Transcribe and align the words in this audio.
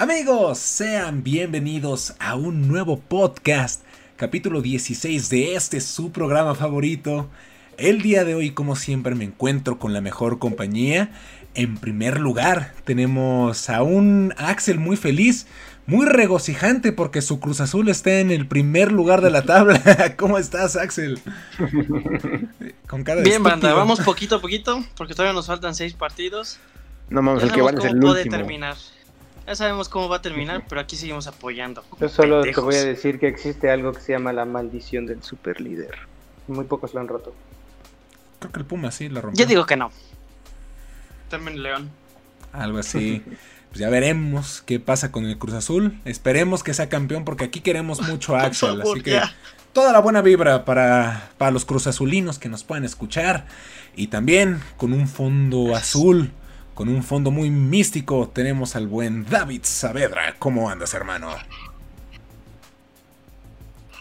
Amigos, 0.00 0.56
sean 0.56 1.22
bienvenidos 1.22 2.14
a 2.20 2.34
un 2.34 2.68
nuevo 2.68 2.98
podcast, 2.98 3.82
capítulo 4.16 4.62
16 4.62 5.28
de 5.28 5.54
este 5.56 5.78
su 5.82 6.10
programa 6.10 6.54
favorito. 6.54 7.28
El 7.76 8.00
día 8.00 8.24
de 8.24 8.34
hoy, 8.34 8.52
como 8.52 8.76
siempre, 8.76 9.14
me 9.14 9.24
encuentro 9.24 9.78
con 9.78 9.92
la 9.92 10.00
mejor 10.00 10.38
compañía. 10.38 11.10
En 11.52 11.76
primer 11.76 12.18
lugar, 12.18 12.72
tenemos 12.86 13.68
a 13.68 13.82
un 13.82 14.32
Axel 14.38 14.78
muy 14.78 14.96
feliz, 14.96 15.46
muy 15.84 16.06
regocijante 16.06 16.92
porque 16.92 17.20
su 17.20 17.38
Cruz 17.38 17.60
Azul 17.60 17.90
está 17.90 18.20
en 18.20 18.30
el 18.30 18.46
primer 18.46 18.92
lugar 18.92 19.20
de 19.20 19.28
la 19.28 19.42
tabla. 19.42 20.14
¿Cómo 20.16 20.38
estás, 20.38 20.76
Axel? 20.76 21.20
Con 22.86 23.04
cara 23.04 23.20
de 23.20 23.28
Bien, 23.28 23.42
banda, 23.42 23.74
vamos 23.74 24.00
poquito 24.00 24.36
a 24.36 24.40
poquito 24.40 24.82
porque 24.96 25.12
todavía 25.12 25.34
nos 25.34 25.46
faltan 25.46 25.74
seis 25.74 25.92
partidos. 25.92 26.58
No 27.10 27.20
mames, 27.20 27.42
el 27.42 27.52
que 27.52 27.60
va 27.60 27.68
a 27.68 27.76
ser 27.76 27.90
el 27.90 28.02
último. 28.02 28.30
terminar. 28.30 28.76
Ya 29.46 29.56
sabemos 29.56 29.88
cómo 29.88 30.08
va 30.08 30.16
a 30.16 30.22
terminar, 30.22 30.64
pero 30.68 30.80
aquí 30.80 30.96
seguimos 30.96 31.26
apoyando. 31.26 31.82
Yo 32.00 32.08
solo 32.08 32.42
te 32.42 32.52
voy 32.60 32.76
a 32.76 32.84
decir 32.84 33.18
que 33.18 33.26
existe 33.28 33.70
algo 33.70 33.92
que 33.92 34.00
se 34.00 34.12
llama 34.12 34.32
la 34.32 34.44
maldición 34.44 35.06
del 35.06 35.22
super 35.22 35.60
líder. 35.60 35.98
Muy 36.46 36.64
pocos 36.64 36.94
lo 36.94 37.00
han 37.00 37.08
roto. 37.08 37.34
Creo 38.38 38.52
que 38.52 38.60
el 38.60 38.64
Puma 38.64 38.90
sí 38.90 39.08
lo 39.08 39.20
rompió. 39.20 39.44
Yo 39.44 39.48
digo 39.48 39.66
que 39.66 39.76
no. 39.76 39.90
También 41.28 41.62
León. 41.62 41.90
Algo 42.52 42.78
así. 42.78 43.22
Pues 43.68 43.78
ya 43.80 43.88
veremos 43.88 44.62
qué 44.66 44.80
pasa 44.80 45.12
con 45.12 45.26
el 45.26 45.38
Cruz 45.38 45.54
Azul. 45.54 46.00
Esperemos 46.04 46.62
que 46.62 46.74
sea 46.74 46.88
campeón 46.88 47.24
porque 47.24 47.44
aquí 47.44 47.60
queremos 47.60 48.00
mucho 48.02 48.36
a 48.36 48.42
Axel. 48.46 48.80
así 48.80 49.02
que 49.02 49.20
toda 49.72 49.92
la 49.92 50.00
buena 50.00 50.22
vibra 50.22 50.64
para, 50.64 51.30
para 51.38 51.50
los 51.52 51.64
Cruz 51.64 51.86
Azulinos 51.86 52.38
que 52.38 52.48
nos 52.48 52.64
puedan 52.64 52.84
escuchar. 52.84 53.46
Y 53.94 54.08
también 54.08 54.60
con 54.76 54.92
un 54.92 55.06
fondo 55.06 55.74
azul 55.74 56.30
con 56.80 56.88
un 56.88 57.02
fondo 57.02 57.30
muy 57.30 57.50
místico 57.50 58.26
tenemos 58.32 58.74
al 58.74 58.86
buen 58.86 59.26
David 59.26 59.60
Saavedra. 59.64 60.36
¿Cómo 60.38 60.70
andas, 60.70 60.94
hermano? 60.94 61.28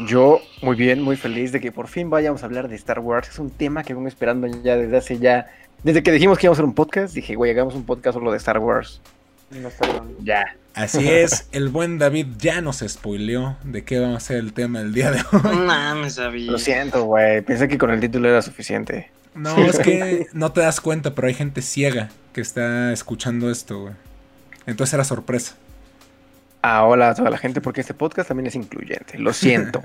Yo 0.07 0.39
muy 0.61 0.77
bien, 0.77 1.01
muy 1.01 1.17
feliz 1.17 1.51
de 1.51 1.59
que 1.59 1.73
por 1.73 1.89
fin 1.89 2.09
vayamos 2.09 2.41
a 2.41 2.45
hablar 2.45 2.69
de 2.69 2.77
Star 2.77 2.99
Wars. 2.99 3.27
Es 3.27 3.37
un 3.37 3.49
tema 3.49 3.83
que 3.83 3.93
vengo 3.93 4.07
esperando 4.07 4.47
ya 4.63 4.77
desde 4.77 4.95
hace 4.95 5.19
ya... 5.19 5.47
Desde 5.83 6.03
que 6.03 6.13
dijimos 6.13 6.37
que 6.37 6.45
íbamos 6.45 6.57
a 6.57 6.61
hacer 6.61 6.69
un 6.69 6.73
podcast, 6.73 7.13
dije, 7.13 7.35
güey, 7.35 7.51
hagamos 7.51 7.75
un 7.75 7.83
podcast 7.83 8.13
solo 8.13 8.31
de 8.31 8.37
Star 8.37 8.59
Wars. 8.59 9.01
ya. 10.23 10.45
Así 10.73 11.05
es, 11.05 11.49
el 11.51 11.67
buen 11.67 11.97
David 11.97 12.27
ya 12.37 12.61
nos 12.61 12.77
spoileó 12.77 13.57
de 13.65 13.83
qué 13.83 13.99
va 13.99 14.15
a 14.15 14.19
ser 14.21 14.37
el 14.37 14.53
tema 14.53 14.79
del 14.79 14.93
día 14.93 15.11
de 15.11 15.19
hoy. 15.33 15.57
No 15.67 16.09
sabía. 16.09 16.49
Lo 16.49 16.57
siento, 16.57 17.03
güey. 17.03 17.41
Pensé 17.41 17.67
que 17.67 17.77
con 17.77 17.91
el 17.91 17.99
título 17.99 18.29
era 18.29 18.41
suficiente. 18.41 19.11
No, 19.35 19.57
es 19.57 19.79
que 19.79 20.27
no 20.31 20.53
te 20.53 20.61
das 20.61 20.79
cuenta, 20.79 21.13
pero 21.13 21.27
hay 21.27 21.33
gente 21.33 21.61
ciega 21.61 22.09
que 22.33 22.41
está 22.41 22.91
escuchando 22.91 23.49
esto, 23.49 23.81
güey. 23.81 23.93
Entonces 24.65 24.93
era 24.93 25.03
sorpresa. 25.03 25.55
Ah, 26.61 26.85
hola 26.85 27.09
a 27.09 27.15
toda 27.15 27.29
la 27.29 27.37
gente, 27.37 27.61
porque 27.61 27.81
este 27.81 27.93
podcast 27.93 28.27
también 28.27 28.47
es 28.47 28.55
incluyente. 28.55 29.17
Lo 29.17 29.31
siento. 29.33 29.81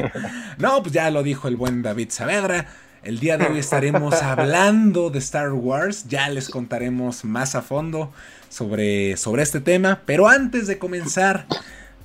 no, 0.58 0.82
pues 0.82 0.92
ya 0.92 1.10
lo 1.10 1.22
dijo 1.22 1.46
el 1.46 1.56
buen 1.56 1.82
David 1.82 2.10
Saavedra. 2.10 2.66
El 3.04 3.20
día 3.20 3.38
de 3.38 3.46
hoy 3.46 3.58
estaremos 3.58 4.14
hablando 4.22 5.10
de 5.10 5.20
Star 5.20 5.52
Wars. 5.52 6.08
Ya 6.08 6.28
les 6.28 6.48
contaremos 6.48 7.24
más 7.24 7.54
a 7.54 7.62
fondo 7.62 8.12
sobre, 8.48 9.16
sobre 9.16 9.42
este 9.42 9.60
tema. 9.60 10.00
Pero 10.06 10.28
antes 10.28 10.66
de 10.66 10.78
comenzar, 10.78 11.46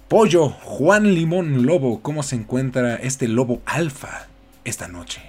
Pollo, 0.08 0.50
Juan 0.50 1.16
Limón 1.16 1.66
Lobo, 1.66 2.02
¿cómo 2.04 2.22
se 2.22 2.36
encuentra 2.36 2.96
este 2.96 3.28
lobo 3.28 3.62
alfa 3.66 4.28
esta 4.64 4.88
noche? 4.88 5.24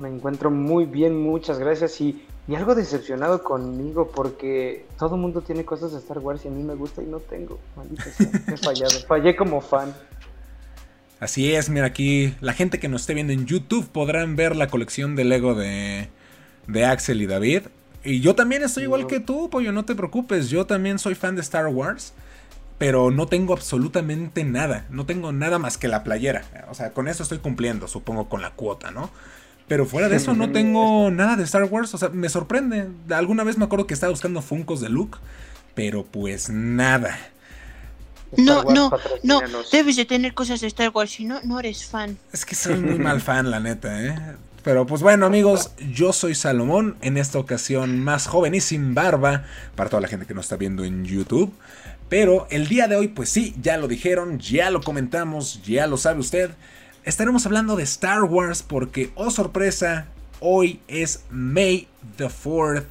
Me 0.00 0.08
encuentro 0.08 0.52
muy 0.52 0.84
bien, 0.84 1.20
muchas 1.20 1.58
gracias 1.58 2.00
y, 2.00 2.22
algo 2.54 2.74
decepcionado 2.74 3.42
conmigo 3.42 4.10
porque 4.14 4.86
todo 4.98 5.16
el 5.16 5.20
mundo 5.20 5.40
tiene 5.40 5.64
cosas 5.64 5.92
de 5.92 5.98
Star 5.98 6.20
Wars 6.20 6.44
y 6.44 6.48
a 6.48 6.50
mí 6.52 6.62
me 6.62 6.74
gusta 6.74 7.02
y 7.02 7.06
no 7.06 7.18
tengo. 7.18 7.58
Maldita 7.76 8.04
sea, 8.04 8.30
he 8.46 8.56
fallado. 8.56 9.00
Fallé 9.08 9.34
como 9.34 9.60
fan. 9.60 9.92
Así 11.18 11.52
es, 11.54 11.70
mira 11.70 11.86
aquí, 11.86 12.36
la 12.40 12.52
gente 12.52 12.78
que 12.78 12.88
nos 12.88 13.00
esté 13.00 13.14
viendo 13.14 13.32
en 13.32 13.46
YouTube 13.46 13.88
podrán 13.88 14.36
ver 14.36 14.54
la 14.54 14.68
colección 14.68 15.16
de 15.16 15.24
Lego 15.24 15.54
de, 15.54 16.08
de 16.68 16.84
Axel 16.84 17.20
y 17.22 17.26
David. 17.26 17.62
Y 18.04 18.20
yo 18.20 18.36
también 18.36 18.62
estoy 18.62 18.84
igual 18.84 19.08
que 19.08 19.18
tú, 19.18 19.50
pollo, 19.50 19.72
no 19.72 19.84
te 19.84 19.96
preocupes. 19.96 20.48
Yo 20.48 20.66
también 20.66 21.00
soy 21.00 21.16
fan 21.16 21.34
de 21.34 21.40
Star 21.40 21.66
Wars. 21.66 22.12
Pero 22.78 23.10
no 23.10 23.26
tengo 23.26 23.54
absolutamente 23.54 24.44
nada. 24.44 24.86
No 24.90 25.06
tengo 25.06 25.32
nada 25.32 25.58
más 25.58 25.78
que 25.78 25.88
la 25.88 26.04
playera. 26.04 26.44
O 26.70 26.74
sea, 26.74 26.92
con 26.92 27.08
eso 27.08 27.22
estoy 27.22 27.38
cumpliendo, 27.38 27.88
supongo, 27.88 28.28
con 28.28 28.42
la 28.42 28.50
cuota, 28.50 28.90
¿no? 28.90 29.10
Pero 29.68 29.84
fuera 29.86 30.08
de 30.08 30.16
eso 30.16 30.34
no 30.34 30.52
tengo 30.52 31.10
nada 31.10 31.36
de 31.36 31.44
Star 31.44 31.64
Wars. 31.64 31.92
O 31.94 31.98
sea, 31.98 32.08
me 32.10 32.28
sorprende. 32.28 32.88
Alguna 33.10 33.44
vez 33.44 33.58
me 33.58 33.64
acuerdo 33.64 33.86
que 33.86 33.94
estaba 33.94 34.10
buscando 34.10 34.42
Funcos 34.42 34.80
de 34.80 34.88
Luke. 34.88 35.18
Pero 35.74 36.04
pues 36.04 36.48
nada. 36.50 37.18
No, 38.36 38.64
no, 38.64 38.90
no. 39.22 39.40
Debes 39.72 39.96
de 39.96 40.04
tener 40.04 40.34
cosas 40.34 40.60
de 40.60 40.68
Star 40.68 40.90
Wars. 40.94 41.10
Si 41.10 41.24
no, 41.24 41.40
no 41.42 41.58
eres 41.58 41.84
fan. 41.84 42.16
Es 42.32 42.44
que 42.44 42.54
soy 42.54 42.76
muy 42.76 42.98
mal 42.98 43.20
fan, 43.20 43.50
la 43.50 43.60
neta, 43.60 44.02
¿eh? 44.02 44.16
Pero 44.62 44.84
pues 44.84 45.00
bueno 45.00 45.26
amigos, 45.26 45.70
yo 45.92 46.12
soy 46.12 46.34
Salomón, 46.34 46.96
en 47.00 47.18
esta 47.18 47.38
ocasión 47.38 48.00
más 48.00 48.26
joven 48.26 48.52
y 48.52 48.60
sin 48.60 48.94
barba, 48.94 49.44
para 49.76 49.88
toda 49.88 50.02
la 50.02 50.08
gente 50.08 50.26
que 50.26 50.34
nos 50.34 50.46
está 50.46 50.56
viendo 50.56 50.82
en 50.82 51.04
YouTube. 51.04 51.54
Pero 52.08 52.48
el 52.50 52.66
día 52.66 52.88
de 52.88 52.96
hoy, 52.96 53.06
pues 53.06 53.28
sí, 53.28 53.54
ya 53.62 53.76
lo 53.76 53.86
dijeron, 53.86 54.40
ya 54.40 54.70
lo 54.70 54.80
comentamos, 54.80 55.62
ya 55.62 55.86
lo 55.86 55.96
sabe 55.96 56.18
usted 56.18 56.50
estaremos 57.06 57.46
hablando 57.46 57.76
de 57.76 57.84
Star 57.84 58.24
Wars 58.24 58.64
porque, 58.64 59.10
oh 59.14 59.30
sorpresa, 59.30 60.08
hoy 60.40 60.80
es 60.88 61.22
May 61.30 61.86
the 62.16 62.26
4th 62.26 62.84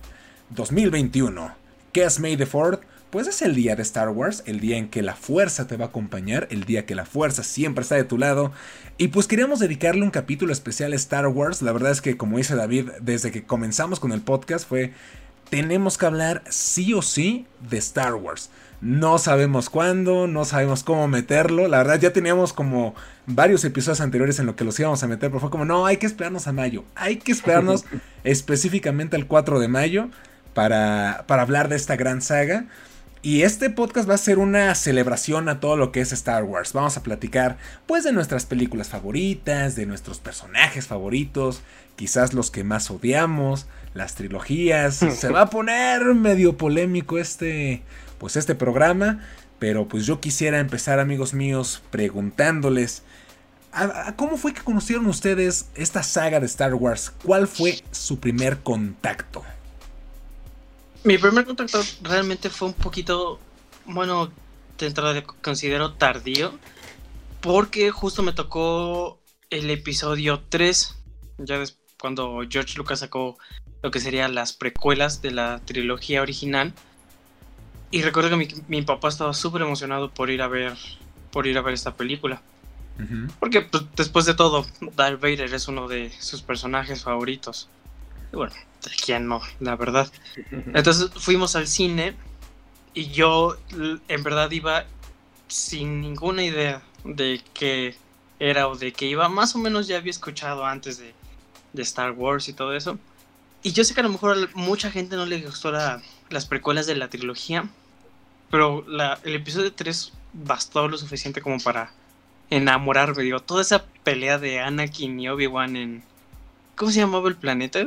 2021. 0.52 1.54
¿Qué 1.92 2.06
es 2.06 2.20
May 2.22 2.38
the 2.38 2.48
4th? 2.48 2.80
Pues 3.10 3.28
es 3.28 3.42
el 3.42 3.56
día 3.56 3.76
de 3.76 3.82
Star 3.82 4.10
Wars, 4.10 4.44
el 4.46 4.62
día 4.62 4.78
en 4.78 4.88
que 4.88 5.02
la 5.02 5.16
fuerza 5.16 5.68
te 5.68 5.76
va 5.76 5.86
a 5.86 5.88
acompañar, 5.90 6.48
el 6.50 6.64
día 6.64 6.86
que 6.86 6.96
la 6.96 7.06
fuerza 7.06 7.44
siempre 7.44 7.82
está 7.82 7.96
de 7.96 8.06
tu 8.06 8.18
lado. 8.18 8.54
Y 8.98 9.10
pues 9.10 9.28
queríamos 9.28 9.60
dedicarle 9.60 10.04
un 10.04 10.12
capítulo 10.12 10.54
especial 10.54 10.94
a 10.94 10.96
Star 10.96 11.28
Wars. 11.28 11.62
La 11.62 11.74
verdad 11.74 11.92
es 11.92 12.02
que, 12.02 12.16
como 12.16 12.38
dice 12.38 12.56
David, 12.56 12.92
desde 13.02 13.32
que 13.32 13.44
comenzamos 13.44 14.00
con 14.00 14.14
el 14.14 14.22
podcast 14.22 14.68
fue, 14.68 14.94
tenemos 15.50 15.98
que 15.98 16.06
hablar 16.06 16.42
sí 16.50 16.94
o 16.94 17.02
sí 17.02 17.46
de 17.70 17.78
Star 17.78 18.16
Wars. 18.16 18.50
No 18.80 19.18
sabemos 19.18 19.70
cuándo, 19.70 20.28
no 20.28 20.46
sabemos 20.46 20.84
cómo 20.84 21.08
meterlo. 21.08 21.68
La 21.68 21.80
verdad 21.80 22.00
ya 22.00 22.14
teníamos 22.14 22.54
como 22.54 22.96
varios 23.28 23.64
episodios 23.66 24.02
anteriores 24.02 24.40
en 24.40 24.46
lo 24.46 24.56
que 24.56 24.64
los 24.64 24.80
íbamos 24.80 25.04
a 25.04 25.08
meter, 25.08 25.30
pero 25.30 25.40
fue 25.40 25.50
como, 25.50 25.66
no, 25.66 25.86
hay 25.86 25.98
que 25.98 26.06
esperarnos 26.06 26.48
a 26.48 26.54
mayo. 26.54 26.84
Hay 26.96 27.18
que 27.18 27.32
esperarnos 27.32 27.86
específicamente 28.24 29.16
al 29.16 29.28
4 29.28 29.60
de 29.60 29.68
mayo 29.68 30.10
para, 30.54 31.26
para 31.28 31.42
hablar 31.42 31.70
de 31.70 31.76
esta 31.76 31.96
gran 31.96 32.22
saga. 32.22 32.66
Y 33.26 33.42
este 33.42 33.72
podcast 33.72 34.08
va 34.08 34.14
a 34.14 34.20
ser 34.20 34.38
una 34.38 34.76
celebración 34.76 35.50
a 35.50 35.60
todo 35.60 35.78
lo 35.78 35.92
que 35.92 36.00
es 36.00 36.12
Star 36.12 36.44
Wars. 36.44 36.74
Vamos 36.74 36.96
a 36.96 37.02
platicar 37.02 37.58
pues 37.88 38.04
de 38.04 38.14
nuestras 38.14 38.46
películas 38.46 38.90
favoritas, 38.90 39.76
de 39.76 39.88
nuestros 39.88 40.20
personajes 40.20 40.86
favoritos, 40.86 41.64
quizás 41.96 42.36
los 42.36 42.52
que 42.52 42.64
más 42.64 42.92
odiamos, 42.92 43.66
las 43.96 44.14
trilogías. 44.14 44.98
Se 45.18 45.30
va 45.30 45.42
a 45.42 45.50
poner 45.50 46.04
medio 46.14 46.56
polémico 46.56 47.18
este 47.18 47.82
pues 48.20 48.36
este 48.36 48.54
programa, 48.54 49.22
pero 49.58 49.88
pues 49.88 50.06
yo 50.06 50.20
quisiera 50.20 50.60
empezar 50.60 51.00
amigos 51.00 51.34
míos 51.34 51.82
preguntándoles 51.90 53.02
¿Cómo 54.16 54.38
fue 54.38 54.54
que 54.54 54.62
conocieron 54.62 55.06
ustedes 55.08 55.70
esta 55.76 56.04
saga 56.04 56.40
de 56.40 56.46
Star 56.46 56.74
Wars? 56.74 57.12
¿Cuál 57.24 57.48
fue 57.48 57.84
su 57.92 58.20
primer 58.20 58.60
contacto? 58.60 59.44
Mi 61.04 61.18
primer 61.18 61.46
contacto 61.46 61.82
realmente 62.02 62.50
fue 62.50 62.70
un 62.70 62.74
poquito, 62.74 63.40
bueno, 63.86 64.32
dentro 64.78 65.14
de 65.14 65.24
considero 65.24 65.94
tardío, 65.94 66.58
porque 67.42 67.92
justo 67.92 68.24
me 68.24 68.34
tocó 68.34 69.20
el 69.50 69.70
episodio 69.70 70.44
3, 70.50 70.96
ya 71.40 71.64
cuando 72.00 72.42
George 72.50 72.78
Lucas 72.78 73.00
sacó 73.00 73.38
lo 73.84 73.92
que 73.92 74.00
serían 74.00 74.36
las 74.36 74.54
precuelas 74.54 75.22
de 75.22 75.32
la 75.32 75.62
trilogía 75.64 76.22
original. 76.22 76.74
Y 77.92 78.02
recuerdo 78.02 78.38
que 78.38 78.64
mi, 78.68 78.82
papá 78.82 79.10
estaba 79.10 79.34
súper 79.34 79.62
emocionado 79.62 80.12
por 80.12 80.30
ir 80.30 80.42
a 80.42 80.48
ver 80.48 80.74
por 81.32 81.48
ir 81.48 81.58
a 81.58 81.62
ver 81.62 81.74
esta 81.74 81.96
película. 81.96 82.42
Porque 83.40 83.62
pues, 83.62 83.84
después 83.96 84.26
de 84.26 84.34
todo, 84.34 84.66
Darth 84.96 85.20
Vader 85.20 85.54
es 85.54 85.68
uno 85.68 85.88
de 85.88 86.12
sus 86.20 86.42
personajes 86.42 87.04
favoritos. 87.04 87.70
Y 88.32 88.38
bueno, 88.38 88.54
¿de 88.84 88.92
quién 89.04 89.28
no? 89.28 89.42
La 89.60 89.76
verdad. 89.76 90.12
Entonces 90.74 91.10
fuimos 91.16 91.56
al 91.56 91.68
cine 91.68 92.16
y 92.94 93.08
yo 93.08 93.58
en 94.08 94.24
verdad 94.24 94.50
iba 94.52 94.86
sin 95.48 96.02
ninguna 96.02 96.44
idea 96.44 96.82
de 97.04 97.42
qué 97.54 97.96
era 98.40 98.68
o 98.68 98.76
de 98.76 98.94
qué 98.94 99.08
iba. 99.08 99.28
Más 99.30 99.56
o 99.56 99.60
menos 99.60 99.88
ya 99.88 99.98
había 99.98 100.12
escuchado 100.12 100.66
antes 100.66 100.98
de, 100.98 101.14
de 101.74 101.84
Star 101.84 102.12
Wars 102.12 102.48
y 102.48 102.54
todo 102.54 102.74
eso. 102.74 102.98
Y 103.62 103.72
yo 103.74 103.84
sé 103.84 103.94
que 103.94 104.00
a 104.00 104.04
lo 104.04 104.10
mejor 104.10 104.38
a 104.38 104.58
mucha 104.58 104.92
gente 104.92 105.16
no 105.16 105.26
le 105.26 105.42
gustó 105.42 105.72
las 105.72 106.46
precuelas 106.46 106.86
de 106.86 106.96
la 106.96 107.10
trilogía, 107.10 107.68
pero 108.52 108.86
la, 108.88 109.20
el 109.24 109.36
episodio 109.36 109.74
3 109.74 110.14
bastó 110.34 110.88
lo 110.88 110.98
suficiente 110.98 111.42
como 111.42 111.60
para 111.60 111.92
enamorarme. 112.50 113.24
Digo, 113.24 113.40
toda 113.40 113.62
esa 113.62 113.86
pelea 114.04 114.38
de 114.38 114.60
Anakin 114.60 115.20
y 115.20 115.30
Obi-Wan 115.30 115.76
en. 115.76 116.04
¿Cómo 116.76 116.92
se 116.92 117.00
llamaba 117.00 117.30
el 117.30 117.36
planeta? 117.36 117.80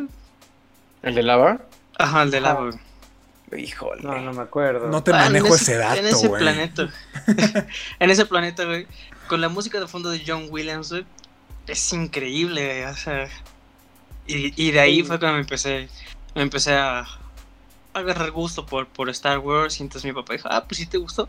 ¿El 1.02 1.14
de 1.14 1.22
lava? 1.22 1.60
Ajá, 1.99 2.22
el 2.22 2.31
de 2.31 2.40
lava. 2.40 2.70
Híjole. 3.56 4.02
No, 4.02 4.19
no 4.20 4.32
me 4.32 4.43
acuerdo. 4.43 4.88
No 4.88 5.02
te 5.02 5.12
Ah, 5.12 5.25
manejo 5.25 5.49
ese- 5.49 5.56
ese 5.72 5.76
dato, 5.76 6.00
En 6.00 6.06
ese 6.06 6.28
güey. 6.28 6.43
planeta. 6.43 6.88
en 7.99 8.10
ese 8.10 8.26
planeta, 8.26 8.64
güey. 8.64 8.87
Con 9.28 9.40
la 9.40 9.49
música 9.49 9.81
de 9.81 9.87
fondo 9.88 10.10
de 10.10 10.22
John 10.26 10.46
Williams, 10.50 10.90
güey. 10.90 11.06
Es 11.66 11.93
increíble, 11.93 12.64
güey, 12.66 12.84
o 12.93 12.96
sea. 12.96 13.28
Y, 14.26 14.52
y 14.62 14.70
de 14.70 14.81
ahí 14.81 14.96
Sí. 15.00 15.05
fue 15.05 15.19
cuando 15.19 15.34
me 15.37 15.40
empecé. 15.43 15.88
Me 16.34 16.43
empecé 16.43 16.75
a, 16.75 17.00
a 17.00 17.06
agarrar 17.94 18.31
gusto 18.32 18.66
por, 18.66 18.87
por 18.87 19.08
Star 19.10 19.38
Wars. 19.38 19.81
Y 19.81 19.82
entonces 19.82 20.05
mi 20.05 20.12
papá 20.12 20.34
dijo, 20.34 20.49
ah, 20.50 20.64
pues 20.66 20.78
si 20.78 20.87
te 20.87 20.99
gustó, 20.99 21.26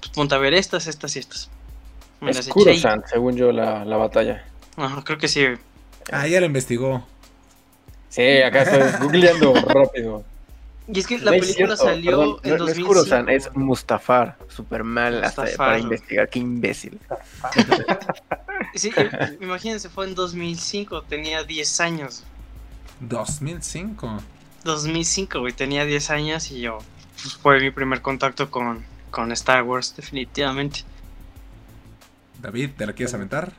pues 0.00 0.10
ponte 0.14 0.34
a 0.34 0.38
ver 0.38 0.54
estas, 0.54 0.86
estas 0.86 1.14
y 1.16 1.18
estas. 1.18 1.50
Me 2.20 2.30
Es 2.32 2.48
Kurosan, 2.48 3.02
según 3.06 3.36
yo, 3.36 3.52
la, 3.52 3.84
la 3.84 3.96
batalla. 3.96 4.44
Creo 5.04 5.18
que 5.18 5.28
sí. 5.28 5.46
Ah, 6.12 6.26
ya 6.26 6.40
lo 6.40 6.46
investigó. 6.46 7.06
Sí, 8.08 8.42
acá 8.42 8.62
estoy 8.62 9.00
googleando 9.00 9.54
rápido. 9.54 10.24
Y 10.92 10.98
es 10.98 11.06
que 11.06 11.18
la 11.18 11.30
No 11.30 11.38
película 11.38 11.76
cierto, 11.76 11.76
salió 11.76 12.10
perdón, 12.10 12.40
en 12.42 12.50
no, 12.50 12.56
no 12.58 12.64
es 12.64 12.76
2005. 12.76 12.88
Kurosan, 12.88 13.28
es. 13.28 13.54
Mustafar. 13.54 14.36
Super 14.48 14.82
mal 14.82 15.22
hasta 15.22 15.44
para 15.56 15.78
investigar. 15.78 16.28
Qué 16.28 16.38
imbécil. 16.38 16.98
Sí, 18.74 18.92
eh, 18.94 19.38
imagínense, 19.40 19.88
fue 19.88 20.06
en 20.06 20.14
2005, 20.14 21.02
tenía 21.02 21.42
10 21.42 21.80
años. 21.80 22.24
2005. 23.00 24.22
2005, 24.64 25.40
güey, 25.40 25.52
tenía 25.52 25.84
10 25.84 26.10
años 26.10 26.50
y 26.50 26.60
yo 26.60 26.78
pues, 27.22 27.34
fue 27.34 27.58
mi 27.60 27.70
primer 27.70 28.02
contacto 28.02 28.50
con, 28.50 28.84
con 29.10 29.32
Star 29.32 29.62
Wars, 29.62 29.94
definitivamente. 29.96 30.84
David, 32.40 32.70
¿te 32.76 32.86
la 32.86 32.92
quieres 32.92 33.14
aventar? 33.14 33.52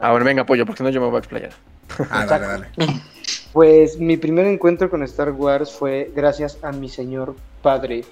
Ah, 0.00 0.12
bueno, 0.12 0.24
venga, 0.24 0.42
apoyo, 0.42 0.64
porque 0.64 0.82
no 0.82 0.90
yo 0.90 1.00
me 1.00 1.08
voy 1.08 1.16
a 1.16 1.18
explayar. 1.18 1.52
Ah, 2.10 2.26
dale, 2.26 2.46
dale. 2.46 2.68
Pues 3.52 3.98
mi 3.98 4.18
primer 4.18 4.46
encuentro 4.46 4.90
con 4.90 5.02
Star 5.02 5.32
Wars 5.32 5.72
fue 5.72 6.12
gracias 6.14 6.58
a 6.62 6.70
mi 6.70 6.88
señor 6.88 7.34
padre. 7.62 8.04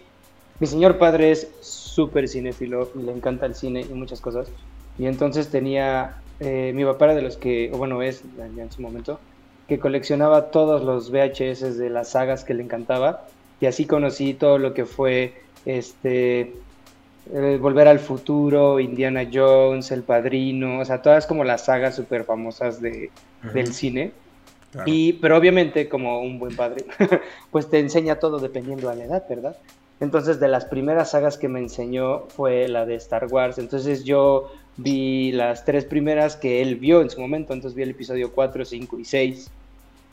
Mi 0.59 0.67
señor 0.67 0.97
padre 0.97 1.31
es 1.31 1.49
súper 1.61 2.27
cinéfilo, 2.27 2.91
le 2.95 3.13
encanta 3.13 3.45
el 3.45 3.55
cine 3.55 3.83
y 3.83 3.93
muchas 3.93 4.21
cosas. 4.21 4.49
Y 4.99 5.07
entonces 5.07 5.49
tenía, 5.49 6.17
eh, 6.41 6.73
mi 6.75 6.85
papá 6.85 7.05
era 7.05 7.15
de 7.15 7.23
los 7.23 7.37
que, 7.37 7.71
o 7.73 7.77
bueno, 7.77 8.03
es 8.03 8.23
ya 8.57 8.63
en 8.63 8.73
su 8.73 8.81
momento, 8.81 9.21
que 9.69 9.79
coleccionaba 9.79 10.51
todos 10.51 10.83
los 10.83 11.11
VHS 11.11 11.77
de 11.77 11.91
las 11.91 12.11
sagas 12.11 12.43
que 12.43 12.55
le 12.55 12.63
encantaba. 12.63 13.27
Y 13.61 13.67
así 13.67 13.85
conocí 13.85 14.33
todo 14.33 14.57
lo 14.57 14.73
que 14.73 14.87
fue 14.87 15.35
este 15.67 16.55
eh, 17.33 17.59
Volver 17.61 17.89
al 17.89 17.99
Futuro, 17.99 18.79
Indiana 18.81 19.29
Jones, 19.33 19.91
El 19.91 20.03
Padrino, 20.03 20.81
o 20.81 20.85
sea, 20.85 21.03
todas 21.03 21.27
como 21.27 21.45
las 21.45 21.65
sagas 21.65 21.97
súper 21.97 22.25
famosas 22.25 22.81
de, 22.81 23.11
del 23.53 23.73
cine. 23.73 24.13
Claro. 24.73 24.91
Y, 24.91 25.15
pero 25.15 25.37
obviamente, 25.37 25.89
como 25.89 26.21
un 26.21 26.39
buen 26.39 26.55
padre, 26.55 26.85
pues 27.51 27.69
te 27.69 27.79
enseña 27.79 28.17
todo 28.17 28.39
dependiendo 28.39 28.91
de 28.91 28.97
la 28.97 29.05
edad, 29.05 29.25
¿verdad? 29.29 29.57
Entonces, 29.99 30.39
de 30.41 30.49
las 30.49 30.67
primeras 30.67 31.13
sagas 31.13 31.39
que 31.39 31.49
me 31.49 31.59
enseñó 31.59 32.27
fue 32.29 32.69
la 32.69 32.85
de 32.85 32.97
Star 32.97 33.27
Wars. 33.31 33.59
Entonces, 33.59 34.05
yo 34.05 34.53
vi 34.77 35.33
las 35.33 35.65
tres 35.65 35.87
primeras 35.87 36.37
que 36.37 36.61
él 36.61 36.77
vio 36.77 37.01
en 37.01 37.09
su 37.09 37.21
momento. 37.21 37.55
Entonces, 37.55 37.75
vi 37.75 37.83
el 37.83 37.91
episodio 37.91 38.33
4, 38.33 38.65
5 38.65 38.99
y 38.99 39.05
6. 39.05 39.51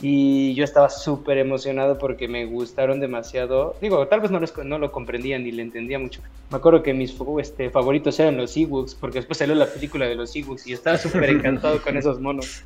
Y 0.01 0.53
yo 0.55 0.63
estaba 0.63 0.89
súper 0.89 1.37
emocionado 1.37 1.97
porque 1.97 2.27
me 2.27 2.45
gustaron 2.45 2.99
demasiado. 2.99 3.75
Digo, 3.81 4.05
tal 4.07 4.19
vez 4.21 4.31
no, 4.31 4.39
les- 4.39 4.57
no 4.57 4.77
lo 4.79 4.91
comprendía 4.91 5.39
ni 5.39 5.51
le 5.51 5.61
entendía 5.61 5.97
mucho. 5.99 6.21
Me 6.49 6.57
acuerdo 6.57 6.83
que 6.83 6.93
mis 6.93 7.13
fu- 7.13 7.39
este, 7.39 7.69
favoritos 7.69 8.19
eran 8.19 8.35
los 8.37 8.55
Ewoks, 8.57 8.95
porque 8.95 9.19
después 9.19 9.37
salió 9.37 9.55
la 9.55 9.67
película 9.67 10.05
de 10.05 10.15
los 10.15 10.35
Ewoks 10.35 10.67
y 10.67 10.73
estaba 10.73 10.97
súper 10.97 11.29
encantado 11.29 11.81
con 11.81 11.95
esos 11.97 12.19
monos. 12.19 12.63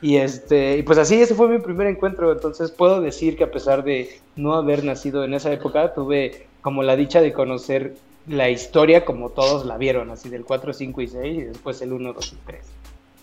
Y 0.00 0.16
este, 0.16 0.78
y 0.78 0.82
pues 0.82 0.96
así, 0.98 1.20
ese 1.20 1.34
fue 1.34 1.48
mi 1.48 1.58
primer 1.58 1.86
encuentro. 1.88 2.32
Entonces 2.32 2.70
puedo 2.70 3.02
decir 3.02 3.36
que 3.36 3.44
a 3.44 3.50
pesar 3.50 3.84
de 3.84 4.08
no 4.36 4.54
haber 4.54 4.82
nacido 4.84 5.24
en 5.24 5.34
esa 5.34 5.52
época, 5.52 5.92
tuve 5.92 6.48
como 6.62 6.82
la 6.82 6.96
dicha 6.96 7.20
de 7.20 7.32
conocer 7.34 7.94
la 8.26 8.48
historia 8.48 9.04
como 9.04 9.30
todos 9.30 9.66
la 9.66 9.76
vieron, 9.76 10.10
así 10.10 10.28
del 10.30 10.44
4, 10.44 10.72
5 10.72 11.02
y 11.02 11.08
6, 11.08 11.38
y 11.38 11.42
después 11.44 11.80
el 11.82 11.92
1, 11.92 12.12
2 12.14 12.32
y 12.32 12.36
3. 12.46 12.64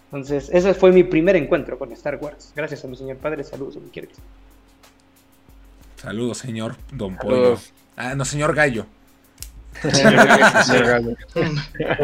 Entonces, 0.07 0.49
ese 0.53 0.73
fue 0.73 0.91
mi 0.91 1.03
primer 1.03 1.35
encuentro 1.35 1.77
con 1.77 1.91
Star 1.91 2.17
Wars. 2.21 2.53
Gracias 2.55 2.83
a 2.83 2.87
mi 2.87 2.95
señor 2.95 3.17
padre, 3.17 3.43
saludos, 3.43 3.75
donde 3.75 3.91
quiera 3.91 4.07
que 4.07 4.13
esté. 4.13 4.23
Saludos, 6.01 6.37
señor 6.37 6.75
Don 6.91 7.17
Pollo. 7.17 7.57
Ah, 7.95 8.15
no, 8.15 8.23
señor 8.23 8.55
Gallo. 8.55 8.85
Se 9.81 10.03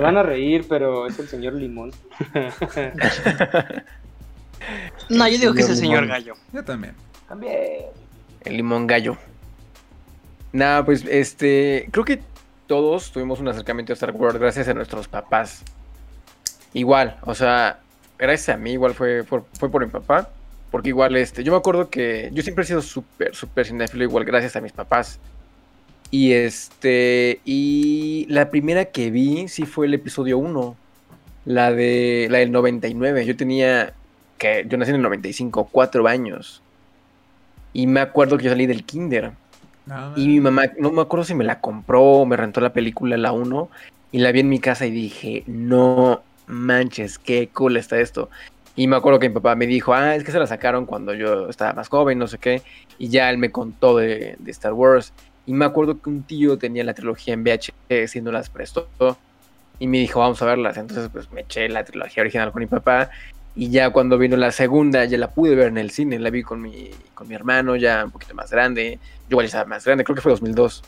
van 0.02 0.18
a 0.18 0.24
reír, 0.24 0.66
pero 0.68 1.08
es 1.08 1.18
el 1.20 1.28
señor 1.28 1.54
Limón. 1.54 1.92
No, 5.10 5.28
yo 5.28 5.38
digo 5.38 5.54
que 5.54 5.62
es 5.62 5.70
el 5.70 5.76
Señor. 5.76 6.08
Gallo. 6.08 6.36
Yo 6.54 6.64
también. 6.64 6.96
También. 7.28 7.86
El 8.42 8.58
limón 8.58 8.88
gallo. 8.88 9.18
Nada, 10.52 10.86
pues 10.86 11.06
este. 11.06 11.88
Creo 11.92 12.06
que 12.06 12.22
todos 12.68 13.12
tuvimos 13.12 13.40
un 13.40 13.48
acercamiento 13.48 13.94
a 13.94 13.96
Star 13.96 14.12
Wars 14.12 14.38
gracias 14.38 14.68
a 14.68 14.74
nuestros 14.74 15.08
papás. 15.08 15.64
Igual, 16.74 17.18
o 17.22 17.36
sea, 17.36 17.80
gracias 18.18 18.56
a 18.56 18.60
mí, 18.60 18.74
igual 18.74 18.94
fue, 18.94 19.24
fue, 19.24 19.42
fue 19.60 19.70
por 19.70 19.86
mi 19.86 19.92
papá. 19.92 20.30
Porque 20.74 20.90
igual, 20.90 21.16
este, 21.18 21.44
yo 21.44 21.52
me 21.52 21.60
acuerdo 21.60 21.92
que 21.92 22.32
yo 22.34 22.42
siempre 22.42 22.64
he 22.64 22.68
sido 22.68 22.82
súper, 22.82 23.36
súper 23.36 23.68
cinéfilo, 23.68 24.04
igual 24.06 24.26
gracias 24.26 24.56
a 24.56 24.62
mis 24.62 24.72
papás. 24.72 25.20
Y 26.10 26.34
este, 26.34 27.42
y 27.46 28.26
la 28.28 28.50
primera 28.50 28.86
que 28.86 29.12
vi 29.12 29.48
sí 29.50 29.68
fue 29.68 29.86
el 29.86 29.94
episodio 29.94 30.40
1, 30.40 30.76
la 31.46 31.72
de, 31.72 32.28
la 32.32 32.40
del 32.40 32.52
99. 32.52 33.24
Yo 33.24 33.38
tenía, 33.38 33.94
que 34.40 34.66
yo 34.68 34.80
nací 34.80 34.90
en 34.90 34.96
el 34.96 35.04
95, 35.04 35.70
cuatro 35.72 36.08
años. 36.08 36.64
Y 37.72 37.86
me 37.86 38.00
acuerdo 38.00 38.40
que 38.40 38.46
yo 38.46 38.50
salí 38.50 38.66
del 38.66 38.84
kinder. 38.84 39.34
No, 39.86 40.14
Y 40.16 40.28
mi 40.28 40.40
mamá, 40.40 40.64
no 40.80 40.92
me 40.92 41.04
acuerdo 41.04 41.24
si 41.24 41.36
me 41.36 41.44
la 41.44 41.60
compró 41.60 42.02
o 42.04 42.26
me 42.26 42.36
rentó 42.36 42.62
la 42.62 42.74
película, 42.74 43.16
la 43.16 43.32
1, 43.32 43.70
y 44.12 44.18
la 44.18 44.32
vi 44.32 44.40
en 44.40 44.50
mi 44.50 44.58
casa 44.58 44.88
y 44.88 44.92
dije, 44.92 45.44
no 45.46 46.24
manches, 46.48 47.18
qué 47.20 47.50
cool 47.50 47.78
está 47.78 48.00
esto. 48.00 48.30
Y 48.76 48.88
me 48.88 48.96
acuerdo 48.96 49.20
que 49.20 49.30
mi 49.30 49.36
papá 49.36 49.56
me 49.56 49.68
dijo, 49.68 49.94
ah, 49.94 50.16
es 50.16 50.24
que 50.24 50.32
se 50.32 50.40
la 50.40 50.48
sacaron 50.48 50.86
cuando 50.86 51.14
yo 51.14 51.50
estaba 51.50 51.74
más 51.74 51.90
joven, 51.90 52.18
no 52.18 52.28
sé 52.28 52.40
qué, 52.40 52.64
y 52.98 53.10
ya 53.10 53.30
él 53.30 53.38
me 53.38 53.52
contó 53.52 53.98
de, 53.98 54.36
de 54.40 54.52
Star 54.52 54.74
Wars. 54.74 55.14
Y 55.46 55.54
me 55.54 55.66
acuerdo 55.66 56.02
que 56.02 56.10
un 56.10 56.24
tío 56.24 56.58
tenía 56.58 56.84
la 56.84 56.94
trilogía 56.94 57.34
en 57.34 57.44
VHS 57.44 58.16
y 58.16 58.22
no 58.22 58.32
las 58.32 58.50
prestó. 58.50 58.88
Y 59.78 59.88
me 59.88 59.98
dijo, 59.98 60.20
vamos 60.22 60.42
a 60.42 60.46
verlas. 60.46 60.78
Entonces, 60.78 61.10
pues 61.12 61.32
me 61.32 61.42
eché 61.42 61.68
la 61.68 61.84
trilogía 61.84 62.22
original 62.22 62.52
con 62.52 62.62
mi 62.62 62.68
papá. 62.68 63.10
Y 63.56 63.70
ya 63.70 63.90
cuando 63.92 64.18
vino 64.18 64.38
la 64.38 64.52
segunda, 64.52 65.06
ya 65.06 65.18
la 65.18 65.30
pude 65.32 65.56
ver 65.56 65.68
en 65.68 65.78
el 65.78 65.92
cine. 65.92 66.18
La 66.18 66.30
vi 66.30 66.44
con 66.44 66.62
mi, 66.62 66.90
con 67.14 67.28
mi 67.28 67.36
hermano, 67.36 67.76
ya 67.76 68.06
un 68.06 68.12
poquito 68.12 68.34
más 68.34 68.52
grande. 68.52 69.00
Yo 69.28 69.32
igual 69.32 69.46
ya 69.46 69.48
estaba 69.48 69.66
más 69.66 69.84
grande, 69.84 70.06
creo 70.06 70.16
que 70.16 70.22
fue 70.22 70.32
2002. 70.32 70.82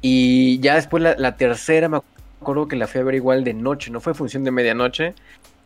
Y 0.00 0.58
ya 0.60 0.76
después 0.76 1.02
la, 1.02 1.14
la 1.16 1.36
tercera, 1.36 1.88
me 1.88 2.00
acuerdo 2.42 2.68
que 2.68 2.76
la 2.76 2.86
fui 2.86 3.00
a 3.00 3.04
ver 3.04 3.14
igual 3.14 3.44
de 3.44 3.54
noche. 3.54 3.90
No 3.90 4.00
fue 4.00 4.14
función 4.14 4.44
de 4.44 4.50
medianoche, 4.50 5.14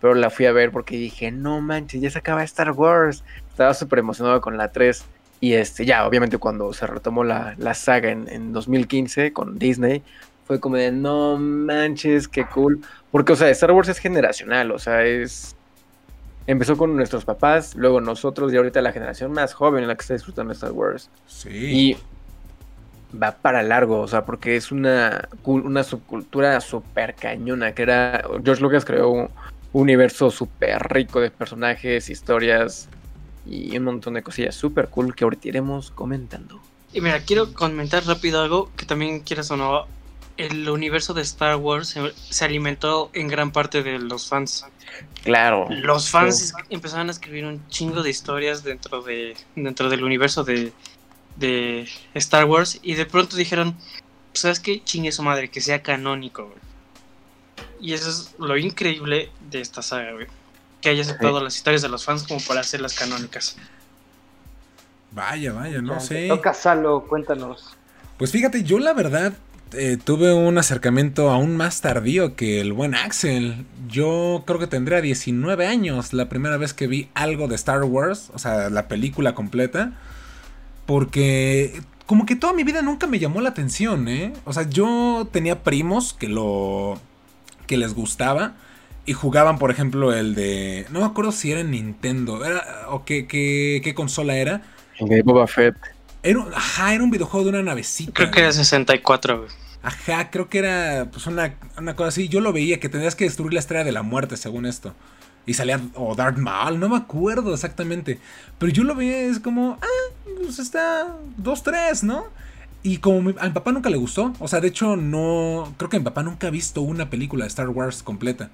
pero 0.00 0.14
la 0.14 0.30
fui 0.30 0.46
a 0.46 0.52
ver 0.52 0.70
porque 0.70 0.96
dije, 0.96 1.30
no 1.30 1.60
manches, 1.60 2.00
ya 2.00 2.10
se 2.10 2.18
acaba 2.18 2.42
Star 2.44 2.72
Wars. 2.72 3.24
Estaba 3.50 3.74
súper 3.74 3.98
emocionado 4.00 4.40
con 4.40 4.56
la 4.56 4.72
3. 4.72 5.04
Y 5.40 5.54
este, 5.54 5.84
ya, 5.84 6.06
obviamente 6.06 6.38
cuando 6.38 6.72
se 6.72 6.86
retomó 6.86 7.24
la, 7.24 7.54
la 7.58 7.74
saga 7.74 8.10
en, 8.10 8.28
en 8.28 8.52
2015 8.52 9.32
con 9.32 9.58
Disney, 9.58 10.02
fue 10.46 10.60
como 10.60 10.76
de, 10.76 10.92
no 10.92 11.36
manches, 11.38 12.28
qué 12.28 12.46
cool. 12.46 12.80
Porque, 13.10 13.32
o 13.32 13.36
sea, 13.36 13.50
Star 13.50 13.72
Wars 13.72 13.88
es 13.88 13.98
generacional, 13.98 14.70
o 14.70 14.78
sea, 14.78 15.04
es... 15.04 15.56
Empezó 16.46 16.76
con 16.76 16.94
nuestros 16.94 17.24
papás, 17.24 17.74
luego 17.74 18.00
nosotros 18.00 18.52
y 18.52 18.56
ahorita 18.56 18.80
la 18.80 18.92
generación 18.92 19.32
más 19.32 19.52
joven 19.52 19.82
en 19.82 19.88
la 19.88 19.96
que 19.96 20.02
está 20.02 20.14
disfrutando 20.14 20.52
Star 20.52 20.70
Wars. 20.70 21.10
Sí. 21.26 21.48
Y 21.50 21.96
va 23.14 23.36
para 23.36 23.62
largo, 23.62 24.00
o 24.00 24.08
sea, 24.08 24.24
porque 24.24 24.56
es 24.56 24.72
una, 24.72 25.28
una 25.44 25.84
subcultura 25.84 26.60
súper 26.60 27.14
cañona, 27.14 27.72
que 27.72 27.82
era... 27.82 28.24
George 28.44 28.62
Lucas 28.62 28.84
creó 28.84 29.10
un 29.10 29.30
universo 29.72 30.30
súper 30.30 30.82
rico 30.88 31.20
de 31.20 31.30
personajes, 31.30 32.08
historias 32.08 32.88
y 33.44 33.76
un 33.76 33.84
montón 33.84 34.14
de 34.14 34.22
cosillas 34.22 34.54
súper 34.54 34.88
cool 34.88 35.14
que 35.14 35.24
ahorita 35.24 35.48
iremos 35.48 35.90
comentando. 35.90 36.60
Y 36.92 37.00
mira, 37.00 37.20
quiero 37.20 37.52
comentar 37.52 38.04
rápido 38.06 38.42
algo 38.42 38.70
que 38.76 38.86
también 38.86 39.20
quieras 39.20 39.50
o 39.50 39.56
no. 39.56 39.86
El 40.36 40.68
universo 40.68 41.14
de 41.14 41.22
Star 41.22 41.56
Wars 41.56 41.88
se, 41.88 42.12
se 42.14 42.44
alimentó 42.44 43.10
en 43.14 43.28
gran 43.28 43.52
parte 43.52 43.82
de 43.82 43.98
los 43.98 44.28
fans. 44.28 44.66
Claro. 45.22 45.66
Los 45.70 46.10
fans 46.10 46.54
empezaron 46.68 47.08
a 47.08 47.12
escribir 47.12 47.46
un 47.46 47.66
chingo 47.68 48.02
de 48.02 48.10
historias 48.10 48.62
dentro 48.62 49.02
de 49.02 49.36
dentro 49.54 49.88
del 49.88 50.04
universo 50.04 50.44
de, 50.44 50.72
de 51.36 51.88
Star 52.14 52.44
Wars 52.46 52.78
y 52.82 52.94
de 52.94 53.06
pronto 53.06 53.36
dijeron, 53.36 53.74
"Pues, 54.32 54.40
¿sabes 54.40 54.60
qué? 54.60 54.82
Chingue 54.82 55.12
su 55.12 55.22
madre, 55.22 55.48
que 55.50 55.60
sea 55.60 55.82
canónico, 55.82 56.44
güey". 56.46 56.58
Y 57.80 57.92
eso 57.92 58.08
es 58.08 58.34
lo 58.38 58.56
increíble 58.56 59.30
de 59.50 59.60
esta 59.60 59.82
saga, 59.82 60.12
güey. 60.12 60.26
Que 60.80 60.90
haya 60.90 61.02
aceptado 61.02 61.42
las 61.42 61.56
historias 61.56 61.82
de 61.82 61.88
los 61.88 62.04
fans 62.04 62.22
como 62.24 62.40
para 62.40 62.60
hacerlas 62.60 62.94
canónicas. 62.94 63.56
Vaya, 65.12 65.52
vaya, 65.52 65.80
no 65.80 65.94
Ya, 65.94 66.00
sé. 66.00 66.28
Toca 66.28 66.52
Salo, 66.54 67.04
cuéntanos. 67.08 67.74
Pues 68.18 68.30
fíjate, 68.32 68.62
yo 68.64 68.78
la 68.78 68.92
verdad 68.92 69.32
eh, 69.72 69.98
tuve 70.02 70.32
un 70.32 70.58
acercamiento 70.58 71.30
aún 71.30 71.56
más 71.56 71.80
tardío 71.80 72.36
que 72.36 72.60
el 72.60 72.72
buen 72.72 72.94
Axel. 72.94 73.64
Yo 73.88 74.44
creo 74.46 74.58
que 74.58 74.66
tendría 74.66 75.00
19 75.00 75.66
años 75.66 76.12
la 76.12 76.28
primera 76.28 76.56
vez 76.56 76.72
que 76.72 76.86
vi 76.86 77.08
algo 77.14 77.48
de 77.48 77.56
Star 77.56 77.82
Wars, 77.84 78.30
o 78.34 78.38
sea, 78.38 78.70
la 78.70 78.88
película 78.88 79.34
completa. 79.34 79.92
Porque 80.86 81.80
como 82.06 82.24
que 82.24 82.36
toda 82.36 82.52
mi 82.52 82.62
vida 82.62 82.82
nunca 82.82 83.06
me 83.06 83.18
llamó 83.18 83.40
la 83.40 83.50
atención, 83.50 84.08
¿eh? 84.08 84.32
O 84.44 84.52
sea, 84.52 84.68
yo 84.68 85.28
tenía 85.32 85.62
primos 85.62 86.14
que 86.14 86.28
lo... 86.28 87.00
que 87.66 87.76
les 87.76 87.94
gustaba. 87.94 88.54
Y 89.04 89.12
jugaban, 89.12 89.58
por 89.58 89.70
ejemplo, 89.70 90.12
el 90.12 90.34
de... 90.34 90.86
No 90.90 91.00
me 91.00 91.06
acuerdo 91.06 91.32
si 91.32 91.52
era 91.52 91.60
en 91.60 91.70
Nintendo. 91.70 92.44
Era, 92.44 92.86
o 92.88 93.04
qué, 93.04 93.26
qué, 93.26 93.80
qué 93.82 93.94
consola 93.94 94.36
era. 94.36 94.62
El 94.98 95.08
de 95.08 95.22
Boba 95.22 95.46
Fett. 95.46 95.76
Era, 96.22 96.44
ajá, 96.54 96.94
era 96.94 97.04
un 97.04 97.10
videojuego 97.10 97.44
de 97.44 97.50
una 97.50 97.62
navecita. 97.62 98.12
Creo 98.12 98.30
que 98.30 98.40
era 98.40 98.52
64, 98.52 99.38
güey. 99.38 99.50
Ajá, 99.82 100.30
creo 100.30 100.48
que 100.48 100.58
era 100.58 101.08
pues 101.12 101.26
una, 101.28 101.54
una 101.78 101.94
cosa 101.94 102.08
así. 102.08 102.28
Yo 102.28 102.40
lo 102.40 102.52
veía, 102.52 102.80
que 102.80 102.88
tenías 102.88 103.14
que 103.14 103.24
destruir 103.24 103.52
la 103.52 103.60
estrella 103.60 103.84
de 103.84 103.92
la 103.92 104.02
muerte, 104.02 104.36
según 104.36 104.66
esto. 104.66 104.94
Y 105.46 105.54
salía, 105.54 105.80
o 105.94 106.14
Darth 106.14 106.38
Maul, 106.38 106.80
no 106.80 106.88
me 106.88 106.96
acuerdo 106.96 107.54
exactamente. 107.54 108.18
Pero 108.58 108.72
yo 108.72 108.84
lo 108.84 108.94
veía, 108.94 109.20
es 109.20 109.38
como, 109.38 109.78
ah, 109.80 110.32
pues 110.42 110.58
está 110.58 111.16
2-3, 111.40 112.02
¿no? 112.02 112.24
Y 112.82 112.98
como 112.98 113.30
a 113.30 113.44
mi 113.46 113.52
papá 113.52 113.72
nunca 113.72 113.90
le 113.90 113.96
gustó, 113.96 114.32
o 114.38 114.48
sea, 114.48 114.60
de 114.60 114.68
hecho 114.68 114.96
no, 114.96 115.74
creo 115.76 115.90
que 115.90 115.98
mi 115.98 116.04
papá 116.04 116.22
nunca 116.22 116.46
ha 116.48 116.50
visto 116.50 116.82
una 116.82 117.10
película 117.10 117.44
de 117.44 117.48
Star 117.48 117.68
Wars 117.68 118.02
completa. 118.02 118.50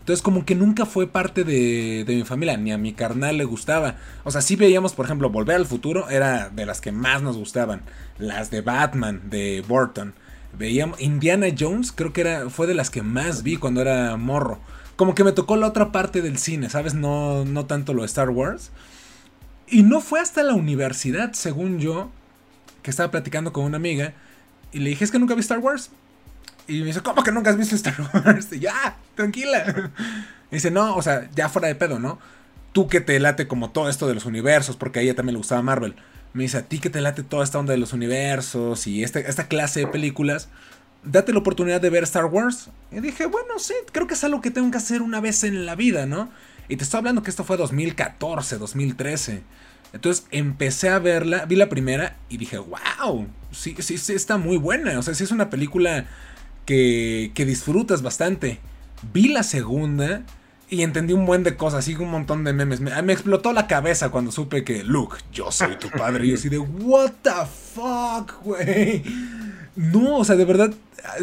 Entonces 0.00 0.22
como 0.22 0.44
que 0.44 0.54
nunca 0.54 0.86
fue 0.86 1.06
parte 1.06 1.44
de, 1.44 2.04
de 2.06 2.16
mi 2.16 2.24
familia, 2.24 2.56
ni 2.56 2.72
a 2.72 2.78
mi 2.78 2.92
carnal 2.92 3.36
le 3.36 3.44
gustaba. 3.44 3.96
O 4.24 4.30
sea, 4.30 4.40
sí 4.40 4.56
veíamos, 4.56 4.92
por 4.94 5.06
ejemplo, 5.06 5.30
Volver 5.30 5.56
al 5.56 5.66
Futuro, 5.66 6.08
era 6.10 6.50
de 6.50 6.66
las 6.66 6.80
que 6.80 6.90
más 6.90 7.22
nos 7.22 7.36
gustaban. 7.36 7.82
Las 8.18 8.50
de 8.50 8.60
Batman, 8.60 9.22
de 9.30 9.62
Burton. 9.66 10.14
Veíamos 10.58 11.00
Indiana 11.00 11.46
Jones, 11.56 11.92
creo 11.92 12.12
que 12.12 12.22
era, 12.22 12.50
fue 12.50 12.66
de 12.66 12.74
las 12.74 12.90
que 12.90 13.02
más 13.02 13.42
vi 13.42 13.56
cuando 13.56 13.80
era 13.80 14.16
morro. 14.16 14.58
Como 15.00 15.14
que 15.14 15.24
me 15.24 15.32
tocó 15.32 15.56
la 15.56 15.66
otra 15.66 15.92
parte 15.92 16.20
del 16.20 16.36
cine, 16.36 16.68
¿sabes? 16.68 16.92
No, 16.92 17.46
no 17.46 17.64
tanto 17.64 17.94
lo 17.94 18.02
de 18.02 18.06
Star 18.06 18.28
Wars. 18.28 18.70
Y 19.66 19.82
no 19.82 20.02
fue 20.02 20.20
hasta 20.20 20.42
la 20.42 20.52
universidad, 20.52 21.32
según 21.32 21.78
yo, 21.78 22.10
que 22.82 22.90
estaba 22.90 23.10
platicando 23.10 23.50
con 23.50 23.64
una 23.64 23.78
amiga. 23.78 24.12
Y 24.72 24.80
le 24.80 24.90
dije, 24.90 25.02
es 25.04 25.10
que 25.10 25.18
nunca 25.18 25.32
vi 25.34 25.40
Star 25.40 25.60
Wars. 25.60 25.88
Y 26.68 26.80
me 26.80 26.84
dice, 26.88 27.00
¿cómo 27.00 27.22
que 27.22 27.32
nunca 27.32 27.48
has 27.48 27.56
visto 27.56 27.74
Star 27.76 27.94
Wars? 28.26 28.48
Y 28.52 28.58
yo, 28.58 28.68
ah, 28.74 28.94
tranquila. 29.14 29.90
Y 30.50 30.56
dice, 30.56 30.70
no, 30.70 30.94
o 30.94 31.00
sea, 31.00 31.30
ya 31.34 31.48
fuera 31.48 31.68
de 31.68 31.76
pedo, 31.76 31.98
¿no? 31.98 32.18
Tú 32.72 32.86
que 32.86 33.00
te 33.00 33.18
late 33.20 33.48
como 33.48 33.70
todo 33.70 33.88
esto 33.88 34.06
de 34.06 34.12
los 34.12 34.26
universos, 34.26 34.76
porque 34.76 34.98
a 34.98 35.02
ella 35.02 35.14
también 35.14 35.32
le 35.32 35.38
gustaba 35.38 35.62
Marvel. 35.62 35.94
Me 36.34 36.42
dice, 36.42 36.58
a 36.58 36.62
ti 36.64 36.78
que 36.78 36.90
te 36.90 37.00
late 37.00 37.22
toda 37.22 37.42
esta 37.42 37.58
onda 37.58 37.72
de 37.72 37.78
los 37.78 37.94
universos 37.94 38.86
y 38.86 39.02
este- 39.02 39.26
esta 39.30 39.48
clase 39.48 39.80
de 39.80 39.86
películas, 39.86 40.50
date 41.02 41.32
la 41.32 41.38
oportunidad 41.38 41.80
de 41.80 41.90
ver 41.90 42.02
Star 42.04 42.26
Wars. 42.26 42.70
Y 42.90 43.00
dije, 43.00 43.26
bueno, 43.26 43.58
sí, 43.58 43.74
creo 43.92 44.06
que 44.06 44.14
es 44.14 44.24
algo 44.24 44.40
que 44.40 44.50
tengo 44.50 44.70
que 44.70 44.76
hacer 44.76 45.02
una 45.02 45.20
vez 45.20 45.44
en 45.44 45.66
la 45.66 45.74
vida, 45.74 46.06
¿no? 46.06 46.30
Y 46.68 46.76
te 46.76 46.84
estoy 46.84 46.98
hablando 46.98 47.22
que 47.22 47.30
esto 47.30 47.44
fue 47.44 47.56
2014, 47.56 48.58
2013. 48.58 49.42
Entonces 49.92 50.26
empecé 50.30 50.88
a 50.88 50.98
verla, 51.00 51.44
vi 51.46 51.56
la 51.56 51.68
primera 51.68 52.16
y 52.28 52.36
dije, 52.36 52.58
wow, 52.58 53.26
sí, 53.50 53.74
sí, 53.80 54.12
está 54.12 54.36
muy 54.36 54.56
buena. 54.56 54.98
O 54.98 55.02
sea, 55.02 55.14
sí 55.14 55.24
es 55.24 55.32
una 55.32 55.50
película 55.50 56.06
que, 56.64 57.32
que 57.34 57.44
disfrutas 57.44 58.02
bastante. 58.02 58.60
Vi 59.12 59.28
la 59.28 59.42
segunda 59.42 60.22
y 60.68 60.82
entendí 60.82 61.12
un 61.12 61.26
buen 61.26 61.42
de 61.42 61.56
cosas, 61.56 61.80
así 61.80 61.96
un 61.96 62.10
montón 62.10 62.44
de 62.44 62.52
memes. 62.52 62.80
Me, 62.80 63.02
me 63.02 63.12
explotó 63.12 63.52
la 63.52 63.66
cabeza 63.66 64.10
cuando 64.10 64.30
supe 64.30 64.62
que, 64.62 64.84
Luke, 64.84 65.16
yo 65.32 65.50
soy 65.50 65.76
tu 65.76 65.90
padre. 65.90 66.24
Y 66.24 66.30
yo 66.30 66.34
así 66.36 66.48
de, 66.48 66.58
what 66.58 67.10
the 67.22 67.30
fuck, 67.74 68.44
güey. 68.44 69.02
No, 69.76 70.18
o 70.18 70.24
sea, 70.24 70.36
de 70.36 70.44
verdad, 70.44 70.72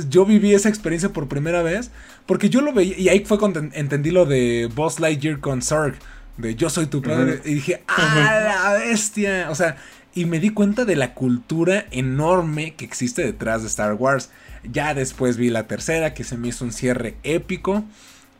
yo 0.09 0.25
viví 0.25 0.53
esa 0.53 0.69
experiencia 0.69 1.09
por 1.09 1.27
primera 1.27 1.61
vez. 1.61 1.91
Porque 2.25 2.49
yo 2.49 2.61
lo 2.61 2.73
veía, 2.73 2.97
y 2.97 3.09
ahí 3.09 3.23
fue 3.25 3.39
cuando 3.39 3.59
en- 3.59 3.71
entendí 3.73 4.11
lo 4.11 4.25
de 4.25 4.69
Boss 4.73 4.99
Lightyear 4.99 5.39
con 5.39 5.61
Zurg. 5.61 5.95
De 6.37 6.55
yo 6.55 6.69
soy 6.69 6.85
tu 6.87 7.01
padre. 7.01 7.41
Y 7.45 7.55
dije, 7.55 7.83
¡ah, 7.87 8.41
la 8.43 8.73
bestia! 8.79 9.47
O 9.49 9.55
sea, 9.55 9.77
y 10.13 10.25
me 10.25 10.39
di 10.39 10.49
cuenta 10.49 10.85
de 10.85 10.95
la 10.95 11.13
cultura 11.13 11.85
enorme 11.91 12.73
que 12.75 12.85
existe 12.85 13.23
detrás 13.23 13.61
de 13.61 13.67
Star 13.67 13.93
Wars. 13.93 14.29
Ya 14.69 14.93
después 14.93 15.37
vi 15.37 15.49
la 15.49 15.67
tercera, 15.67 16.13
que 16.13 16.23
se 16.23 16.37
me 16.37 16.49
hizo 16.49 16.65
un 16.65 16.73
cierre 16.73 17.15
épico. 17.23 17.85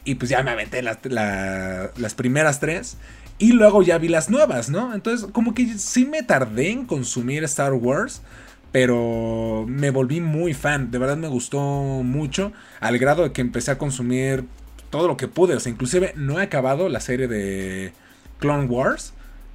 Y 0.03 0.15
pues 0.15 0.29
ya 0.29 0.41
me 0.43 0.51
aventé 0.51 0.81
las, 0.81 0.97
la- 1.03 1.91
las 1.97 2.13
primeras 2.13 2.59
tres. 2.59 2.97
Y 3.39 3.51
luego 3.53 3.83
ya 3.83 3.97
vi 3.99 4.07
las 4.07 4.29
nuevas, 4.29 4.69
¿no? 4.69 4.93
Entonces, 4.95 5.29
como 5.31 5.53
que 5.53 5.77
sí 5.77 6.05
me 6.05 6.23
tardé 6.23 6.71
en 6.71 6.85
consumir 6.85 7.43
Star 7.43 7.73
Wars. 7.73 8.21
Pero 8.79 9.65
me 9.67 9.89
volví 9.89 10.21
muy 10.21 10.53
fan. 10.53 10.91
De 10.91 10.99
verdad 10.99 11.17
me 11.17 11.27
gustó 11.27 11.59
mucho. 11.59 12.53
Al 12.79 12.99
grado 12.99 13.23
de 13.23 13.31
que 13.31 13.41
empecé 13.41 13.71
a 13.71 13.79
consumir 13.79 14.45
todo 14.91 15.07
lo 15.07 15.17
que 15.17 15.27
pude. 15.27 15.55
O 15.55 15.59
sea, 15.59 15.71
inclusive 15.71 16.13
no 16.15 16.39
he 16.39 16.43
acabado 16.43 16.87
la 16.87 16.99
serie 16.99 17.27
de 17.27 17.91
Clone 18.37 18.65
Wars. 18.67 19.13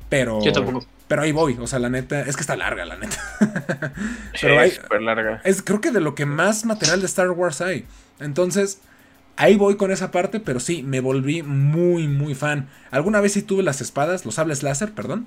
Pero. 0.09 0.43
Yo 0.43 0.53
tampoco. 0.53 0.85
Pero 1.07 1.23
ahí 1.23 1.31
voy. 1.31 1.57
O 1.61 1.69
sea, 1.69 1.79
la 1.79 1.89
neta. 1.89 2.23
Es 2.23 2.35
que 2.35 2.41
está 2.41 2.57
larga, 2.57 2.85
la 2.85 2.97
neta. 2.97 3.17
Pero 4.41 4.59
hay- 4.59 4.73
súper 4.73 5.03
larga. 5.03 5.41
Es 5.45 5.63
creo 5.63 5.81
que 5.81 5.93
de 5.93 6.01
lo 6.01 6.17
que 6.17 6.27
más 6.27 6.65
material 6.65 6.99
de 6.99 7.07
Star 7.07 7.31
Wars 7.31 7.61
hay. 7.61 7.85
Entonces, 8.19 8.81
ahí 9.37 9.55
voy 9.55 9.77
con 9.77 9.93
esa 9.93 10.11
parte, 10.11 10.41
pero 10.41 10.59
sí, 10.59 10.83
me 10.83 10.99
volví 11.01 11.43
muy, 11.45 12.09
muy 12.09 12.35
fan. 12.35 12.69
Alguna 12.91 13.21
vez 13.21 13.35
sí 13.35 13.43
tuve 13.43 13.63
las 13.63 13.81
espadas, 13.81 14.25
los 14.27 14.35
sables 14.35 14.65
láser, 14.65 14.93
perdón. 14.93 15.27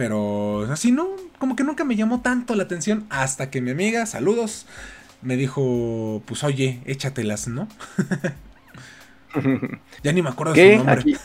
Pero 0.00 0.62
así 0.72 0.92
no, 0.92 1.08
como 1.38 1.56
que 1.56 1.62
nunca 1.62 1.84
me 1.84 1.94
llamó 1.94 2.22
tanto 2.22 2.54
la 2.54 2.62
atención 2.62 3.04
hasta 3.10 3.50
que 3.50 3.60
mi 3.60 3.70
amiga, 3.70 4.06
saludos, 4.06 4.64
me 5.20 5.36
dijo, 5.36 6.22
pues 6.24 6.42
oye, 6.42 6.80
échatelas, 6.86 7.48
¿no? 7.48 7.68
ya 10.02 10.12
ni 10.14 10.22
me 10.22 10.30
acuerdo 10.30 10.54
de 10.54 10.58
¿Qué? 10.62 10.78
su 10.78 10.84
nombre. 10.84 11.00
Aquí. 11.00 11.16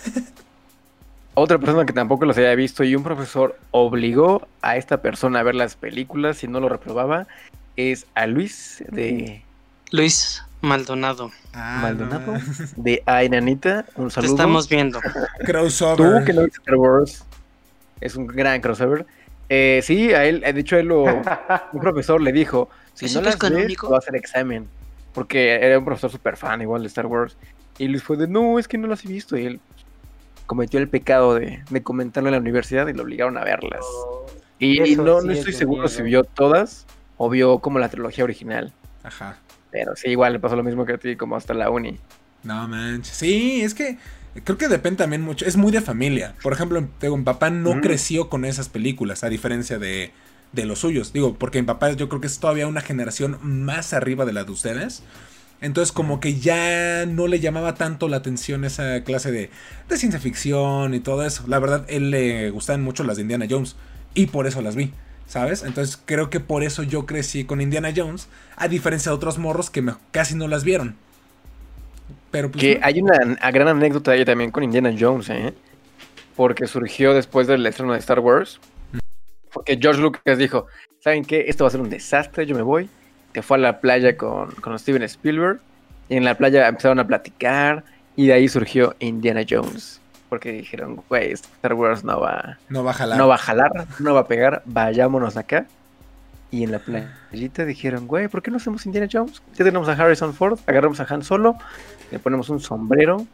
Otra 1.35 1.57
persona 1.57 1.85
que 1.85 1.93
tampoco 1.93 2.25
los 2.25 2.35
había 2.35 2.53
visto 2.55 2.83
y 2.83 2.97
un 2.97 3.03
profesor 3.03 3.57
obligó 3.71 4.45
a 4.61 4.75
esta 4.75 5.01
persona 5.01 5.39
a 5.39 5.43
ver 5.43 5.55
las 5.55 5.77
películas 5.77 6.35
si 6.35 6.49
no 6.49 6.59
lo 6.59 6.67
reprobaba 6.67 7.27
es 7.77 8.07
a 8.13 8.27
Luis 8.27 8.83
de, 8.89 9.41
Luis 9.91 10.43
Maldonado. 10.59 11.31
Ah, 11.53 11.79
Maldonado. 11.81 12.33
no. 12.33 12.39
de 12.75 13.01
Ainanita. 13.05 13.85
Un 13.95 14.09
Te 14.09 14.15
saludo. 14.15 14.33
estamos 14.33 14.67
viendo. 14.67 14.99
Crossover. 15.45 16.19
Tú 16.19 16.25
que 16.25 16.33
no 16.33 16.43
viste 16.43 16.57
Star 16.57 16.75
Wars. 16.75 17.23
Es 18.01 18.15
un 18.15 18.27
gran 18.27 18.61
crossover. 18.61 19.05
Eh, 19.49 19.81
sí, 19.83 20.13
a 20.13 20.25
él, 20.25 20.41
de 20.41 20.59
hecho, 20.59 20.77
él 20.77 20.87
lo, 20.87 21.03
un 21.73 21.79
profesor 21.79 22.21
le 22.21 22.31
dijo, 22.31 22.69
si 22.93 23.05
¿Es 23.05 23.15
no 23.15 23.21
las 23.21 23.37
ves, 23.37 23.75
va 23.91 23.95
a 23.95 23.99
hacer 23.99 24.15
examen. 24.15 24.67
Porque 25.13 25.53
era 25.53 25.79
un 25.79 25.85
profesor 25.85 26.11
súper 26.11 26.35
fan 26.35 26.61
igual 26.61 26.81
de 26.81 26.87
Star 26.87 27.05
Wars. 27.05 27.37
Y 27.77 27.87
Luis 27.87 28.03
fue 28.03 28.17
de, 28.17 28.27
no, 28.27 28.59
es 28.59 28.67
que 28.67 28.77
no 28.77 28.87
las 28.87 29.05
he 29.05 29.07
visto. 29.07 29.37
Y 29.37 29.45
él 29.45 29.59
cometió 30.45 30.79
el 30.79 30.89
pecado 30.89 31.35
de, 31.35 31.63
de 31.69 31.83
comentarlo 31.83 32.29
en 32.29 32.33
la 32.33 32.39
universidad 32.39 32.87
y 32.87 32.93
lo 32.93 33.03
obligaron 33.03 33.37
a 33.37 33.43
verlas. 33.43 33.85
Y, 34.59 34.81
y 34.91 34.95
no, 34.95 35.21
sí 35.21 35.27
no 35.27 35.33
es 35.33 35.39
estoy 35.39 35.53
seguro 35.53 35.87
si 35.87 36.01
vio 36.01 36.23
todas 36.23 36.85
o 37.17 37.29
vio 37.29 37.59
como 37.59 37.79
la 37.79 37.89
trilogía 37.89 38.23
original. 38.23 38.73
Ajá. 39.03 39.37
Pero 39.71 39.95
sí, 39.95 40.09
igual 40.09 40.33
le 40.33 40.39
pasó 40.39 40.55
lo 40.55 40.63
mismo 40.63 40.85
que 40.85 40.93
a 40.93 40.97
ti, 40.97 41.15
como 41.15 41.35
hasta 41.35 41.53
la 41.53 41.69
uni. 41.69 41.99
No 42.43 42.67
manches. 42.67 43.15
Sí, 43.15 43.61
es 43.61 43.73
que 43.73 43.97
creo 44.43 44.57
que 44.57 44.67
depende 44.67 44.97
también 44.97 45.21
mucho. 45.21 45.45
Es 45.45 45.55
muy 45.57 45.71
de 45.71 45.81
familia. 45.81 46.35
Por 46.43 46.53
ejemplo, 46.53 46.85
digo, 47.01 47.17
mi 47.17 47.23
papá 47.23 47.49
no 47.49 47.71
Ujú. 47.71 47.81
creció 47.81 48.29
con 48.29 48.45
esas 48.45 48.69
películas, 48.69 49.23
a 49.23 49.29
diferencia 49.29 49.77
de, 49.79 50.11
de 50.51 50.65
los 50.65 50.79
suyos. 50.79 51.13
Digo, 51.13 51.35
porque 51.35 51.61
mi 51.61 51.65
papá 51.67 51.91
yo 51.93 52.09
creo 52.09 52.21
que 52.21 52.27
es 52.27 52.39
todavía 52.39 52.67
una 52.67 52.81
generación 52.81 53.37
más 53.41 53.93
arriba 53.93 54.25
de 54.25 54.33
la 54.33 54.43
de 54.43 54.51
ustedes. 54.51 55.03
Entonces 55.61 55.93
como 55.93 56.19
que 56.19 56.37
ya 56.39 57.05
no 57.05 57.27
le 57.27 57.39
llamaba 57.39 57.75
tanto 57.75 58.07
la 58.09 58.17
atención 58.17 58.65
esa 58.65 59.03
clase 59.03 59.31
de, 59.31 59.49
de 59.87 59.97
ciencia 59.97 60.19
ficción 60.19 60.93
y 60.93 60.99
todo 60.99 61.25
eso. 61.25 61.43
La 61.47 61.59
verdad, 61.59 61.85
él 61.87 62.11
le 62.11 62.49
gustaban 62.51 62.83
mucho 62.83 63.03
las 63.03 63.15
de 63.15 63.21
Indiana 63.23 63.47
Jones. 63.49 63.75
Y 64.13 64.27
por 64.27 64.47
eso 64.47 64.61
las 64.61 64.75
vi. 64.75 64.91
¿Sabes? 65.27 65.63
Entonces 65.63 65.97
creo 66.05 66.29
que 66.29 66.39
por 66.39 66.61
eso 66.63 66.83
yo 66.83 67.07
crecí 67.07 67.45
con 67.45 67.59
Indiana 67.61 67.91
Jones. 67.95 68.27
A 68.57 68.67
diferencia 68.67 69.09
de 69.11 69.15
otros 69.15 69.39
morros 69.39 69.69
que 69.71 69.81
me- 69.81 69.95
casi 70.11 70.35
no 70.35 70.47
las 70.47 70.63
vieron. 70.63 70.97
Pero 72.35 72.51
pues, 72.51 72.61
Que 72.61 72.75
no. 72.75 72.85
hay 72.85 73.01
una 73.01 73.51
gran 73.51 73.67
anécdota 73.67 74.11
ahí 74.11 74.25
también 74.25 74.51
con 74.51 74.63
Indiana 74.63 74.93
Jones, 74.97 75.29
¿eh? 75.29 75.53
Porque 76.35 76.67
surgió 76.67 77.13
después 77.13 77.47
del 77.47 77.65
estreno 77.65 77.93
de 77.93 77.99
Star 77.99 78.19
Wars. 78.19 78.59
Porque 79.53 79.77
George 79.81 80.01
Lucas 80.01 80.37
dijo, 80.37 80.67
¿saben 80.99 81.23
qué? 81.23 81.45
Esto 81.47 81.63
va 81.63 81.69
a 81.69 81.71
ser 81.71 81.79
un 81.81 81.89
desastre, 81.89 82.45
yo 82.45 82.55
me 82.55 82.61
voy. 82.61 82.89
Se 83.33 83.41
fue 83.41 83.57
a 83.57 83.59
la 83.61 83.79
playa 83.79 84.17
con, 84.17 84.51
con 84.55 84.77
Steven 84.77 85.03
Spielberg. 85.03 85.59
Y 86.09 86.17
en 86.17 86.25
la 86.25 86.35
playa 86.35 86.67
empezaron 86.67 86.99
a 86.99 87.07
platicar. 87.07 87.83
Y 88.17 88.27
de 88.27 88.33
ahí 88.33 88.47
surgió 88.49 88.95
Indiana 88.99 89.43
Jones. 89.49 90.01
Porque 90.29 90.51
dijeron, 90.51 91.01
güey, 91.07 91.31
Star 91.31 91.73
Wars 91.73 92.03
no 92.03 92.19
va, 92.19 92.57
No 92.67 92.83
va 92.83 92.91
a 92.91 92.93
jalar. 92.95 93.17
no 93.17 93.27
va 93.27 93.35
a 93.35 93.37
jalar, 93.37 93.71
no 93.99 94.13
va 94.13 94.21
a 94.21 94.27
pegar, 94.27 94.61
vayámonos 94.65 95.37
acá. 95.37 95.67
Y 96.55 96.63
en 96.63 96.71
la 96.71 96.79
playita 96.79 97.65
dijeron, 97.65 98.07
güey, 98.07 98.29
¿por 98.29 98.41
qué 98.41 98.49
no 98.49 98.57
hacemos 98.57 98.85
Indiana 98.85 99.09
Jones? 99.11 99.41
Ya 99.55 99.65
tenemos 99.65 99.89
a 99.89 99.91
Harrison 99.91 100.33
Ford, 100.33 100.57
agarramos 100.67 100.99
a 101.01 101.07
Han 101.09 101.21
Solo, 101.23 101.57
le 102.11 102.19
ponemos 102.19 102.47
un 102.49 102.61
sombrero 102.61 103.25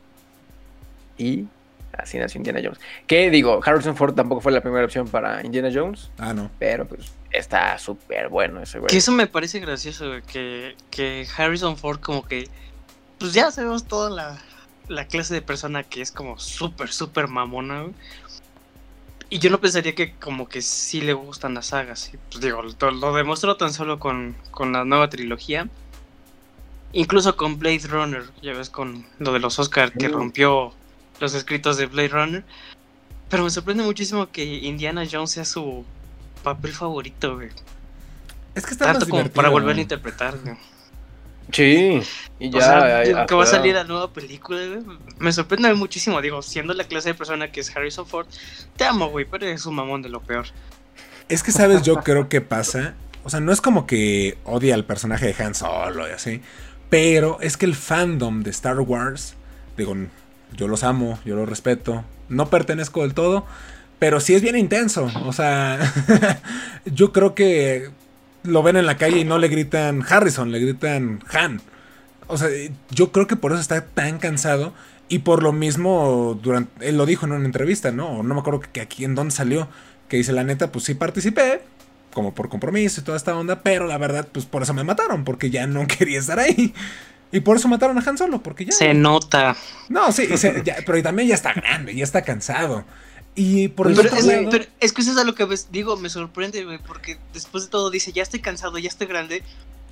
y 1.20 1.46
así 1.94 2.18
nació 2.18 2.40
Indiana 2.40 2.62
Jones. 2.64 2.80
Que 3.06 3.30
digo, 3.30 3.60
Harrison 3.64 3.96
Ford 3.96 4.16
tampoco 4.16 4.42
fue 4.42 4.52
la 4.52 4.62
primera 4.62 4.86
opción 4.86 5.08
para 5.08 5.46
Indiana 5.46 5.70
Jones, 5.72 6.10
Ah, 6.18 6.34
no. 6.34 6.50
pero 6.58 6.88
pues 6.88 7.12
está 7.32 7.78
súper 7.78 8.30
bueno 8.30 8.60
ese 8.62 8.80
güey. 8.80 8.90
Que 8.90 8.98
eso 8.98 9.12
me 9.12 9.28
parece 9.28 9.60
gracioso, 9.60 10.08
güey, 10.08 10.22
que, 10.24 10.76
que 10.90 11.28
Harrison 11.38 11.78
Ford 11.78 12.00
como 12.00 12.24
que, 12.26 12.48
pues 13.20 13.34
ya 13.34 13.52
sabemos 13.52 13.84
toda 13.86 14.10
la, 14.10 14.38
la 14.88 15.06
clase 15.06 15.36
de 15.36 15.44
persona 15.44 15.84
que 15.84 16.02
es 16.02 16.12
como 16.12 16.40
súper, 16.40 16.90
súper 16.90 17.28
mamona, 17.28 17.82
güey. 17.84 17.94
Y 19.34 19.40
yo 19.40 19.50
no 19.50 19.62
pensaría 19.62 19.96
que 19.96 20.14
como 20.16 20.50
que 20.50 20.62
sí 20.62 21.00
le 21.00 21.14
gustan 21.14 21.54
las 21.54 21.68
sagas. 21.68 22.12
Pues, 22.30 22.44
digo, 22.44 22.62
lo, 22.62 22.92
lo 22.92 23.14
demostró 23.14 23.56
tan 23.56 23.72
solo 23.72 23.98
con, 23.98 24.36
con 24.52 24.74
la 24.74 24.84
nueva 24.84 25.10
trilogía. 25.10 25.70
Incluso 26.92 27.38
con 27.38 27.58
Blade 27.58 27.88
Runner, 27.88 28.24
ya 28.42 28.52
ves 28.52 28.70
con 28.70 29.06
lo 29.20 29.32
de 29.32 29.40
los 29.40 29.58
Oscar 29.58 29.94
que 29.94 30.10
rompió 30.10 30.74
los 31.22 31.34
escritos 31.34 31.78
de 31.78 31.86
Blade 31.86 32.10
Runner. 32.10 32.44
Pero 33.30 33.46
me 33.46 33.50
sorprende 33.50 33.84
muchísimo 33.84 34.30
que 34.30 34.44
Indiana 34.44 35.06
Jones 35.10 35.32
sea 35.32 35.46
su 35.46 35.86
papel 36.44 36.74
favorito, 36.74 37.36
güey. 37.36 37.52
Es 38.54 38.66
que 38.66 38.74
está 38.74 38.84
Tanto 38.84 39.06
más 39.06 39.10
como 39.10 39.30
para 39.30 39.48
volver 39.48 39.78
a 39.78 39.80
interpretar, 39.80 40.38
güey. 40.40 40.58
Sí, 41.52 42.02
y 42.40 42.50
ya. 42.50 42.58
o 42.58 42.62
sea, 42.62 43.04
ya- 43.04 43.26
que 43.26 43.36
va 43.36 43.44
a 43.44 43.48
salir 43.48 43.76
la 43.76 43.84
nueva 43.84 44.12
película, 44.12 44.60
güey. 44.66 44.98
Me 45.20 45.32
sorprende 45.32 45.74
muchísimo, 45.74 46.22
digo, 46.22 46.42
siendo 46.42 46.74
la 46.74 46.86
clase 46.86 47.10
de 47.10 47.16
persona 47.16 47.52
que 47.52 47.60
es 47.60 47.76
Harrison 47.76 48.08
Ford. 48.08 48.28
Te 48.78 48.86
amo, 48.86 49.10
güey, 49.10 49.26
pero 49.26 49.46
es 49.48 49.66
un 49.66 49.76
mamón 49.76 50.02
de 50.02 50.10
lo 50.10 50.22
peor. 50.22 50.46
Es 51.30 51.44
que, 51.44 51.52
¿sabes? 51.52 51.82
Yo 51.82 51.98
creo 51.98 52.30
que 52.30 52.42
pasa. 52.42 52.94
O 53.24 53.30
sea, 53.30 53.40
no 53.40 53.52
es 53.52 53.62
como 53.62 53.86
que 53.86 54.38
odia 54.46 54.74
al 54.76 54.86
personaje 54.86 55.32
de 55.34 55.44
Han 55.44 55.54
Solo 55.56 56.08
y 56.08 56.12
así. 56.12 56.42
Pero 56.90 57.38
es 57.42 57.56
que 57.58 57.66
el 57.66 57.76
fandom 57.76 58.44
de 58.44 58.50
Star 58.50 58.80
Wars, 58.80 59.36
digo, 59.78 59.96
yo 60.56 60.68
los 60.68 60.84
amo, 60.84 61.20
yo 61.26 61.36
los 61.36 61.48
respeto. 61.48 62.04
No 62.30 62.50
pertenezco 62.50 63.02
del 63.02 63.14
todo, 63.14 63.46
pero 64.00 64.20
sí 64.20 64.34
es 64.36 64.42
bien 64.42 64.58
intenso. 64.58 65.10
O 65.26 65.32
sea, 65.34 65.80
yo 66.86 67.12
creo 67.14 67.36
que 67.36 67.90
lo 68.44 68.64
ven 68.64 68.76
en 68.78 68.86
la 68.86 68.98
calle 68.98 69.20
y 69.20 69.24
no 69.26 69.38
le 69.38 69.48
gritan 69.48 70.04
Harrison, 70.08 70.52
le 70.52 70.60
gritan 70.60 71.24
Han. 71.34 71.62
O 72.28 72.38
sea, 72.38 72.50
yo 72.90 73.12
creo 73.12 73.28
que 73.28 73.36
por 73.36 73.52
eso 73.52 73.62
está 73.62 73.86
tan 73.86 74.18
cansado. 74.20 74.74
Y 75.10 75.20
por 75.20 75.44
lo 75.44 75.52
mismo, 75.52 76.40
durante, 76.42 76.88
él 76.88 76.98
lo 76.98 77.06
dijo 77.06 77.26
en 77.26 77.34
una 77.34 77.46
entrevista, 77.46 77.92
¿no? 77.92 78.24
No 78.24 78.34
me 78.34 78.40
acuerdo 78.40 78.62
que 78.62 78.80
aquí 78.80 79.04
en 79.04 79.14
dónde 79.16 79.34
salió. 79.36 79.68
Que 80.08 80.18
dice, 80.18 80.32
la 80.32 80.44
neta, 80.46 80.72
pues 80.72 80.86
sí 80.86 80.94
participé. 80.94 81.62
Como 82.14 82.34
por 82.34 82.48
compromiso 82.50 83.02
y 83.02 83.04
toda 83.04 83.18
esta 83.18 83.36
onda. 83.36 83.62
Pero 83.62 83.88
la 83.88 83.98
verdad, 83.98 84.28
pues 84.32 84.46
por 84.46 84.64
eso 84.64 84.74
me 84.74 84.86
mataron. 84.86 85.26
Porque 85.26 85.50
ya 85.50 85.68
no 85.68 85.86
quería 86.00 86.20
estar 86.20 86.40
ahí. 86.40 86.74
Y 87.34 87.42
por 87.42 87.58
eso 87.58 87.68
mataron 87.68 87.98
a 87.98 88.02
Han 88.10 88.18
Solo. 88.18 88.42
Porque 88.42 88.64
ya. 88.64 88.72
Se 88.72 88.94
nota. 88.94 89.56
No, 89.90 90.14
sí, 90.14 90.28
y 90.34 90.38
se- 90.38 90.62
ya- 90.64 90.78
pero 90.86 91.04
también 91.04 91.28
ya 91.28 91.36
está 91.36 91.52
grande, 91.54 91.94
ya 91.94 92.06
está 92.06 92.22
cansado. 92.22 92.86
Y 93.36 93.70
por 93.70 93.88
el 93.88 93.96
Pero 93.96 94.08
otro 94.10 94.20
es, 94.20 94.26
lado- 94.26 94.50
pero 94.52 94.66
es 94.80 94.92
que 94.94 95.02
eso 95.02 95.12
es 95.12 95.18
a 95.18 95.24
lo 95.24 95.36
que 95.36 95.46
ves- 95.46 95.70
digo, 95.72 95.96
me 95.98 96.10
sorprende, 96.10 96.64
güey, 96.66 96.80
porque 96.80 97.18
después 97.34 97.64
de 97.66 97.70
todo 97.70 97.90
dice, 97.90 98.12
ya 98.12 98.24
estoy 98.24 98.42
cansado, 98.42 98.78
ya 98.78 98.90
estoy 98.90 99.08
grande, 99.08 99.42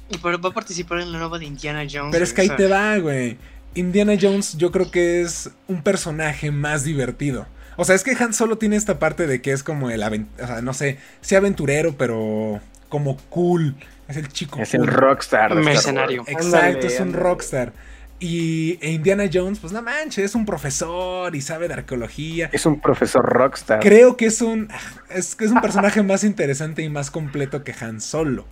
y 0.10 0.18
pero 0.18 0.40
va 0.42 0.50
a 0.50 0.54
participar 0.54 1.00
en 1.00 1.12
la 1.14 1.20
nueva 1.20 1.40
de 1.40 1.46
Indiana 1.46 1.86
Jones. 1.90 2.12
Pero 2.12 2.24
es 2.26 2.34
que 2.34 2.42
ahí 2.42 2.48
o 2.48 2.50
sea, 2.50 2.58
te 2.58 2.68
va, 2.68 2.98
güey. 2.98 3.38
Indiana 3.76 4.14
Jones 4.20 4.58
yo 4.58 4.72
creo 4.72 4.92
que 4.92 5.22
es 5.22 5.52
un 5.68 5.84
personaje 5.84 6.52
más 6.52 6.84
divertido. 6.84 7.48
O 7.78 7.86
sea, 7.86 7.96
es 7.96 8.04
que 8.04 8.12
Han 8.12 8.34
solo 8.34 8.58
tiene 8.58 8.76
esta 8.76 9.00
parte 9.00 9.26
de 9.26 9.42
que 9.42 9.52
es 9.54 9.64
como 9.64 9.90
el, 9.90 10.04
o 10.04 10.46
sea, 10.48 10.62
no 10.62 10.74
sé, 10.74 10.98
sí 11.22 11.36
aventurero, 11.36 11.96
pero 11.98 12.60
como 12.90 13.16
cool. 13.30 13.76
Es 14.10 14.18
el 14.18 14.28
chico 14.30 14.60
Es 14.60 14.72
cool. 14.72 14.82
el 14.82 14.88
rockstar. 14.88 15.56
Mercenario. 15.56 16.24
Exacto, 16.28 16.46
Ándale, 16.58 16.88
es 16.88 16.96
un 17.00 17.08
ándale. 17.08 17.24
rockstar. 17.24 17.74
Y 18.20 18.78
e 18.82 18.92
Indiana 18.92 19.30
Jones, 19.32 19.60
pues 19.60 19.72
no 19.72 19.82
manches, 19.82 20.26
es 20.26 20.36
un 20.36 20.46
profesor 20.46 21.34
y 21.36 21.42
sabe 21.42 21.68
de 21.70 21.76
arqueología. 21.76 22.50
Es 22.52 22.66
un 22.66 22.82
profesor 22.82 23.24
rockstar. 23.26 23.80
Creo 23.80 24.18
que 24.18 24.26
es 24.26 24.42
un 24.42 24.68
es, 25.10 25.38
es 25.40 25.52
un 25.52 25.62
personaje 25.62 26.04
más 26.04 26.24
interesante 26.26 26.82
y 26.82 26.90
más 26.90 27.12
completo 27.12 27.64
que 27.64 27.74
Han 27.80 28.02
Solo. 28.02 28.46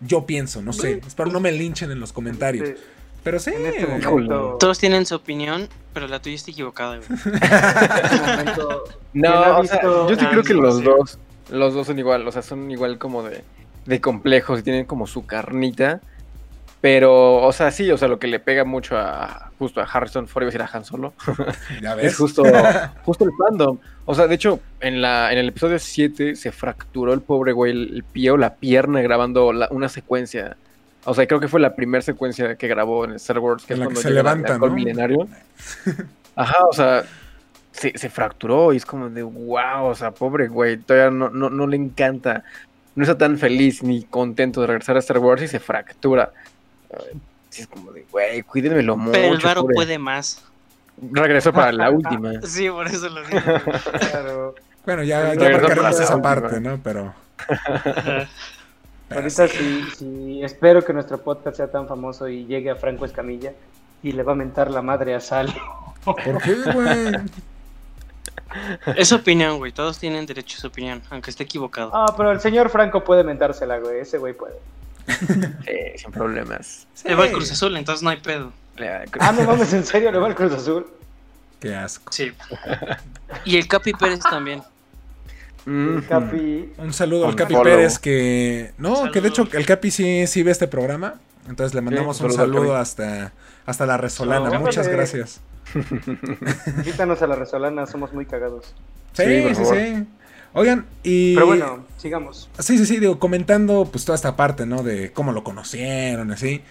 Yo 0.00 0.26
pienso, 0.26 0.60
no 0.62 0.72
sé. 0.72 1.00
Espero 1.06 1.30
no 1.30 1.40
me 1.40 1.52
linchen 1.52 1.90
en 1.90 2.00
los 2.00 2.12
comentarios. 2.12 2.68
Este, 2.68 2.80
Pero 3.24 3.38
sí. 3.40 3.50
en 3.50 3.66
este 3.66 3.86
momento, 3.86 4.56
Todos 4.60 4.78
tienen 4.78 5.06
su 5.06 5.14
opinión, 5.16 5.68
pero 5.94 6.06
la 6.06 6.20
tuya 6.20 6.36
está 6.36 6.50
equivocada, 6.50 6.98
güey. 6.98 7.08
este 7.32 8.20
momento, 8.20 8.84
¿quién 9.12 9.26
ha 9.26 9.30
No, 9.30 9.58
o 9.58 9.64
sea, 9.64 9.78
visto- 9.80 10.08
yo 10.10 10.14
sí 10.16 10.24
Ah, 10.24 10.30
creo 10.30 10.42
que 10.44 10.54
los 10.54 10.76
sí. 10.78 10.84
dos, 10.84 11.18
los 11.50 11.74
dos 11.74 11.86
son 11.86 11.98
igual, 11.98 12.28
o 12.28 12.30
sea, 12.32 12.42
son 12.42 12.70
igual 12.70 12.98
como 12.98 13.22
de, 13.22 13.42
de 13.86 14.00
complejos 14.00 14.60
y 14.60 14.62
tienen 14.62 14.84
como 14.84 15.06
su 15.06 15.24
carnita. 15.26 16.00
Pero, 16.80 17.36
o 17.42 17.52
sea, 17.52 17.70
sí, 17.72 17.90
o 17.90 17.96
sea, 17.98 18.06
lo 18.06 18.18
que 18.20 18.28
le 18.28 18.38
pega 18.38 18.64
mucho 18.64 18.96
a 18.96 19.50
justo 19.58 19.80
a 19.80 19.84
Harrison 19.84 20.28
Ford, 20.28 20.42
iba 20.44 20.48
a 20.50 20.52
decir 20.52 20.62
a 20.62 20.70
Han 20.72 20.84
Solo, 20.84 21.12
Ya 21.82 21.94
ves. 21.96 22.06
es 22.06 22.16
justo, 22.16 22.44
justo 23.04 23.24
el 23.24 23.30
fandom. 23.36 23.78
O 24.04 24.14
sea, 24.14 24.28
de 24.28 24.36
hecho, 24.36 24.60
en 24.80 25.02
la 25.02 25.32
en 25.32 25.38
el 25.38 25.48
episodio 25.48 25.78
7 25.78 26.36
se 26.36 26.52
fracturó 26.52 27.12
el 27.12 27.20
pobre 27.20 27.52
güey 27.52 27.72
el, 27.72 27.94
el 27.96 28.04
pie 28.04 28.30
o 28.30 28.36
la 28.36 28.54
pierna 28.54 29.00
grabando 29.02 29.52
la- 29.52 29.68
una 29.72 29.88
secuencia. 29.88 30.56
O 31.04 31.14
sea, 31.14 31.26
creo 31.26 31.40
que 31.40 31.48
fue 31.48 31.58
la 31.60 31.74
primera 31.74 32.02
secuencia 32.02 32.54
que 32.56 32.68
grabó 32.68 33.04
en 33.04 33.12
Star 33.14 33.38
Wars, 33.40 33.64
que 33.64 33.72
En 33.74 33.78
es 33.78 33.80
la 33.80 33.84
que 33.88 33.94
cuando 33.94 34.00
se 34.02 34.08
llega 34.10 34.22
la- 34.22 34.34
levanta, 34.34 34.58
Col 34.60 34.70
¿no? 34.70 34.74
milenario. 34.76 35.28
Ajá, 36.36 36.64
o 36.70 36.72
sea, 36.72 37.02
se, 37.72 37.96
se 37.98 38.08
fracturó 38.10 38.72
y 38.72 38.76
es 38.76 38.86
como 38.86 39.10
de 39.10 39.22
wow, 39.24 39.86
o 39.86 39.94
sea, 39.96 40.12
pobre 40.12 40.46
güey, 40.48 40.76
todavía 40.76 41.10
no, 41.10 41.30
no, 41.30 41.50
no 41.50 41.66
le 41.66 41.76
encanta, 41.76 42.44
no 42.94 43.02
está 43.02 43.18
tan 43.18 43.36
feliz 43.38 43.82
ni 43.82 44.04
contento 44.04 44.60
de 44.60 44.68
regresar 44.68 44.94
a 44.96 45.00
Star 45.00 45.18
Wars 45.18 45.42
y 45.42 45.48
se 45.48 45.58
fractura. 45.60 46.32
Es 47.56 47.66
como 47.66 47.92
de, 47.92 48.04
güey, 48.10 48.42
cuídenmelo 48.42 48.96
mucho. 48.96 49.12
Pero 49.12 49.34
el 49.34 49.40
varo 49.40 49.62
pobre". 49.62 49.74
puede 49.74 49.98
más. 49.98 50.44
Regresó 51.12 51.52
para 51.52 51.72
la 51.72 51.90
última. 51.92 52.40
Sí, 52.42 52.68
por 52.70 52.86
eso 52.86 53.08
lo 53.08 53.22
digo. 53.24 53.40
Claro. 54.10 54.54
Bueno, 54.84 55.02
ya, 55.02 55.34
ya 55.34 55.50
marcaremos 55.50 56.00
esa 56.00 56.20
parte, 56.22 56.60
¿no? 56.60 56.78
Pero. 56.82 57.14
Ahorita 59.10 59.48
sí. 59.48 59.56
sí, 59.58 59.84
sí, 59.96 60.40
espero 60.42 60.84
que 60.84 60.92
nuestro 60.92 61.18
podcast 61.18 61.56
sea 61.56 61.70
tan 61.70 61.88
famoso 61.88 62.28
y 62.28 62.44
llegue 62.44 62.70
a 62.70 62.76
Franco 62.76 63.04
Escamilla 63.06 63.52
y 64.02 64.12
le 64.12 64.22
va 64.22 64.32
a 64.32 64.34
mentar 64.34 64.70
la 64.70 64.82
madre 64.82 65.14
a 65.14 65.20
Sal. 65.20 65.54
¿Por 66.04 66.42
qué, 66.42 66.54
güey? 66.72 67.14
Es 68.96 69.08
su 69.08 69.16
opinión, 69.16 69.58
güey. 69.58 69.72
Todos 69.72 69.98
tienen 69.98 70.26
derecho 70.26 70.56
a 70.58 70.60
su 70.60 70.66
opinión, 70.66 71.02
aunque 71.10 71.30
esté 71.30 71.44
equivocado. 71.44 71.90
Ah, 71.94 72.14
pero 72.16 72.32
el 72.32 72.40
señor 72.40 72.68
Franco 72.70 73.02
puede 73.04 73.24
mentársela, 73.24 73.78
güey. 73.78 74.00
Ese 74.00 74.18
güey 74.18 74.34
puede. 74.34 74.54
Sí, 75.64 75.72
sin 75.98 76.12
problemas. 76.12 76.86
Sí. 76.94 77.08
Le 77.08 77.14
va 77.14 77.26
el 77.26 77.32
Cruz 77.32 77.50
Azul, 77.52 77.76
entonces 77.76 78.02
no 78.02 78.10
hay 78.10 78.18
pedo. 78.18 78.52
Le- 78.76 79.04
Ah, 79.20 79.32
no 79.32 79.42
mames, 79.44 79.72
en 79.72 79.84
serio, 79.84 80.12
le 80.12 80.18
va 80.18 80.28
el 80.28 80.34
Cruz 80.34 80.52
Azul. 80.52 80.86
Qué 81.60 81.74
asco. 81.74 82.12
Sí. 82.12 82.32
Y 83.44 83.56
el 83.56 83.66
Capi 83.68 83.92
Pérez 83.92 84.20
también. 84.20 84.62
Mm, 85.66 85.98
Capi. 86.08 86.72
Un 86.78 86.92
saludo 86.94 87.28
al 87.28 87.36
Capi 87.36 87.52
follow. 87.54 87.64
Pérez 87.64 87.98
que... 87.98 88.72
No, 88.78 89.10
que 89.12 89.20
de 89.20 89.28
hecho 89.28 89.46
el 89.52 89.66
Capi 89.66 89.90
sí, 89.90 90.26
sí 90.26 90.42
ve 90.42 90.50
este 90.50 90.66
programa. 90.68 91.14
Entonces 91.48 91.74
le 91.74 91.80
mandamos 91.82 92.16
Sí, 92.18 92.24
un 92.24 92.32
saludo 92.32 92.76
hasta, 92.76 93.32
hasta 93.66 93.84
la 93.86 93.96
Resolana. 93.98 94.48
No, 94.50 94.60
Muchas 94.60 94.88
gracias. 94.88 95.40
Invítanos 96.66 97.20
a 97.22 97.26
la 97.26 97.34
Resolana, 97.34 97.86
somos 97.86 98.12
muy 98.12 98.24
cagados. 98.26 98.74
Sí, 99.12 99.24
Sí, 99.24 99.24
sí, 99.24 99.42
por 99.42 99.54
favor. 99.56 99.76
sí. 99.76 100.04
Oigan, 100.58 100.86
y... 101.04 101.34
Pero 101.34 101.46
bueno, 101.46 101.84
sigamos. 101.98 102.48
Sí, 102.58 102.76
sí, 102.78 102.84
sí, 102.86 102.98
digo, 102.98 103.18
comentando 103.18 103.88
pues 103.90 104.04
toda 104.04 104.16
esta 104.16 104.34
parte, 104.34 104.66
¿no? 104.66 104.82
De 104.82 105.12
cómo 105.12 105.30
lo 105.32 105.44
conocieron, 105.44 106.32
así. 106.32 106.62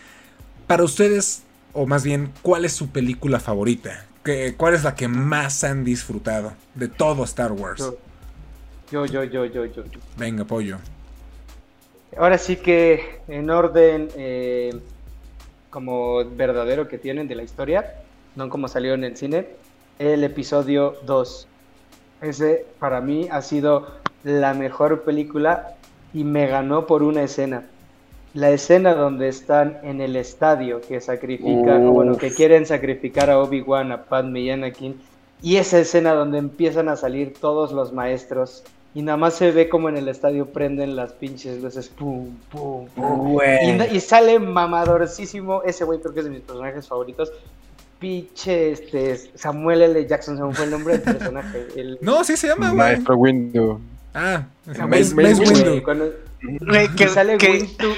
Para 0.68 0.84
ustedes, 0.84 1.44
o 1.74 1.86
más 1.88 2.04
bien, 2.04 2.32
¿cuál 2.42 2.66
es 2.66 2.74
su 2.74 2.90
película 2.90 3.40
favorita? 3.40 4.06
¿Qué- 4.26 4.56
¿Cuál 4.58 4.74
es 4.74 4.84
la 4.84 4.96
que 4.96 5.08
más 5.08 5.64
han 5.64 5.86
disfrutado 5.86 6.52
de 6.76 6.90
todo 6.90 7.24
Star 7.24 7.54
Wars? 7.54 7.80
Yo, 8.92 9.06
yo, 9.06 9.24
yo, 9.24 9.46
yo, 9.46 9.66
yo, 9.66 9.86
yo. 9.86 10.00
Venga, 10.18 10.44
pollo. 10.44 10.80
Ahora 12.18 12.38
sí 12.38 12.58
que 12.58 13.22
en 13.30 13.50
orden 13.50 14.10
eh, 14.18 14.74
como 15.70 16.26
verdadero 16.26 16.88
que 16.88 16.98
tienen 16.98 17.28
de 17.28 17.36
la 17.36 17.44
historia, 17.44 17.94
no 18.36 18.50
como 18.50 18.68
salió 18.68 18.94
en 18.96 19.04
el 19.04 19.16
cine, 19.16 19.48
el 20.00 20.24
episodio 20.24 20.96
2. 21.06 21.48
Ese 22.22 22.66
para 22.80 23.02
mí 23.02 23.28
ha 23.32 23.42
sido 23.42 23.88
la 24.24 24.54
mejor 24.54 25.04
película 25.04 25.76
y 26.14 26.24
me 26.24 26.48
ganó 26.48 26.88
por 26.88 27.04
una 27.04 27.24
escena. 27.24 27.66
La 28.34 28.50
escena 28.50 28.94
donde 28.94 29.30
están 29.30 29.80
en 29.84 30.02
el 30.02 30.16
estadio 30.16 30.82
que 30.82 31.02
sacrifican, 31.02 31.88
o 31.88 31.92
bueno, 31.92 32.18
que 32.18 32.32
quieren 32.32 32.66
sacrificar 32.66 33.30
a 33.30 33.40
Obi-Wan, 33.40 33.92
a 33.92 34.04
Padme 34.04 34.42
y 34.42 34.50
Anakin, 34.52 35.00
y 35.42 35.58
esa 35.58 35.80
escena 35.80 36.14
donde 36.14 36.38
empiezan 36.38 36.90
a 36.90 36.96
salir 36.96 37.34
todos 37.40 37.72
los 37.72 37.94
maestros 37.94 38.64
y 38.98 39.04
nada 39.04 39.18
más 39.18 39.36
se 39.36 39.52
ve 39.52 39.70
como 39.70 39.90
en 39.90 39.98
el 39.98 40.08
estadio 40.08 40.48
prenden 40.48 40.96
las 40.96 41.14
pinches 41.14 41.62
luces, 41.62 41.88
pum, 41.88 42.36
pum, 42.50 42.88
pum. 42.88 43.38
Y, 43.62 43.96
y 43.96 44.00
sale 44.00 44.40
mamadorcísimo. 44.40 45.62
Ese 45.62 45.84
güey 45.86 46.00
creo 46.00 46.16
que 46.16 46.22
es 46.22 46.26
de 46.26 46.32
mis 46.32 46.42
personajes 46.42 46.88
favoritos. 46.88 47.32
Pinche 48.00 48.72
este, 48.72 49.18
Samuel 49.36 49.82
L. 49.82 50.06
Jackson, 50.06 50.38
se 50.38 50.44
me 50.44 50.54
fue 50.54 50.66
el 50.66 50.72
nombre 50.72 50.98
del 51.00 51.02
personaje. 51.18 51.68
El, 51.76 51.98
No, 52.02 52.24
sí 52.24 52.38
se 52.38 52.48
llama, 52.48 52.68
güey. 52.68 52.78
Maestro 52.78 53.16
Windu. 53.18 53.80
Ah, 54.14 54.46
Samuel- 54.74 55.16
Mace, 55.16 55.42
Windu. 55.42 55.84
Cuando- 55.84 56.12
que, 56.96 57.08
sale 57.08 57.38
que- 57.38 57.52
Windu 57.52 57.94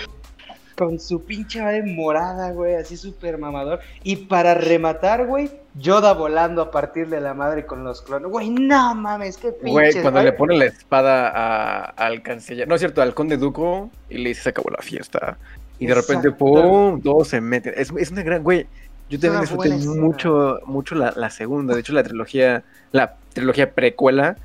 con 0.77 0.97
su 0.97 1.21
pinche 1.25 1.61
madre 1.61 1.83
morada, 1.83 2.51
güey, 2.51 2.75
así 2.75 2.95
súper 2.95 3.37
mamador. 3.37 3.81
Y 4.03 4.15
para 4.15 4.53
rematar, 4.53 5.25
güey, 5.25 5.51
Yoda 5.75 6.13
volando 6.13 6.61
a 6.61 6.71
partir 6.71 7.09
de 7.09 7.19
la 7.19 7.33
madre 7.33 7.65
con 7.65 7.83
los 7.83 8.01
clones. 8.01 8.31
Güey, 8.31 8.49
no 8.49 8.95
mames, 8.95 9.35
qué 9.35 9.51
pinche. 9.51 9.71
Güey, 9.71 10.01
cuando 10.01 10.23
le 10.23 10.31
pone 10.31 10.57
la 10.57 10.65
espada 10.65 11.27
a- 11.35 11.83
al 11.83 12.21
canciller, 12.21 12.65
no 12.65 12.75
es 12.75 12.79
cierto, 12.81 13.01
al 13.01 13.13
conde 13.13 13.35
Duco, 13.35 13.89
y 14.09 14.19
le 14.19 14.29
dice 14.29 14.43
se 14.43 14.49
acabó 14.49 14.69
la 14.69 14.81
fiesta. 14.81 15.37
Y 15.79 15.87
de 15.87 15.95
repente. 15.95 16.31
¡pum! 16.31 17.01
Todos 17.01 17.27
se 17.27 17.41
meten. 17.41 17.73
Es, 17.75 17.91
es 17.97 18.11
una 18.11 18.23
gran, 18.23 18.41
güey. 18.43 18.65
Yo 19.09 19.19
también 19.19 19.41
disfruté 19.41 19.69
escena. 19.69 20.01
mucho, 20.01 20.59
mucho 20.65 20.95
la, 20.95 21.13
la 21.15 21.29
segunda. 21.29 21.73
De 21.73 21.81
hecho, 21.81 21.93
la 21.93 22.03
trilogía, 22.03 22.63
la 22.91 23.15
trilogía 23.33 23.73
precuela, 23.73 24.37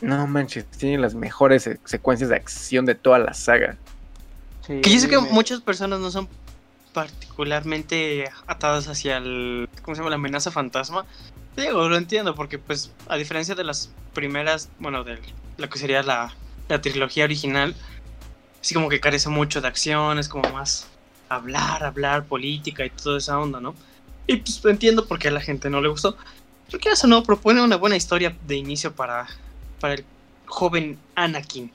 No 0.00 0.26
manches, 0.26 0.66
tiene 0.66 0.98
las 0.98 1.14
mejores 1.14 1.62
se- 1.62 1.78
secuencias 1.84 2.28
de 2.30 2.36
acción 2.36 2.84
de 2.84 2.94
toda 2.96 3.18
la 3.20 3.32
saga. 3.34 3.76
Sí, 4.66 4.80
Que 4.80 4.90
yo 4.90 4.98
sé 4.98 5.08
que 5.08 5.20
me- 5.20 5.30
muchas 5.30 5.60
personas 5.60 6.00
no 6.00 6.10
son 6.10 6.28
particularmente 6.92 8.24
atadas 8.46 8.88
hacia 8.88 9.16
el. 9.18 9.68
¿Cómo 9.82 9.94
se 9.94 10.00
llama? 10.00 10.10
La 10.10 10.16
amenaza 10.16 10.50
fantasma. 10.50 11.04
Digo, 11.56 11.88
lo 11.88 11.96
entiendo, 11.96 12.34
porque, 12.34 12.58
pues, 12.58 12.90
a 13.08 13.16
diferencia 13.16 13.54
de 13.54 13.64
las 13.64 13.90
primeras, 14.14 14.70
bueno, 14.78 15.04
de 15.04 15.18
lo 15.58 15.68
que 15.68 15.78
sería 15.78 16.02
la, 16.02 16.34
la 16.68 16.80
trilogía 16.80 17.24
original, 17.24 17.74
así 18.60 18.74
como 18.74 18.88
que 18.88 19.00
carece 19.00 19.28
mucho 19.28 19.60
de 19.60 19.68
acción, 19.68 20.18
es 20.18 20.28
como 20.28 20.48
más 20.50 20.86
hablar, 21.28 21.84
hablar, 21.84 22.24
política 22.24 22.84
y 22.84 22.90
toda 22.90 23.18
esa 23.18 23.38
onda, 23.38 23.60
¿no? 23.60 23.74
Y 24.26 24.36
pues 24.36 24.64
entiendo 24.64 25.06
por 25.06 25.18
qué 25.18 25.28
a 25.28 25.32
la 25.32 25.40
gente 25.40 25.70
no 25.70 25.80
le 25.80 25.88
gustó. 25.88 26.16
Porque 26.70 26.88
eso 26.88 27.06
no 27.06 27.22
propone 27.22 27.62
una 27.62 27.76
buena 27.76 27.96
historia 27.96 28.36
de 28.46 28.56
inicio 28.56 28.94
para, 28.94 29.26
para 29.80 29.94
el 29.94 30.04
joven 30.46 30.98
Anakin. 31.14 31.70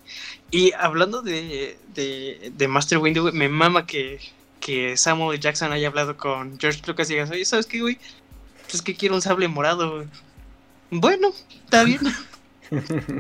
Y 0.50 0.72
hablando 0.74 1.22
de, 1.22 1.78
de, 1.94 2.52
de 2.56 2.68
Master 2.68 2.98
Windu, 3.00 3.32
me 3.34 3.50
mama 3.50 3.86
que, 3.86 4.20
que 4.60 4.98
Samuel 4.98 5.40
Jackson 5.40 5.72
haya 5.72 5.88
hablado 5.88 6.18
con 6.18 6.58
George 6.60 6.82
Lucas 6.88 7.10
y 7.10 7.14
digas, 7.14 7.30
oye, 7.30 7.46
¿sabes 7.46 7.66
qué, 7.66 7.82
güey? 7.82 8.00
Pues 8.70 8.82
que 8.82 8.96
quiero 8.96 9.16
un 9.16 9.22
sable 9.22 9.48
morado. 9.48 10.06
Bueno, 10.90 11.30
está 11.66 11.84
bien. 11.84 12.02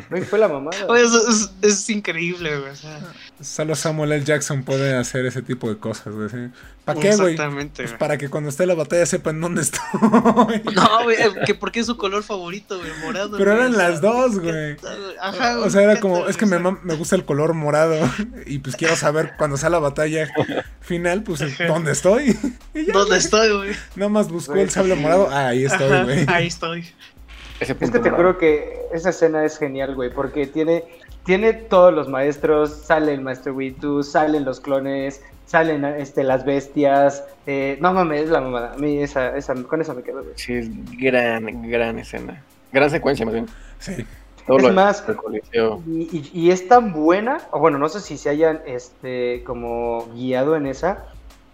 Güey, 0.09 0.23
fue 0.23 0.39
la 0.39 0.47
mamada. 0.47 0.85
Oye, 0.87 1.03
eso 1.03 1.27
es, 1.29 1.51
es 1.61 1.89
increíble, 1.89 2.57
güey. 2.59 2.71
O 2.71 2.75
sea, 2.75 2.99
Solo 3.41 3.75
Samuel 3.75 4.11
L. 4.13 4.23
Jackson 4.25 4.63
puede 4.63 4.95
hacer 4.95 5.25
ese 5.25 5.41
tipo 5.41 5.69
de 5.69 5.77
cosas, 5.77 6.13
güey. 6.13 6.29
¿sí? 6.29 6.37
¿Para 6.85 6.99
qué, 7.01 7.15
güey? 7.15 7.33
Exactamente, 7.33 7.83
Pues 7.83 7.89
güey. 7.91 7.99
para 7.99 8.17
que 8.17 8.29
cuando 8.29 8.49
esté 8.49 8.65
la 8.65 8.73
batalla 8.75 9.05
sepan 9.05 9.41
dónde 9.41 9.61
estoy. 9.61 9.81
No, 10.73 11.03
güey, 11.03 11.17
eh, 11.21 11.31
que 11.45 11.53
porque 11.53 11.81
es 11.81 11.85
su 11.85 11.97
color 11.97 12.23
favorito, 12.23 12.77
güey, 12.79 12.91
morado. 13.03 13.37
Pero 13.37 13.51
güey, 13.51 13.63
eran 13.65 13.77
las 13.77 14.01
dos, 14.01 14.39
güey. 14.39 14.77
Ajá, 15.21 15.59
O 15.59 15.69
sea, 15.69 15.81
era 15.83 15.99
como, 15.99 16.27
es 16.27 16.37
que 16.37 16.45
me, 16.45 16.57
me 16.59 16.95
gusta 16.95 17.15
el 17.15 17.25
color 17.25 17.53
morado 17.53 17.95
y 18.45 18.59
pues 18.59 18.75
quiero 18.75 18.95
saber 18.95 19.33
cuando 19.37 19.57
sea 19.57 19.69
la 19.69 19.79
batalla 19.79 20.29
final, 20.81 21.23
pues 21.23 21.41
dónde 21.67 21.91
estoy. 21.91 22.37
Ya, 22.73 22.93
¿Dónde 22.93 23.07
güey. 23.09 23.19
estoy, 23.19 23.49
güey? 23.57 23.71
Nada 23.95 24.09
más 24.09 24.29
buscó 24.29 24.51
Güey, 24.53 24.63
el 24.65 24.69
sable 24.69 24.95
sí. 24.95 25.01
morado. 25.01 25.29
Ah, 25.31 25.47
ahí 25.47 25.65
estoy, 25.65 25.87
Ajá, 25.91 26.03
güey. 26.03 26.25
Ahí 26.27 26.47
estoy. 26.47 26.85
Ese 27.59 27.75
Es 27.79 27.91
que 27.91 27.99
te 27.99 28.09
juro 28.11 28.37
que 28.37 28.81
esa 28.93 29.09
escena 29.09 29.43
es 29.43 29.57
genial, 29.57 29.95
güey, 29.95 30.11
porque 30.13 30.45
tiene, 30.47 30.83
tiene 31.23 31.53
todos 31.53 31.93
los 31.93 32.07
maestros, 32.07 32.71
sale 32.71 33.13
el 33.13 33.21
Master 33.21 33.53
Windu, 33.53 34.03
salen 34.03 34.45
los 34.45 34.59
clones, 34.59 35.21
salen 35.45 35.83
este, 35.85 36.23
las 36.23 36.45
bestias. 36.45 37.23
eh, 37.47 37.77
no 37.81 37.93
mames, 37.93 38.23
es 38.23 38.29
la 38.29 38.41
mamada. 38.41 38.73
A 38.73 38.77
mí 38.77 38.99
esa, 39.01 39.35
esa, 39.35 39.55
con 39.63 39.81
esa 39.81 39.93
me 39.93 40.03
quedo, 40.03 40.21
güey. 40.23 40.33
Sí, 40.35 40.53
es 40.53 40.69
gran, 40.99 41.69
gran 41.69 41.97
escena. 41.99 42.43
Gran 42.71 42.89
secuencia, 42.89 43.25
más 43.25 43.33
bien. 43.33 43.47
Sí. 43.79 44.05
Todo 44.45 44.57
Es 44.57 44.63
lo 44.63 44.73
más- 44.73 45.03
y- 45.87 46.29
y 46.33 46.51
es 46.51 46.67
tan 46.69 46.93
buena, 46.93 47.39
o 47.51 47.59
bueno, 47.59 47.77
no 47.77 47.89
sé 47.89 47.99
si 47.99 48.17
se 48.17 48.29
hayan 48.29 48.61
este, 48.65 49.43
como 49.45 50.07
guiado 50.13 50.55
en 50.55 50.67
esa, 50.67 51.05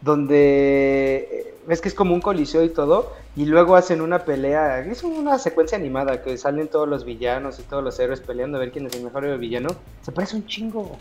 donde 0.04 1.16
eh, 1.32 1.56
ves 1.68 1.80
que 1.82 1.88
es 1.88 1.94
como 1.94 2.14
un 2.14 2.22
coliseo 2.22 2.64
y 2.64 2.70
todo, 2.70 3.14
y 3.36 3.46
luego 3.46 3.76
hacen 3.76 4.02
una 4.02 4.20
pelea, 4.26 4.80
es 4.80 5.04
una 5.04 5.40
secuencia 5.40 5.78
animada 5.78 6.22
que 6.22 6.38
salen 6.38 6.68
todos 6.68 6.88
los 6.88 7.06
villanos 7.06 7.60
y 7.60 7.64
todos 7.64 7.84
los 7.84 7.98
héroes 8.00 8.20
peleando 8.20 8.58
a 8.58 8.60
ver 8.60 8.72
quién 8.72 8.86
es 8.86 8.96
el 8.96 9.04
mejor 9.04 9.38
villano. 9.38 9.70
Se 10.02 10.12
parece 10.12 10.36
un 10.36 10.46
chingo. 10.46 10.98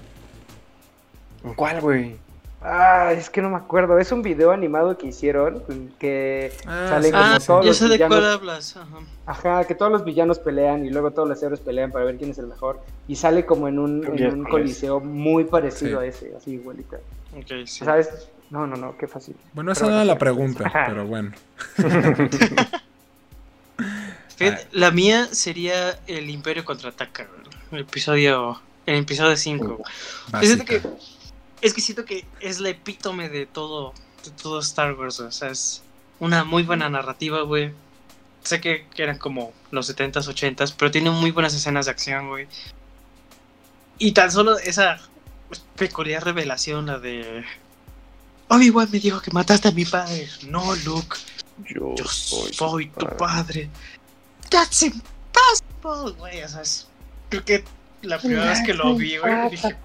¿Cuál, 1.56 1.80
güey? 1.80 2.16
Ah, 2.64 3.12
es 3.12 3.28
que 3.28 3.42
no 3.42 3.50
me 3.50 3.56
acuerdo. 3.56 3.98
Es 3.98 4.12
un 4.12 4.22
video 4.22 4.52
animado 4.52 4.96
que 4.96 5.08
hicieron 5.08 5.64
que 5.98 6.52
Ah, 6.64 6.86
salen 6.90 7.10
como 7.10 7.24
Ah, 7.24 7.40
sí. 7.40 7.46
todos 7.48 7.64
ya 7.64 7.68
los 7.70 7.76
sé 7.76 7.84
de 7.88 7.90
villanos. 7.94 8.18
cuál 8.20 8.30
hablas. 8.32 8.76
Ajá. 8.76 8.98
Ajá, 9.26 9.64
que 9.64 9.74
todos 9.74 9.90
los 9.90 10.04
villanos 10.04 10.38
pelean 10.38 10.86
y 10.86 10.90
luego 10.90 11.10
todos 11.10 11.28
los 11.28 11.42
héroes 11.42 11.58
pelean 11.58 11.90
para 11.90 12.04
ver 12.04 12.16
quién 12.18 12.30
es 12.30 12.38
el 12.38 12.46
mejor. 12.46 12.78
Y 13.08 13.16
sale 13.16 13.44
como 13.44 13.66
en 13.66 13.80
un, 13.80 14.04
en 14.16 14.32
un 14.40 14.44
coliseo 14.44 15.00
muy 15.00 15.42
parecido 15.44 16.00
Sí. 16.00 16.06
a 16.06 16.08
ese, 16.08 16.32
así 16.36 16.52
igualita. 16.52 16.98
Ok, 17.36 17.66
sí. 17.66 17.84
¿Sabes? 17.84 18.28
No, 18.52 18.66
no, 18.66 18.76
no, 18.76 18.98
qué 18.98 19.08
fácil. 19.08 19.34
Bueno, 19.54 19.72
esa 19.72 19.86
Pero 19.86 19.92
no 19.92 19.96
era 19.96 20.04
la 20.04 20.18
pregunta, 20.18 20.66
Ajá. 20.66 20.84
pero 20.86 21.06
bueno. 21.06 21.32
La 24.72 24.90
mía 24.90 25.28
sería 25.30 25.98
el 26.06 26.28
Imperio 26.28 26.64
contraataca, 26.64 27.26
güey. 27.26 27.40
el 27.70 27.86
episodio, 27.86 28.60
el 28.86 28.96
episodio 28.96 29.36
5. 29.36 29.82
Básica. 30.30 30.64
que 30.64 30.82
es 31.62 31.72
que 31.72 31.80
siento 31.80 32.04
que 32.04 32.26
es 32.40 32.58
la 32.60 32.70
epítome 32.70 33.28
de 33.28 33.46
todo, 33.46 33.94
de 34.24 34.30
todo 34.32 34.58
Star 34.60 34.94
Wars, 34.94 35.20
o 35.20 35.30
sea, 35.30 35.48
es 35.48 35.82
una 36.18 36.44
muy 36.44 36.64
buena 36.64 36.90
narrativa, 36.90 37.42
güey. 37.42 37.72
Sé 38.42 38.60
que, 38.60 38.86
que 38.94 39.02
eran 39.02 39.16
como 39.16 39.52
los 39.70 39.88
70s, 39.96 40.26
80s, 40.28 40.74
pero 40.76 40.90
tiene 40.90 41.10
muy 41.10 41.30
buenas 41.30 41.54
escenas 41.54 41.86
de 41.86 41.92
acción, 41.92 42.28
güey. 42.28 42.48
Y 43.98 44.12
tan 44.12 44.30
solo 44.30 44.58
esa 44.58 45.00
peculiar 45.76 46.24
revelación, 46.24 46.86
la 46.86 46.98
de... 46.98 47.44
Obi-Wan 48.56 48.88
me 48.92 48.98
dijo 48.98 49.20
que 49.20 49.30
mataste 49.30 49.68
a 49.68 49.72
mi 49.72 49.84
padre. 49.84 50.28
No, 50.48 50.74
Luke, 50.84 51.16
Yo, 51.68 51.94
yo 51.96 52.04
soy, 52.04 52.52
soy 52.52 52.86
tu 52.88 53.04
padre. 53.06 53.16
padre. 53.18 53.70
That's 54.50 54.82
impossible, 54.82 56.12
güey. 56.18 56.42
O 56.42 56.48
sea, 56.48 56.62
es- 56.62 56.88
creo 57.28 57.44
que 57.44 57.64
la 58.02 58.18
primera 58.18 58.46
vez 58.50 58.60
que 58.64 58.74
lo 58.74 58.94
vi, 58.94 59.16
güey, 59.18 59.50
dije, 59.50 59.76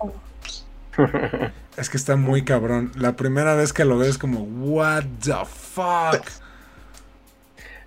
Es 1.78 1.90
que 1.92 1.98
está 1.98 2.16
muy 2.16 2.44
cabrón. 2.44 2.92
La 2.96 3.16
primera 3.16 3.54
vez 3.56 3.72
que 3.72 3.86
lo 3.86 3.98
ves 4.00 4.10
es 4.10 4.18
como, 4.18 4.40
what 4.42 5.04
the 5.24 5.34
fuck. 5.46 6.26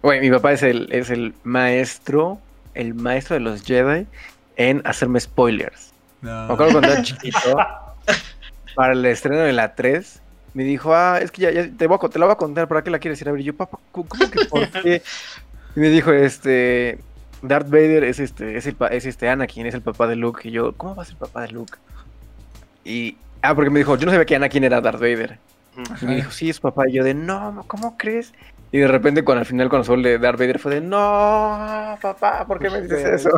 Güey, 0.02 0.20
mi 0.20 0.30
papá 0.30 0.52
es 0.52 0.62
el, 0.62 0.88
es 0.92 1.10
el 1.10 1.34
maestro, 1.42 2.40
el 2.74 2.94
maestro 2.94 3.34
de 3.34 3.40
los 3.40 3.62
Jedi 3.64 4.06
en 4.56 4.80
hacerme 4.86 5.18
spoilers. 5.20 5.90
No. 6.22 6.46
Me 6.46 6.54
acuerdo 6.54 6.72
cuando 6.74 6.92
era 6.92 7.02
chiquito, 7.02 7.38
para 8.76 8.92
el 8.92 9.04
estreno 9.06 9.40
de 9.40 9.52
la 9.52 9.74
3, 9.74 10.20
me 10.54 10.64
dijo, 10.64 10.94
ah, 10.94 11.18
es 11.20 11.30
que 11.30 11.42
ya, 11.42 11.50
ya 11.50 11.70
te, 11.70 11.86
voy 11.86 11.98
a, 12.00 12.08
te 12.08 12.18
la 12.18 12.26
voy 12.26 12.32
a 12.32 12.36
contar, 12.36 12.68
¿para 12.68 12.82
qué 12.82 12.90
la 12.90 12.98
quieres 12.98 13.20
ir 13.20 13.28
a 13.28 13.32
ver? 13.32 13.40
Y 13.40 13.44
yo, 13.44 13.56
papá, 13.56 13.78
¿cómo 13.92 14.08
cómo 14.08 14.30
que 14.30 14.44
por 14.46 14.68
qué? 14.82 15.02
Y 15.76 15.80
me 15.80 15.88
dijo, 15.88 16.12
este, 16.12 16.98
Darth 17.42 17.70
Vader 17.70 18.04
es 18.04 18.18
este, 18.18 18.56
es 18.56 18.66
el, 18.66 18.76
es 18.90 19.06
este 19.06 19.28
Anakin, 19.28 19.66
es 19.66 19.74
el 19.74 19.82
papá 19.82 20.06
de 20.06 20.16
Luke. 20.16 20.48
Y 20.48 20.52
yo, 20.52 20.72
¿cómo 20.76 20.96
va 20.96 21.02
a 21.02 21.06
ser 21.06 21.14
el 21.14 21.18
papá 21.18 21.42
de 21.42 21.48
Luke? 21.48 21.78
Y, 22.84 23.16
ah, 23.42 23.54
porque 23.54 23.70
me 23.70 23.78
dijo, 23.78 23.96
yo 23.96 24.06
no 24.06 24.12
sabía 24.12 24.26
que 24.26 24.36
Anakin 24.36 24.64
era 24.64 24.80
Darth 24.80 25.00
Vader. 25.00 25.38
Y 26.02 26.04
me 26.04 26.16
dijo, 26.16 26.30
sí, 26.30 26.50
es 26.50 26.60
papá. 26.60 26.88
Y 26.88 26.94
yo 26.94 27.04
de, 27.04 27.14
no, 27.14 27.64
¿cómo 27.66 27.96
crees? 27.96 28.32
Y 28.72 28.78
de 28.78 28.86
repente, 28.86 29.24
cuando 29.24 29.40
al 29.40 29.46
final, 29.46 29.68
cuando 29.68 29.84
solo 29.84 30.02
de 30.08 30.18
Darth 30.18 30.38
Vader, 30.38 30.58
fue 30.60 30.74
de, 30.76 30.80
no, 30.80 31.98
papá, 32.00 32.46
¿por 32.46 32.60
qué 32.60 32.70
me 32.70 32.80
dices 32.82 33.04
eso? 33.04 33.30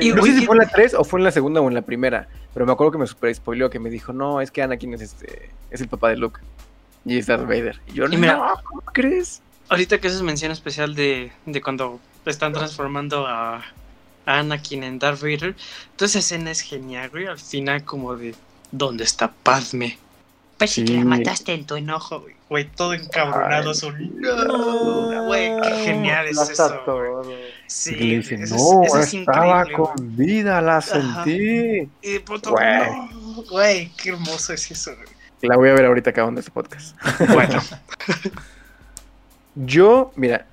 Y- 0.00 0.10
No 0.12 0.22
sé 0.22 0.38
si 0.38 0.46
fue 0.46 0.56
en 0.56 0.62
la 0.62 0.68
3 0.68 0.94
o 0.94 1.04
fue 1.04 1.20
en 1.20 1.24
la 1.24 1.30
segunda 1.30 1.60
o 1.60 1.68
en 1.68 1.74
la 1.74 1.82
primera. 1.82 2.28
Pero 2.54 2.64
me 2.64 2.72
acuerdo 2.72 2.92
que 2.92 2.98
me 2.98 3.06
super 3.06 3.34
spoileó 3.34 3.68
que 3.68 3.78
me 3.78 3.90
dijo, 3.90 4.12
no, 4.14 4.40
es 4.40 4.50
que 4.50 4.62
Anakin 4.62 4.94
es 4.94 5.02
este, 5.02 5.50
es 5.70 5.80
el 5.82 5.88
papá 5.88 6.08
de 6.08 6.16
Luke. 6.16 6.40
Y 7.04 7.18
es 7.18 7.26
Darth 7.26 7.42
Vader. 7.46 7.78
Y 7.88 7.92
yo, 7.92 8.06
Y 8.06 8.16
mira- 8.16 8.36
no, 8.36 8.54
¿cómo 8.64 8.82
crees? 8.92 9.42
Ahorita 9.68 9.98
que 9.98 10.08
haces 10.08 10.22
mención 10.22 10.50
especial 10.50 10.94
de, 10.94 11.30
de 11.44 11.60
cuando 11.60 12.00
están 12.24 12.54
transformando 12.54 13.26
a, 13.26 13.56
a 13.56 14.38
Anakin 14.38 14.82
en 14.82 14.98
Darth 14.98 15.20
Vader, 15.20 15.54
toda 15.96 16.06
esa 16.06 16.20
escena 16.20 16.50
es 16.50 16.62
genial, 16.62 17.10
güey. 17.10 17.26
Al 17.26 17.38
final, 17.38 17.84
como 17.84 18.16
de, 18.16 18.34
¿dónde 18.72 19.04
está 19.04 19.30
Padme? 19.30 19.98
Pues 20.58 20.70
sí 20.72 20.84
que 20.84 20.94
la 20.94 21.04
mataste 21.04 21.54
en 21.54 21.64
tu 21.66 21.76
enojo, 21.76 22.20
güey. 22.20 22.34
Güey, 22.48 22.64
todo 22.64 22.94
encabronado, 22.94 23.74
son, 23.74 23.94
no, 24.20 25.24
güey, 25.26 25.52
qué 25.62 25.70
genial 25.84 26.26
es 26.26 26.38
eso. 26.38 26.80
todo. 26.84 27.22
Sí, 27.66 27.94
Y 27.94 28.04
le 28.10 28.16
dice, 28.18 28.34
eso 28.36 28.56
es- 28.56 28.62
no, 28.62 28.82
eso 28.84 28.98
es 29.00 29.14
estaba 29.14 29.64
güey. 29.64 29.76
con 29.76 30.16
vida, 30.16 30.60
la 30.62 30.78
Ajá. 30.78 31.22
sentí. 31.24 31.88
Y 32.02 32.12
de 32.12 32.20
pronto, 32.20 32.50
Güey. 32.52 32.90
no, 32.90 33.42
güey, 33.50 33.92
qué 34.02 34.08
hermoso 34.10 34.52
es 34.54 34.70
eso, 34.70 34.94
güey. 34.96 35.06
La 35.42 35.56
voy 35.56 35.68
a 35.68 35.74
ver 35.74 35.84
ahorita 35.84 36.10
acabando 36.10 36.40
este 36.40 36.50
podcast. 36.50 36.96
Bueno, 37.32 37.60
Yo, 39.54 40.12
mira, 40.16 40.46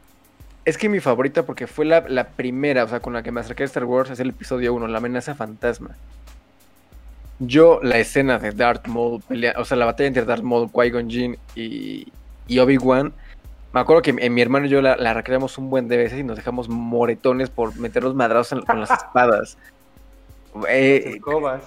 es 0.66 0.78
que 0.78 0.90
mi 0.90 1.00
favorita 1.00 1.44
porque 1.46 1.68
fue 1.68 1.86
la, 1.86 2.06
la 2.08 2.28
primera, 2.30 2.84
o 2.84 2.88
sea, 2.88 3.00
con 3.00 3.14
la 3.14 3.22
que 3.24 3.32
me 3.32 3.40
acerqué 3.42 3.64
a 3.64 3.66
Star 3.68 3.86
Wars, 3.86 4.10
es 4.10 4.20
el 4.20 4.30
episodio 4.30 4.74
1, 4.74 4.88
la 4.88 4.98
amenaza 4.98 5.36
fantasma. 5.36 5.92
Yo, 7.40 7.80
la 7.84 7.98
escena 8.00 8.40
de 8.40 8.52
Darth 8.52 8.88
Maul, 8.88 9.22
pelea, 9.22 9.54
o 9.58 9.66
sea, 9.66 9.76
la 9.78 9.86
batalla 9.86 10.08
entre 10.08 10.24
Darth 10.26 10.44
Maul, 10.44 10.70
Qui-Gon 10.72 11.10
Jinn 11.10 11.38
y, 11.56 12.08
y 12.48 12.60
Obi-Wan, 12.60 13.12
me 13.74 13.80
acuerdo 13.82 14.02
que 14.02 14.16
en 14.18 14.34
mi 14.34 14.42
hermano 14.42 14.68
y 14.68 14.70
yo 14.70 14.82
la, 14.82 14.96
la 14.96 15.14
recreamos 15.14 15.58
un 15.58 15.70
buen 15.70 15.90
de 15.90 15.98
veces 15.98 16.20
y 16.20 16.24
nos 16.24 16.38
dejamos 16.38 16.70
moretones 16.70 17.50
por 17.50 17.78
meter 17.78 18.04
los 18.04 18.16
madrazos 18.16 18.60
en- 18.60 18.66
con 18.66 18.80
las 18.80 18.90
espadas. 19.04 19.58
Eh, 20.70 21.12
Escobas. 21.16 21.64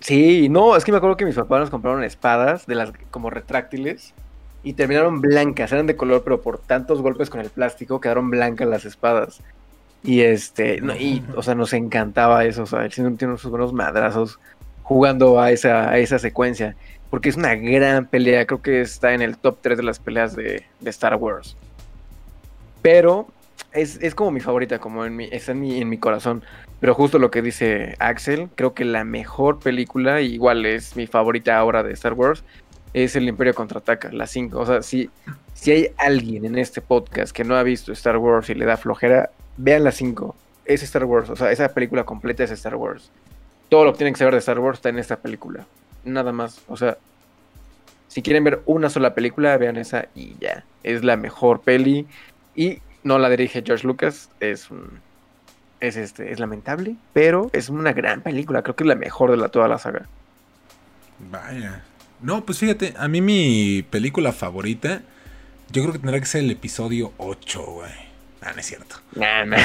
Sí, 0.00 0.48
no, 0.48 0.76
es 0.76 0.84
que 0.84 0.92
me 0.92 0.98
acuerdo 0.98 1.16
que 1.16 1.24
mis 1.24 1.34
papás 1.34 1.60
nos 1.60 1.70
compraron 1.70 2.02
espadas 2.04 2.66
de 2.66 2.74
las 2.74 2.92
como 3.10 3.30
retráctiles 3.30 4.14
y 4.62 4.72
terminaron 4.74 5.20
blancas, 5.20 5.72
eran 5.72 5.86
de 5.86 5.96
color, 5.96 6.22
pero 6.24 6.40
por 6.40 6.58
tantos 6.58 7.02
golpes 7.02 7.28
con 7.28 7.40
el 7.40 7.50
plástico 7.50 8.00
quedaron 8.00 8.30
blancas 8.30 8.66
las 8.68 8.84
espadas. 8.86 9.40
Y 10.02 10.20
este, 10.22 10.80
no, 10.82 10.94
y, 10.94 11.22
o 11.36 11.42
sea, 11.42 11.54
nos 11.54 11.72
encantaba 11.72 12.44
eso, 12.44 12.62
o 12.62 12.66
sea, 12.66 12.84
el 12.84 12.90
tiene 12.90 13.14
unos 13.22 13.44
buenos 13.44 13.72
madrazos 13.72 14.38
jugando 14.84 15.40
a 15.40 15.50
esa, 15.50 15.90
a 15.90 15.98
esa 15.98 16.20
secuencia, 16.20 16.76
porque 17.10 17.28
es 17.28 17.36
una 17.36 17.56
gran 17.56 18.06
pelea, 18.06 18.46
creo 18.46 18.62
que 18.62 18.80
está 18.80 19.14
en 19.14 19.22
el 19.22 19.36
top 19.36 19.58
3 19.60 19.78
de 19.78 19.82
las 19.82 19.98
peleas 19.98 20.36
de, 20.36 20.64
Star 20.84 21.16
Wars. 21.16 21.56
Pero 22.82 23.26
es, 23.72 23.98
es 24.02 24.14
como 24.14 24.30
mi 24.30 24.40
favorita, 24.40 24.78
como 24.78 25.04
en 25.04 25.16
mi, 25.16 25.28
está 25.32 25.52
en 25.52 25.60
mi, 25.60 25.80
en 25.80 25.88
mi 25.88 25.98
corazón. 25.98 26.44
Pero 26.80 26.94
justo 26.94 27.18
lo 27.18 27.30
que 27.30 27.40
dice 27.40 27.96
Axel, 27.98 28.50
creo 28.54 28.74
que 28.74 28.84
la 28.84 29.04
mejor 29.04 29.58
película, 29.58 30.20
igual 30.20 30.66
es 30.66 30.96
mi 30.96 31.06
favorita 31.06 31.56
ahora 31.56 31.82
de 31.82 31.92
Star 31.94 32.12
Wars, 32.12 32.44
es 32.92 33.16
El 33.16 33.28
Imperio 33.28 33.54
Contraataca, 33.54 34.12
la 34.12 34.26
5. 34.26 34.58
O 34.58 34.66
sea, 34.66 34.82
si, 34.82 35.08
si 35.54 35.72
hay 35.72 35.88
alguien 35.96 36.44
en 36.44 36.58
este 36.58 36.82
podcast 36.82 37.34
que 37.34 37.42
no 37.42 37.56
ha 37.56 37.62
visto 37.62 37.92
Star 37.92 38.18
Wars 38.18 38.50
y 38.50 38.54
le 38.54 38.66
da 38.66 38.76
flojera, 38.76 39.30
vean 39.56 39.82
la 39.82 39.92
5. 39.92 40.36
Es 40.66 40.82
Star 40.82 41.04
Wars, 41.04 41.30
o 41.30 41.36
sea, 41.36 41.50
esa 41.50 41.68
película 41.70 42.04
completa 42.04 42.44
es 42.44 42.50
Star 42.50 42.76
Wars. 42.76 43.10
Todo 43.74 43.86
lo 43.86 43.92
que 43.92 43.98
tienen 43.98 44.14
que 44.14 44.18
saber 44.18 44.34
de 44.34 44.38
Star 44.38 44.60
Wars 44.60 44.78
está 44.78 44.90
en 44.90 45.00
esta 45.00 45.16
película. 45.16 45.66
Nada 46.04 46.30
más, 46.30 46.62
o 46.68 46.76
sea, 46.76 46.96
si 48.06 48.22
quieren 48.22 48.44
ver 48.44 48.62
una 48.66 48.88
sola 48.88 49.16
película, 49.16 49.58
vean 49.58 49.76
esa 49.76 50.06
y 50.14 50.36
ya. 50.40 50.62
Es 50.84 51.02
la 51.02 51.16
mejor 51.16 51.60
peli. 51.60 52.06
Y 52.54 52.78
no 53.02 53.18
la 53.18 53.28
dirige 53.28 53.64
George 53.66 53.84
Lucas. 53.84 54.30
Es 54.38 54.70
un. 54.70 55.00
Es 55.80 55.96
este. 55.96 56.30
Es 56.30 56.38
lamentable. 56.38 56.94
Pero 57.14 57.50
es 57.52 57.68
una 57.68 57.92
gran 57.92 58.20
película. 58.20 58.62
Creo 58.62 58.76
que 58.76 58.84
es 58.84 58.88
la 58.88 58.94
mejor 58.94 59.32
de 59.32 59.38
la, 59.38 59.48
toda 59.48 59.66
la 59.66 59.78
saga. 59.78 60.06
Vaya. 61.32 61.82
No, 62.22 62.44
pues 62.44 62.60
fíjate, 62.60 62.94
a 62.96 63.08
mí 63.08 63.20
mi 63.20 63.84
película 63.90 64.30
favorita. 64.30 65.02
Yo 65.72 65.82
creo 65.82 65.94
que 65.94 65.98
tendrá 65.98 66.20
que 66.20 66.26
ser 66.26 66.44
el 66.44 66.52
episodio 66.52 67.12
8, 67.18 67.64
güey. 67.64 68.03
Ah, 68.46 68.52
no 68.52 68.60
es 68.60 68.66
cierto. 68.66 68.96
Nah, 69.14 69.44
nah. 69.46 69.56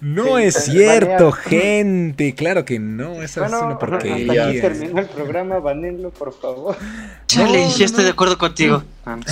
No 0.00 0.36
Sí, 0.38 0.42
es 0.44 0.54
cierto, 0.64 1.30
banea. 1.30 1.42
gente. 1.44 2.34
Claro 2.34 2.64
que 2.64 2.78
no. 2.78 3.20
Esa 3.22 3.40
Bueno, 3.40 3.56
es 3.56 3.62
una 3.64 3.78
porquería. 3.78 4.48
el 4.50 5.06
programa, 5.08 5.58
banenlo, 5.58 6.10
por 6.10 6.32
favor. 6.38 6.76
Chale, 7.26 7.64
No, 7.64 7.70
ya 7.70 7.78
no, 7.78 7.84
estoy 7.84 7.98
no. 7.98 8.04
de 8.04 8.10
acuerdo 8.10 8.38
contigo. 8.38 8.82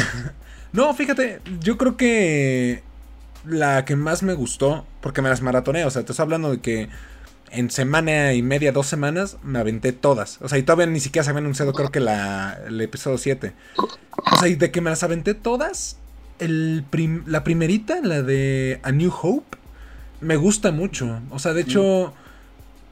No, 0.73 0.95
fíjate, 0.95 1.41
yo 1.61 1.77
creo 1.77 1.99
que 1.99 2.83
la 3.45 3.85
que 3.85 3.95
más 3.95 4.23
me 4.23 4.33
gustó, 4.33 4.87
porque 5.03 5.21
me 5.21 5.29
las 5.29 5.43
maratoné, 5.43 5.85
o 5.85 5.91
sea, 5.91 6.03
te 6.03 6.13
estoy 6.13 6.23
hablando 6.25 6.51
de 6.51 6.61
que 6.63 6.89
en 7.51 7.71
semana 7.71 8.33
y 8.33 8.41
media, 8.41 8.73
dos 8.73 8.87
semanas, 8.87 9.37
me 9.43 9.59
aventé 9.59 9.93
todas. 9.93 10.39
O 10.41 10.49
sea, 10.49 10.57
y 10.57 10.63
todavía 10.63 10.87
ni 10.87 10.99
siquiera 11.01 11.25
se 11.25 11.31
había 11.31 11.41
anunciado, 11.41 11.75
creo 11.75 11.91
que 11.91 12.01
la, 12.01 12.59
el 12.67 12.81
episodio 12.81 13.19
7. 13.19 13.53
O 13.77 14.37
sea, 14.39 14.49
y 14.49 14.55
de 14.55 14.71
que 14.71 14.81
me 14.81 14.89
las 14.89 15.03
aventé 15.03 15.35
todas, 15.35 15.99
el 16.43 16.85
prim- 16.91 17.25
la 17.27 17.45
primerita, 17.45 18.01
la 18.03 18.23
de 18.23 18.81
A 18.83 18.93
New 18.93 19.13
Hope, 19.23 19.57
me 20.21 20.37
gusta 20.37 20.73
mucho. 20.73 21.21
O 21.31 21.39
sea, 21.39 21.53
de 21.53 21.63
hecho... 21.63 22.13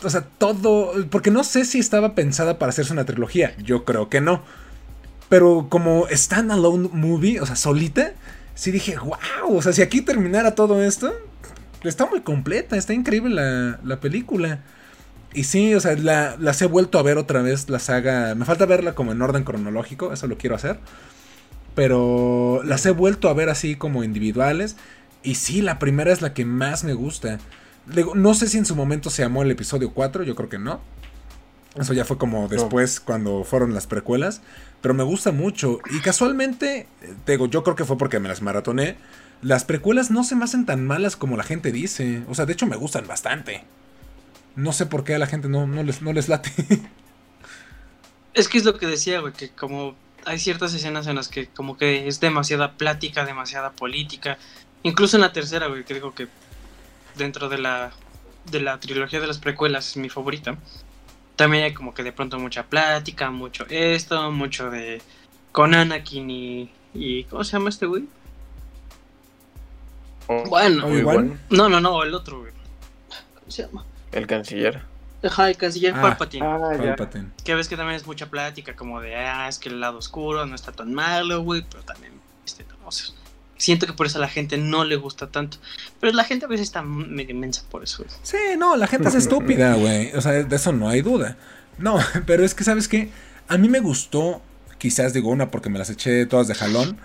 O 0.02 0.08
sea, 0.08 0.22
todo... 0.22 0.92
Porque 1.10 1.30
no 1.30 1.44
sé 1.44 1.66
si 1.66 1.78
estaba 1.78 2.14
pensada 2.14 2.58
para 2.58 2.70
hacerse 2.70 2.92
una 2.94 3.04
trilogía. 3.04 3.54
Yo 3.58 3.84
creo 3.84 4.08
que 4.08 4.22
no. 4.22 4.42
Pero 5.28 5.66
como 5.68 6.06
standalone 6.10 6.88
movie, 6.92 7.40
o 7.40 7.46
sea, 7.46 7.54
solita, 7.54 8.12
sí 8.54 8.70
dije, 8.70 8.96
wow, 8.96 9.56
o 9.56 9.62
sea, 9.62 9.72
si 9.72 9.82
aquí 9.82 10.00
terminara 10.00 10.54
todo 10.54 10.82
esto, 10.82 11.12
está 11.84 12.06
muy 12.06 12.22
completa, 12.22 12.76
está 12.76 12.94
increíble 12.94 13.34
la, 13.34 13.78
la 13.84 14.00
película. 14.00 14.60
Y 15.32 15.44
sí, 15.44 15.74
o 15.74 15.80
sea, 15.80 15.94
la, 15.96 16.36
las 16.40 16.60
he 16.62 16.66
vuelto 16.66 16.98
a 16.98 17.02
ver 17.02 17.16
otra 17.18 17.42
vez, 17.42 17.68
la 17.68 17.78
saga. 17.78 18.34
Me 18.34 18.44
falta 18.44 18.66
verla 18.66 18.94
como 18.94 19.12
en 19.12 19.22
orden 19.22 19.44
cronológico, 19.44 20.12
eso 20.12 20.26
lo 20.26 20.38
quiero 20.38 20.56
hacer. 20.56 20.80
Pero 21.80 22.60
las 22.62 22.84
he 22.84 22.90
vuelto 22.90 23.30
a 23.30 23.32
ver 23.32 23.48
así 23.48 23.74
como 23.74 24.04
individuales. 24.04 24.76
Y 25.22 25.36
sí, 25.36 25.62
la 25.62 25.78
primera 25.78 26.12
es 26.12 26.20
la 26.20 26.34
que 26.34 26.44
más 26.44 26.84
me 26.84 26.92
gusta. 26.92 27.38
Digo, 27.86 28.14
no 28.14 28.34
sé 28.34 28.48
si 28.48 28.58
en 28.58 28.66
su 28.66 28.76
momento 28.76 29.08
se 29.08 29.22
llamó 29.22 29.40
el 29.40 29.50
episodio 29.50 29.90
4, 29.94 30.24
yo 30.24 30.36
creo 30.36 30.50
que 30.50 30.58
no. 30.58 30.82
Eso 31.76 31.94
ya 31.94 32.04
fue 32.04 32.18
como 32.18 32.48
después, 32.48 33.00
cuando 33.00 33.44
fueron 33.44 33.72
las 33.72 33.86
precuelas. 33.86 34.42
Pero 34.82 34.92
me 34.92 35.04
gusta 35.04 35.32
mucho. 35.32 35.78
Y 35.90 36.00
casualmente, 36.00 36.86
te 37.24 37.32
digo, 37.32 37.46
yo 37.46 37.62
creo 37.62 37.76
que 37.76 37.86
fue 37.86 37.96
porque 37.96 38.20
me 38.20 38.28
las 38.28 38.42
maratoné. 38.42 38.98
Las 39.40 39.64
precuelas 39.64 40.10
no 40.10 40.22
se 40.22 40.36
me 40.36 40.44
hacen 40.44 40.66
tan 40.66 40.86
malas 40.86 41.16
como 41.16 41.38
la 41.38 41.44
gente 41.44 41.72
dice. 41.72 42.24
O 42.28 42.34
sea, 42.34 42.44
de 42.44 42.52
hecho 42.52 42.66
me 42.66 42.76
gustan 42.76 43.06
bastante. 43.06 43.64
No 44.54 44.74
sé 44.74 44.84
por 44.84 45.02
qué 45.02 45.14
a 45.14 45.18
la 45.18 45.26
gente 45.26 45.48
no, 45.48 45.66
no, 45.66 45.82
les, 45.82 46.02
no 46.02 46.12
les 46.12 46.28
late. 46.28 46.50
Es 48.32 48.48
que 48.48 48.58
es 48.58 48.64
lo 48.64 48.78
que 48.78 48.86
decía, 48.86 49.18
güey, 49.18 49.32
que 49.32 49.48
como 49.48 49.96
hay 50.24 50.38
ciertas 50.38 50.74
escenas 50.74 51.06
en 51.06 51.16
las 51.16 51.28
que 51.28 51.48
como 51.48 51.76
que 51.76 52.06
es 52.06 52.20
demasiada 52.20 52.72
plática, 52.72 53.24
demasiada 53.24 53.72
política. 53.72 54.38
Incluso 54.82 55.16
en 55.16 55.22
la 55.22 55.32
tercera, 55.32 55.66
güey, 55.66 55.84
que 55.84 55.94
digo 55.94 56.14
que 56.14 56.28
dentro 57.16 57.48
de 57.48 57.58
la, 57.58 57.92
de 58.50 58.60
la 58.60 58.80
trilogía 58.80 59.20
de 59.20 59.26
las 59.26 59.38
precuelas 59.38 59.90
es 59.90 59.96
mi 59.96 60.08
favorita. 60.08 60.56
También 61.36 61.64
hay 61.64 61.74
como 61.74 61.94
que 61.94 62.02
de 62.02 62.12
pronto 62.12 62.38
mucha 62.38 62.64
plática, 62.64 63.30
mucho 63.30 63.64
esto, 63.68 64.30
mucho 64.30 64.70
de 64.70 65.00
con 65.52 65.74
Anakin 65.74 66.30
y, 66.30 66.70
y 66.94 67.24
¿cómo 67.24 67.44
se 67.44 67.52
llama 67.52 67.70
este 67.70 67.86
güey? 67.86 68.04
Bueno, 70.46 70.86
Obi-Wan. 70.86 71.40
no, 71.50 71.68
no, 71.68 71.80
no, 71.80 72.02
el 72.04 72.14
otro, 72.14 72.40
güey. 72.40 72.52
¿Cómo 73.34 73.50
se 73.50 73.62
llama? 73.62 73.84
El 74.12 74.26
canciller. 74.26 74.89
Ajá, 75.22 75.48
el 75.50 75.56
canciller 75.56 75.94
Ah. 75.96 76.02
Palpatine. 76.02 76.46
Ah. 76.46 76.58
Palpatine. 76.96 77.30
Que 77.44 77.54
ves 77.54 77.68
que 77.68 77.76
también 77.76 77.96
es 77.96 78.06
mucha 78.06 78.30
plática, 78.30 78.74
como 78.74 79.00
de, 79.00 79.16
ah, 79.16 79.48
es 79.48 79.58
que 79.58 79.68
el 79.68 79.80
lado 79.80 79.98
oscuro 79.98 80.46
no 80.46 80.54
está 80.54 80.72
tan 80.72 80.92
malo, 80.94 81.42
güey, 81.42 81.64
pero 81.70 81.82
también, 81.82 82.12
este, 82.46 82.64
o 82.84 82.90
sea, 82.92 83.14
siento 83.58 83.86
que 83.86 83.92
por 83.92 84.06
eso 84.06 84.18
a 84.18 84.22
la 84.22 84.28
gente 84.28 84.56
no 84.56 84.84
le 84.84 84.96
gusta 84.96 85.26
tanto. 85.28 85.58
Pero 86.00 86.12
la 86.14 86.24
gente 86.24 86.46
a 86.46 86.48
veces 86.48 86.66
está 86.66 86.82
medio 86.82 87.30
inmensa 87.30 87.62
por 87.70 87.84
eso, 87.84 88.02
güey. 88.04 88.16
Sí, 88.22 88.36
no, 88.58 88.76
la 88.76 88.86
gente 88.86 89.08
es 89.08 89.14
estúpida, 89.26 89.74
güey. 89.74 90.12
O 90.14 90.20
sea, 90.20 90.32
de 90.32 90.56
eso 90.56 90.72
no 90.72 90.88
hay 90.88 91.02
duda. 91.02 91.36
No, 91.78 91.98
pero 92.26 92.44
es 92.44 92.54
que, 92.54 92.64
¿sabes 92.64 92.88
qué? 92.88 93.10
A 93.48 93.58
mí 93.58 93.68
me 93.68 93.80
gustó, 93.80 94.40
quizás 94.78 95.12
digo 95.12 95.28
una 95.28 95.50
porque 95.50 95.68
me 95.68 95.78
las 95.78 95.90
eché 95.90 96.24
todas 96.26 96.48
de 96.48 96.54
jalón, 96.54 96.98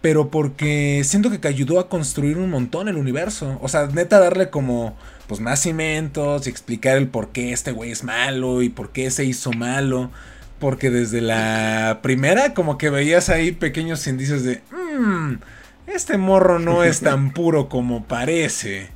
pero 0.00 0.30
porque 0.30 1.02
siento 1.04 1.30
que 1.30 1.48
ayudó 1.48 1.80
a 1.80 1.88
construir 1.88 2.38
un 2.38 2.50
montón 2.50 2.88
el 2.88 2.96
universo. 2.96 3.58
O 3.62 3.68
sea, 3.68 3.86
neta 3.86 4.20
darle 4.20 4.50
como, 4.50 4.96
pues, 5.26 5.40
más 5.40 5.62
cimentos 5.62 6.46
y 6.46 6.50
explicar 6.50 6.96
el 6.96 7.08
por 7.08 7.30
qué 7.30 7.52
este 7.52 7.72
güey 7.72 7.90
es 7.90 8.04
malo 8.04 8.62
y 8.62 8.68
por 8.68 8.90
qué 8.90 9.10
se 9.10 9.24
hizo 9.24 9.52
malo. 9.52 10.10
Porque 10.60 10.90
desde 10.90 11.20
la 11.20 12.00
primera 12.02 12.54
como 12.54 12.78
que 12.78 12.90
veías 12.90 13.28
ahí 13.28 13.52
pequeños 13.52 14.06
indicios 14.06 14.42
de, 14.42 14.60
mmm, 14.70 15.34
este 15.86 16.18
morro 16.18 16.58
no 16.58 16.84
es 16.84 17.00
tan 17.02 17.32
puro 17.32 17.68
como 17.68 18.04
parece. 18.04 18.88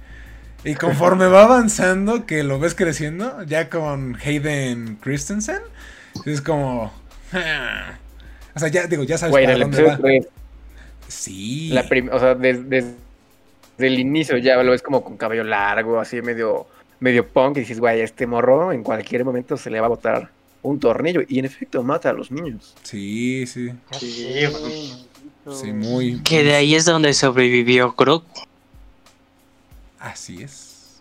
Y 0.64 0.74
conforme 0.74 1.26
va 1.26 1.44
avanzando, 1.44 2.24
que 2.26 2.44
lo 2.44 2.60
ves 2.60 2.76
creciendo, 2.76 3.42
ya 3.42 3.68
con 3.68 4.16
Hayden 4.24 4.96
Christensen, 5.00 5.58
es 6.24 6.40
como... 6.40 6.92
"Ah". 7.32 7.94
O 8.54 8.58
sea, 8.60 8.68
ya 8.68 8.86
digo, 8.86 9.02
ya 9.02 9.18
sabes 9.18 9.32
Güey, 9.32 9.46
para 9.46 9.58
dónde 9.58 9.82
va. 9.82 9.98
3, 11.02 11.14
Sí. 11.14 11.68
la 11.70 11.84
o 12.12 12.18
sea, 12.18 12.34
des- 12.34 12.68
des- 12.68 12.94
desde 13.76 13.86
el 13.94 13.98
inicio 13.98 14.36
ya 14.38 14.62
lo 14.62 14.70
ves 14.70 14.82
como 14.82 15.02
con 15.02 15.16
cabello 15.16 15.44
largo, 15.44 15.98
así 16.00 16.20
medio, 16.22 16.66
medio 17.00 17.26
punk, 17.26 17.56
y 17.56 17.60
dices, 17.60 17.80
güey, 17.80 18.00
este 18.00 18.26
morro 18.26 18.72
en 18.72 18.82
cualquier 18.82 19.24
momento 19.24 19.56
se 19.56 19.70
le 19.70 19.80
va 19.80 19.86
a 19.86 19.90
botar 19.90 20.30
un 20.62 20.78
tornillo. 20.78 21.22
Y 21.28 21.38
en 21.40 21.44
efecto, 21.46 21.82
mata 21.82 22.10
a 22.10 22.12
los 22.12 22.30
niños. 22.30 22.74
Sí, 22.82 23.46
sí. 23.46 23.70
Ya 23.90 24.50
Sí, 25.52 25.72
muy... 25.72 26.20
Que 26.22 26.44
de 26.44 26.54
ahí 26.54 26.76
es 26.76 26.84
donde 26.84 27.12
sobrevivió 27.14 27.94
Grogu. 27.98 28.24
Así 29.98 30.42
es. 30.42 31.00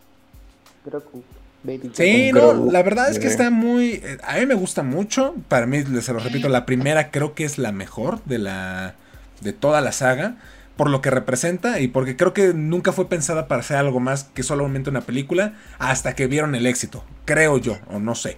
Grogu, 0.86 1.24
baby 1.64 1.92
Sí, 1.94 2.32
no, 2.34 2.54
la 2.72 2.82
verdad 2.82 3.12
es 3.12 3.20
que 3.20 3.28
está 3.28 3.52
muy... 3.52 4.02
eh, 4.04 4.18
A 4.24 4.38
mí 4.40 4.46
me 4.48 4.56
gusta 4.56 4.82
mucho. 4.82 5.36
Para 5.48 5.68
mí, 5.68 5.84
les 5.84 6.06
se 6.06 6.14
lo 6.14 6.20
repito, 6.20 6.50
la 6.50 6.66
primera 6.66 7.12
creo 7.12 7.36
que 7.36 7.44
es 7.44 7.58
la 7.60 7.72
mejor 7.72 8.24
de 8.26 8.40
la... 8.40 8.96
De 9.42 9.54
toda 9.54 9.82
la 9.82 9.92
saga. 9.92 10.38
Por 10.78 10.90
lo 10.90 11.02
que 11.02 11.12
representa 11.12 11.80
y 11.80 11.88
porque 11.90 12.16
creo 12.16 12.34
que 12.34 12.54
nunca 12.54 12.92
fue 12.92 13.08
pensada 13.08 13.48
para 13.48 13.62
ser 13.62 13.78
algo 13.78 14.00
más 14.00 14.24
que 14.24 14.42
solamente 14.42 14.90
una 14.90 15.02
película 15.02 15.54
hasta 15.78 16.16
que 16.16 16.28
vieron 16.28 16.56
el 16.56 16.66
éxito. 16.66 17.04
Creo 17.26 17.58
yo, 17.60 17.78
o 17.90 18.00
no 18.00 18.16
sé. 18.16 18.38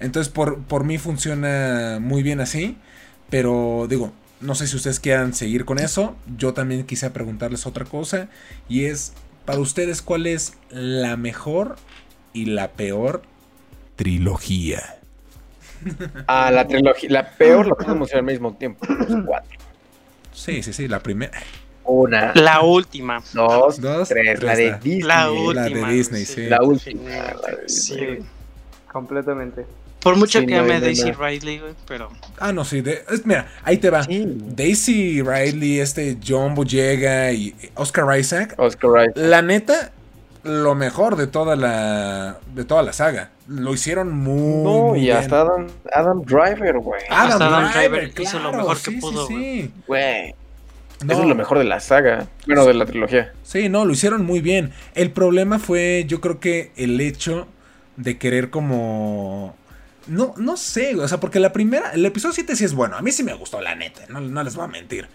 Entonces 0.00 0.32
por, 0.32 0.62
por 0.62 0.84
mí 0.84 0.96
funciona 0.96 1.98
muy 2.00 2.22
bien 2.22 2.40
así. 2.40 2.78
Pero 3.28 3.86
digo, 3.88 4.12
no 4.42 4.54
sé 4.54 4.66
si 4.66 4.76
ustedes 4.76 5.00
quieran 5.00 5.32
seguir 5.34 5.64
con 5.64 5.78
eso. 5.78 6.16
Yo 6.36 6.52
también 6.52 6.84
quise 6.84 7.10
preguntarles 7.10 7.66
otra 7.66 7.84
cosa. 7.84 8.28
Y 8.68 8.84
es, 8.84 9.14
para 9.44 9.58
ustedes, 9.58 10.02
¿cuál 10.02 10.26
es 10.26 10.54
la 10.70 11.16
mejor 11.16 11.76
y 12.32 12.46
la 12.46 12.72
peor 12.72 13.22
trilogía? 13.96 14.98
Ah, 16.26 16.50
la 16.50 16.66
trilogía, 16.66 17.10
la 17.10 17.30
peor 17.30 17.66
lo 17.66 17.76
podemos 17.76 18.08
decir 18.08 18.18
al 18.18 18.24
mismo 18.24 18.54
tiempo. 18.54 18.86
Los 18.88 19.24
cuatro. 19.26 19.61
Sí, 20.32 20.62
sí, 20.62 20.72
sí, 20.72 20.88
la 20.88 21.00
primera. 21.00 21.32
Una, 21.84 22.32
La 22.34 22.60
última. 22.62 23.22
dos, 23.34 23.80
Dos, 23.80 24.08
tres. 24.08 24.42
La 24.42 24.54
de 24.54 24.78
Disney. 24.82 25.02
La 25.02 25.24
de 25.26 25.30
última. 25.32 25.90
Disney, 25.90 26.24
güey, 26.24 26.26
sí. 26.26 26.46
La 26.48 26.62
última, 26.62 27.00
Sí, 27.02 27.08
la 27.42 27.56
de 27.56 27.62
Disney. 27.66 28.18
Completamente. 28.90 29.66
Por 30.00 30.16
mucho 30.16 30.40
Sí, 30.40 30.46
que 30.46 30.54
no, 30.56 30.60
ame 30.62 30.74
no, 30.74 30.80
Daisy 30.80 31.12
no. 31.12 31.18
Riley, 31.26 31.58
güey, 31.60 31.74
pero 31.86 32.10
Ah, 32.38 32.52
no, 32.52 32.64
sí. 32.64 32.80
de- 32.80 33.04
es- 33.10 33.24
mira, 33.24 33.48
ahí 33.62 33.78
te 33.78 33.88
va. 33.88 34.02
Sí. 34.02 34.24
Daisy 34.26 35.22
Riley, 35.22 35.78
este 35.80 36.18
John 36.26 36.54
Boyega 36.56 37.30
y 37.32 37.54
Oscar 37.76 38.18
Isaac. 38.18 38.54
Oscar 38.58 38.90
Isaac. 39.10 39.12
La 39.16 39.42
neta, 39.42 39.92
lo 40.42 40.74
mejor 40.74 41.14
de 41.16 41.28
toda 41.28 41.54
la 41.54 42.38
de 42.52 42.64
toda 42.64 42.82
la 42.82 42.92
saga. 42.92 43.30
Lo 43.48 43.74
hicieron 43.74 44.12
muy, 44.16 44.62
No, 44.62 44.96
y 44.96 45.02
bien. 45.02 45.16
hasta 45.16 45.40
Adam, 45.40 45.66
Adam 45.92 46.22
Driver, 46.22 46.78
güey. 46.78 47.02
Adam, 47.10 47.32
Hasta 47.32 47.46
Adam 47.46 47.72
Driver, 47.72 48.00
Driver 48.12 48.20
hizo 48.20 48.38
lo 48.38 48.52
mejor 48.52 48.76
que 48.76 48.90
sí, 48.90 48.96
pudo, 49.00 49.26
sí, 49.26 49.34
sí. 49.34 49.70
Güey. 49.86 50.34
No. 51.04 51.12
Eso 51.12 51.22
es 51.22 51.28
lo 51.28 51.34
mejor 51.34 51.58
de 51.58 51.64
la 51.64 51.80
saga. 51.80 52.28
Bueno, 52.46 52.64
de 52.64 52.74
la 52.74 52.86
trilogía. 52.86 53.32
Sí, 53.42 53.68
no, 53.68 53.84
lo 53.84 53.92
hicieron 53.92 54.24
muy 54.24 54.40
bien. 54.40 54.72
El 54.94 55.10
problema 55.10 55.58
fue, 55.58 56.04
yo 56.06 56.20
creo 56.20 56.38
que 56.38 56.70
el 56.76 57.00
hecho 57.00 57.48
de 57.96 58.18
querer 58.18 58.50
como... 58.50 59.56
No, 60.06 60.34
no 60.36 60.56
sé, 60.56 60.94
o 60.96 61.06
sea, 61.08 61.18
porque 61.18 61.40
la 61.40 61.52
primera, 61.52 61.90
el 61.92 62.04
episodio 62.06 62.32
7 62.34 62.54
sí 62.56 62.64
es 62.64 62.74
bueno. 62.74 62.96
A 62.96 63.02
mí 63.02 63.10
sí 63.12 63.22
me 63.22 63.34
gustó, 63.34 63.60
la 63.60 63.74
neta, 63.74 64.02
no, 64.08 64.20
no 64.20 64.42
les 64.42 64.54
voy 64.54 64.64
a 64.64 64.68
mentir. 64.68 65.08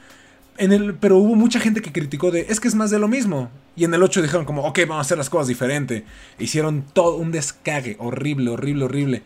En 0.58 0.72
el, 0.72 0.96
pero 0.96 1.18
hubo 1.18 1.36
mucha 1.36 1.60
gente 1.60 1.82
que 1.82 1.92
criticó 1.92 2.32
de, 2.32 2.48
es 2.50 2.60
que 2.60 2.68
es 2.68 2.76
más 2.76 2.90
de 2.90 2.98
lo 3.00 3.08
mismo. 3.08 3.50
Y 3.76 3.84
en 3.84 3.94
el 3.94 4.02
8 4.02 4.22
dijeron 4.24 4.46
como, 4.46 4.64
ok, 4.64 4.80
vamos 4.82 4.98
a 4.98 5.02
hacer 5.02 5.18
las 5.18 5.30
cosas 5.30 5.48
diferente. 5.48 6.04
Hicieron 6.40 6.84
todo 6.94 7.18
un 7.18 7.32
descague, 7.32 7.96
horrible, 8.00 8.50
horrible, 8.50 8.86
horrible. 8.86 9.24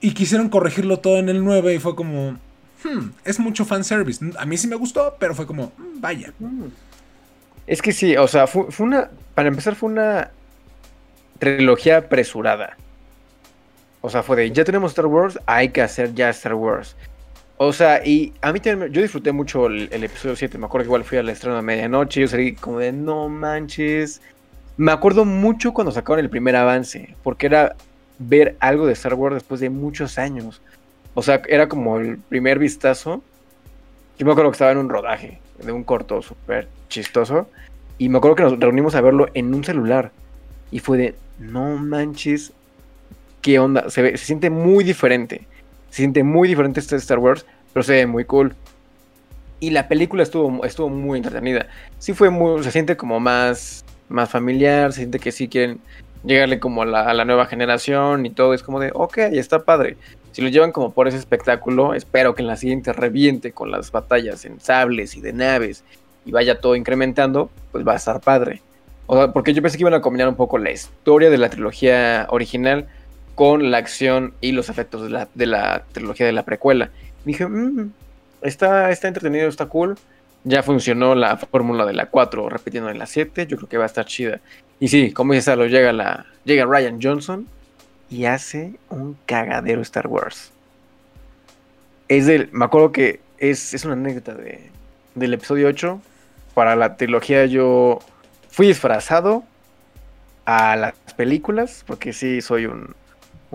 Y 0.00 0.12
quisieron 0.12 0.48
corregirlo 0.48 0.98
todo 0.98 1.18
en 1.18 1.28
el 1.28 1.44
9 1.44 1.74
y 1.74 1.78
fue 1.78 1.94
como, 1.94 2.32
hmm, 2.84 3.10
es 3.24 3.38
mucho 3.38 3.64
fanservice. 3.64 4.24
A 4.38 4.44
mí 4.44 4.56
sí 4.56 4.66
me 4.66 4.76
gustó, 4.76 5.16
pero 5.20 5.34
fue 5.34 5.46
como, 5.46 5.72
"Mm, 5.78 6.00
vaya. 6.00 6.32
Es 7.66 7.80
que 7.80 7.92
sí, 7.92 8.16
o 8.16 8.28
sea, 8.28 8.46
fue, 8.46 8.70
fue 8.70 8.86
una. 8.86 9.10
Para 9.34 9.48
empezar, 9.48 9.74
fue 9.74 9.90
una 9.90 10.30
trilogía 11.38 11.98
apresurada. 11.98 12.76
O 14.00 14.10
sea, 14.10 14.22
fue 14.22 14.36
de 14.36 14.50
ya 14.52 14.64
tenemos 14.64 14.92
Star 14.92 15.06
Wars, 15.06 15.38
hay 15.46 15.70
que 15.70 15.82
hacer 15.82 16.14
ya 16.14 16.30
Star 16.30 16.54
Wars. 16.54 16.96
O 17.58 17.72
sea, 17.72 18.06
y 18.06 18.34
a 18.42 18.52
mí 18.52 18.60
también, 18.60 18.92
yo 18.92 19.00
disfruté 19.00 19.32
mucho 19.32 19.66
el, 19.66 19.88
episodio 19.92 20.36
7. 20.36 20.58
Me 20.58 20.66
acuerdo 20.66 20.84
que 20.84 20.88
igual 20.88 21.04
fui 21.04 21.18
al 21.18 21.28
estreno 21.28 21.56
a 21.56 21.62
medianoche. 21.62 22.20
Yo 22.20 22.28
salí 22.28 22.54
como 22.54 22.80
de 22.80 22.92
no 22.92 23.28
manches. 23.28 24.20
Me 24.76 24.92
acuerdo 24.92 25.24
mucho 25.24 25.72
cuando 25.72 25.90
sacaron 25.90 26.20
el 26.20 26.28
primer 26.28 26.54
avance, 26.54 27.16
porque 27.22 27.46
era 27.46 27.74
ver 28.18 28.56
algo 28.60 28.86
de 28.86 28.92
Star 28.92 29.14
Wars 29.14 29.34
después 29.34 29.60
de 29.60 29.70
muchos 29.70 30.18
años. 30.18 30.60
O 31.14 31.22
sea, 31.22 31.40
era 31.48 31.66
como 31.66 31.98
el 31.98 32.18
primer 32.18 32.58
vistazo. 32.58 33.22
Yo 34.18 34.26
me 34.26 34.32
acuerdo 34.32 34.50
que 34.50 34.56
estaba 34.56 34.72
en 34.72 34.78
un 34.78 34.90
rodaje 34.90 35.40
de 35.62 35.72
un 35.72 35.82
corto 35.82 36.20
súper 36.20 36.68
chistoso. 36.90 37.48
Y 37.96 38.10
me 38.10 38.18
acuerdo 38.18 38.36
que 38.36 38.42
nos 38.42 38.60
reunimos 38.60 38.94
a 38.94 39.00
verlo 39.00 39.28
en 39.32 39.54
un 39.54 39.64
celular. 39.64 40.12
Y 40.70 40.80
fue 40.80 40.98
de, 40.98 41.14
no 41.38 41.78
manches, 41.78 42.52
qué 43.40 43.58
onda. 43.58 43.88
Se, 43.88 44.02
ve- 44.02 44.18
se 44.18 44.26
siente 44.26 44.50
muy 44.50 44.84
diferente. 44.84 45.46
Se 45.96 46.02
siente 46.02 46.22
muy 46.22 46.46
diferente 46.46 46.78
este 46.78 46.94
Star 46.96 47.18
Wars, 47.18 47.46
pero 47.72 47.82
se 47.82 47.94
ve 47.94 48.06
muy 48.06 48.26
cool. 48.26 48.54
Y 49.60 49.70
la 49.70 49.88
película 49.88 50.22
estuvo, 50.22 50.62
estuvo 50.62 50.90
muy 50.90 51.16
entretenida. 51.16 51.68
Sí 51.98 52.12
fue 52.12 52.28
muy, 52.28 52.62
se 52.62 52.70
siente 52.70 52.98
como 52.98 53.18
más, 53.18 53.82
más 54.10 54.28
familiar, 54.28 54.92
se 54.92 54.98
siente 54.98 55.18
que 55.18 55.32
sí 55.32 55.48
quieren 55.48 55.80
llegarle 56.22 56.60
como 56.60 56.82
a 56.82 56.84
la, 56.84 57.24
nueva 57.24 57.46
generación 57.46 58.26
y 58.26 58.30
todo. 58.30 58.52
Es 58.52 58.62
como 58.62 58.78
de, 58.78 58.90
ok, 58.92 59.16
está 59.16 59.64
padre. 59.64 59.96
Si 60.32 60.42
lo 60.42 60.50
llevan 60.50 60.70
como 60.70 60.92
por 60.92 61.08
ese 61.08 61.16
espectáculo, 61.16 61.94
espero 61.94 62.34
que 62.34 62.42
en 62.42 62.48
la 62.48 62.58
siguiente 62.58 62.92
reviente 62.92 63.52
con 63.52 63.70
las 63.70 63.90
batallas 63.90 64.44
en 64.44 64.60
sables 64.60 65.16
y 65.16 65.22
de 65.22 65.32
naves 65.32 65.82
y 66.26 66.30
vaya 66.30 66.60
todo 66.60 66.76
incrementando, 66.76 67.48
pues 67.72 67.88
va 67.88 67.94
a 67.94 67.96
estar 67.96 68.20
padre. 68.20 68.60
O 69.06 69.16
sea, 69.16 69.32
porque 69.32 69.54
yo 69.54 69.62
pensé 69.62 69.78
que 69.78 69.84
iban 69.84 69.94
a 69.94 70.02
combinar 70.02 70.28
un 70.28 70.36
poco 70.36 70.58
la 70.58 70.72
historia 70.72 71.30
de 71.30 71.38
la 71.38 71.48
trilogía 71.48 72.26
original 72.28 72.86
con 73.36 73.70
la 73.70 73.76
acción 73.78 74.32
y 74.40 74.52
los 74.52 74.70
efectos 74.70 75.02
de 75.02 75.10
la, 75.10 75.28
de 75.34 75.46
la 75.46 75.84
trilogía 75.92 76.26
de 76.26 76.32
la 76.32 76.44
precuela. 76.44 76.90
Dije, 77.24 77.46
"Mm, 77.46 77.92
está, 78.42 78.90
está 78.90 79.08
entretenido, 79.08 79.46
está 79.46 79.66
cool. 79.66 79.96
Ya 80.44 80.62
funcionó 80.62 81.14
la 81.14 81.36
fórmula 81.36 81.84
de 81.84 81.92
la 81.92 82.06
4 82.06 82.48
repitiendo 82.48 82.90
en 82.90 82.98
la 82.98 83.06
7, 83.06 83.46
yo 83.46 83.56
creo 83.58 83.68
que 83.68 83.78
va 83.78 83.84
a 83.84 83.86
estar 83.86 84.06
chida. 84.06 84.40
Y 84.80 84.88
sí, 84.88 85.12
como 85.12 85.34
dice 85.34 85.46
Salo, 85.46 85.66
llega, 85.66 85.92
la, 85.92 86.26
llega 86.44 86.64
Ryan 86.64 86.98
Johnson 87.02 87.46
y 88.10 88.24
hace 88.24 88.74
un 88.88 89.16
cagadero 89.26 89.82
Star 89.82 90.06
Wars. 90.06 90.50
Es 92.08 92.26
del, 92.26 92.48
me 92.52 92.64
acuerdo 92.64 92.90
que 92.92 93.20
es, 93.38 93.74
es 93.74 93.84
una 93.84 93.94
anécdota 93.94 94.34
de, 94.34 94.70
del 95.14 95.34
episodio 95.34 95.68
8. 95.68 96.00
Para 96.54 96.74
la 96.74 96.96
trilogía 96.96 97.44
yo 97.44 97.98
fui 98.48 98.68
disfrazado 98.68 99.44
a 100.46 100.76
las 100.76 100.94
películas, 101.16 101.84
porque 101.86 102.12
sí 102.12 102.40
soy 102.40 102.66
un, 102.66 102.94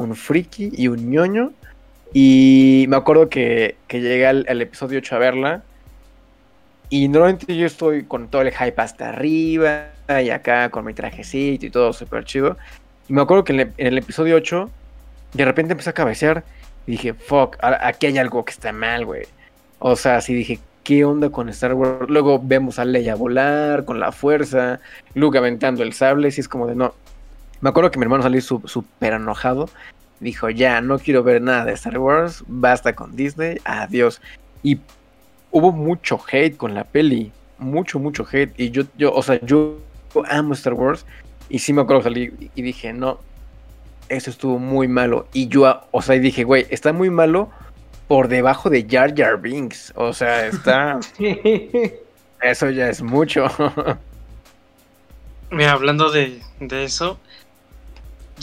un 0.01 0.15
friki 0.15 0.71
y 0.75 0.87
un 0.87 1.09
ñoño. 1.09 1.51
Y 2.13 2.85
me 2.89 2.97
acuerdo 2.97 3.29
que, 3.29 3.75
que 3.87 4.01
llegué 4.01 4.27
al, 4.27 4.61
episodio 4.61 4.99
8 4.99 5.15
a 5.15 5.19
verla. 5.19 5.63
Y 6.89 7.07
normalmente 7.07 7.55
yo 7.55 7.65
estoy 7.65 8.03
con 8.03 8.27
todo 8.27 8.41
el 8.41 8.51
hype 8.51 8.81
hasta 8.81 9.09
arriba 9.09 9.91
y 10.09 10.29
acá 10.29 10.69
con 10.69 10.83
mi 10.83 10.93
trajecito 10.93 11.65
y 11.65 11.69
todo 11.69 11.93
súper 11.93 12.25
chido. 12.25 12.57
Y 13.07 13.13
me 13.13 13.21
acuerdo 13.21 13.45
que 13.45 13.53
en 13.53 13.73
el, 13.77 13.97
episodio 13.97 14.35
8 14.35 14.69
de 15.33 15.45
repente 15.45 15.71
empecé 15.71 15.91
a 15.91 15.93
cabecear 15.93 16.43
y 16.85 16.91
dije, 16.91 17.13
fuck, 17.13 17.55
aquí 17.61 18.07
hay 18.07 18.17
algo 18.17 18.43
que 18.43 18.51
está 18.51 18.73
mal, 18.73 19.05
güey. 19.05 19.23
O 19.79 19.95
sea, 19.95 20.19
sí 20.19 20.33
dije, 20.33 20.59
¿qué 20.83 21.05
onda 21.05 21.29
con 21.29 21.49
Star 21.49 21.73
Wars? 21.73 22.09
Luego 22.09 22.39
vemos 22.43 22.79
a 22.79 22.85
Leia 22.85 23.15
volar 23.15 23.85
con 23.85 23.99
la 23.99 24.11
fuerza, 24.11 24.79
Luke 25.13 25.37
aventando 25.37 25.83
el 25.83 25.93
sable, 25.93 26.29
y 26.35 26.39
es 26.39 26.47
como 26.47 26.67
de 26.67 26.75
no. 26.75 26.93
Me 27.61 27.69
acuerdo 27.69 27.91
que 27.91 27.99
mi 27.99 28.03
hermano 28.03 28.23
salió 28.23 28.41
súper 28.41 29.13
enojado. 29.13 29.69
Dijo, 30.19 30.49
ya, 30.49 30.81
no 30.81 30.99
quiero 30.99 31.23
ver 31.23 31.41
nada 31.41 31.65
de 31.65 31.73
Star 31.73 31.97
Wars, 31.97 32.43
basta 32.47 32.93
con 32.93 33.15
Disney, 33.15 33.57
adiós. 33.63 34.21
Y 34.61 34.79
hubo 35.51 35.71
mucho 35.71 36.19
hate 36.31 36.57
con 36.57 36.75
la 36.75 36.83
peli, 36.83 37.31
mucho, 37.57 37.99
mucho 37.99 38.25
hate. 38.31 38.53
Y 38.57 38.71
yo, 38.71 38.83
yo 38.97 39.13
o 39.13 39.23
sea, 39.23 39.39
yo 39.43 39.79
amo 40.29 40.53
Star 40.53 40.73
Wars. 40.73 41.05
Y 41.49 41.59
sí 41.59 41.73
me 41.73 41.81
acuerdo 41.81 42.01
que 42.01 42.09
salí 42.09 42.51
y 42.55 42.61
dije, 42.61 42.93
no, 42.93 43.19
eso 44.09 44.29
estuvo 44.29 44.59
muy 44.59 44.87
malo. 44.87 45.27
Y 45.33 45.47
yo, 45.47 45.81
o 45.91 46.01
sea, 46.01 46.15
y 46.15 46.19
dije, 46.19 46.43
güey, 46.43 46.65
está 46.69 46.93
muy 46.93 47.09
malo 47.09 47.49
por 48.07 48.27
debajo 48.27 48.69
de 48.69 48.87
Jar 48.89 49.15
Jar 49.15 49.39
Binks. 49.39 49.93
O 49.95 50.13
sea, 50.13 50.47
está, 50.47 50.99
eso 52.41 52.69
ya 52.69 52.89
es 52.89 53.01
mucho. 53.01 53.47
Mira, 55.51 55.73
hablando 55.73 56.11
de, 56.11 56.41
de 56.59 56.83
eso, 56.83 57.19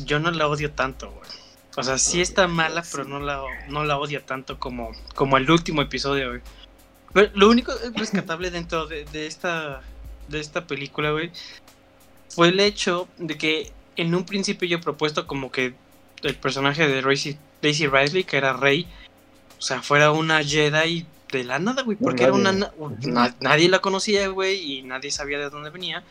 yo 0.04 0.18
no 0.20 0.30
la 0.30 0.46
odio 0.48 0.70
tanto, 0.72 1.10
güey. 1.10 1.28
O 1.76 1.82
sea, 1.82 1.96
sí 1.98 2.20
está 2.20 2.48
mala, 2.48 2.82
pero 2.90 3.04
no 3.04 3.20
la, 3.20 3.40
no 3.68 3.84
la 3.84 3.98
odio 3.98 4.22
tanto 4.22 4.58
como, 4.58 4.90
como 5.14 5.36
el 5.36 5.48
último 5.50 5.80
episodio, 5.82 6.30
güey. 6.30 6.40
Pero 7.12 7.30
lo 7.34 7.48
único 7.48 7.72
rescatable 7.94 8.50
dentro 8.50 8.86
de, 8.86 9.04
de 9.06 9.26
esta, 9.26 9.82
de 10.28 10.40
esta 10.40 10.66
película, 10.66 11.12
güey, 11.12 11.30
fue 12.30 12.48
el 12.48 12.58
hecho 12.60 13.08
de 13.18 13.38
que 13.38 13.72
en 13.96 14.14
un 14.14 14.24
principio 14.24 14.68
yo 14.68 14.78
he 14.78 14.80
propuesto 14.80 15.26
como 15.26 15.50
que 15.52 15.74
el 16.22 16.34
personaje 16.36 16.86
de 16.88 17.00
Daisy, 17.00 17.38
Daisy 17.62 17.86
Ridley, 17.86 18.24
que 18.24 18.36
era 18.36 18.52
Rey, 18.54 18.86
o 19.58 19.62
sea, 19.62 19.80
fuera 19.82 20.10
una 20.10 20.42
Jedi 20.42 21.06
de 21.32 21.44
la 21.44 21.58
nada, 21.58 21.82
güey, 21.82 21.96
porque 21.96 22.24
era 22.24 22.32
una... 22.32 22.52
na- 22.52 22.72
na- 23.12 23.34
nadie 23.40 23.68
la 23.68 23.78
conocía, 23.80 24.26
güey, 24.28 24.78
y 24.78 24.82
nadie 24.82 25.10
sabía 25.10 25.38
de 25.38 25.50
dónde 25.50 25.70
venía. 25.70 26.02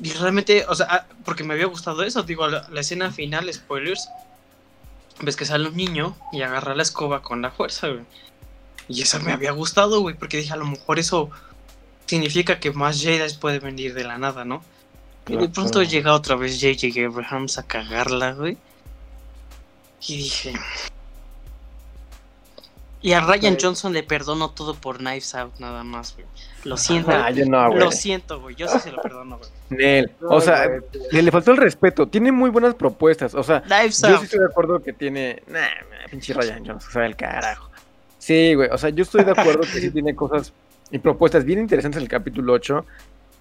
Y 0.00 0.12
realmente, 0.12 0.64
o 0.68 0.74
sea, 0.74 0.86
ah, 0.90 1.06
porque 1.24 1.44
me 1.44 1.54
había 1.54 1.66
gustado 1.66 2.02
eso, 2.02 2.22
digo, 2.22 2.46
la, 2.48 2.68
la 2.70 2.80
escena 2.80 3.10
final, 3.10 3.52
spoilers, 3.52 4.08
ves 5.20 5.36
que 5.36 5.44
sale 5.44 5.68
un 5.68 5.76
niño 5.76 6.16
y 6.32 6.42
agarra 6.42 6.74
la 6.74 6.82
escoba 6.82 7.22
con 7.22 7.42
la 7.42 7.50
fuerza, 7.50 7.88
güey. 7.88 8.04
Y 8.88 9.02
eso 9.02 9.20
me 9.20 9.32
había 9.32 9.52
gustado, 9.52 10.00
güey, 10.00 10.16
porque 10.16 10.38
dije, 10.38 10.52
a 10.52 10.56
lo 10.56 10.66
mejor 10.66 10.98
eso 10.98 11.30
significa 12.06 12.58
que 12.58 12.72
más 12.72 13.00
Jedi 13.00 13.32
puede 13.34 13.58
venir 13.58 13.94
de 13.94 14.04
la 14.04 14.18
nada, 14.18 14.44
¿no? 14.44 14.62
Y 15.28 15.36
de 15.36 15.48
pronto 15.48 15.82
llega 15.82 16.14
otra 16.14 16.34
vez 16.34 16.60
J.J. 16.60 17.06
Abrahams 17.06 17.58
a 17.58 17.62
cagarla, 17.62 18.32
güey. 18.32 18.58
Y 20.08 20.16
dije... 20.16 20.52
Y 23.00 23.12
a 23.12 23.20
Ryan 23.20 23.54
Sí. 23.54 23.66
Johnson 23.66 23.92
le 23.92 24.02
perdono 24.02 24.50
todo 24.50 24.74
por 24.74 24.98
Knives 24.98 25.34
Out, 25.34 25.58
nada 25.58 25.84
más, 25.84 26.14
güey. 26.14 26.26
Lo 26.64 26.76
siento. 26.76 27.10
Ah, 27.10 27.30
yo 27.30 27.44
no, 27.46 27.68
güey. 27.68 27.80
Lo 27.80 27.90
siento, 27.90 28.40
güey. 28.40 28.54
Yo 28.54 28.68
sí 28.68 28.78
se 28.78 28.92
lo 28.92 29.02
perdono, 29.02 29.38
güey. 29.38 29.50
Nel, 29.70 30.10
o 30.20 30.40
sea, 30.40 30.68
le, 31.10 31.22
le 31.22 31.30
faltó 31.30 31.50
el 31.50 31.56
respeto. 31.56 32.06
Tiene 32.06 32.30
muy 32.30 32.50
buenas 32.50 32.74
propuestas. 32.74 33.34
O 33.34 33.42
sea, 33.42 33.62
yo 33.66 33.90
sí 33.90 34.24
estoy 34.24 34.40
de 34.40 34.46
acuerdo 34.46 34.82
que 34.82 34.92
tiene. 34.92 35.42
Nah, 35.48 35.60
pinche 36.10 36.32
Ryan 36.32 36.64
Johnson, 36.64 36.92
sabe 36.92 37.06
el 37.06 37.16
carajo. 37.16 37.68
Sí, 38.18 38.54
güey. 38.54 38.68
O 38.70 38.78
sea, 38.78 38.90
yo 38.90 39.02
estoy 39.02 39.24
de 39.24 39.32
acuerdo 39.32 39.62
que 39.62 39.80
sí 39.80 39.90
tiene 39.92 40.14
cosas 40.14 40.52
y 40.90 40.98
propuestas 40.98 41.44
bien 41.44 41.58
interesantes 41.58 41.96
en 41.98 42.04
el 42.04 42.08
capítulo 42.08 42.52
8. 42.52 42.84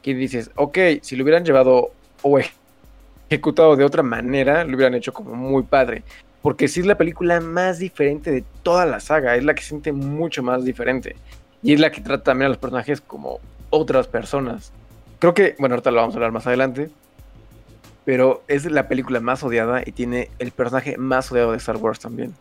Que 0.01 0.15
dices, 0.15 0.49
ok, 0.55 0.77
si 1.01 1.15
lo 1.15 1.23
hubieran 1.23 1.45
llevado 1.45 1.91
o 2.23 2.39
ejecutado 3.29 3.75
de 3.75 3.83
otra 3.83 4.01
manera, 4.01 4.63
lo 4.63 4.75
hubieran 4.75 4.95
hecho 4.95 5.13
como 5.13 5.35
muy 5.35 5.61
padre. 5.61 6.03
Porque 6.41 6.67
sí 6.67 6.79
es 6.79 6.87
la 6.87 6.97
película 6.97 7.39
más 7.39 7.77
diferente 7.77 8.31
de 8.31 8.43
toda 8.63 8.87
la 8.87 8.99
saga. 8.99 9.35
Es 9.35 9.43
la 9.43 9.53
que 9.53 9.61
se 9.61 9.69
siente 9.69 9.91
mucho 9.91 10.41
más 10.41 10.65
diferente. 10.65 11.15
Y 11.63 11.73
es 11.73 11.79
la 11.79 11.91
que 11.91 12.01
trata 12.01 12.23
también 12.23 12.47
a 12.47 12.49
los 12.49 12.57
personajes 12.57 13.01
como 13.01 13.39
otras 13.69 14.07
personas. 14.07 14.71
Creo 15.19 15.33
que, 15.33 15.55
bueno, 15.59 15.75
ahorita 15.75 15.91
lo 15.91 15.97
vamos 15.97 16.15
a 16.15 16.17
hablar 16.17 16.31
más 16.31 16.47
adelante. 16.47 16.89
Pero 18.03 18.41
es 18.47 18.65
la 18.65 18.87
película 18.87 19.19
más 19.19 19.43
odiada 19.43 19.83
y 19.85 19.91
tiene 19.91 20.29
el 20.39 20.51
personaje 20.51 20.97
más 20.97 21.31
odiado 21.31 21.51
de 21.51 21.57
Star 21.57 21.77
Wars 21.77 21.99
también. 21.99 22.33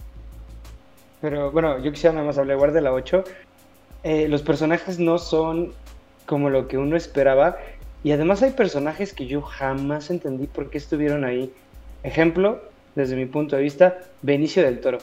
Pero 1.20 1.50
bueno, 1.50 1.78
yo 1.78 1.92
quisiera 1.92 2.14
nada 2.14 2.26
más 2.26 2.38
hablar 2.38 2.72
de 2.72 2.80
la 2.80 2.92
8. 2.92 3.24
Eh, 4.02 4.28
los 4.28 4.40
personajes 4.40 4.98
no 4.98 5.18
son 5.18 5.74
como 6.24 6.48
lo 6.48 6.66
que 6.66 6.78
uno 6.78 6.96
esperaba. 6.96 7.58
Y 8.02 8.12
además 8.12 8.42
hay 8.42 8.52
personajes 8.52 9.12
que 9.12 9.26
yo 9.26 9.42
jamás 9.42 10.08
entendí 10.10 10.46
por 10.46 10.70
qué 10.70 10.78
estuvieron 10.78 11.24
ahí. 11.24 11.52
Ejemplo, 12.02 12.62
desde 12.94 13.16
mi 13.16 13.26
punto 13.26 13.56
de 13.56 13.62
vista, 13.62 13.98
Benicio 14.22 14.62
del 14.62 14.80
Toro. 14.80 14.98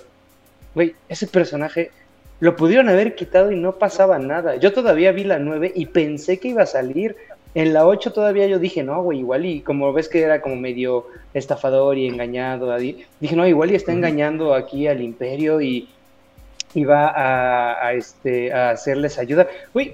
Güey, 0.74 0.96
ese 1.08 1.28
personaje 1.28 1.92
lo 2.40 2.56
pudieron 2.56 2.90
haber 2.90 3.16
quitado 3.16 3.52
y 3.52 3.56
no 3.56 3.74
pasaba 3.74 4.20
nada. 4.20 4.58
Yo 4.58 4.74
todavía 4.74 5.12
vi 5.12 5.24
la 5.24 5.40
9 5.40 5.72
y 5.76 5.88
pensé 5.88 6.40
que 6.40 6.50
iba 6.50 6.64
a 6.64 6.68
salir. 6.68 7.16
En 7.56 7.74
la 7.74 7.88
8 7.88 8.14
todavía 8.14 8.46
yo 8.48 8.60
dije, 8.60 8.84
no, 8.84 9.02
güey, 9.02 9.20
igual 9.20 9.46
y 9.46 9.62
como 9.62 9.92
ves 9.92 10.10
que 10.10 10.22
era 10.22 10.42
como 10.42 10.56
medio 10.56 11.08
estafador 11.34 11.98
y 11.98 12.08
engañado, 12.08 12.76
dije, 12.78 13.36
no, 13.36 13.48
igual 13.48 13.72
y 13.72 13.76
está 13.76 13.92
engañando 13.92 14.54
aquí 14.54 14.88
al 14.88 15.02
imperio 15.02 15.60
y, 15.62 15.90
y 16.76 16.84
va 16.84 17.08
a, 17.08 17.88
a, 17.88 17.94
este, 17.94 18.54
a 18.54 18.72
hacerles 18.72 19.18
ayuda. 19.18 19.48
Güey, 19.74 19.94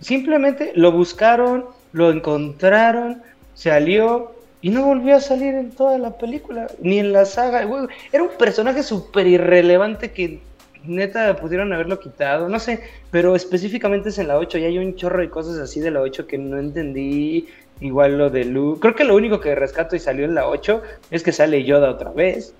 simplemente 0.00 0.72
lo 0.74 0.92
buscaron, 0.92 1.66
lo 1.92 2.10
encontraron, 2.10 3.22
salió 3.54 4.32
y 4.62 4.70
no 4.70 4.86
volvió 4.86 5.16
a 5.16 5.20
salir 5.20 5.54
en 5.54 5.72
toda 5.72 5.98
la 5.98 6.16
película, 6.16 6.68
ni 6.80 7.00
en 7.00 7.12
la 7.12 7.24
saga. 7.24 7.68
Era 8.12 8.22
un 8.22 8.30
personaje 8.38 8.82
súper 8.82 9.26
irrelevante 9.26 10.12
que 10.12 10.40
neta 10.84 11.36
pudieron 11.36 11.72
haberlo 11.72 11.98
quitado, 11.98 12.48
no 12.48 12.58
sé, 12.58 12.82
pero 13.10 13.34
específicamente 13.36 14.10
es 14.10 14.18
en 14.18 14.28
la 14.28 14.38
8 14.38 14.58
y 14.58 14.64
hay 14.64 14.78
un 14.78 14.96
chorro 14.96 15.20
de 15.20 15.30
cosas 15.30 15.58
así 15.58 15.80
de 15.80 15.90
la 15.90 16.00
8 16.00 16.26
que 16.26 16.38
no 16.38 16.58
entendí. 16.58 17.48
Igual 17.80 18.16
lo 18.16 18.30
de 18.30 18.44
Luke. 18.44 18.80
Creo 18.80 18.94
que 18.94 19.02
lo 19.02 19.16
único 19.16 19.40
que 19.40 19.56
rescato 19.56 19.96
y 19.96 19.98
salió 19.98 20.24
en 20.24 20.36
la 20.36 20.46
8 20.46 20.82
es 21.10 21.22
que 21.24 21.32
sale 21.32 21.64
Yoda 21.64 21.90
otra 21.90 22.10
vez. 22.10 22.54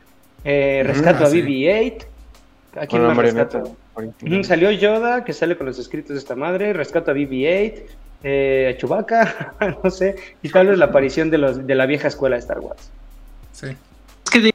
Eh, 0.44 0.82
rescato 0.84 1.24
a 1.24 1.28
BB-8. 1.28 2.04
¿A 2.76 2.86
quién 2.86 3.02
más 3.02 3.16
rescato? 3.16 3.76
Salió 4.42 4.72
Yoda, 4.72 5.24
que 5.24 5.32
sale 5.32 5.56
con 5.56 5.66
los 5.66 5.78
escritos 5.78 6.14
de 6.14 6.18
esta 6.18 6.34
madre. 6.34 6.72
Rescato 6.72 7.12
a 7.12 7.14
BB-8. 7.14 7.82
Eh, 8.24 8.74
a 8.74 8.78
Chewbacca, 8.78 9.54
no 9.84 9.90
sé. 9.90 10.16
Y 10.42 10.48
tal 10.48 10.68
vez 10.68 10.78
la 10.78 10.86
aparición 10.86 11.30
de, 11.30 11.38
los, 11.38 11.66
de 11.66 11.74
la 11.74 11.86
vieja 11.86 12.08
escuela 12.08 12.36
de 12.36 12.40
Star 12.40 12.58
Wars. 12.58 12.90
Sí. 13.52 13.68
Es 14.24 14.30
que, 14.30 14.52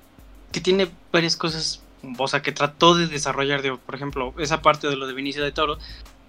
que 0.51 0.59
tiene 0.59 0.89
varias 1.11 1.37
cosas 1.37 1.81
o 2.17 2.27
sea, 2.27 2.41
que 2.41 2.51
trató 2.51 2.95
de 2.95 3.07
desarrollar, 3.07 3.61
por 3.79 3.95
ejemplo, 3.95 4.33
esa 4.37 4.61
parte 4.61 4.87
de 4.87 4.95
lo 4.95 5.07
de 5.07 5.13
Vinicio 5.13 5.43
de 5.43 5.51
Toro, 5.51 5.77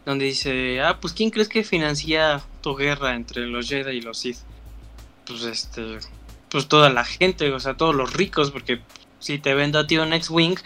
donde 0.06 0.24
dice, 0.24 0.80
ah, 0.80 0.98
pues 1.00 1.12
¿quién 1.12 1.30
crees 1.30 1.48
que 1.48 1.64
financia 1.64 2.42
tu 2.62 2.74
guerra 2.74 3.14
entre 3.14 3.46
los 3.46 3.68
Jedi 3.68 3.98
y 3.98 4.00
los 4.00 4.18
Sith? 4.18 4.38
Pues 5.26 5.42
este, 5.42 5.98
pues 6.48 6.68
toda 6.68 6.88
la 6.90 7.04
gente, 7.04 7.52
o 7.52 7.60
sea, 7.60 7.76
todos 7.76 7.94
los 7.94 8.14
ricos, 8.14 8.50
porque 8.50 8.80
si 9.18 9.38
te 9.38 9.54
vendo 9.54 9.78
a 9.78 9.86
ti 9.86 9.98
un 9.98 10.12
X-Wing, 10.12 10.58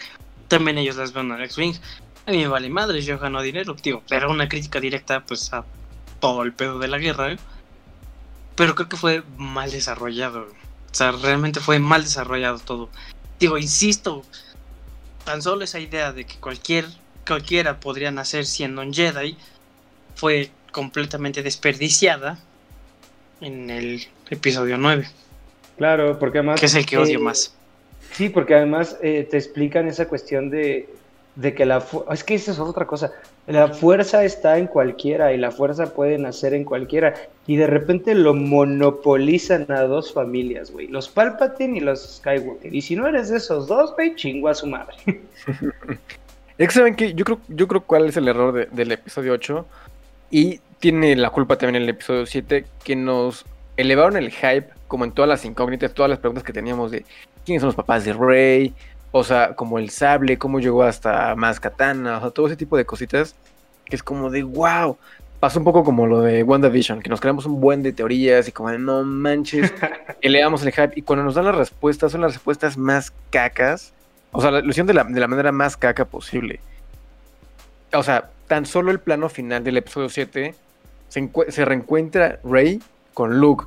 también 0.47 0.77
ellos 0.77 0.95
les 0.95 1.13
venden 1.13 1.37
un 1.37 1.43
X-Wing. 1.43 1.75
A 2.25 2.31
mí 2.31 2.37
me 2.37 2.47
vale 2.47 2.69
madre, 2.69 3.01
yo 3.01 3.19
gano 3.19 3.41
dinero, 3.41 3.75
tío, 3.75 4.01
pero 4.07 4.31
una 4.31 4.47
crítica 4.47 4.79
directa, 4.79 5.25
pues, 5.25 5.51
a 5.51 5.65
todo 6.21 6.43
el 6.43 6.53
pedo 6.53 6.79
de 6.79 6.87
la 6.87 6.97
guerra, 6.97 7.33
¿eh? 7.33 7.37
Pero 8.55 8.75
creo 8.75 8.87
que 8.87 8.97
fue 8.97 9.23
mal 9.37 9.71
desarrollado, 9.71 10.43
o 10.43 10.95
sea, 10.95 11.11
realmente 11.11 11.59
fue 11.59 11.79
mal 11.79 12.03
desarrollado 12.03 12.59
todo. 12.59 12.89
Digo, 13.39 13.57
insisto, 13.57 14.23
tan 15.23 15.41
solo 15.41 15.63
esa 15.63 15.79
idea 15.79 16.11
de 16.11 16.25
que 16.25 16.35
cualquier, 16.37 16.85
cualquiera 17.25 17.79
podría 17.79 18.11
nacer 18.11 18.45
siendo 18.45 18.81
un 18.81 18.93
Jedi 18.93 19.37
fue 20.15 20.49
completamente 20.71 21.43
desperdiciada 21.43 22.39
en 23.41 23.69
el 23.69 24.05
episodio 24.29 24.77
9. 24.77 25.07
Claro, 25.77 26.19
porque 26.19 26.39
además... 26.39 26.59
Que 26.59 26.67
es 26.67 26.75
el 26.75 26.85
que 26.85 26.97
odio 26.97 27.19
eh, 27.19 27.21
más. 27.21 27.55
Sí, 28.11 28.29
porque 28.29 28.55
además 28.55 28.97
eh, 29.01 29.27
te 29.29 29.37
explican 29.37 29.87
esa 29.87 30.07
cuestión 30.07 30.49
de, 30.49 30.87
de 31.35 31.53
que 31.53 31.65
la... 31.65 31.83
Es 32.11 32.23
que 32.23 32.35
esa 32.35 32.51
es 32.51 32.59
otra 32.59 32.85
cosa. 32.85 33.11
La 33.47 33.67
fuerza 33.69 34.23
está 34.23 34.57
en 34.57 34.67
cualquiera 34.67 35.33
y 35.33 35.37
la 35.37 35.51
fuerza 35.51 35.93
puede 35.93 36.17
nacer 36.17 36.53
en 36.53 36.63
cualquiera. 36.63 37.13
Y 37.47 37.55
de 37.55 37.67
repente 37.67 38.15
lo 38.15 38.33
monopolizan 38.33 39.71
a 39.71 39.81
dos 39.81 40.13
familias, 40.13 40.71
güey. 40.71 40.87
Los 40.87 41.09
Palpatine 41.09 41.77
y 41.77 41.81
los 41.81 42.17
Skywalker. 42.17 42.73
Y 42.73 42.81
si 42.81 42.95
no 42.95 43.07
eres 43.07 43.29
de 43.29 43.37
esos 43.37 43.67
dos, 43.67 43.93
güey, 43.95 44.15
chingo 44.15 44.47
a 44.49 44.53
su 44.53 44.67
madre. 44.67 44.95
es 46.57 46.67
que 46.67 46.73
saben 46.73 46.95
que 46.95 47.13
yo 47.13 47.25
creo, 47.25 47.39
yo 47.47 47.67
creo 47.67 47.81
cuál 47.81 48.07
es 48.07 48.17
el 48.17 48.27
error 48.27 48.69
del 48.69 48.91
episodio 48.91 49.33
8. 49.33 49.65
Y 50.31 50.59
tiene 50.79 51.15
la 51.15 51.29
culpa 51.29 51.57
también 51.57 51.81
el 51.81 51.89
episodio 51.89 52.25
7, 52.25 52.65
que 52.83 52.95
nos 52.95 53.45
elevaron 53.77 54.17
el 54.17 54.31
hype, 54.31 54.67
como 54.87 55.05
en 55.05 55.11
todas 55.11 55.29
las 55.29 55.45
incógnitas, 55.45 55.93
todas 55.93 56.09
las 56.09 56.19
preguntas 56.19 56.43
que 56.43 56.53
teníamos 56.53 56.91
de 56.91 57.05
quiénes 57.45 57.61
son 57.61 57.67
los 57.67 57.75
papás 57.75 58.05
de 58.05 58.13
Rey, 58.13 58.73
o 59.15 59.23
sea, 59.23 59.53
como 59.53 59.77
el 59.77 59.91
sable, 59.91 60.39
cómo 60.39 60.59
llegó 60.59 60.81
hasta 60.81 61.35
más 61.35 61.59
katana, 61.59 62.17
o 62.17 62.21
sea, 62.21 62.29
todo 62.31 62.47
ese 62.47 62.55
tipo 62.55 62.75
de 62.77 62.85
cositas 62.85 63.35
que 63.85 63.95
es 63.95 64.01
como 64.01 64.31
de 64.31 64.41
wow. 64.41 64.97
Pasó 65.39 65.59
un 65.59 65.65
poco 65.65 65.83
como 65.83 66.07
lo 66.07 66.21
de 66.21 66.41
WandaVision, 66.41 66.99
que 66.99 67.09
nos 67.09 67.21
creamos 67.21 67.45
un 67.45 67.61
buen 67.61 67.83
de 67.83 67.93
teorías 67.93 68.47
y 68.47 68.51
como 68.51 68.71
de 68.71 68.79
no 68.79 69.03
manches, 69.03 69.71
elevamos 70.21 70.65
el 70.65 70.71
hype 70.71 70.93
y 70.95 71.03
cuando 71.03 71.23
nos 71.23 71.35
dan 71.35 71.45
las 71.45 71.53
respuestas 71.53 72.11
son 72.11 72.21
las 72.21 72.33
respuestas 72.33 72.75
más 72.75 73.13
cacas, 73.29 73.93
o 74.31 74.41
sea, 74.41 74.49
la 74.49 74.59
ilusión 74.59 74.87
de 74.87 74.95
la, 74.95 75.03
de 75.03 75.19
la 75.19 75.27
manera 75.27 75.51
más 75.51 75.77
caca 75.77 76.05
posible. 76.05 76.59
O 77.93 78.01
sea, 78.01 78.31
tan 78.47 78.65
solo 78.65 78.89
el 78.89 78.99
plano 78.99 79.29
final 79.29 79.63
del 79.63 79.77
episodio 79.77 80.09
7 80.09 80.55
se, 81.09 81.29
se 81.49 81.65
reencuentra 81.65 82.39
Rey 82.43 82.81
con 83.13 83.39
Luke. 83.39 83.65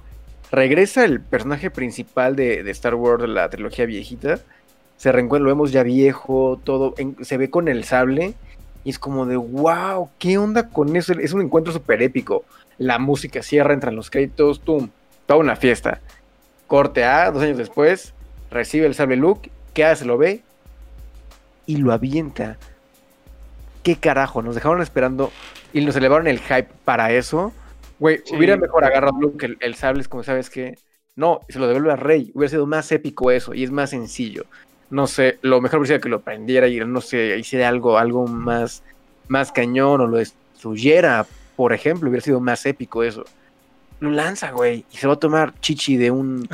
Regresa 0.50 1.04
el 1.04 1.20
personaje 1.20 1.70
principal 1.70 2.34
de, 2.34 2.64
de 2.64 2.70
Star 2.72 2.96
Wars, 2.96 3.22
de 3.22 3.28
la 3.28 3.48
trilogía 3.48 3.86
viejita 3.86 4.40
se 4.96 5.12
reencuentra, 5.12 5.44
lo 5.44 5.50
vemos 5.54 5.72
ya 5.72 5.82
viejo, 5.82 6.60
todo, 6.64 6.94
se 7.20 7.36
ve 7.36 7.50
con 7.50 7.68
el 7.68 7.84
sable 7.84 8.34
y 8.84 8.90
es 8.90 8.98
como 8.98 9.26
de, 9.26 9.36
wow, 9.36 10.10
¿qué 10.18 10.38
onda 10.38 10.68
con 10.68 10.96
eso? 10.96 11.12
Es 11.14 11.32
un 11.32 11.42
encuentro 11.42 11.72
súper 11.72 12.02
épico. 12.02 12.44
La 12.78 12.98
música 12.98 13.42
cierra, 13.42 13.74
entran 13.74 13.96
los 13.96 14.10
créditos, 14.10 14.60
tum, 14.60 14.90
toda 15.26 15.40
una 15.40 15.56
fiesta. 15.56 16.00
Corte 16.66 17.04
A, 17.04 17.30
dos 17.30 17.42
años 17.42 17.58
después, 17.58 18.14
recibe 18.50 18.86
el 18.86 18.94
sable 18.94 19.16
Luke, 19.16 19.50
¿qué 19.74 19.84
hace? 19.84 20.04
Lo 20.04 20.18
ve 20.18 20.42
y 21.66 21.76
lo 21.76 21.92
avienta. 21.92 22.58
¿Qué 23.82 23.96
carajo? 23.96 24.42
Nos 24.42 24.54
dejaron 24.54 24.82
esperando 24.82 25.30
y 25.72 25.84
nos 25.84 25.96
elevaron 25.96 26.26
el 26.26 26.38
hype 26.38 26.68
para 26.84 27.12
eso. 27.12 27.52
Güey, 27.98 28.22
hubiera 28.32 28.56
mejor 28.56 28.84
agarrado 28.84 29.18
Luke 29.20 29.46
el, 29.46 29.58
el 29.60 29.74
sable, 29.74 30.00
es 30.00 30.08
como, 30.08 30.22
¿sabes 30.22 30.50
qué? 30.50 30.78
No, 31.16 31.40
se 31.48 31.58
lo 31.58 31.66
devuelve 31.66 31.92
a 31.92 31.96
Rey. 31.96 32.30
Hubiera 32.34 32.50
sido 32.50 32.66
más 32.66 32.92
épico 32.92 33.30
eso 33.30 33.54
y 33.54 33.64
es 33.64 33.70
más 33.70 33.90
sencillo 33.90 34.44
no 34.90 35.06
sé, 35.06 35.38
lo 35.42 35.60
mejor 35.60 35.86
sería 35.86 36.00
que 36.00 36.08
lo 36.08 36.20
prendiera 36.20 36.68
y 36.68 36.78
no 36.80 37.00
sé, 37.00 37.38
hiciera 37.38 37.68
algo, 37.68 37.98
algo 37.98 38.26
más, 38.26 38.82
más 39.28 39.52
cañón 39.52 40.00
o 40.00 40.06
lo 40.06 40.18
destruyera, 40.18 41.26
por 41.56 41.72
ejemplo, 41.72 42.08
hubiera 42.08 42.24
sido 42.24 42.40
más 42.40 42.64
épico 42.66 43.02
eso. 43.02 43.24
Lo 43.98 44.10
lanza, 44.10 44.50
güey, 44.50 44.84
y 44.92 44.96
se 44.98 45.06
va 45.06 45.14
a 45.14 45.18
tomar 45.18 45.58
chichi 45.60 45.96
de 45.96 46.10
un 46.10 46.46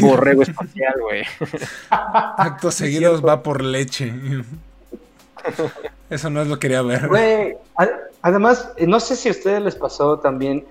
borrego 0.00 0.42
espacial, 0.42 0.94
güey. 1.00 1.22
Actos 1.90 2.74
seguidos 2.74 3.24
va 3.24 3.42
por 3.42 3.64
leche. 3.64 4.12
Eso 6.10 6.30
no 6.30 6.42
es 6.42 6.48
lo 6.48 6.56
que 6.56 6.68
quería 6.68 6.82
ver. 6.82 7.08
Güey, 7.08 7.56
además, 8.22 8.72
no 8.78 9.00
sé 9.00 9.16
si 9.16 9.28
a 9.28 9.32
ustedes 9.32 9.62
les 9.62 9.74
pasó 9.74 10.18
también. 10.18 10.64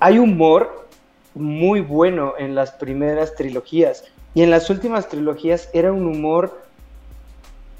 Hay 0.00 0.18
humor 0.18 0.86
muy 1.34 1.80
bueno 1.80 2.34
en 2.38 2.54
las 2.54 2.72
primeras 2.72 3.34
trilogías. 3.34 4.04
Y 4.36 4.42
en 4.42 4.50
las 4.50 4.68
últimas 4.68 5.08
trilogías 5.08 5.70
era 5.72 5.90
un 5.90 6.06
humor, 6.06 6.60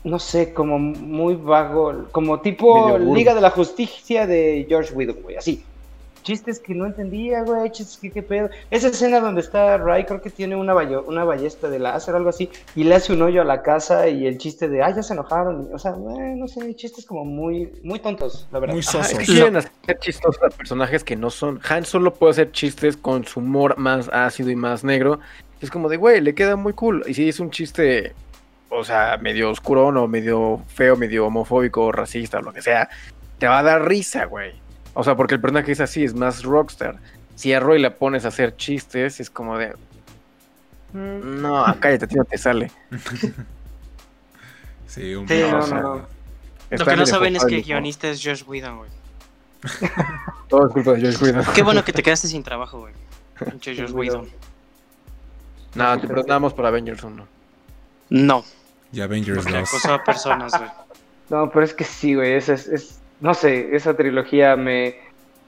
no 0.05 0.19
sé, 0.19 0.55
como 0.55 0.79
muy 0.79 1.35
vago, 1.35 2.07
como 2.13 2.41
tipo 2.41 2.97
Liga 2.97 3.35
de 3.35 3.43
la 3.43 3.51
Justicia 3.51 4.27
de 4.27 4.65
George 4.67 4.95
Whedon, 4.95 5.21
güey, 5.23 5.37
así. 5.37 5.63
Chistes 6.23 6.59
que 6.59 6.75
no 6.75 6.87
entendía, 6.87 7.43
güey, 7.43 7.71
chistes 7.71 7.99
que 7.99 8.11
qué 8.11 8.23
pedo. 8.23 8.49
Esa 8.71 8.89
escena 8.89 9.21
donde 9.21 9.43
está 9.43 9.77
Ray, 9.77 10.07
creo 10.07 10.23
que 10.23 10.31
tiene 10.31 10.57
una, 10.57 10.75
una 10.75 11.25
ballesta 11.25 11.69
de 11.69 11.79
láser 11.79 12.15
o 12.15 12.17
algo 12.17 12.31
así, 12.31 12.49
y 12.75 12.85
le 12.85 12.95
hace 12.95 13.13
un 13.13 13.21
hoyo 13.21 13.43
a 13.43 13.45
la 13.45 13.61
casa 13.61 14.09
y 14.09 14.27
el 14.27 14.39
chiste 14.39 14.67
de, 14.67 14.83
ah, 14.83 14.91
ya 14.97 15.03
se 15.03 15.13
enojaron. 15.13 15.69
O 15.75 15.79
sea, 15.79 15.93
no 15.93 16.49
sé, 16.49 16.75
chistes 16.75 17.05
como 17.05 17.27
muy, 17.27 17.71
muy 17.83 17.99
tontos, 17.99 18.49
la 18.51 18.61
verdad. 18.61 18.73
Muy 18.73 18.83
sosos. 18.83 19.19
quieren 19.19 19.57
hacer 19.57 19.99
chistosos 20.01 20.43
a 20.43 20.49
personajes 20.49 21.05
que 21.05 21.17
no 21.17 21.29
son. 21.29 21.61
Han 21.69 21.85
solo 21.85 22.15
puede 22.15 22.31
hacer 22.31 22.51
chistes 22.51 22.97
con 22.97 23.27
su 23.27 23.41
humor 23.41 23.77
más 23.77 24.09
ácido 24.11 24.49
y 24.49 24.57
más 24.57 24.85
negro. 24.85 25.21
Es 25.61 25.71
como 25.71 25.89
de, 25.89 25.97
güey, 25.97 26.21
le 26.21 26.35
queda 26.35 26.57
muy 26.57 26.73
cool. 26.73 27.05
Y 27.07 27.15
si 27.15 27.29
es 27.29 27.41
un 27.41 27.51
chiste, 27.51 28.15
o 28.69 28.85
sea, 28.85 29.17
medio 29.19 29.51
oscuro 29.51 29.89
o 29.89 30.09
medio 30.09 30.63
feo, 30.69 30.97
medio 30.97 31.27
homofóbico, 31.27 31.93
racista 31.93 32.39
o 32.39 32.43
lo 32.43 32.53
que 32.53 32.63
sea, 32.63 32.89
te 33.39 33.47
va 33.47 33.61
a 33.61 33.63
dar 33.63 33.87
risa, 33.87 34.25
güey. 34.27 34.53
O 34.95 35.05
sea, 35.05 35.17
porque 35.17 35.35
el 35.35 35.41
personaje 35.41 35.73
es 35.73 35.81
así, 35.81 36.05
es 36.05 36.15
más 36.15 36.43
rockstar. 36.43 36.97
Si 37.35 37.53
a 37.53 37.61
Roy 37.61 37.81
le 37.81 37.91
pones 37.91 38.25
a 38.25 38.29
hacer 38.29 38.57
chistes, 38.57 39.21
es 39.21 39.29
como 39.29 39.59
de. 39.59 39.75
Mm, 40.93 41.43
no, 41.43 41.65
cállate, 41.81 42.07
a 42.07 42.09
ti 42.09 42.15
no 42.15 42.25
te 42.25 42.39
sale. 42.39 42.71
sí, 44.87 45.15
un 45.15 45.29
sí, 45.29 45.43
no, 45.51 45.67
no, 45.67 46.07
Lo 46.71 46.85
que 46.85 46.97
no 46.97 47.07
saben 47.07 47.37
es 47.37 47.45
que 47.45 47.57
el 47.57 47.63
guionista 47.63 48.09
es 48.09 48.23
Josh 48.25 48.43
Whedon, 48.47 48.79
güey. 48.79 48.91
Todo 50.49 50.67
es 50.67 50.73
culpa 50.73 50.93
de 50.93 51.03
Josh 51.03 51.23
Whedon. 51.23 51.45
Qué 51.55 51.63
bueno 51.63 51.85
que 51.85 51.93
te 51.93 52.03
quedaste 52.03 52.29
sin 52.29 52.43
trabajo, 52.43 52.81
güey. 52.81 52.95
Josh 53.65 53.91
Whedon. 53.91 54.29
No, 55.77 56.01
te 56.01 56.07
preguntamos 56.07 56.55
por 56.55 56.67
Avengers 56.67 57.03
1. 57.03 57.27
No. 58.11 58.45
Y 58.93 59.01
Avengers 59.01 59.45
2. 59.45 59.85
a 59.87 60.05
personas, 60.05 60.53
güey. 60.57 60.71
No, 61.29 61.51
pero 61.51 61.65
es 61.65 61.75
que 61.75 61.83
sí, 61.83 62.15
güey. 62.15 62.35
Es, 62.35 62.49
es, 62.49 63.01
no 63.21 63.35
sé, 63.35 63.75
esa 63.75 63.97
trilogía 63.97 64.55
me. 64.55 64.97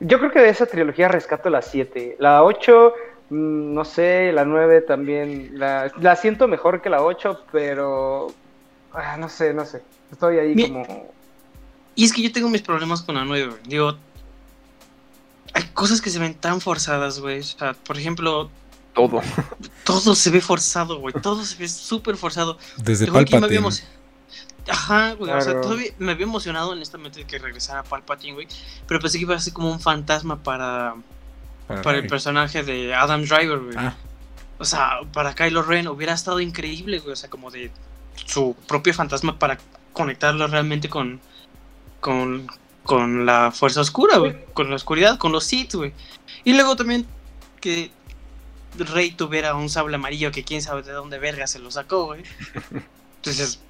Yo 0.00 0.18
creo 0.18 0.32
que 0.32 0.40
de 0.40 0.48
esa 0.48 0.66
trilogía 0.66 1.06
rescato 1.06 1.50
la 1.50 1.62
7. 1.62 2.16
La 2.18 2.42
8, 2.42 2.94
mm, 3.30 3.74
no 3.74 3.84
sé, 3.84 4.32
la 4.32 4.44
9 4.44 4.80
también. 4.80 5.52
La, 5.54 5.92
la 6.00 6.16
siento 6.16 6.48
mejor 6.48 6.82
que 6.82 6.90
la 6.90 7.02
8, 7.02 7.44
pero. 7.52 8.26
Ah, 8.92 9.16
no 9.18 9.28
sé, 9.28 9.54
no 9.54 9.64
sé. 9.64 9.82
Estoy 10.10 10.38
ahí 10.38 10.68
como. 10.68 11.12
Y 11.94 12.04
es 12.04 12.12
que 12.12 12.22
yo 12.22 12.32
tengo 12.32 12.48
mis 12.48 12.62
problemas 12.62 13.02
con 13.02 13.14
la 13.14 13.24
9, 13.24 13.46
güey. 13.46 13.60
Digo, 13.68 13.96
hay 15.52 15.62
cosas 15.74 16.00
que 16.00 16.10
se 16.10 16.18
ven 16.18 16.34
tan 16.34 16.60
forzadas, 16.60 17.20
güey. 17.20 17.40
O 17.40 17.44
sea, 17.44 17.74
por 17.74 17.96
ejemplo, 17.98 18.50
Todo. 18.94 19.20
todo 19.84 20.14
se 20.14 20.30
ve 20.30 20.40
forzado, 20.40 20.98
güey. 20.98 21.14
Todo 21.22 21.44
se 21.44 21.56
ve 21.56 21.68
súper 21.68 22.16
forzado. 22.16 22.58
Desde 22.78 23.04
Te 23.06 23.10
juro 23.10 23.24
que 23.24 23.30
yo 23.32 23.40
me 23.40 23.46
había 23.46 23.60
Palpatine. 23.60 23.86
emo- 23.86 23.98
Ajá, 24.70 25.12
güey. 25.14 25.32
O 25.32 25.40
sea, 25.40 25.60
todavía 25.60 25.92
me 25.98 26.12
había 26.12 26.24
emocionado 26.26 26.70
honestamente 26.70 27.20
de 27.20 27.26
que 27.26 27.38
regresara 27.38 27.82
Palpatine, 27.84 28.34
güey. 28.34 28.48
Pero 28.86 29.00
pensé 29.00 29.18
que 29.18 29.22
iba 29.22 29.34
a 29.34 29.40
ser 29.40 29.52
como 29.52 29.70
un 29.70 29.80
fantasma 29.80 30.42
para, 30.42 30.94
Para 31.66 31.82
para 31.82 31.98
el 31.98 32.06
personaje 32.06 32.62
de 32.62 32.94
Adam 32.94 33.22
Driver, 33.22 33.58
güey. 33.60 33.76
Ah, 33.78 33.94
O 34.58 34.64
sea, 34.64 34.98
para 35.12 35.34
Kylo 35.34 35.62
Ren 35.62 35.88
hubiera 35.88 36.12
estado 36.12 36.40
increíble, 36.40 36.98
güey. 36.98 37.12
O 37.12 37.16
sea, 37.16 37.30
como 37.30 37.50
de 37.50 37.70
su 38.26 38.54
propio 38.66 38.92
fantasma 38.92 39.38
para 39.38 39.58
conectarlo 39.94 40.46
realmente 40.48 40.88
con, 40.90 41.20
con, 42.00 42.46
con 42.82 43.24
la 43.24 43.52
fuerza 43.52 43.80
oscura, 43.80 44.18
güey. 44.18 44.36
Con 44.52 44.68
la 44.70 44.76
oscuridad, 44.76 45.18
con 45.18 45.32
los 45.32 45.44
Sith, 45.44 45.74
güey. 45.74 45.92
Y 46.44 46.52
luego 46.54 46.76
también 46.76 47.06
que 47.60 47.90
Rey 48.78 49.10
tuviera 49.12 49.54
un 49.54 49.68
sable 49.68 49.96
amarillo 49.96 50.30
que 50.30 50.44
quién 50.44 50.62
sabe 50.62 50.82
de 50.82 50.92
dónde 50.92 51.18
verga 51.18 51.46
se 51.46 51.58
lo 51.58 51.70
sacó, 51.70 52.06
güey. 52.06 52.22
Entonces, 53.16 53.60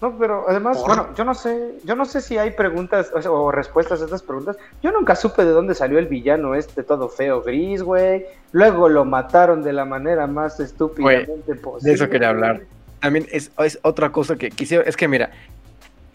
No, 0.00 0.18
pero 0.18 0.46
además, 0.48 0.78
¿Por? 0.78 0.86
bueno, 0.88 1.14
yo 1.14 1.24
no 1.24 1.34
sé, 1.34 1.74
yo 1.84 1.94
no 1.94 2.04
sé 2.06 2.20
si 2.22 2.38
hay 2.38 2.52
preguntas 2.52 3.10
o, 3.14 3.20
sea, 3.20 3.30
o 3.30 3.52
respuestas 3.52 4.00
a 4.00 4.06
estas 4.06 4.22
preguntas. 4.22 4.56
Yo 4.82 4.90
nunca 4.92 5.14
supe 5.14 5.44
de 5.44 5.50
dónde 5.50 5.74
salió 5.74 5.98
el 5.98 6.06
villano 6.06 6.54
este 6.54 6.82
todo 6.82 7.08
feo 7.08 7.42
gris, 7.42 7.82
güey. 7.82 8.24
Luego 8.52 8.88
lo 8.88 9.04
mataron 9.04 9.62
de 9.62 9.72
la 9.72 9.84
manera 9.84 10.26
más 10.26 10.58
estúpidamente 10.58 11.54
posible. 11.54 11.90
de 11.90 11.94
eso 11.94 12.08
quería 12.08 12.30
hablar. 12.30 12.62
También 13.00 13.26
es, 13.30 13.50
es 13.58 13.78
otra 13.82 14.10
cosa 14.10 14.36
que 14.36 14.50
quisiera. 14.50 14.84
Es 14.84 14.96
que 14.96 15.06
mira, 15.06 15.30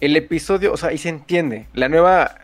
el 0.02 0.16
episodio, 0.18 0.74
o 0.74 0.78
sea, 0.78 0.90
ahí 0.90 0.98
se 0.98 1.10
entiende. 1.10 1.68
La 1.74 1.88
nueva 1.88 2.36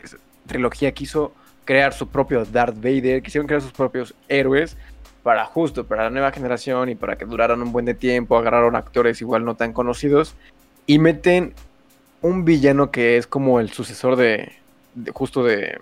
trilogía 0.47 0.91
quiso 0.93 1.33
crear 1.65 1.93
su 1.93 2.07
propio 2.07 2.45
Darth 2.45 2.75
Vader, 2.75 3.21
quisieron 3.21 3.47
crear 3.47 3.61
sus 3.61 3.71
propios 3.71 4.13
héroes 4.29 4.77
para 5.23 5.45
justo, 5.45 5.85
para 5.85 6.03
la 6.03 6.09
nueva 6.09 6.31
generación 6.31 6.89
y 6.89 6.95
para 6.95 7.17
que 7.17 7.25
duraran 7.25 7.61
un 7.61 7.71
buen 7.71 7.85
de 7.85 7.93
tiempo, 7.93 8.37
agarraron 8.37 8.75
actores 8.75 9.21
igual 9.21 9.45
no 9.45 9.55
tan 9.55 9.73
conocidos 9.73 10.35
y 10.87 10.99
meten 10.99 11.53
un 12.21 12.45
villano 12.45 12.91
que 12.91 13.17
es 13.17 13.27
como 13.27 13.59
el 13.59 13.71
sucesor 13.71 14.15
de, 14.15 14.51
justo 15.13 15.43
de, 15.43 15.79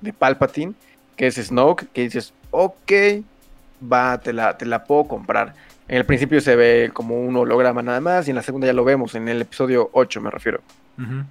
de 0.00 0.12
Palpatine, 0.12 0.74
que 1.16 1.26
es 1.26 1.36
Snoke, 1.36 1.86
que 1.92 2.02
dices, 2.02 2.32
ok, 2.50 2.92
va, 3.92 4.18
te 4.18 4.32
la, 4.32 4.56
te 4.56 4.66
la 4.66 4.84
puedo 4.84 5.04
comprar. 5.04 5.54
En 5.88 5.96
el 5.96 6.04
principio 6.04 6.40
se 6.40 6.56
ve 6.56 6.90
como 6.92 7.20
un 7.20 7.36
holograma 7.36 7.82
nada 7.82 8.00
más 8.00 8.26
y 8.26 8.30
en 8.30 8.36
la 8.36 8.42
segunda 8.42 8.66
ya 8.66 8.72
lo 8.72 8.84
vemos, 8.84 9.14
en 9.14 9.28
el 9.28 9.40
episodio 9.42 9.90
8 9.92 10.20
me 10.20 10.30
refiero. 10.30 10.60
ujú. 10.98 11.24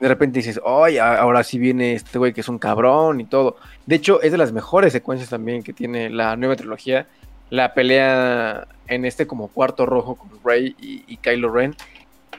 De 0.00 0.08
repente 0.08 0.38
dices, 0.40 0.60
oye, 0.62 1.00
ahora 1.00 1.42
sí 1.42 1.58
viene 1.58 1.94
este 1.94 2.18
güey 2.18 2.32
que 2.34 2.42
es 2.42 2.48
un 2.48 2.58
cabrón 2.58 3.20
y 3.20 3.24
todo. 3.24 3.56
De 3.86 3.96
hecho, 3.96 4.20
es 4.20 4.30
de 4.32 4.38
las 4.38 4.52
mejores 4.52 4.92
secuencias 4.92 5.30
también 5.30 5.62
que 5.62 5.72
tiene 5.72 6.10
la 6.10 6.36
nueva 6.36 6.54
trilogía. 6.56 7.06
La 7.48 7.72
pelea 7.74 8.66
en 8.88 9.04
este 9.04 9.26
como 9.26 9.48
cuarto 9.48 9.86
rojo 9.86 10.16
con 10.16 10.28
Rey 10.44 10.74
y, 10.78 11.04
y 11.06 11.16
Kylo 11.16 11.50
Ren. 11.50 11.74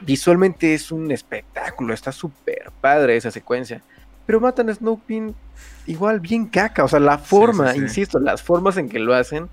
Visualmente 0.02 0.74
es 0.74 0.92
un 0.92 1.10
espectáculo, 1.10 1.92
está 1.92 2.12
súper 2.12 2.70
padre 2.80 3.16
esa 3.16 3.30
secuencia. 3.32 3.82
Pero 4.26 4.38
matan 4.40 4.68
a 4.70 4.74
Snoke 4.74 5.02
bien- 5.08 5.34
igual 5.86 6.20
bien 6.20 6.46
caca. 6.46 6.84
O 6.84 6.88
sea, 6.88 7.00
la 7.00 7.18
forma, 7.18 7.72
sí, 7.72 7.78
sí. 7.78 7.84
insisto, 7.84 8.20
las 8.20 8.42
formas 8.42 8.76
en 8.76 8.88
que 8.88 8.98
lo 9.00 9.14
hacen 9.14 9.48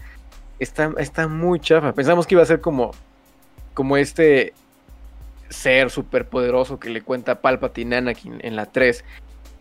está, 0.59 0.91
está 0.99 1.27
muy 1.27 1.59
chafa. 1.59 1.93
Pensamos 1.93 2.27
que 2.27 2.35
iba 2.35 2.43
a 2.43 2.45
ser 2.45 2.61
como, 2.61 2.91
como 3.73 3.97
este 3.97 4.53
ser 5.49 5.89
súper 5.89 6.27
poderoso 6.27 6.79
que 6.79 6.89
le 6.89 7.01
cuenta 7.01 7.41
Palpatine 7.41 7.97
Anakin 7.97 8.39
en 8.41 8.55
la 8.55 8.65
3, 8.65 9.03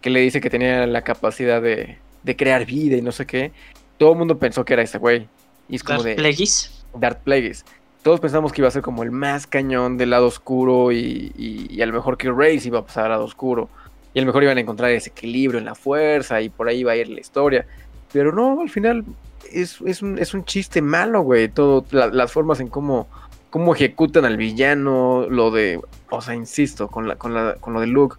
que 0.00 0.10
le 0.10 0.20
dice 0.20 0.40
que 0.40 0.50
tenía 0.50 0.86
la 0.86 1.02
capacidad 1.02 1.60
de, 1.62 1.98
de 2.22 2.36
crear 2.36 2.64
vida 2.66 2.96
y 2.96 3.02
no 3.02 3.12
sé 3.12 3.26
qué. 3.26 3.52
Todo 3.98 4.12
el 4.12 4.18
mundo 4.18 4.38
pensó 4.38 4.64
que 4.64 4.72
era 4.74 4.82
ese 4.82 4.98
güey. 4.98 5.28
Y 5.68 5.76
es 5.76 5.82
como 5.84 5.98
Darth 6.02 6.08
de 6.08 6.14
Plagueis. 6.16 6.84
Darth 6.94 7.22
Plagueis. 7.22 7.64
Todos 8.02 8.20
pensamos 8.20 8.52
que 8.52 8.60
iba 8.60 8.68
a 8.68 8.70
ser 8.70 8.82
como 8.82 9.02
el 9.02 9.10
más 9.10 9.46
cañón 9.46 9.96
del 9.96 10.10
lado 10.10 10.26
oscuro 10.26 10.92
y, 10.92 11.32
y, 11.38 11.66
y 11.70 11.80
a 11.80 11.86
lo 11.86 11.92
mejor 11.94 12.18
que 12.18 12.30
Rey 12.30 12.60
iba 12.64 12.80
a 12.80 12.84
pasar 12.84 13.04
al 13.04 13.10
lado 13.12 13.24
oscuro. 13.24 13.70
Y 14.12 14.18
a 14.18 14.22
lo 14.22 14.26
mejor 14.26 14.42
iban 14.42 14.58
a 14.58 14.60
encontrar 14.60 14.90
ese 14.90 15.10
equilibrio 15.10 15.58
en 15.58 15.64
la 15.64 15.74
fuerza 15.74 16.40
y 16.42 16.48
por 16.50 16.68
ahí 16.68 16.80
iba 16.80 16.92
a 16.92 16.96
ir 16.96 17.08
la 17.08 17.20
historia. 17.20 17.66
Pero 18.12 18.30
no, 18.32 18.60
al 18.60 18.68
final 18.68 19.04
es, 19.50 19.78
es, 19.86 20.02
un, 20.02 20.18
es 20.18 20.34
un 20.34 20.44
chiste 20.44 20.82
malo, 20.82 21.22
güey. 21.22 21.48
Todo, 21.48 21.84
la- 21.92 22.08
las 22.08 22.30
formas 22.30 22.60
en 22.60 22.68
cómo, 22.68 23.08
cómo 23.54 23.72
ejecutan 23.72 24.24
al 24.24 24.36
villano, 24.36 25.28
lo 25.30 25.52
de, 25.52 25.80
o 26.10 26.20
sea, 26.20 26.34
insisto, 26.34 26.88
con, 26.88 27.06
la, 27.06 27.14
con, 27.14 27.34
la, 27.34 27.54
con 27.54 27.72
lo 27.72 27.80
de 27.80 27.86
Luke. 27.86 28.16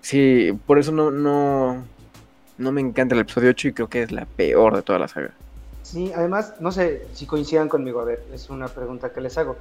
Sí, 0.00 0.56
por 0.64 0.78
eso 0.78 0.92
no, 0.92 1.10
no, 1.10 1.82
no 2.56 2.70
me 2.70 2.80
encanta 2.80 3.16
el 3.16 3.22
episodio 3.22 3.50
8 3.50 3.66
y 3.66 3.72
creo 3.72 3.88
que 3.88 4.04
es 4.04 4.12
la 4.12 4.26
peor 4.26 4.76
de 4.76 4.82
toda 4.82 5.00
la 5.00 5.08
saga. 5.08 5.32
Sí, 5.82 6.12
además, 6.14 6.54
no 6.60 6.70
sé 6.70 7.04
si 7.14 7.26
coincidan 7.26 7.68
conmigo, 7.68 7.98
a 7.98 8.04
ver, 8.04 8.22
es 8.32 8.48
una 8.48 8.68
pregunta 8.68 9.12
que 9.12 9.20
les 9.20 9.36
hago. 9.38 9.56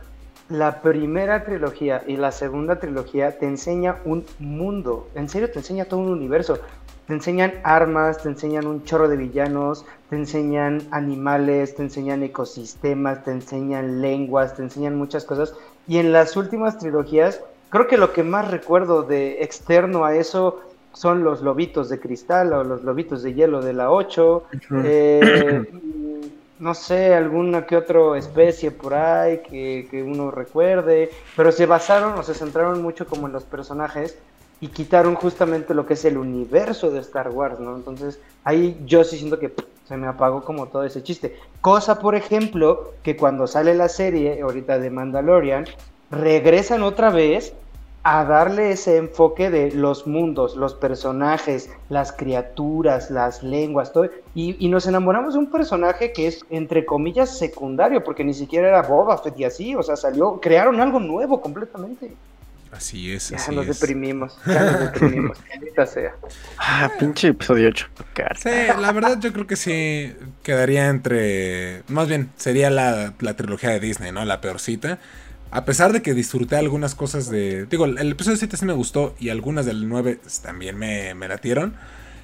La 0.47 0.83
primera 0.83 1.43
trilogía 1.43 2.03
y 2.05 2.17
la 2.17 2.31
segunda 2.31 2.79
trilogía 2.79 3.39
te 3.39 3.47
enseña 3.47 3.97
un 4.05 4.23
mundo, 4.37 5.09
en 5.15 5.27
serio 5.27 5.49
te 5.49 5.57
enseña 5.57 5.85
todo 5.85 6.01
un 6.01 6.09
universo. 6.09 6.59
Te 7.07 7.13
enseñan 7.13 7.53
armas, 7.63 8.23
te 8.23 8.29
enseñan 8.29 8.65
un 8.65 8.83
chorro 8.85 9.09
de 9.09 9.17
villanos, 9.17 9.85
te 10.09 10.15
enseñan 10.15 10.81
animales, 10.91 11.75
te 11.75 11.83
enseñan 11.83 12.23
ecosistemas, 12.23 13.23
te 13.25 13.31
enseñan 13.31 14.01
lenguas, 14.01 14.55
te 14.55 14.61
enseñan 14.61 14.95
muchas 14.95 15.25
cosas. 15.25 15.53
Y 15.85 15.97
en 15.97 16.13
las 16.13 16.37
últimas 16.37 16.77
trilogías, 16.77 17.41
creo 17.69 17.87
que 17.87 17.97
lo 17.97 18.13
que 18.13 18.23
más 18.23 18.49
recuerdo 18.49 19.03
de 19.03 19.43
externo 19.43 20.05
a 20.05 20.15
eso 20.15 20.61
son 20.93 21.23
los 21.23 21.41
lobitos 21.41 21.89
de 21.89 21.99
cristal 21.99 22.53
o 22.53 22.63
los 22.63 22.83
lobitos 22.83 23.21
de 23.21 23.33
hielo 23.33 23.61
de 23.61 23.73
la 23.73 23.91
8. 23.91 24.43
Eh, 24.85 25.63
no 26.59 26.73
sé, 26.73 27.13
alguna 27.13 27.65
que 27.65 27.75
otra 27.75 28.17
especie 28.17 28.71
por 28.71 28.93
ahí 28.93 29.39
que, 29.39 29.87
que 29.91 30.01
uno 30.01 30.31
recuerde, 30.31 31.09
pero 31.35 31.51
se 31.51 31.65
basaron 31.65 32.13
o 32.13 32.23
se 32.23 32.33
centraron 32.33 32.81
mucho 32.81 33.05
como 33.07 33.27
en 33.27 33.33
los 33.33 33.43
personajes 33.43 34.17
y 34.63 34.69
quitaron 34.69 35.15
justamente 35.15 35.73
lo 35.73 35.85
que 35.85 35.95
es 35.95 36.05
el 36.05 36.17
universo 36.17 36.89
de 36.89 37.01
Star 37.01 37.27
Wars, 37.31 37.59
¿no? 37.59 37.75
Entonces 37.75 38.21
ahí 38.45 38.81
yo 38.85 39.03
sí 39.03 39.17
siento 39.17 39.37
que 39.37 39.51
se 39.85 39.97
me 39.97 40.07
apagó 40.07 40.41
como 40.41 40.67
todo 40.67 40.85
ese 40.85 41.03
chiste. 41.03 41.35
Cosa, 41.59 41.99
por 41.99 42.15
ejemplo, 42.15 42.93
que 43.03 43.17
cuando 43.17 43.45
sale 43.45 43.73
la 43.75 43.89
serie 43.89 44.41
ahorita 44.41 44.79
de 44.79 44.89
Mandalorian, 44.89 45.65
regresan 46.11 46.81
otra 46.81 47.09
vez 47.09 47.53
a 48.03 48.23
darle 48.23 48.71
ese 48.71 48.95
enfoque 48.95 49.49
de 49.49 49.71
los 49.71 50.07
mundos, 50.07 50.55
los 50.55 50.75
personajes, 50.75 51.69
las 51.89 52.13
criaturas, 52.13 53.11
las 53.11 53.43
lenguas, 53.43 53.91
todo. 53.91 54.05
Y, 54.33 54.55
y 54.65 54.69
nos 54.69 54.87
enamoramos 54.87 55.33
de 55.33 55.39
un 55.39 55.51
personaje 55.51 56.13
que 56.13 56.27
es, 56.27 56.39
entre 56.49 56.85
comillas, 56.85 57.37
secundario, 57.37 58.01
porque 58.01 58.23
ni 58.23 58.33
siquiera 58.33 58.69
era 58.69 58.81
Boba 58.81 59.17
Fett 59.17 59.37
y 59.37 59.43
así, 59.43 59.75
o 59.75 59.83
sea, 59.83 59.97
salió, 59.97 60.39
crearon 60.39 60.79
algo 60.79 61.01
nuevo 61.01 61.41
completamente. 61.41 62.13
Así 62.75 63.11
es, 63.11 63.29
Ya 63.29 63.37
así 63.37 63.53
nos 63.55 63.67
es. 63.67 63.79
deprimimos, 63.79 64.37
ya 64.45 64.71
nos 64.71 64.79
deprimimos, 64.91 65.37
sea. 65.93 66.13
Ah, 66.57 66.91
pinche 66.99 67.27
episodio 67.29 67.69
8. 67.69 67.87
Sí, 68.35 68.49
la 68.79 68.91
verdad 68.91 69.19
yo 69.19 69.31
creo 69.31 69.45
que 69.47 69.55
sí 69.55 70.13
quedaría 70.43 70.89
entre... 70.89 71.83
Más 71.87 72.07
bien, 72.07 72.29
sería 72.37 72.69
la, 72.69 73.13
la 73.19 73.35
trilogía 73.35 73.69
de 73.69 73.79
Disney, 73.79 74.11
¿no? 74.11 74.25
La 74.25 74.41
peorcita. 74.41 74.99
A 75.51 75.65
pesar 75.65 75.93
de 75.93 76.01
que 76.01 76.13
disfruté 76.15 76.55
algunas 76.55 76.95
cosas 76.95 77.29
de... 77.29 77.65
Digo, 77.67 77.85
el 77.85 78.11
episodio 78.11 78.37
7 78.37 78.57
sí 78.57 78.65
me 78.65 78.73
gustó 78.73 79.15
y 79.19 79.29
algunas 79.29 79.65
del 79.67 79.87
9 79.87 80.19
también 80.41 80.77
me, 80.77 81.13
me 81.13 81.27
latieron. 81.27 81.75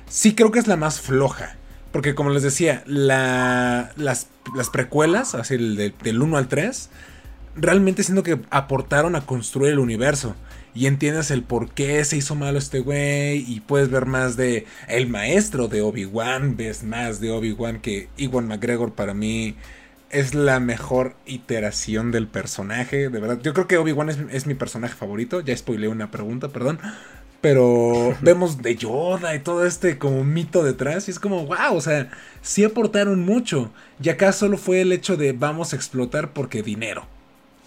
Sí 0.08 0.34
creo 0.34 0.52
que 0.52 0.58
es 0.60 0.68
la 0.68 0.78
más 0.78 1.00
floja. 1.00 1.56
Porque 1.92 2.16
como 2.16 2.30
les 2.32 2.42
decía, 2.44 2.84
la, 2.86 3.92
las, 3.98 4.28
las 4.56 4.70
precuelas, 4.70 5.36
así 5.36 5.56
el 5.56 5.76
de- 5.76 5.94
del 6.04 6.22
1 6.22 6.38
al 6.38 6.48
3, 6.48 6.90
realmente 7.62 8.04
siento 8.04 8.24
que 8.24 8.40
aportaron 8.50 9.16
a 9.16 9.26
construir 9.26 9.74
el 9.74 9.80
universo. 9.80 10.36
Y 10.76 10.86
entiendes 10.86 11.32
el 11.32 11.44
por 11.44 11.72
qué 11.72 12.04
se 12.06 12.18
hizo 12.18 12.36
malo 12.36 12.58
este 12.58 12.80
güey. 12.80 13.44
Y 13.48 13.62
puedes 13.62 13.90
ver 13.90 14.06
más 14.06 14.38
de 14.38 14.66
el 14.88 15.08
maestro 15.08 15.68
de 15.68 15.82
Obi-Wan. 15.82 16.58
Ves 16.58 16.84
más 16.84 17.20
de 17.20 17.32
Obi-Wan 17.32 17.80
que 17.80 18.10
Iwan 18.18 18.48
McGregor 18.48 18.94
para 18.94 19.14
mí 19.14 19.56
es 20.10 20.34
la 20.34 20.60
mejor 20.60 21.16
iteración 21.26 22.12
del 22.12 22.28
personaje. 22.28 23.10
De 23.10 23.20
verdad, 23.20 23.40
yo 23.42 23.54
creo 23.54 23.68
que 23.68 23.78
Obi-Wan 23.78 24.10
es, 24.10 24.18
es 24.32 24.46
mi 24.46 24.54
personaje 24.54 24.96
favorito. 24.96 25.42
Ya 25.42 25.56
spoileé 25.58 25.90
una 25.90 26.12
pregunta, 26.12 26.50
perdón. 26.50 26.80
Pero 27.42 28.16
vemos 28.22 28.62
de 28.62 28.76
Yoda 28.76 29.36
y 29.36 29.40
todo 29.40 29.66
este 29.66 29.98
como 29.98 30.24
mito 30.24 30.64
detrás. 30.64 31.08
Y 31.08 31.12
es 31.12 31.20
como, 31.20 31.46
wow, 31.46 31.76
o 31.76 31.82
sea, 31.82 32.10
sí 32.42 32.64
aportaron 32.64 33.22
mucho. 33.22 33.72
Y 34.02 34.10
acá 34.10 34.32
solo 34.34 34.58
fue 34.58 34.82
el 34.82 34.92
hecho 34.92 35.18
de 35.18 35.34
vamos 35.34 35.74
a 35.74 35.76
explotar 35.76 36.34
porque 36.34 36.62
dinero. 36.64 37.08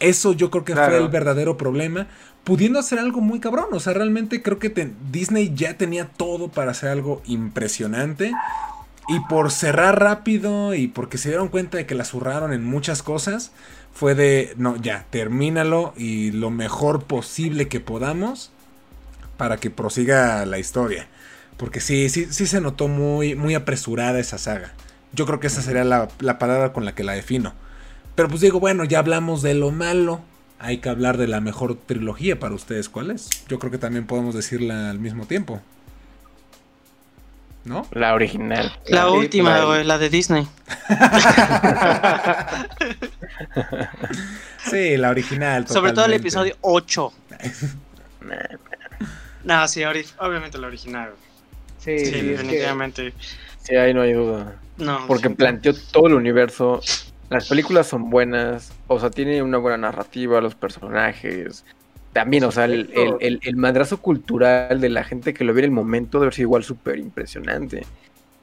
Eso 0.03 0.35
yo 0.35 0.51
creo 0.51 0.65
que 0.65 0.77
fue 0.77 0.99
el 0.99 1.09
verdadero 1.09 1.57
problema. 1.57 2.09
Pudiendo 2.45 2.79
hacer 2.81 2.99
algo 3.01 3.21
muy 3.23 3.41
cabrón. 3.41 3.67
O 3.73 3.81
sea, 3.81 3.95
realmente 3.95 4.43
creo 4.43 4.59
que 4.59 4.71
te- 4.71 4.93
Disney 5.13 5.53
ya 5.55 5.79
tenía 5.79 6.09
todo 6.09 6.49
para 6.51 6.73
hacer 6.73 6.91
algo 6.91 7.23
impresionante. 7.27 8.41
Y 9.09 9.21
por 9.21 9.51
cerrar 9.53 10.01
rápido 10.01 10.75
y 10.75 10.89
porque 10.89 11.19
se 11.19 11.31
dieron 11.31 11.49
cuenta 11.49 11.79
de 11.79 11.87
que 11.87 11.95
la 11.97 12.05
zurraron 12.05 12.53
en 12.53 12.65
muchas 12.65 13.03
cosas, 13.03 13.53
fue 13.93 14.15
de, 14.15 14.55
no, 14.57 14.77
ya, 14.77 15.07
termínalo 15.11 15.95
y 15.97 16.31
lo 16.33 16.51
mejor 16.51 17.05
posible 17.05 17.69
que 17.69 17.81
podamos 17.81 18.53
para 19.37 19.59
que 19.59 19.71
prosiga 19.71 20.47
la 20.47 20.59
historia. 20.59 21.09
Porque 21.57 21.81
sí, 21.81 22.09
sí, 22.09 22.27
sí 22.31 22.47
se 22.47 22.61
notó 22.61 22.89
muy, 22.89 23.35
muy 23.35 23.55
apresurada 23.55 24.19
esa 24.21 24.39
saga. 24.39 24.73
Yo 25.13 25.27
creo 25.27 25.41
que 25.41 25.49
esa 25.49 25.63
sería 25.63 25.85
la, 25.85 26.09
la 26.21 26.39
palabra 26.39 26.73
con 26.73 26.85
la 26.85 26.95
que 26.95 27.05
la 27.05 27.13
defino. 27.13 27.55
Pero 28.15 28.29
pues 28.29 28.41
digo, 28.41 28.61
bueno, 28.61 28.85
ya 28.85 28.99
hablamos 28.99 29.43
de 29.43 29.55
lo 29.55 29.71
malo. 29.71 30.21
Hay 30.59 30.79
que 30.79 30.89
hablar 30.89 31.17
de 31.17 31.27
la 31.27 31.41
mejor 31.41 31.77
trilogía 31.77 32.39
para 32.39 32.55
ustedes. 32.55 32.89
¿Cuál 32.89 33.11
es? 33.11 33.29
Yo 33.49 33.59
creo 33.59 33.71
que 33.73 33.79
también 33.79 34.07
podemos 34.07 34.35
decirla 34.35 34.91
al 34.91 34.99
mismo 35.01 35.27
tiempo. 35.27 35.61
¿No? 37.65 37.87
La 37.93 38.15
original. 38.15 38.73
La 38.89 39.09
última, 39.11 39.59
la- 39.59 39.65
güey, 39.65 39.85
la 39.85 39.99
de 39.99 40.09
Disney. 40.11 40.47
Sí, 44.71 44.97
la 44.97 45.11
original. 45.11 45.67
Sobre 45.69 45.93
todo 45.93 46.05
el 46.07 46.15
episodio 46.15 46.57
8. 46.61 47.13
Nah, 49.45 49.63
No, 49.63 49.67
sí, 49.69 49.83
obviamente 50.19 50.57
la 50.59 50.69
original. 50.69 51.11
Sí, 51.79 51.99
Sí, 51.99 52.05
sí, 52.07 52.11
es 52.15 52.21
que- 52.21 52.23
definitivamente. 52.23 53.13
Sí, 53.65 53.75
ahí 53.75 53.93
no 53.93 54.03
hay 54.03 54.13
duda. 54.13 54.55
No, 54.77 55.07
Porque 55.09 55.29
sí. 55.29 55.35
planteó 55.35 55.75
todo 55.75 56.07
el 56.07 56.15
universo. 56.15 56.81
Las 57.33 57.49
películas 57.49 57.87
son 57.87 58.11
buenas. 58.11 58.73
O 58.87 59.01
sea, 59.01 59.11
tiene 59.11 59.43
una 59.43 59.59
buena 59.59 59.77
narrativa, 59.79 60.41
los 60.41 60.55
personajes. 60.55 61.65
También, 62.13 62.45
o 62.45 62.53
sea, 62.53 62.67
el, 62.67 62.91
el, 62.95 63.15
el- 63.21 63.41
el 63.43 63.57
madrazo 63.57 63.99
cultural 64.01 64.81
de 64.81 64.89
la 64.91 65.03
gente 65.05 65.33
que 65.33 65.45
lo 65.45 65.53
vio 65.55 65.61
en 65.61 65.65
el 65.67 65.71
momento 65.71 66.21
debe 66.21 66.33
ser 66.33 66.43
igual 66.43 66.63
súper 66.63 66.99
impresionante. 66.99 67.87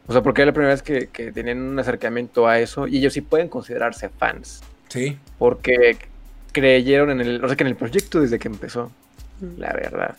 O 0.08 0.12
sea, 0.12 0.24
porque 0.24 0.42
era 0.42 0.48
la 0.48 0.54
primera 0.54 0.74
vez 0.74 0.82
que, 0.82 1.08
que 1.08 1.32
tenían 1.32 1.62
un 1.62 1.78
acercamiento 1.78 2.48
a 2.48 2.60
eso 2.60 2.88
y 2.88 2.98
ellos 2.98 3.14
sí 3.14 3.22
pueden 3.22 3.48
considerarse 3.48 4.10
fans. 4.10 4.62
Sí. 4.88 5.18
Porque 5.38 5.98
creyeron 6.52 7.12
en 7.12 7.22
el, 7.22 7.44
o 7.44 7.48
sea, 7.48 7.56
que 7.56 7.64
en 7.64 7.68
el 7.68 7.76
proyecto 7.76 8.20
desde 8.22 8.40
que 8.40 8.48
empezó. 8.48 8.92
La 9.58 9.72
verdad. 9.72 10.16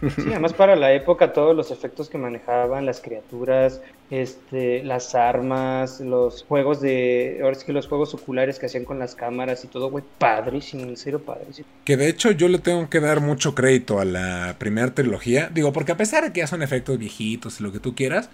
Sí, 0.00 0.24
además 0.28 0.52
para 0.52 0.76
la 0.76 0.92
época 0.92 1.32
todos 1.32 1.54
los 1.54 1.70
efectos 1.70 2.08
que 2.08 2.16
manejaban, 2.16 2.86
las 2.86 3.00
criaturas, 3.00 3.82
este, 4.10 4.82
las 4.82 5.14
armas, 5.14 6.00
los 6.00 6.42
juegos 6.44 6.80
de, 6.80 7.40
ahora 7.42 7.54
sí 7.54 7.66
que 7.66 7.72
los 7.72 7.86
juegos 7.86 8.14
oculares 8.14 8.58
que 8.58 8.66
hacían 8.66 8.84
con 8.84 8.98
las 8.98 9.14
cámaras 9.14 9.64
y 9.64 9.68
todo, 9.68 9.90
güey, 9.90 10.04
padrísimo, 10.18 10.84
en 10.84 10.96
serio 10.96 11.20
padrísimo. 11.20 11.68
Que 11.84 11.96
de 11.96 12.08
hecho 12.08 12.30
yo 12.30 12.48
le 12.48 12.58
tengo 12.58 12.88
que 12.88 13.00
dar 13.00 13.20
mucho 13.20 13.54
crédito 13.54 14.00
a 14.00 14.04
la 14.04 14.56
primera 14.58 14.94
trilogía. 14.94 15.50
Digo, 15.52 15.72
porque 15.72 15.92
a 15.92 15.96
pesar 15.96 16.24
de 16.24 16.32
que 16.32 16.40
ya 16.40 16.46
son 16.46 16.62
efectos 16.62 16.98
viejitos 16.98 17.60
y 17.60 17.62
lo 17.62 17.72
que 17.72 17.78
tú 17.78 17.94
quieras, 17.94 18.30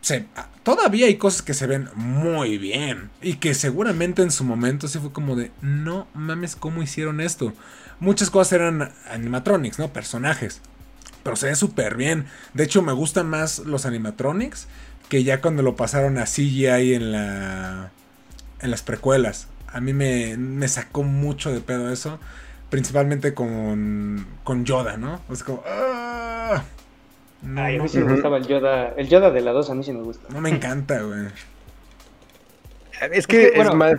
se, 0.00 0.26
todavía 0.62 1.06
hay 1.06 1.16
cosas 1.16 1.42
que 1.42 1.54
se 1.54 1.66
ven 1.66 1.88
muy 1.94 2.58
bien. 2.58 3.10
Y 3.22 3.34
que 3.34 3.54
seguramente 3.54 4.22
en 4.22 4.30
su 4.30 4.44
momento 4.44 4.88
sí 4.88 4.98
fue 4.98 5.12
como 5.12 5.36
de, 5.36 5.50
no 5.60 6.06
mames, 6.14 6.56
¿cómo 6.56 6.82
hicieron 6.82 7.20
esto? 7.20 7.52
Muchas 8.00 8.30
cosas 8.30 8.52
eran 8.54 8.92
animatronics, 9.10 9.78
¿no? 9.78 9.92
Personajes. 9.92 10.60
Pero 11.22 11.36
se 11.36 11.46
ve 11.48 11.54
súper 11.56 11.96
bien. 11.96 12.26
De 12.54 12.64
hecho, 12.64 12.82
me 12.82 12.92
gustan 12.92 13.28
más 13.28 13.60
los 13.60 13.86
animatronics 13.86 14.68
que 15.08 15.24
ya 15.24 15.40
cuando 15.40 15.62
lo 15.62 15.76
pasaron 15.76 16.18
a 16.18 16.24
CGI 16.24 16.94
en 16.94 17.12
la. 17.12 17.90
en 18.60 18.70
las 18.70 18.82
precuelas. 18.82 19.48
A 19.68 19.80
mí 19.80 19.92
me, 19.92 20.36
me 20.36 20.68
sacó 20.68 21.02
mucho 21.02 21.52
de 21.52 21.60
pedo 21.60 21.92
eso. 21.92 22.18
Principalmente 22.70 23.34
con. 23.34 24.26
con 24.44 24.64
Yoda, 24.64 24.96
¿no? 24.96 25.22
O 25.28 25.34
sea, 25.36 25.46
como. 25.46 25.62
¡ah! 25.66 26.64
No, 27.42 27.62
Ay, 27.62 27.76
a 27.76 27.78
no, 27.78 27.84
mí 27.84 27.88
sí 27.88 27.98
me 27.98 28.06
gustaba 28.06 28.38
el 28.38 28.46
Yoda, 28.46 28.88
el 28.96 29.08
Yoda 29.08 29.30
de 29.30 29.40
la 29.40 29.52
2 29.52 29.70
a 29.70 29.74
mí 29.74 29.84
sí 29.84 29.92
me 29.92 30.02
gusta. 30.02 30.28
no 30.28 30.40
me 30.40 30.50
encanta, 30.50 31.02
güey. 31.02 31.28
Es 33.12 33.26
que 33.26 33.46
Es 33.46 33.50
que, 33.50 33.52
bueno, 33.54 33.72
es 33.72 33.74
más 33.74 33.96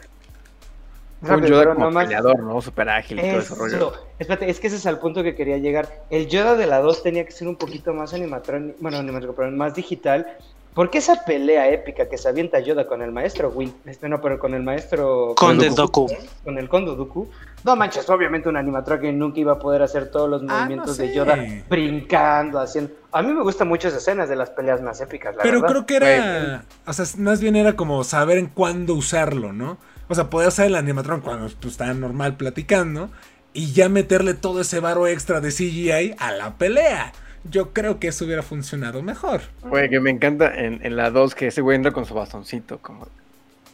un 1.21 1.45
Yoda 1.45 1.73
como 1.73 1.85
nomás- 1.85 2.05
peleador, 2.05 2.39
¿no? 2.39 2.61
Súper 2.61 2.89
ágil 2.89 3.19
y 3.19 3.21
todo 3.29 3.39
ese 3.39 3.55
rollo. 3.55 3.75
Eso, 3.77 3.93
espérate, 4.19 4.49
es 4.49 4.59
que 4.59 4.67
ese 4.67 4.75
es 4.77 4.85
al 4.85 4.99
punto 4.99 5.21
que 5.23 5.35
quería 5.35 5.57
llegar. 5.57 5.87
El 6.09 6.27
Yoda 6.27 6.55
de 6.55 6.65
la 6.67 6.79
2 6.79 7.03
tenía 7.03 7.25
que 7.25 7.31
ser 7.31 7.47
un 7.47 7.55
poquito 7.55 7.93
más 7.93 8.13
animatrónico, 8.13 8.77
bueno, 8.81 8.97
animatrónico, 8.97 9.35
pero 9.35 9.51
más 9.51 9.75
digital. 9.75 10.25
Porque 10.73 10.99
esa 10.99 11.25
pelea 11.25 11.67
épica 11.69 12.07
que 12.07 12.17
se 12.17 12.29
avienta 12.29 12.57
Yoda 12.61 12.87
con 12.87 13.01
el 13.01 13.11
maestro 13.11 13.49
Will, 13.49 13.73
este 13.85 14.07
no, 14.07 14.21
pero 14.21 14.39
con 14.39 14.53
el 14.53 14.63
maestro 14.63 15.33
Conde 15.35 15.67
Dooku, 15.69 16.07
Doku. 16.07 16.07
con 16.45 16.57
el 16.57 16.69
Kondo 16.69 16.95
Dooku, 16.95 17.27
no 17.65 17.75
manches, 17.75 18.09
obviamente 18.09 18.47
un 18.47 18.55
animatronic 18.55 19.13
nunca 19.13 19.37
iba 19.41 19.51
a 19.51 19.59
poder 19.59 19.81
hacer 19.81 20.09
todos 20.09 20.29
los 20.29 20.41
Ah, 20.47 20.59
movimientos 20.59 20.97
no 20.97 21.05
de. 21.05 21.13
Yoda 21.13 21.37
brincando, 21.69 22.57
haciendo. 22.61 22.93
A 23.11 23.21
mí 23.21 23.33
me 23.33 23.43
gustan 23.43 23.67
mucho 23.67 23.89
esas 23.89 24.01
escenas 24.01 24.29
de 24.29 24.37
las 24.37 24.49
peleas 24.51 24.81
más 24.81 25.01
épicas, 25.01 25.35
la 25.35 25.43
Pero 25.43 25.61
verdad. 25.61 25.83
creo 25.83 25.85
que 25.85 25.95
era. 25.97 26.63
O 26.87 26.93
sea, 26.93 27.05
más 27.17 27.41
bien 27.41 27.57
era 27.57 27.73
como 27.73 28.05
saber 28.05 28.37
en 28.37 28.47
cuándo 28.47 28.93
usarlo, 28.95 29.51
¿no? 29.51 29.77
O 30.11 30.15
sea, 30.15 30.29
podía 30.29 30.49
usar 30.49 30.65
el 30.65 30.75
animatrón 30.75 31.21
cuando 31.21 31.47
pues, 31.61 31.71
estaba 31.71 31.93
normal 31.93 32.35
platicando. 32.35 33.09
Y 33.53 33.71
ya 33.71 33.87
meterle 33.87 34.33
todo 34.33 34.59
ese 34.59 34.81
varo 34.81 35.07
extra 35.07 35.39
de 35.39 35.51
CGI 35.51 36.15
a 36.19 36.33
la 36.33 36.55
pelea. 36.55 37.13
Yo 37.45 37.71
creo 37.71 37.97
que 37.97 38.09
eso 38.09 38.25
hubiera 38.25 38.43
funcionado 38.43 39.01
mejor. 39.01 39.39
Güey, 39.61 39.89
que 39.89 40.01
me 40.01 40.09
encanta 40.09 40.53
en, 40.53 40.85
en 40.85 40.97
la 40.97 41.11
2 41.11 41.33
que 41.33 41.47
ese 41.47 41.61
güey 41.61 41.77
entra 41.77 41.93
con 41.93 42.05
su 42.05 42.13
bastoncito, 42.13 42.79
como. 42.79 43.07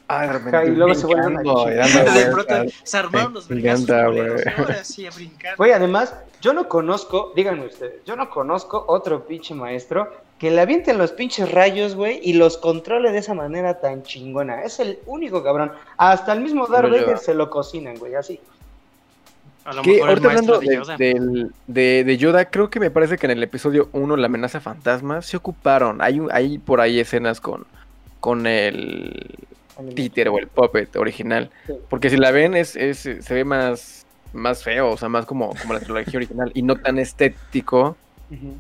Ah, 0.08 0.28
de 0.28 0.34
repente. 0.34 0.58
Ajá, 0.58 0.66
y 0.68 0.76
luego 0.76 0.94
se 0.94 1.08
vuelve 1.08 1.26
una 1.26 1.40
brincando 1.42 1.72
y 1.72 1.74
chica. 1.74 1.88
dando 2.04 2.12
De 2.20 2.26
pronto 2.28 2.56
vueltas. 2.56 2.82
se 2.84 2.98
armaron 2.98 3.34
los 3.34 3.50
Me 3.50 3.56
brincazos 3.56 3.90
a. 3.90 5.56
Güey, 5.58 5.72
además, 5.72 6.14
yo 6.40 6.54
no 6.54 6.70
conozco, 6.70 7.34
díganme 7.36 7.66
ustedes, 7.66 8.06
yo 8.06 8.16
no 8.16 8.30
conozco 8.30 8.86
otro 8.88 9.26
pinche 9.26 9.56
maestro 9.56 10.12
que 10.40 10.52
le 10.52 10.62
avienten 10.62 10.98
los 11.00 11.12
pinches 11.14 11.52
rayos, 11.52 11.96
güey, 11.96 12.20
y 12.24 12.34
los 12.34 12.58
controle 12.58 13.12
de 13.12 13.18
esa 13.20 13.34
manera 13.34 13.80
tan 13.80 14.04
chingona. 14.04 14.62
Es 14.64 14.80
el 14.80 15.00
único 15.08 15.44
cabrón. 15.44 15.72
Hasta 15.98 16.34
el 16.34 16.42
mismo 16.42 16.68
Darth. 16.68 16.92
Vader 16.92 17.18
se 17.18 17.34
lo 17.34 17.50
cocinan, 17.50 17.98
güey, 17.98 18.14
así. 18.16 18.40
A 19.66 19.74
lo 19.74 19.82
Que 19.82 19.94
mejor 19.94 20.04
el 20.04 20.10
ahorita 20.10 20.28
maestro 20.28 20.56
hablando 20.56 20.60
de 20.60 20.68
de, 20.68 20.76
Yoda. 20.76 20.98
del- 20.98 21.52
de- 21.68 22.04
de 22.06 22.18
Yoda, 22.18 22.46
creo 22.50 22.70
que 22.70 22.80
me 22.80 22.92
parece 22.92 23.18
que 23.18 23.26
en 23.26 23.32
el 23.32 23.44
episodio 23.44 23.90
1, 23.94 24.16
La 24.16 24.28
amenaza 24.28 24.62
fantasma, 24.62 25.22
se 25.22 25.36
ocuparon. 25.38 26.02
Hay, 26.02 26.20
un- 26.20 26.30
hay 26.32 26.58
por 26.60 26.80
ahí 26.82 27.00
escenas 27.00 27.42
con, 27.42 27.66
con 28.20 28.46
el 28.48 29.36
títer 29.96 30.30
o 30.30 30.38
el 30.38 30.48
puppet 30.48 30.96
original. 30.96 31.50
Sí. 31.66 31.74
Porque 31.90 32.10
si 32.10 32.18
la 32.18 32.32
ven, 32.32 32.56
es, 32.56 32.76
es- 32.76 33.00
se 33.00 33.34
ve 33.34 33.44
más, 33.44 34.06
más 34.34 34.64
feo, 34.64 34.92
o 34.92 34.98
sea, 34.98 35.10
más 35.10 35.26
como, 35.26 35.50
como 35.62 35.74
la 35.74 35.80
trilogía 35.80 36.14
original. 36.18 36.52
Y 36.54 36.62
no 36.62 36.76
tan 36.78 36.98
estético 37.00 37.98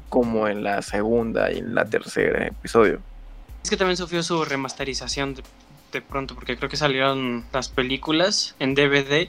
Como 0.09 0.47
en 0.47 0.63
la 0.63 0.82
segunda 0.82 1.51
y 1.51 1.59
en 1.59 1.76
la 1.76 1.86
tercera 1.86 2.47
episodio. 2.47 2.99
Es 3.63 3.70
que 3.70 3.78
también 3.78 3.97
sufrió 3.97 4.24
su 4.24 4.45
remasterización 4.45 5.36
de, 5.36 5.43
de 5.91 6.01
pronto, 6.01 6.36
porque 6.36 6.57
creo 6.57 6.70
que 6.70 6.78
salieron 6.78 7.45
las 7.51 7.70
películas 7.70 8.55
en 8.59 8.76
DVD 8.76 9.28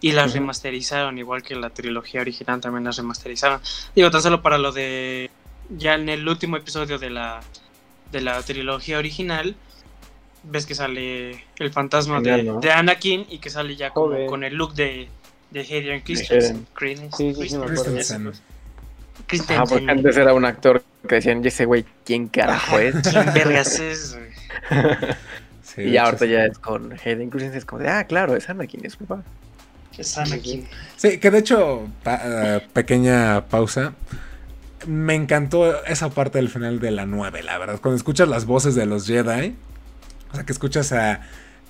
y 0.00 0.12
las 0.12 0.32
remasterizaron, 0.32 1.18
igual 1.18 1.42
que 1.42 1.54
la 1.54 1.70
trilogía 1.70 2.20
original 2.20 2.60
también 2.60 2.84
las 2.84 2.96
remasterizaron. 2.96 3.60
Digo, 3.94 4.10
tan 4.10 4.22
solo 4.22 4.42
para 4.42 4.58
lo 4.58 4.72
de. 4.72 5.30
Ya 5.76 5.94
en 5.94 6.08
el 6.08 6.26
último 6.26 6.56
episodio 6.56 6.98
de 6.98 7.10
la, 7.10 7.40
de 8.10 8.20
la 8.20 8.42
trilogía 8.42 8.98
original, 8.98 9.54
ves 10.42 10.66
que 10.66 10.74
sale 10.74 11.44
el 11.58 11.70
fantasma 11.70 12.20
de, 12.20 12.30
Genial, 12.30 12.54
¿no? 12.56 12.60
de 12.60 12.72
Anakin 12.72 13.26
y 13.28 13.38
que 13.38 13.50
sale 13.50 13.76
ya 13.76 13.90
como 13.90 14.26
con 14.26 14.42
el 14.42 14.54
look 14.54 14.74
de, 14.74 15.08
de 15.50 15.60
Hayden. 15.60 16.00
Christensen. 16.00 16.66
Sí, 17.16 17.34
sí, 17.34 17.48
sí. 17.48 17.56
Christensen. 19.26 19.58
Ah, 19.60 19.64
porque 19.68 19.90
antes 19.90 20.16
era 20.16 20.34
un 20.34 20.44
actor 20.44 20.82
que 21.08 21.16
decían, 21.16 21.44
y 21.44 21.48
ese 21.48 21.64
güey, 21.64 21.84
¿quién 22.04 22.28
carajo 22.28 22.78
es? 22.78 22.94
¿Quién 23.08 23.32
vergas 23.34 23.78
es? 23.78 24.18
Sí, 25.62 25.82
y 25.82 25.96
ahorita 25.98 26.26
ya 26.26 26.46
es 26.46 26.58
con 26.58 26.92
Hayden 26.94 27.30
Christensen, 27.30 27.58
es 27.58 27.64
como 27.64 27.82
de, 27.82 27.88
ah, 27.88 28.02
claro, 28.04 28.34
es 28.34 28.50
Anakin, 28.50 28.84
es 28.84 28.96
papá. 28.96 29.22
Es 29.96 30.18
Anakin. 30.18 30.66
Sí, 30.96 31.18
que 31.18 31.30
de 31.30 31.38
hecho, 31.38 31.88
pa- 32.02 32.20
eh, 32.24 32.66
pequeña 32.72 33.46
pausa. 33.46 33.92
Me 34.88 35.14
encantó 35.14 35.84
esa 35.84 36.10
parte 36.10 36.38
del 36.38 36.48
final 36.48 36.80
de 36.80 36.90
la 36.90 37.06
9, 37.06 37.44
la 37.44 37.56
verdad. 37.58 37.78
Cuando 37.80 37.96
escuchas 37.96 38.26
las 38.26 38.46
voces 38.46 38.74
de 38.74 38.86
los 38.86 39.06
Jedi. 39.06 39.54
O 40.32 40.34
sea, 40.34 40.44
que 40.44 40.50
escuchas 40.52 40.90
a 40.92 41.20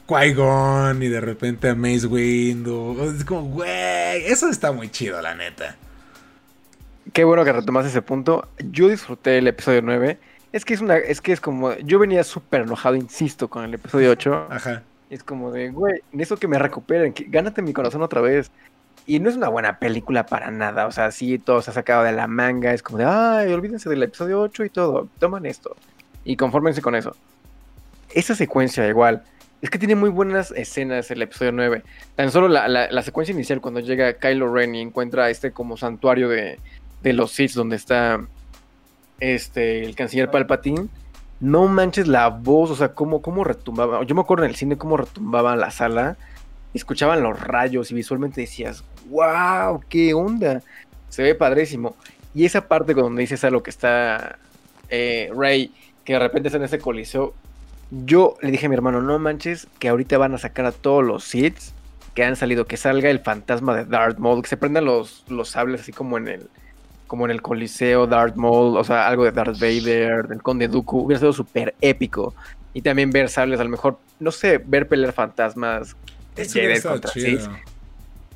Qui-Gon 0.06 1.02
y 1.02 1.08
de 1.08 1.20
repente 1.20 1.68
a 1.68 1.74
Mace 1.74 2.06
Windu. 2.06 3.12
Es 3.18 3.24
como, 3.24 3.42
güey, 3.50 4.24
eso 4.26 4.48
está 4.48 4.72
muy 4.72 4.88
chido, 4.90 5.20
la 5.20 5.34
neta. 5.34 5.76
Qué 7.12 7.24
bueno 7.24 7.44
que 7.44 7.52
retomas 7.52 7.86
ese 7.86 8.02
punto. 8.02 8.48
Yo 8.70 8.88
disfruté 8.88 9.38
el 9.38 9.46
episodio 9.48 9.82
9. 9.82 10.18
Es 10.52 10.64
que 10.64 10.74
es 10.74 10.80
una, 10.80 10.96
es 10.96 11.20
que 11.20 11.32
es 11.32 11.40
como, 11.40 11.74
yo 11.78 11.98
venía 11.98 12.24
súper 12.24 12.62
enojado, 12.62 12.96
insisto, 12.96 13.48
con 13.48 13.64
el 13.64 13.74
episodio 13.74 14.10
8. 14.10 14.48
Ajá. 14.50 14.82
Es 15.08 15.22
como 15.24 15.50
de, 15.50 15.70
güey, 15.70 16.02
necesito 16.12 16.38
que 16.38 16.48
me 16.48 16.58
recuperen, 16.58 17.12
que 17.12 17.24
gánate 17.24 17.62
mi 17.62 17.72
corazón 17.72 18.02
otra 18.02 18.20
vez. 18.20 18.50
Y 19.06 19.18
no 19.18 19.28
es 19.28 19.36
una 19.36 19.48
buena 19.48 19.78
película 19.78 20.26
para 20.26 20.50
nada. 20.50 20.86
O 20.86 20.92
sea, 20.92 21.10
sí, 21.10 21.38
todo 21.38 21.62
se 21.62 21.70
ha 21.70 21.74
sacado 21.74 22.04
de 22.04 22.12
la 22.12 22.26
manga. 22.26 22.72
Es 22.72 22.82
como 22.82 22.98
de, 22.98 23.04
ay, 23.06 23.52
olvídense 23.52 23.88
del 23.88 24.02
episodio 24.02 24.40
8 24.40 24.64
y 24.64 24.70
todo. 24.70 25.08
Toman 25.18 25.46
esto. 25.46 25.74
Y 26.24 26.36
confórmense 26.36 26.82
con 26.82 26.94
eso. 26.94 27.16
Esa 28.12 28.34
secuencia, 28.34 28.86
igual. 28.88 29.22
Es 29.62 29.70
que 29.70 29.78
tiene 29.78 29.94
muy 29.94 30.10
buenas 30.10 30.52
escenas 30.52 31.10
el 31.10 31.22
episodio 31.22 31.52
9. 31.52 31.82
Tan 32.16 32.30
solo 32.30 32.48
la, 32.48 32.68
la- 32.68 32.90
la 32.90 33.02
secuencia 33.02 33.32
inicial, 33.32 33.60
cuando 33.60 33.80
llega 33.80 34.14
Kylo 34.14 34.52
Ren 34.52 34.74
y 34.74 34.80
encuentra 34.80 35.28
este 35.30 35.50
como 35.50 35.76
santuario 35.76 36.28
de, 36.28 36.58
de 37.02 37.12
los 37.12 37.32
Sith, 37.32 37.52
donde 37.52 37.76
está 37.76 38.20
este 39.20 39.84
el 39.84 39.94
canciller 39.94 40.30
Palpatine. 40.30 40.88
No 41.40 41.68
manches 41.68 42.06
la 42.06 42.28
voz, 42.28 42.70
o 42.70 42.76
sea, 42.76 42.94
cómo, 42.94 43.22
cómo 43.22 43.44
retumbaba. 43.44 44.04
Yo 44.04 44.14
me 44.14 44.20
acuerdo 44.20 44.44
en 44.44 44.50
el 44.50 44.56
cine 44.56 44.76
cómo 44.76 44.98
retumbaba 44.98 45.56
la 45.56 45.70
sala. 45.70 46.16
Escuchaban 46.74 47.22
los 47.22 47.40
rayos 47.40 47.90
y 47.90 47.94
visualmente 47.94 48.42
decías, 48.42 48.84
wow, 49.08 49.80
qué 49.88 50.12
onda. 50.12 50.62
Se 51.08 51.22
ve 51.22 51.34
padrísimo. 51.34 51.96
Y 52.34 52.44
esa 52.44 52.68
parte 52.68 52.94
donde 52.94 53.22
dices 53.22 53.42
a 53.44 53.50
lo 53.50 53.62
que 53.62 53.70
está 53.70 54.38
eh, 54.90 55.30
Rey, 55.34 55.72
que 56.04 56.12
de 56.12 56.18
repente 56.18 56.48
está 56.48 56.58
en 56.58 56.64
ese 56.64 56.78
coliseo, 56.78 57.34
yo 57.90 58.36
le 58.40 58.50
dije 58.50 58.66
a 58.66 58.68
mi 58.68 58.74
hermano, 58.74 59.00
no 59.00 59.18
manches, 59.18 59.66
que 59.78 59.88
ahorita 59.88 60.18
van 60.18 60.34
a 60.34 60.38
sacar 60.38 60.66
a 60.66 60.72
todos 60.72 61.04
los 61.04 61.24
Siths 61.24 61.74
que 62.14 62.24
han 62.24 62.36
salido, 62.36 62.66
que 62.66 62.76
salga 62.76 63.10
el 63.10 63.20
fantasma 63.20 63.74
de 63.76 63.84
Darth 63.84 64.18
Maul, 64.18 64.42
que 64.42 64.48
se 64.48 64.56
prendan 64.56 64.84
los, 64.84 65.24
los 65.28 65.48
sables 65.48 65.80
así 65.80 65.92
como 65.92 66.18
en 66.18 66.28
el 66.28 66.50
como 67.10 67.24
en 67.24 67.32
el 67.32 67.42
Coliseo, 67.42 68.06
Darth 68.06 68.36
Maul, 68.36 68.76
o 68.76 68.84
sea, 68.84 69.08
algo 69.08 69.24
de 69.24 69.32
Darth 69.32 69.58
Vader, 69.58 70.28
del 70.28 70.40
Conde 70.44 70.68
Dooku, 70.68 71.00
hubiera 71.00 71.18
sido 71.18 71.32
súper 71.32 71.74
épico. 71.80 72.36
Y 72.72 72.82
también 72.82 73.10
ver 73.10 73.28
sables, 73.28 73.58
a 73.58 73.64
lo 73.64 73.68
mejor, 73.70 73.98
no 74.20 74.30
sé, 74.30 74.58
ver 74.64 74.86
pelear 74.86 75.12
fantasmas 75.12 75.96
de 76.36 76.48
Jedi 76.48 76.72
estado 76.74 76.94
contra. 77.00 77.10
Sith, 77.10 77.40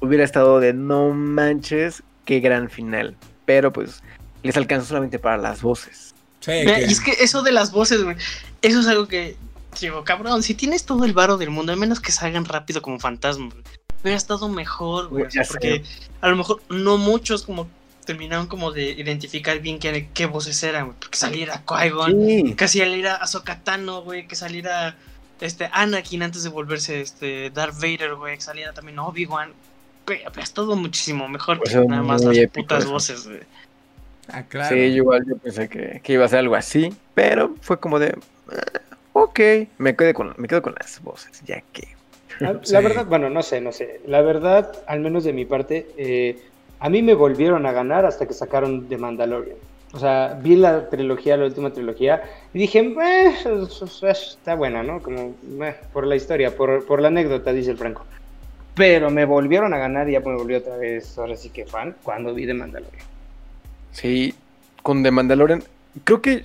hubiera 0.01 0.25
estado 0.25 0.59
de 0.59 0.73
no 0.73 1.11
manches, 1.11 2.03
qué 2.25 2.41
gran 2.41 2.69
final. 2.69 3.15
Pero 3.45 3.73
pues 3.73 4.03
les 4.43 4.57
alcanzó 4.57 4.89
solamente 4.89 5.21
para 5.21 5.37
las 5.37 5.63
voces. 5.63 6.13
Sí, 6.41 6.51
que- 6.65 6.85
y 6.89 6.91
es 6.91 7.01
que 7.01 7.13
eso 7.23 7.43
de 7.43 7.53
las 7.53 7.71
voces, 7.71 8.03
güey, 8.03 8.17
eso 8.61 8.81
es 8.81 8.89
algo 8.89 9.07
que, 9.07 9.37
digo, 9.81 10.03
cabrón, 10.03 10.43
si 10.43 10.55
tienes 10.55 10.85
todo 10.85 11.05
el 11.05 11.13
varo 11.13 11.37
del 11.39 11.51
mundo, 11.51 11.71
al 11.71 11.79
menos 11.79 12.01
que 12.01 12.11
salgan 12.11 12.45
rápido 12.45 12.83
como 12.83 12.99
fantasmas, 12.99 13.55
hubiera 14.03 14.17
estado 14.17 14.49
mejor, 14.49 15.11
güey, 15.11 15.31
sé. 15.31 15.43
porque 15.49 15.85
a 16.21 16.29
lo 16.29 16.35
mejor 16.35 16.61
no 16.71 16.99
muchos 16.99 17.45
como 17.45 17.69
terminaron 18.05 18.47
como 18.47 18.71
de 18.73 18.91
identificar 18.91 19.59
bien 19.61 19.79
qué, 19.79 20.09
qué 20.13 20.27
voces 20.27 20.63
eran, 20.63 20.87
güey, 20.87 20.97
porque 20.99 21.17
saliera 21.17 21.63
Qui-Gon, 21.65 22.27
Sí. 22.27 22.55
que 22.55 22.69
saliera 22.69 23.15
Ahsoka 23.17 23.61
Tano, 23.61 24.03
güey, 24.03 24.27
que 24.27 24.37
saliera 24.37 24.97
este 25.41 25.69
Anakin 25.73 26.23
antes 26.23 26.43
de 26.45 26.51
volverse 26.51 27.01
este 27.01 27.51
Darth 27.51 27.75
Vader, 27.81 28.15
güey, 28.15 28.37
que 28.37 28.43
saliera 28.43 28.73
también 28.73 28.99
Obi-Wan, 28.99 29.53
habría 30.27 30.45
estado 30.45 30.77
muchísimo 30.77 31.29
mejor 31.29 31.59
Pues 31.59 31.71
que 31.75 31.81
nada 31.87 32.03
más 32.03 32.23
las 32.25 32.37
épico 32.37 32.63
putas 32.63 32.85
eso. 32.85 32.93
voces, 32.93 33.27
güey. 33.27 33.41
Ah, 34.29 34.43
claro. 34.43 34.75
Sí, 34.75 34.81
yo 34.91 34.97
igual 34.97 35.25
yo 35.27 35.37
pensé 35.39 35.69
que, 35.69 36.01
que 36.03 36.13
iba 36.15 36.25
a 36.25 36.29
ser 36.29 36.39
algo 36.41 36.55
así, 36.57 36.95
pero 37.15 37.55
fue 37.61 37.79
como 37.81 37.99
de, 37.99 38.17
"Ah, 38.51 38.81
ok, 39.13 39.41
me 39.79 39.97
quedo 39.97 40.15
con, 40.15 40.35
me 40.39 40.49
quedo 40.49 40.63
con 40.63 40.75
las 40.79 41.01
voces, 41.03 41.43
ya 41.47 41.63
que. 41.73 41.89
La, 42.41 42.59
Sí. 42.63 42.73
la 42.73 42.81
verdad, 42.81 43.07
bueno, 43.07 43.31
no 43.31 43.43
sé, 43.43 43.61
no 43.61 43.71
sé. 43.71 44.01
La 44.07 44.21
verdad, 44.23 44.73
al 44.89 45.01
menos 45.01 45.25
de 45.25 45.33
mi 45.33 45.45
parte, 45.45 45.87
eh, 45.97 46.43
a 46.85 46.91
mí 46.91 47.01
me 47.01 47.15
volvieron 47.15 47.65
a 47.65 47.73
ganar 47.73 48.05
hasta 48.05 48.27
que 48.27 48.35
sacaron 48.35 48.87
The 48.91 48.99
Mandalorian. 48.99 49.57
O 49.95 49.99
sea, 49.99 50.39
vi 50.43 50.55
la 50.55 50.91
trilogía, 50.91 51.35
la 51.39 51.47
última 51.47 51.73
trilogía, 51.73 52.23
y 52.53 52.59
dije, 52.59 52.81
"Eh, 52.81 53.35
está 54.03 54.55
buena, 54.55 54.83
¿no? 54.83 55.01
Como 55.01 55.35
eh, 55.65 55.77
por 55.95 56.07
la 56.07 56.15
historia, 56.15 56.55
por, 56.55 57.01
la 57.01 57.09
anécdota, 57.09 57.55
dice 57.55 57.71
el 57.71 57.79
Franco. 57.79 58.05
Pero 58.75 59.09
me 59.09 59.25
volvieron 59.25 59.73
a 59.73 59.79
ganar 59.79 60.11
y 60.11 60.13
ya 60.13 60.21
me 60.21 60.37
volvió 60.37 60.59
otra 60.59 60.77
vez, 60.77 61.17
ahora 61.17 61.37
sí 61.37 61.49
que 61.49 61.65
fan, 61.65 61.97
cuando 62.03 62.35
vi 62.35 62.45
The 62.45 62.53
Mandalorian. 62.53 63.07
Sí, 63.93 64.35
con 64.83 65.03
The 65.03 65.11
Mandalorian, 65.11 65.65
creo 66.05 66.21
que 66.21 66.45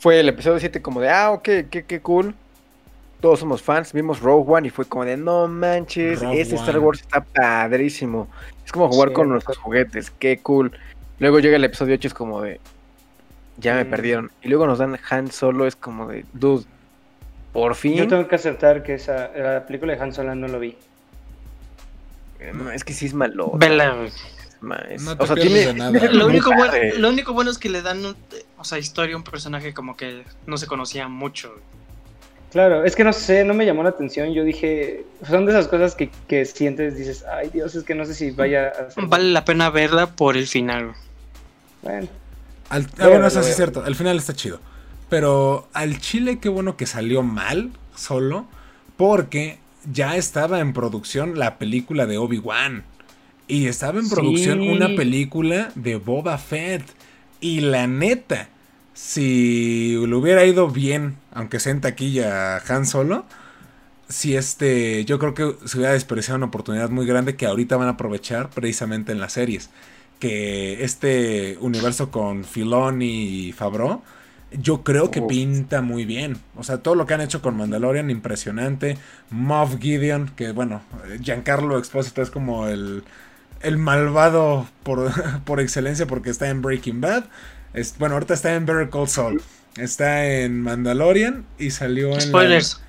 fue 0.00 0.18
el 0.18 0.30
episodio 0.30 0.58
7 0.58 0.82
como 0.82 1.00
de, 1.00 1.10
ah, 1.10 1.30
ok, 1.30 1.44
qué, 1.70 1.84
qué 1.86 2.00
cool. 2.00 2.34
Todos 3.24 3.40
somos 3.40 3.62
fans, 3.62 3.94
vimos 3.94 4.20
Rogue 4.20 4.52
One 4.52 4.66
y 4.68 4.70
fue 4.70 4.84
como 4.84 5.06
de, 5.06 5.16
no 5.16 5.48
manches, 5.48 6.20
Rogue 6.20 6.42
ese 6.42 6.56
Star 6.56 6.76
One. 6.76 6.86
Wars 6.88 7.00
está 7.00 7.24
padrísimo. 7.24 8.28
Es 8.66 8.70
como 8.70 8.86
jugar 8.90 9.14
con 9.14 9.28
Sí. 9.28 9.30
nuestros 9.30 9.56
juguetes, 9.56 10.10
qué 10.10 10.40
cool. 10.40 10.72
Luego 11.20 11.40
llega 11.40 11.56
el 11.56 11.64
episodio 11.64 11.94
8 11.94 12.08
es 12.08 12.12
como 12.12 12.42
de, 12.42 12.60
ya 13.56 13.76
me 13.76 13.84
Mm. 13.84 13.88
perdieron. 13.90 14.30
Y 14.42 14.48
luego 14.48 14.66
nos 14.66 14.78
dan 14.78 14.98
Han 15.08 15.30
Solo, 15.32 15.66
es 15.66 15.74
como 15.74 16.08
de, 16.08 16.26
dude, 16.34 16.66
por 17.54 17.74
fin. 17.76 17.94
Yo 17.94 18.08
tengo 18.08 18.28
que 18.28 18.34
aceptar 18.34 18.82
que 18.82 18.92
esa, 18.92 19.30
la 19.34 19.64
película 19.66 19.96
de 19.96 20.02
Han 20.02 20.12
Solo 20.12 20.34
no 20.34 20.46
lo 20.46 20.60
vi. 20.60 20.76
No, 22.52 22.70
es 22.72 22.84
que 22.84 22.92
sí 22.92 23.06
es 23.06 23.14
malo. 23.14 23.52
Vela. 23.54 23.96
No 24.60 25.16
te 25.16 25.34
pierdes 25.34 25.66
de 25.68 25.72
nada. 25.72 25.92
Lo 26.12 26.26
único, 26.26 26.52
bueno, 26.54 26.74
lo 26.98 27.08
único 27.08 27.32
bueno 27.32 27.50
es 27.50 27.56
que 27.56 27.70
le 27.70 27.80
dan, 27.80 28.04
o 28.58 28.64
sea, 28.64 28.76
historia 28.76 29.14
a 29.14 29.16
un 29.16 29.24
personaje 29.24 29.72
como 29.72 29.96
que 29.96 30.24
no 30.46 30.58
se 30.58 30.66
conocía 30.66 31.08
mucho. 31.08 31.54
Claro, 32.54 32.84
es 32.84 32.94
que 32.94 33.02
no 33.02 33.12
sé, 33.12 33.44
no 33.44 33.52
me 33.52 33.66
llamó 33.66 33.82
la 33.82 33.88
atención. 33.90 34.32
Yo 34.32 34.44
dije, 34.44 35.04
son 35.28 35.44
de 35.44 35.50
esas 35.52 35.66
cosas 35.66 35.94
que, 35.96 36.08
que 36.28 36.44
sientes, 36.44 36.96
dices, 36.96 37.24
ay 37.24 37.50
Dios, 37.52 37.74
es 37.74 37.82
que 37.82 37.96
no 37.96 38.04
sé 38.06 38.14
si 38.14 38.30
vaya 38.30 38.68
a 38.68 38.90
ser. 38.92 39.06
Vale 39.06 39.30
la 39.32 39.44
pena 39.44 39.70
verla 39.70 40.06
por 40.14 40.36
el 40.36 40.46
final. 40.46 40.92
Bueno, 41.82 42.06
Al- 42.70 42.86
ah, 42.98 43.08
bueno, 43.08 43.26
eso 43.26 43.42
sí 43.42 43.50
es 43.50 43.56
cierto. 43.56 43.84
El 43.84 43.96
final 43.96 44.16
está 44.16 44.34
chido. 44.34 44.60
Pero 45.10 45.68
al 45.72 45.98
Chile, 45.98 46.38
qué 46.40 46.48
bueno 46.48 46.76
que 46.76 46.86
salió 46.86 47.22
mal 47.24 47.70
solo. 47.96 48.46
Porque 48.96 49.58
ya 49.92 50.16
estaba 50.16 50.60
en 50.60 50.72
producción 50.72 51.36
la 51.38 51.58
película 51.58 52.06
de 52.06 52.18
Obi-Wan. 52.18 52.84
Y 53.48 53.66
estaba 53.66 53.98
en 53.98 54.06
Sí. 54.06 54.14
producción 54.14 54.60
una 54.60 54.86
película 54.94 55.72
de 55.74 55.96
Boba 55.96 56.38
Fett. 56.38 56.84
Y 57.40 57.60
la 57.62 57.88
neta, 57.88 58.48
si 58.94 59.96
le 60.06 60.14
hubiera 60.14 60.44
ido 60.44 60.68
bien, 60.70 61.16
aunque 61.32 61.60
sea 61.60 61.72
en 61.72 61.80
taquilla 61.80 62.58
Han 62.68 62.86
Solo, 62.86 63.26
si 64.08 64.36
este, 64.36 65.04
yo 65.04 65.18
creo 65.18 65.34
que 65.34 65.56
se 65.66 65.78
hubiera 65.78 65.92
desperdiciado 65.92 66.36
una 66.36 66.46
oportunidad 66.46 66.90
muy 66.90 67.06
grande 67.06 67.36
que 67.36 67.46
ahorita 67.46 67.76
van 67.76 67.88
a 67.88 67.92
aprovechar 67.92 68.50
precisamente 68.50 69.12
en 69.12 69.20
las 69.20 69.32
series. 69.32 69.70
Que 70.20 70.84
este 70.84 71.58
universo 71.60 72.10
con 72.10 72.44
Filoni 72.44 73.48
y 73.48 73.52
Favreau, 73.52 74.02
yo 74.52 74.84
creo 74.84 75.10
que 75.10 75.22
pinta 75.22 75.82
muy 75.82 76.04
bien. 76.04 76.38
O 76.56 76.62
sea, 76.62 76.78
todo 76.78 76.94
lo 76.94 77.06
que 77.06 77.14
han 77.14 77.20
hecho 77.20 77.42
con 77.42 77.56
Mandalorian, 77.56 78.10
impresionante. 78.10 78.96
Moff 79.30 79.78
Gideon, 79.80 80.30
que 80.36 80.52
bueno, 80.52 80.82
Giancarlo 81.20 81.78
Expósito 81.78 82.22
es 82.22 82.30
como 82.30 82.68
el, 82.68 83.02
el 83.62 83.78
malvado 83.78 84.68
por, 84.84 85.10
por 85.44 85.60
excelencia 85.60 86.06
porque 86.06 86.30
está 86.30 86.48
en 86.48 86.62
Breaking 86.62 87.00
Bad. 87.00 87.24
Es, 87.74 87.98
bueno, 87.98 88.14
ahorita 88.14 88.34
está 88.34 88.54
en 88.54 88.66
Better 88.66 88.88
Call 88.90 89.08
Saul. 89.08 89.42
Está 89.76 90.24
en 90.26 90.62
Mandalorian 90.62 91.44
y 91.58 91.70
salió 91.70 92.08
en... 92.08 92.14
la- 92.14 92.20
Spoilers. 92.20 92.80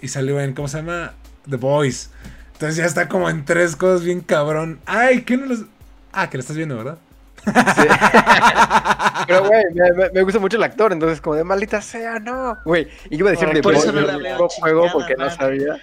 y 0.00 0.08
salió 0.08 0.40
en, 0.40 0.54
¿cómo 0.54 0.68
se 0.68 0.78
llama? 0.78 1.14
The 1.48 1.56
Boys. 1.56 2.10
Entonces 2.52 2.76
ya 2.76 2.84
está 2.86 3.08
como 3.08 3.28
en 3.28 3.44
tres 3.44 3.76
cosas 3.76 4.04
bien 4.04 4.20
cabrón. 4.20 4.78
Ay, 4.86 5.22
¿qué 5.22 5.36
no 5.36 5.46
los...? 5.46 5.64
Ah, 6.12 6.30
que 6.30 6.36
lo 6.36 6.40
estás 6.40 6.56
viendo, 6.56 6.76
¿verdad? 6.76 6.98
Sí. 7.44 7.52
Pero, 9.26 9.46
güey, 9.46 9.64
me, 10.12 10.22
gusta 10.22 10.38
mucho 10.38 10.56
el 10.56 10.62
actor, 10.62 10.92
entonces, 10.92 11.20
como 11.20 11.36
de 11.36 11.44
maldita 11.44 11.82
sea, 11.82 12.18
no. 12.18 12.56
Güey, 12.64 12.88
y 13.10 13.16
iba 13.16 13.28
a 13.28 13.32
decir 13.32 13.48
eso 13.48 13.92
no 13.92 14.02
juego 14.20 14.48
chingada 14.48 14.92
porque 14.92 15.14
no 15.16 15.30
sabía. 15.30 15.76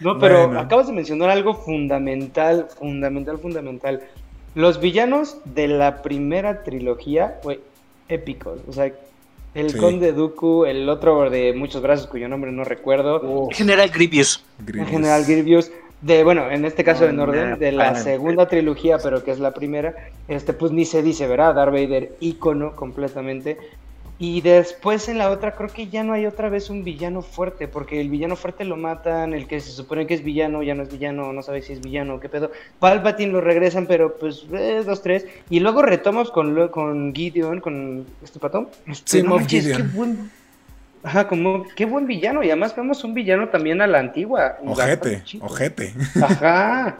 no, 0.00 0.18
pero 0.18 0.46
Bueno. 0.46 0.60
acabas 0.60 0.86
de 0.86 0.92
mencionar 0.92 1.30
algo 1.30 1.54
fundamental, 1.54 2.68
fundamental, 2.78 3.38
fundamental. 3.38 4.02
Los 4.58 4.80
villanos 4.80 5.36
de 5.44 5.68
la 5.68 6.02
primera 6.02 6.64
trilogía, 6.64 7.38
güey, 7.44 7.60
épicos. 8.08 8.58
O 8.66 8.72
sea, 8.72 8.90
el 9.54 9.70
Sí. 9.70 9.78
Conde 9.78 10.12
Dooku, 10.12 10.64
el 10.64 10.88
otro 10.88 11.30
de 11.30 11.52
muchos 11.52 11.80
brazos 11.80 12.08
cuyo 12.08 12.28
nombre 12.28 12.50
no 12.50 12.64
recuerdo. 12.64 13.48
General 13.52 13.88
Grievous. 13.88 14.44
En 14.58 14.66
Grievous. 14.66 14.90
general, 14.90 15.24
Grievous, 15.24 15.70
de, 16.00 16.24
bueno, 16.24 16.50
en 16.50 16.64
este 16.64 16.82
caso 16.82 17.04
No, 17.04 17.10
en 17.10 17.20
orden, 17.20 17.58
de 17.60 17.70
la 17.70 17.92
para. 17.92 18.00
segunda 18.00 18.48
trilogía, 18.48 18.98
pero 18.98 19.22
que 19.22 19.30
es 19.30 19.38
la 19.38 19.54
primera, 19.54 19.94
este, 20.26 20.52
pues 20.52 20.72
ni 20.72 20.84
se 20.84 21.02
dice, 21.04 21.28
¿verdad? 21.28 21.54
Darth 21.54 21.72
Vader, 21.72 22.16
ícono 22.18 22.74
completamente. 22.74 23.58
Y 24.20 24.40
después 24.40 25.08
en 25.08 25.18
la 25.18 25.30
otra, 25.30 25.52
creo 25.52 25.68
que 25.68 25.86
ya 25.86 26.02
no 26.02 26.12
hay 26.12 26.26
otra 26.26 26.48
vez 26.48 26.70
un 26.70 26.82
villano 26.82 27.22
fuerte, 27.22 27.68
porque 27.68 28.00
el 28.00 28.08
villano 28.10 28.34
fuerte 28.34 28.64
lo 28.64 28.76
matan, 28.76 29.32
el 29.32 29.46
que 29.46 29.60
se 29.60 29.70
supone 29.70 30.08
que 30.08 30.14
es 30.14 30.24
villano 30.24 30.60
ya 30.64 30.74
no 30.74 30.82
es 30.82 30.90
villano, 30.90 31.32
no 31.32 31.40
sabe 31.42 31.62
si 31.62 31.72
es 31.74 31.80
villano, 31.80 32.18
qué 32.18 32.28
pedo. 32.28 32.50
Palpatine 32.80 33.30
lo 33.30 33.40
regresan, 33.40 33.86
pero 33.86 34.16
pues 34.18 34.44
eh, 34.52 34.82
dos, 34.84 35.02
tres. 35.02 35.24
Y 35.50 35.60
luego 35.60 35.82
retomamos 35.82 36.32
con, 36.32 36.66
con 36.68 37.14
Gideon, 37.14 37.60
con 37.60 38.06
este 38.24 38.40
patón. 38.40 38.68
Este, 38.88 39.20
Sí, 39.20 39.22
no 39.22 39.38
Gideon. 39.38 39.76
qué 39.82 39.96
buen... 39.96 40.30
Ajá, 41.04 41.28
como, 41.28 41.64
qué 41.76 41.84
buen 41.86 42.08
villano. 42.08 42.42
Y 42.42 42.48
además 42.48 42.74
vemos 42.74 43.04
un 43.04 43.14
villano 43.14 43.50
también 43.50 43.80
a 43.80 43.86
la 43.86 44.00
antigua. 44.00 44.58
Ojete, 44.66 45.22
ojete. 45.40 45.94
Ajá. 46.20 46.98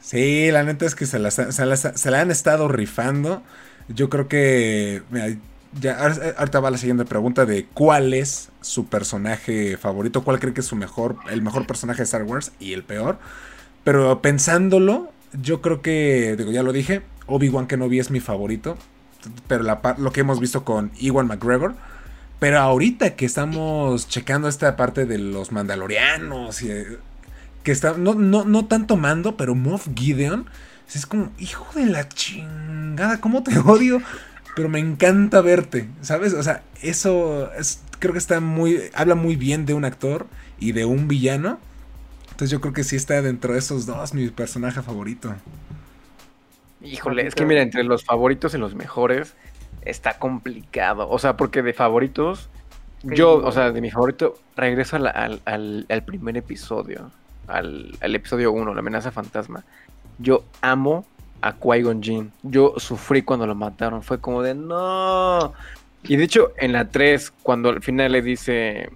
Sí, 0.00 0.50
la 0.50 0.62
neta 0.64 0.86
es 0.86 0.94
que 0.94 1.06
se 1.06 1.18
la, 1.18 1.30
se 1.30 1.64
la- 1.66 1.76
se 1.76 2.10
la 2.10 2.20
han 2.20 2.30
estado 2.30 2.66
rifando. 2.68 3.42
Yo 3.88 4.08
creo 4.08 4.26
que... 4.28 5.02
mira, 5.10 5.36
ya, 5.80 5.98
ahorita 6.38 6.60
va 6.60 6.70
la 6.70 6.78
siguiente 6.78 7.04
pregunta 7.04 7.46
de 7.46 7.66
cuál 7.66 8.14
es 8.14 8.50
su 8.60 8.86
personaje 8.86 9.76
favorito, 9.76 10.24
cuál 10.24 10.40
cree 10.40 10.54
que 10.54 10.60
es 10.60 10.66
su 10.66 10.76
mejor, 10.76 11.16
el 11.30 11.42
mejor 11.42 11.66
personaje 11.66 11.98
de 11.98 12.04
Star 12.04 12.24
Wars 12.24 12.52
y 12.58 12.72
el 12.72 12.84
peor. 12.84 13.18
Pero 13.84 14.20
pensándolo, 14.20 15.12
yo 15.42 15.62
creo 15.62 15.82
que, 15.82 16.34
digo, 16.36 16.50
ya 16.50 16.62
lo 16.62 16.72
dije, 16.72 17.02
Obi-Wan 17.26 17.66
Kenobi 17.66 17.98
es 17.98 18.10
mi 18.10 18.20
favorito. 18.20 18.76
Pero 19.46 19.64
la 19.64 19.80
lo 19.98 20.12
que 20.12 20.20
hemos 20.20 20.40
visto 20.40 20.64
con 20.64 20.92
Ewan 21.00 21.26
McGregor. 21.26 21.74
Pero 22.38 22.60
ahorita 22.60 23.16
que 23.16 23.26
estamos 23.26 24.08
checando 24.08 24.48
esta 24.48 24.76
parte 24.76 25.06
de 25.06 25.18
los 25.18 25.50
mandalorianos 25.52 26.62
y... 26.62 26.70
eh, 26.70 26.98
que 27.62 27.72
está, 27.72 27.94
no, 27.98 28.14
no, 28.14 28.44
no 28.44 28.66
tanto 28.66 28.96
mando, 28.96 29.36
pero 29.36 29.54
Moff 29.54 29.88
Gideon, 29.94 30.46
es 30.94 31.04
como, 31.04 31.32
hijo 31.38 31.66
de 31.74 31.86
la 31.86 32.08
chingada, 32.08 33.20
¿cómo 33.20 33.42
te 33.42 33.58
odio? 33.66 34.00
Pero 34.54 34.68
me 34.68 34.78
encanta 34.80 35.40
verte, 35.40 35.88
¿sabes? 36.02 36.34
O 36.34 36.42
sea, 36.42 36.64
eso 36.82 37.52
es, 37.54 37.82
creo 38.00 38.12
que 38.12 38.18
está 38.18 38.40
muy, 38.40 38.82
habla 38.94 39.14
muy 39.14 39.36
bien 39.36 39.66
de 39.66 39.74
un 39.74 39.84
actor 39.84 40.26
y 40.58 40.72
de 40.72 40.84
un 40.84 41.08
villano. 41.08 41.60
Entonces 42.30 42.50
yo 42.50 42.60
creo 42.60 42.72
que 42.74 42.84
sí 42.84 42.96
está 42.96 43.22
dentro 43.22 43.52
de 43.54 43.60
esos 43.60 43.86
dos 43.86 44.14
mi 44.14 44.28
personaje 44.30 44.82
favorito. 44.82 45.34
Híjole, 46.80 47.26
es 47.26 47.34
que 47.34 47.44
mira, 47.44 47.62
entre 47.62 47.82
los 47.84 48.04
favoritos 48.04 48.54
y 48.54 48.58
los 48.58 48.74
mejores 48.74 49.36
está 49.82 50.18
complicado. 50.18 51.08
O 51.10 51.18
sea, 51.18 51.36
porque 51.36 51.62
de 51.62 51.72
favoritos, 51.74 52.50
yo, 53.02 53.34
o 53.44 53.52
sea, 53.52 53.72
de 53.72 53.80
mi 53.80 53.90
favorito, 53.90 54.34
regreso 54.56 54.96
al, 54.96 55.08
al, 55.08 55.42
al- 55.44 55.86
al 55.88 56.04
primer 56.04 56.36
episodio, 56.36 57.12
al, 57.48 57.96
al 58.00 58.14
episodio 58.14 58.52
1, 58.52 58.74
la 58.74 58.80
amenaza 58.80 59.10
fantasma. 59.10 59.64
Yo 60.18 60.50
amo 60.60 61.06
a 61.40 61.52
Qui-Gon 61.54 62.02
Jinn. 62.02 62.32
Yo 62.42 62.74
sufrí 62.78 63.22
cuando 63.22 63.46
lo 63.46 63.54
mataron. 63.54 64.02
Fue 64.02 64.18
como 64.20 64.42
de 64.42 64.54
no. 64.54 65.52
Y 66.04 66.16
de 66.16 66.24
hecho, 66.24 66.52
en 66.58 66.72
la 66.72 66.86
3, 66.88 67.32
cuando 67.42 67.70
al 67.70 67.82
final 67.82 68.12
le 68.12 68.22
dice. 68.22 68.90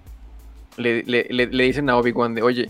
Le, 0.77 1.03
le- 1.03 1.27
le- 1.29 1.47
le 1.47 1.63
dicen 1.65 1.89
a 1.89 1.97
Obi-Wan 1.97 2.33
de, 2.33 2.41
oye, 2.41 2.69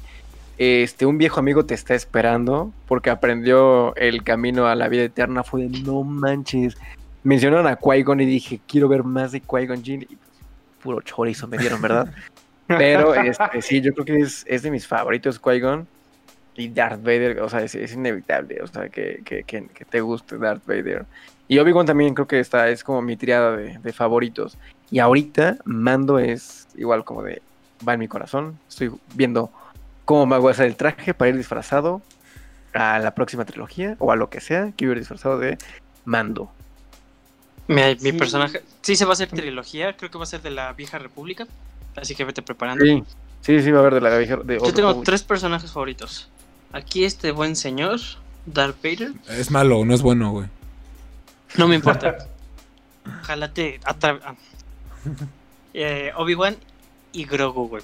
este, 0.57 1.05
un 1.05 1.17
viejo 1.17 1.39
amigo 1.39 1.65
te 1.65 1.73
está 1.73 1.95
esperando 1.95 2.71
porque 2.87 3.09
aprendió 3.09 3.95
el 3.95 4.23
camino 4.23 4.67
a 4.67 4.75
la 4.75 4.89
vida 4.89 5.03
eterna. 5.03 5.43
Fue 5.43 5.67
de 5.67 5.79
no 5.81 6.03
manches. 6.03 6.75
Mencionaron 7.23 7.67
a 7.67 7.77
Qui-Gon 7.77 8.19
y 8.21 8.25
dije, 8.25 8.59
quiero 8.67 8.87
ver 8.89 9.03
más 9.03 9.31
de 9.31 9.41
Qui-Gon 9.41 9.83
Jinn. 9.83 10.01
Y 10.03 10.05
pues, 10.15 10.19
puro 10.83 11.01
chorizo 11.01 11.47
me 11.47 11.57
dieron, 11.57 11.81
¿verdad? 11.81 12.13
Pero 12.67 13.13
este, 13.15 13.61
sí, 13.61 13.81
yo 13.81 13.93
creo 13.93 14.05
que 14.05 14.17
es, 14.19 14.45
es 14.47 14.61
de 14.63 14.71
mis 14.71 14.85
favoritos 14.87 15.41
Qui-Gon. 15.41 15.87
Y 16.55 16.69
Darth 16.69 17.01
Vader, 17.01 17.41
o 17.41 17.49
sea, 17.49 17.61
es, 17.61 17.73
es 17.75 17.93
inevitable, 17.93 18.61
o 18.61 18.67
sea, 18.67 18.89
que, 18.89 19.21
que, 19.25 19.43
que- 19.43 19.67
que 19.67 19.85
te 19.85 20.01
guste 20.01 20.37
Darth 20.37 20.65
Vader. 20.65 21.05
Y 21.47 21.57
Obi-Wan 21.59 21.85
también 21.85 22.13
creo 22.13 22.27
que 22.27 22.39
está, 22.39 22.69
es 22.69 22.83
como 22.83 23.01
mi 23.01 23.17
triada 23.17 23.55
de, 23.57 23.77
de 23.79 23.93
favoritos. 23.93 24.57
Y 24.91 24.99
ahorita 24.99 25.57
Mando 25.65 26.19
es 26.19 26.67
igual 26.75 27.03
como 27.03 27.23
de, 27.23 27.41
va 27.87 27.93
en 27.95 27.99
mi 27.99 28.07
corazón. 28.07 28.57
Estoy 28.69 28.91
viendo 29.15 29.51
cómo 30.05 30.25
me 30.25 30.37
voy 30.37 30.49
a 30.49 30.51
hacer 30.51 30.67
el 30.67 30.75
traje 30.75 31.13
para 31.13 31.29
ir 31.29 31.37
disfrazado 31.37 32.01
a 32.73 32.99
la 32.99 33.13
próxima 33.15 33.45
trilogía 33.45 33.95
o 33.99 34.11
a 34.11 34.15
lo 34.15 34.29
que 34.29 34.39
sea. 34.41 34.71
Quiero 34.77 34.93
ir 34.93 34.99
disfrazado 34.99 35.37
de 35.39 35.57
Mando. 36.05 36.51
Mi, 37.67 37.81
mi 37.81 37.95
Sí. 37.95 38.13
personaje. 38.13 38.61
Sí, 38.81 38.95
se 38.95 39.05
va 39.05 39.11
a 39.11 39.13
hacer 39.13 39.29
trilogía. 39.29 39.95
Creo 39.95 40.11
que 40.11 40.17
va 40.17 40.23
a 40.25 40.27
ser 40.27 40.41
de 40.41 40.51
la 40.51 40.73
vieja 40.73 40.99
república. 40.99 41.47
Así 41.95 42.15
que 42.15 42.23
vete 42.25 42.41
preparando. 42.41 42.83
Sí, 42.83 43.03
sí, 43.41 43.61
sí, 43.61 43.71
va 43.71 43.77
a 43.79 43.81
haber 43.81 43.95
de 43.95 44.01
la 44.01 44.17
vieja. 44.17 44.37
De 44.37 44.59
Yo 44.59 44.73
tengo 44.73 45.01
tres 45.01 45.23
personajes 45.23 45.71
favoritos. 45.71 46.29
Aquí 46.73 47.05
este 47.05 47.31
buen 47.31 47.55
señor, 47.55 47.99
Darth 48.45 48.77
Vader. 48.83 49.13
Es 49.29 49.51
malo, 49.51 49.85
no 49.85 49.93
es 49.93 50.01
bueno, 50.01 50.31
güey. 50.31 50.47
No 51.57 51.67
me 51.67 51.75
importa. 51.75 52.17
Ojalá 53.21 53.53
te 53.53 53.79
atra- 53.81 54.19
ah. 54.25 54.35
Eh, 55.73 56.11
Obi-Wan 56.15 56.55
y 57.11 57.25
Grogu, 57.25 57.67
güey. 57.67 57.83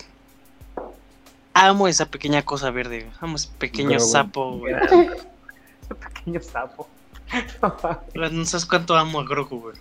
Amo 1.53 1.87
esa 1.87 2.05
pequeña 2.09 2.43
cosa 2.43 2.71
verde. 2.71 3.01
güey. 3.03 3.11
Amo 3.21 3.35
ese 3.35 3.49
pequeño 3.57 3.89
Grogu. 3.97 4.05
sapo, 4.05 4.57
güey. 4.57 4.73
Ese 4.73 5.95
pequeño 5.95 6.41
sapo. 6.41 6.87
No 8.15 8.45
sabes 8.45 8.65
cuánto 8.65 8.95
amo 8.97 9.19
a 9.19 9.23
Grogu, 9.23 9.59
güey. 9.61 9.75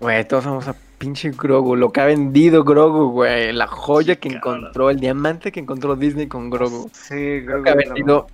Güey, 0.00 0.26
todos 0.28 0.44
vamos 0.44 0.66
a 0.68 0.74
pinche 0.98 1.30
Grogu, 1.30 1.76
lo 1.76 1.90
que 1.92 2.00
ha 2.00 2.04
vendido 2.06 2.64
Grogu, 2.64 3.10
güey. 3.12 3.52
La 3.52 3.66
joya 3.66 4.16
que 4.16 4.28
encontró, 4.28 4.90
el 4.90 4.98
diamante 5.00 5.52
que 5.52 5.60
encontró 5.60 5.96
Disney 5.96 6.26
con 6.26 6.50
Grogu. 6.50 6.90
Sí, 6.92 7.40
Grogu 7.40 7.64
que 7.64 7.70
ha 7.70 7.74
vendido. 7.74 8.26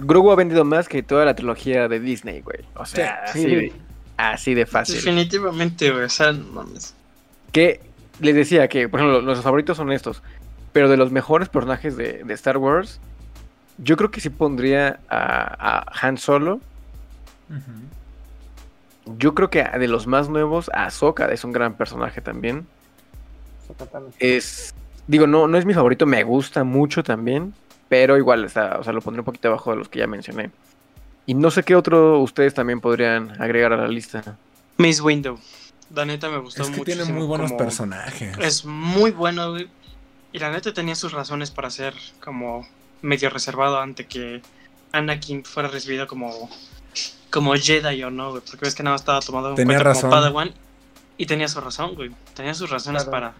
Grogu 0.00 0.30
ha 0.32 0.36
vendido 0.36 0.64
más 0.64 0.88
que 0.88 1.02
toda 1.02 1.24
la 1.24 1.34
trilogía 1.34 1.88
de 1.88 2.00
Disney, 2.00 2.40
güey. 2.40 2.60
O 2.74 2.84
sea, 2.86 3.26
Sí, 3.26 3.38
así, 3.40 3.42
sí. 3.48 3.54
de, 3.56 3.72
así 4.16 4.54
de 4.54 4.66
fácil. 4.66 4.96
Definitivamente, 4.96 5.90
güey. 5.90 6.04
O 6.04 6.08
sea, 6.08 6.32
no 6.32 6.44
mames. 6.52 6.94
Que 7.52 7.80
les 8.20 8.34
decía 8.34 8.68
que, 8.68 8.88
por 8.88 9.00
ejemplo, 9.00 9.20
los 9.22 9.40
favoritos 9.42 9.76
son 9.76 9.92
estos. 9.92 10.22
Pero 10.72 10.88
de 10.88 10.96
los 10.96 11.10
mejores 11.12 11.48
personajes 11.48 11.96
de, 11.96 12.22
de 12.24 12.34
Star 12.34 12.58
Wars, 12.58 13.00
yo 13.78 13.96
creo 13.96 14.10
que 14.10 14.20
sí 14.20 14.28
pondría 14.30 15.00
a, 15.08 15.78
a 15.88 16.06
Han 16.06 16.18
Solo. 16.18 16.60
Yo 19.16 19.34
creo 19.34 19.48
que 19.48 19.62
de 19.64 19.88
los 19.88 20.06
más 20.06 20.28
nuevos, 20.28 20.70
a 20.74 20.84
Ahsoka 20.84 21.26
es 21.32 21.42
un 21.44 21.52
gran 21.52 21.74
personaje 21.74 22.20
también. 22.20 22.66
Es. 24.18 24.74
Digo, 25.06 25.26
no, 25.26 25.48
no 25.48 25.56
es 25.56 25.64
mi 25.64 25.72
favorito, 25.72 26.04
me 26.04 26.22
gusta 26.24 26.64
mucho 26.64 27.02
también. 27.02 27.54
Pero 27.88 28.16
igual 28.18 28.44
está, 28.44 28.78
o 28.78 28.84
sea, 28.84 28.92
lo 28.92 29.00
pondré 29.00 29.20
un 29.20 29.24
poquito 29.24 29.48
abajo 29.48 29.70
de 29.70 29.76
los 29.78 29.88
que 29.88 29.98
ya 30.00 30.06
mencioné. 30.06 30.50
Y 31.26 31.34
no 31.34 31.50
sé 31.50 31.62
qué 31.62 31.74
otro 31.76 32.20
ustedes 32.20 32.54
también 32.54 32.80
podrían 32.80 33.40
agregar 33.40 33.72
a 33.72 33.76
la 33.76 33.88
lista. 33.88 34.36
Mace 34.76 35.00
Window. 35.02 35.38
La 35.94 36.04
neta 36.04 36.28
me 36.28 36.38
gustó 36.38 36.62
Es 36.62 36.68
que 36.68 36.76
mucho. 36.78 36.84
tiene 36.84 37.04
muy 37.04 37.26
buenos 37.26 37.52
personajes. 37.52 38.36
Es 38.38 38.64
muy 38.64 39.10
bueno, 39.10 39.50
güey. 39.50 39.68
Y 40.32 40.38
la 40.38 40.50
neta 40.50 40.72
tenía 40.74 40.94
sus 40.94 41.12
razones 41.12 41.50
para 41.50 41.70
ser 41.70 41.94
como 42.22 42.66
medio 43.00 43.30
reservado 43.30 43.78
ante 43.80 44.06
que 44.06 44.42
Anakin 44.92 45.44
fuera 45.44 45.68
recibido 45.68 46.06
como, 46.06 46.50
como 47.30 47.54
Jedi 47.54 48.02
o 48.04 48.10
no, 48.10 48.30
güey. 48.32 48.42
Porque 48.42 48.66
ves 48.66 48.74
que 48.74 48.82
nada 48.82 48.94
más 48.94 49.00
estaba 49.00 49.20
tomado 49.20 49.50
en 49.50 49.54
Tenía 49.56 49.76
cuenta 49.78 49.84
razón. 49.84 50.02
como 50.10 50.12
Padawan. 50.22 50.52
Y 51.16 51.26
tenía 51.26 51.48
su 51.48 51.60
razón, 51.60 51.94
güey. 51.94 52.10
Tenía 52.34 52.52
sus 52.54 52.68
razones 52.70 53.04
Claro. 53.04 53.10
para. 53.10 53.34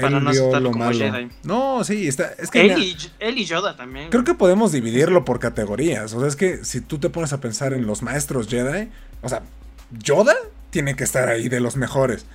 Para 0.00 0.18
Él 0.18 0.24
no 0.24 0.30
vio 0.30 0.60
lo 0.60 0.72
como 0.72 0.84
malo. 0.84 0.98
Jedi. 0.98 1.28
No, 1.44 1.82
sí, 1.84 2.06
está. 2.06 2.32
Es 2.38 2.50
que 2.50 2.60
Él 2.60 2.68
mira, 2.68 2.78
y, 2.80 2.96
él 3.18 3.38
y 3.38 3.44
Yoda 3.44 3.76
también. 3.76 4.10
creo 4.10 4.24
que 4.24 4.34
podemos 4.34 4.72
dividirlo 4.72 5.24
por 5.24 5.40
categorías. 5.40 6.12
O 6.14 6.20
sea, 6.20 6.28
es 6.28 6.36
que 6.36 6.64
si 6.64 6.80
tú 6.80 6.98
te 6.98 7.10
pones 7.10 7.32
a 7.32 7.40
pensar 7.40 7.72
en 7.72 7.86
los 7.86 8.02
maestros 8.02 8.48
Jedi, 8.48 8.88
o 9.22 9.28
sea, 9.28 9.42
Yoda 9.90 10.34
tiene 10.70 10.96
que 10.96 11.04
estar 11.04 11.28
ahí 11.28 11.48
de 11.48 11.60
los 11.60 11.76
mejores. 11.76 12.26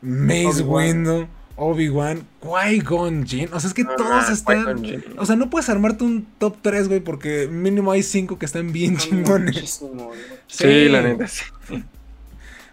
Mace. 0.00 0.62
Windu, 0.62 1.28
Obi-Wan, 1.56 2.26
Qui-Gon 2.42 3.26
Jinn. 3.26 3.50
O 3.52 3.60
sea, 3.60 3.68
es 3.68 3.74
que 3.74 3.84
todos 3.84 4.30
están. 4.30 4.82
O 5.18 5.26
sea, 5.26 5.36
no 5.36 5.50
puedes 5.50 5.68
armarte 5.68 6.04
un 6.04 6.26
top 6.38 6.56
3, 6.62 6.88
güey, 6.88 7.00
porque 7.00 7.48
mínimo 7.48 7.92
hay 7.92 8.02
5 8.02 8.38
que 8.38 8.46
están 8.46 8.72
bien 8.72 8.96
chingones. 8.96 9.54
Muchísimo. 9.54 10.10
Sí, 10.46 10.88
la 10.88 11.02
neta, 11.02 11.28
sí. 11.28 11.44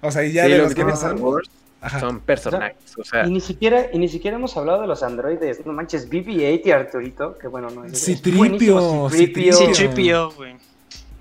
O 0.01 0.11
sea, 0.11 0.25
y 0.25 0.31
ya 0.31 0.45
Sí, 0.45 0.51
de 0.51 0.57
lo 0.57 0.63
los 0.63 0.75
que 0.75 0.83
no 0.83 0.93
Star 0.93 1.17
son. 1.17 1.21
Wars 1.21 1.49
Ajá. 1.81 1.99
son 1.99 2.19
personajes. 2.19 2.75
O 2.97 3.03
sea, 3.03 3.25
Y 3.25 3.31
ni 3.31 3.39
siquiera, 3.39 3.87
y 3.93 3.99
ni 3.99 4.07
siquiera 4.09 4.37
hemos 4.37 4.55
hablado 4.57 4.81
de 4.81 4.87
los 4.87 5.01
androides. 5.03 5.65
No 5.65 5.73
manches, 5.73 6.09
BB-8 6.09 6.61
y 6.65 6.71
Arturito, 6.71 7.37
que 7.37 7.47
bueno, 7.47 7.69
no 7.69 7.85
es. 7.85 8.03
Citripio, 8.03 9.09
Citripio. 9.09 9.53
Sí, 9.53 9.63
Tío. 9.65 9.73
Tripio, 9.73 10.31
güey. 10.31 10.55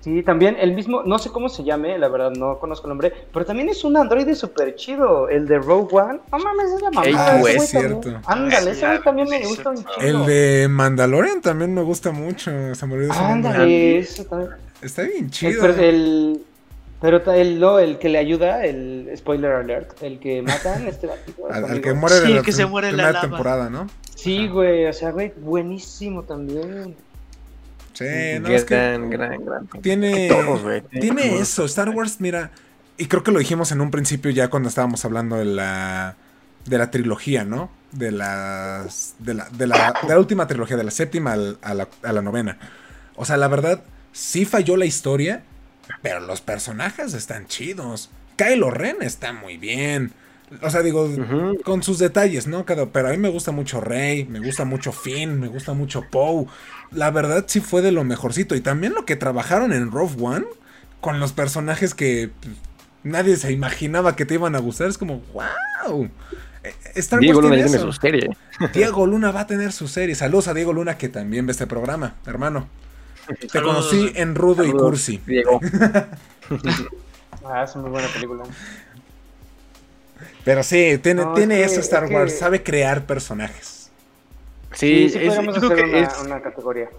Sí, 0.01 0.23
también 0.23 0.55
el 0.57 0.73
mismo, 0.73 1.03
no 1.03 1.19
sé 1.19 1.29
cómo 1.29 1.49
se 1.49 1.65
llame, 1.65 1.97
la 1.99 2.07
verdad 2.07 2.31
no 2.31 2.57
conozco 2.57 2.87
el 2.87 2.91
nombre, 2.91 3.11
pero 3.33 3.45
también 3.45 3.67
es 3.67 3.83
un 3.83 3.97
androide 3.97 4.33
súper 4.33 4.75
chido, 4.75 5.27
el 5.27 5.45
de 5.45 5.59
Rogue 5.59 5.93
One. 5.93 6.19
No 6.31 6.37
mames, 6.39 6.71
es 6.71 6.81
la 6.81 6.91
mamá. 6.91 7.07
Ah, 7.17 7.37
ese 7.37 7.49
es 7.51 7.55
güey 7.57 7.59
cierto. 7.67 7.99
también. 7.99 8.21
Ándale, 8.25 8.71
ese 8.71 8.85
güey 8.87 9.01
también 9.01 9.27
me 9.29 9.45
gusta 9.45 9.69
un 9.71 9.75
chido. 9.77 9.89
El 9.99 10.25
de 10.25 10.67
Mandalorian 10.69 11.41
también 11.41 11.73
me 11.73 11.81
gusta 11.81 12.11
mucho. 12.11 12.49
Se 12.75 12.85
me 12.85 12.93
olvidó. 12.93 13.11
Ándale, 13.11 13.97
eso 13.99 14.23
también. 14.23 14.51
Está 14.81 15.01
bien 15.03 15.25
El, 15.25 15.31
chido. 15.31 15.61
pero 15.61 15.73
el, 15.75 16.43
pero 17.01 17.31
el, 17.33 17.59
no, 17.59 17.79
el 17.79 17.97
que 17.97 18.09
le 18.09 18.17
ayuda, 18.17 18.65
el 18.65 19.09
spoiler 19.17 19.51
alert, 19.53 20.01
el 20.03 20.19
que 20.19 20.41
matan, 20.41 20.87
este 20.87 21.07
gatito, 21.07 21.47
Al, 21.51 21.65
al 21.65 21.81
que 21.81 21.93
muere 21.93 22.15
Sí, 22.17 22.27
de 22.27 22.33
la 22.35 22.41
que 22.41 22.51
se 22.51 22.65
muere 22.65 22.89
en 22.89 22.97
la 22.97 23.03
primera 23.03 23.21
lava. 23.23 23.29
temporada, 23.29 23.69
¿no? 23.69 23.87
Sí, 24.15 24.47
güey, 24.47 24.85
o 24.85 24.93
sea, 24.93 25.11
güey, 25.11 25.31
buenísimo 25.37 26.23
también. 26.23 26.95
Sí, 27.93 28.05
no, 28.41 28.47
es 28.49 28.63
que 28.65 28.75
gran, 28.75 29.09
gran, 29.09 29.43
gran. 29.45 29.67
tiene, 29.81 30.29
todos, 30.29 30.61
güey. 30.61 30.81
tiene 30.81 31.39
eso. 31.39 31.65
Star 31.65 31.89
Wars, 31.89 32.17
mira, 32.19 32.51
y 32.97 33.07
creo 33.07 33.23
que 33.23 33.31
lo 33.31 33.39
dijimos 33.39 33.71
en 33.71 33.81
un 33.81 33.91
principio 33.91 34.31
ya 34.31 34.49
cuando 34.49 34.69
estábamos 34.69 35.03
hablando 35.05 35.35
de 35.37 35.45
la 35.45 36.15
de 36.65 36.77
la 36.77 36.91
trilogía, 36.91 37.43
¿no? 37.45 37.69
De 37.91 38.11
las 38.11 39.15
de 39.19 39.33
la, 39.33 39.49
de 39.49 39.67
la, 39.67 39.93
de 40.03 40.09
la 40.09 40.19
última 40.19 40.47
trilogía, 40.47 40.77
de 40.77 40.83
la 40.83 40.91
séptima 40.91 41.33
al- 41.33 41.57
a 41.61 41.73
la, 41.73 41.87
a 42.03 42.13
la 42.13 42.21
novena. 42.21 42.57
O 43.15 43.25
sea, 43.25 43.37
la 43.37 43.47
verdad, 43.47 43.81
sí 44.13 44.45
falló 44.45 44.77
la 44.77 44.85
historia, 44.85 45.43
pero 46.01 46.19
los 46.19 46.41
personajes 46.41 47.13
están 47.13 47.47
chidos. 47.47 48.09
Kylo 48.35 48.71
Ren 48.71 48.97
está 49.01 49.33
muy 49.33 49.57
bien. 49.57 50.13
O 50.63 50.69
sea, 50.69 50.81
digo, 50.81 51.07
con 51.63 51.83
sus 51.83 51.99
detalles, 51.99 52.47
¿no? 52.47 52.65
Pero 52.65 53.07
a 53.07 53.11
mí 53.11 53.17
me 53.17 53.29
gusta 53.29 53.51
mucho 53.51 53.81
Rey, 53.81 54.25
me 54.25 54.39
gusta 54.39 54.65
mucho 54.65 54.91
Finn, 54.91 55.39
me 55.39 55.47
gusta 55.47 55.73
mucho 55.73 56.05
Poe. 56.09 56.47
La 56.91 57.11
verdad 57.11 57.45
sí 57.47 57.59
fue 57.59 57.81
de 57.81 57.91
lo 57.91 58.03
mejorcito. 58.03 58.55
Y 58.55 58.61
también 58.61 58.93
lo 58.93 59.05
que 59.05 59.15
trabajaron 59.15 59.73
en 59.73 59.91
Rogue 59.91 60.15
One 60.19 60.45
con 61.01 61.19
los 61.19 61.33
personajes 61.33 61.93
que 61.93 62.31
pues, 62.41 62.55
nadie 63.03 63.35
se 63.35 63.51
imaginaba 63.51 64.15
que 64.15 64.25
te 64.25 64.35
iban 64.35 64.55
a 64.55 64.59
gustar. 64.59 64.87
Es 64.87 64.97
como, 64.97 65.21
wow. 65.33 66.09
Eh, 66.63 66.73
Star 66.95 67.19
Diego 67.19 67.37
Wars 67.39 67.43
Luna 67.43 67.55
tiene 67.55 67.69
tiene 67.69 67.83
eso. 67.83 67.93
su 67.93 68.01
serie. 68.01 68.37
Diego 68.73 69.05
Luna 69.05 69.31
va 69.31 69.41
a 69.41 69.47
tener 69.47 69.71
su 69.71 69.87
serie. 69.87 70.15
Saludos 70.15 70.47
a 70.47 70.55
Diego 70.55 70.73
Luna 70.73 70.97
que 70.97 71.09
también 71.09 71.45
ve 71.45 71.51
este 71.51 71.67
programa, 71.67 72.15
hermano. 72.25 72.67
Te 73.39 73.49
Saludos. 73.49 73.87
conocí 73.89 74.11
en 74.15 74.35
Rudo 74.35 74.63
y 74.63 74.71
Cursi. 74.71 75.17
Diego. 75.25 75.59
Ah, 77.45 77.63
es 77.63 77.73
una 77.73 77.83
muy 77.83 77.91
buena 77.91 78.07
película. 78.09 78.43
Pero 80.43 80.63
sí, 80.63 80.97
tiene, 81.01 81.23
No, 81.23 81.33
tiene 81.33 81.61
es 81.61 81.67
que- 81.67 81.71
eso 81.73 81.81
Star 81.81 82.03
es 82.03 82.09
que- 82.09 82.15
Wars. 82.15 82.37
Sabe 82.37 82.63
crear 82.63 83.05
personajes. 83.05 83.91
Sí, 84.73 85.09
Sí, 85.09 85.09
sí, 85.11 85.17
es, 85.19 85.33
podríamos 85.35 85.57
hacer 85.57 85.75
que 85.77 85.83
una, 85.83 85.99
es, 85.99 86.19
una 86.23 86.41
categoría. 86.41 86.89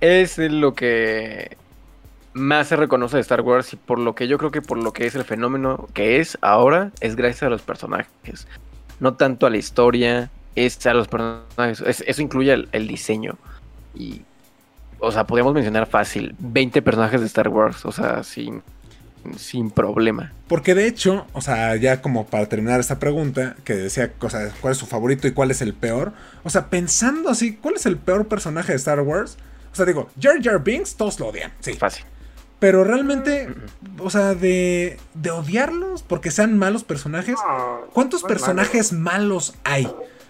es 0.00 0.38
lo 0.38 0.74
que 0.74 1.56
más 2.32 2.68
se 2.68 2.76
reconoce 2.76 3.16
de 3.16 3.20
Star 3.22 3.40
Wars 3.42 3.72
y 3.72 3.76
por 3.76 3.98
lo 3.98 4.14
que 4.14 4.26
yo 4.28 4.38
creo 4.38 4.50
que 4.50 4.62
por 4.62 4.78
lo 4.78 4.92
que 4.92 5.06
es 5.06 5.14
el 5.16 5.24
fenómeno 5.24 5.88
que 5.92 6.20
es 6.20 6.38
ahora 6.40 6.92
es 7.00 7.16
gracias 7.16 7.42
a 7.42 7.48
los 7.50 7.62
personajes, 7.62 8.46
no 9.00 9.14
tanto 9.14 9.46
a 9.46 9.50
la 9.50 9.56
historia, 9.58 10.30
es 10.54 10.86
a 10.86 10.94
los 10.94 11.08
personajes, 11.08 11.80
es- 11.80 12.04
eso 12.06 12.22
incluye 12.22 12.52
el, 12.52 12.68
el 12.72 12.86
diseño 12.88 13.36
y 13.94 14.22
o 15.00 15.12
sea, 15.12 15.26
podríamos 15.26 15.54
mencionar 15.54 15.86
fácil 15.86 16.34
20 16.38 16.82
personajes 16.82 17.20
de 17.20 17.26
Star 17.26 17.48
Wars, 17.48 17.84
o 17.84 17.92
sea, 17.92 18.22
sin 18.22 18.62
sin 19.36 19.70
problema. 19.70 20.32
Porque 20.46 20.74
de 20.74 20.86
hecho, 20.86 21.26
o 21.32 21.40
sea, 21.40 21.76
ya 21.76 22.00
como 22.00 22.26
para 22.26 22.46
terminar 22.46 22.80
esta 22.80 22.98
pregunta, 22.98 23.56
que 23.64 23.74
decía, 23.74 24.12
o 24.20 24.30
sea, 24.30 24.50
cuál 24.60 24.72
es 24.72 24.78
su 24.78 24.86
favorito 24.86 25.28
y 25.28 25.32
cuál 25.32 25.50
es 25.50 25.60
el 25.60 25.74
peor. 25.74 26.12
O 26.44 26.50
sea, 26.50 26.66
pensando 26.66 27.28
así, 27.28 27.56
¿cuál 27.56 27.74
es 27.74 27.86
el 27.86 27.98
peor 27.98 28.28
personaje 28.28 28.72
de 28.72 28.76
Star 28.76 29.00
Wars? 29.00 29.36
O 29.72 29.76
sea, 29.76 29.84
digo, 29.84 30.08
Jar 30.20 30.42
Jar 30.42 30.62
Binks, 30.62 30.96
todos 30.96 31.20
lo 31.20 31.28
odian, 31.28 31.52
sí. 31.60 31.74
Fácil. 31.74 32.04
Pero 32.58 32.82
realmente, 32.82 33.48
o 33.98 34.10
sea, 34.10 34.34
de, 34.34 34.98
de 35.14 35.30
odiarlos 35.30 36.02
porque 36.02 36.30
sean 36.30 36.58
malos 36.58 36.82
personajes, 36.82 37.36
No, 37.46 37.82
¿cuántos 37.92 38.20
son 38.22 38.28
personajes 38.28 38.92
malos 38.92 39.54
hay? 39.62 39.88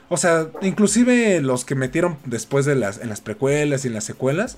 O 0.08 0.16
sea, 0.16 0.48
inclusive 0.62 1.40
los 1.40 1.64
que 1.64 1.74
metieron 1.74 2.18
después 2.24 2.64
de 2.64 2.74
las, 2.74 2.98
en 2.98 3.08
las 3.08 3.20
precuelas 3.20 3.84
y 3.84 3.88
en 3.88 3.94
las 3.94 4.04
secuelas, 4.04 4.56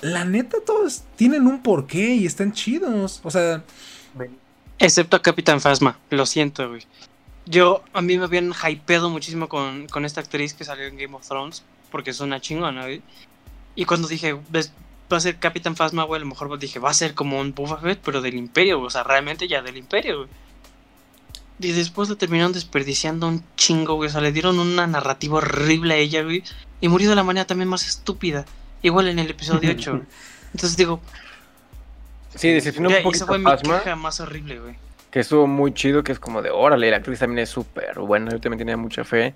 la 0.00 0.24
neta 0.24 0.58
todos 0.64 1.02
tienen 1.16 1.46
un 1.46 1.62
porqué 1.62 2.14
y 2.14 2.26
están 2.26 2.52
chidos. 2.52 3.20
O 3.22 3.30
sea. 3.30 3.62
Excepto 4.78 5.16
a 5.16 5.22
Capitán 5.22 5.60
Phasma, 5.60 5.98
lo 6.10 6.26
siento, 6.26 6.68
güey. 6.68 6.82
Yo, 7.46 7.82
a 7.92 8.02
mí 8.02 8.18
me 8.18 8.24
habían 8.24 8.52
hypeado 8.52 9.08
muchísimo 9.08 9.48
con, 9.48 9.86
con 9.88 10.04
esta 10.04 10.20
actriz 10.20 10.52
que 10.52 10.64
salió 10.64 10.86
en 10.86 10.96
Game 10.96 11.14
of 11.14 11.26
Thrones, 11.26 11.62
porque 11.90 12.10
es 12.10 12.20
una 12.20 12.40
chingona, 12.40 12.82
güey. 12.82 13.02
Y 13.74 13.84
cuando 13.84 14.08
dije, 14.08 14.36
"Ves, 14.50 14.72
va 15.12 15.16
a 15.18 15.20
ser 15.20 15.38
Capitán 15.38 15.76
Phasma, 15.76 16.04
güey, 16.04 16.18
a 16.18 16.24
lo 16.24 16.28
mejor 16.28 16.58
dije, 16.58 16.78
va 16.78 16.90
a 16.90 16.94
ser 16.94 17.14
como 17.14 17.38
un 17.40 17.54
Boba 17.54 17.78
Fett, 17.78 18.00
pero 18.04 18.20
del 18.20 18.34
Imperio, 18.34 18.78
güey. 18.78 18.88
o 18.88 18.90
sea, 18.90 19.04
realmente 19.04 19.48
ya 19.48 19.62
del 19.62 19.76
Imperio, 19.76 20.18
güey. 20.18 20.28
Y 21.58 21.72
después 21.72 22.08
la 22.08 22.16
terminaron 22.16 22.52
desperdiciando 22.52 23.28
un 23.28 23.42
chingo, 23.56 23.94
güey. 23.94 24.08
O 24.08 24.12
sea, 24.12 24.20
le 24.20 24.32
dieron 24.32 24.58
una 24.58 24.86
narrativa 24.86 25.38
horrible 25.38 25.94
a 25.94 25.96
ella, 25.96 26.22
güey. 26.22 26.42
Y 26.80 26.88
murió 26.88 27.08
de 27.08 27.16
la 27.16 27.22
manera 27.22 27.46
también 27.46 27.68
más 27.68 27.86
estúpida. 27.86 28.44
Igual 28.82 29.08
en 29.08 29.18
el 29.18 29.30
episodio 29.30 29.70
8. 29.70 29.90
güey. 29.92 30.02
Entonces 30.54 30.76
digo, 30.76 31.00
Sí, 32.34 32.50
decepcionó 32.50 32.88
un 32.90 32.94
esa 32.94 33.02
poquito 33.02 33.26
fue 33.26 33.36
a 33.36 33.38
mi 33.38 33.46
queja 33.56 33.96
más 33.96 34.20
horrible, 34.20 34.58
güey. 34.60 34.74
que 35.10 35.20
estuvo 35.20 35.46
muy 35.46 35.72
chido, 35.72 36.04
que 36.04 36.12
es 36.12 36.18
como 36.18 36.42
de, 36.42 36.50
órale, 36.50 36.90
la 36.90 36.98
actriz 36.98 37.18
también 37.18 37.38
es 37.40 37.48
súper 37.48 37.98
buena, 37.98 38.30
yo 38.32 38.40
también 38.40 38.58
tenía 38.58 38.76
mucha 38.76 39.04
fe. 39.04 39.34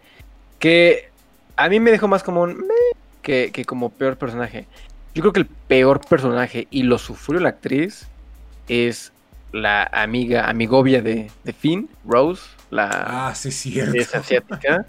Que 0.59 1.09
a 1.57 1.69
mí 1.71 1.81
me 1.81 1.91
dejó 1.91 2.09
más 2.09 2.23
como 2.23 2.43
un... 2.43 2.67
que, 3.23 3.51
que 3.53 3.65
como 3.65 3.89
peor 3.89 4.19
personaje. 4.19 4.67
Yo 5.15 5.23
creo 5.23 5.33
que 5.33 5.41
el 5.41 5.47
peor 5.47 6.01
personaje, 6.07 6.69
y 6.71 6.83
lo 6.83 6.99
sufrió 6.99 7.41
la 7.41 7.49
actriz, 7.49 8.07
es 8.69 9.13
la 9.53 9.85
amiga, 9.93 10.49
amigovia 10.49 11.03
de, 11.03 11.31
de 11.45 11.53
Finn, 11.53 11.89
Rose, 12.07 12.43
la 12.71 13.29
ah, 13.29 13.35
sí, 13.35 13.51
cierto. 13.51 13.97
es 13.99 14.15
asiática. 14.15 14.87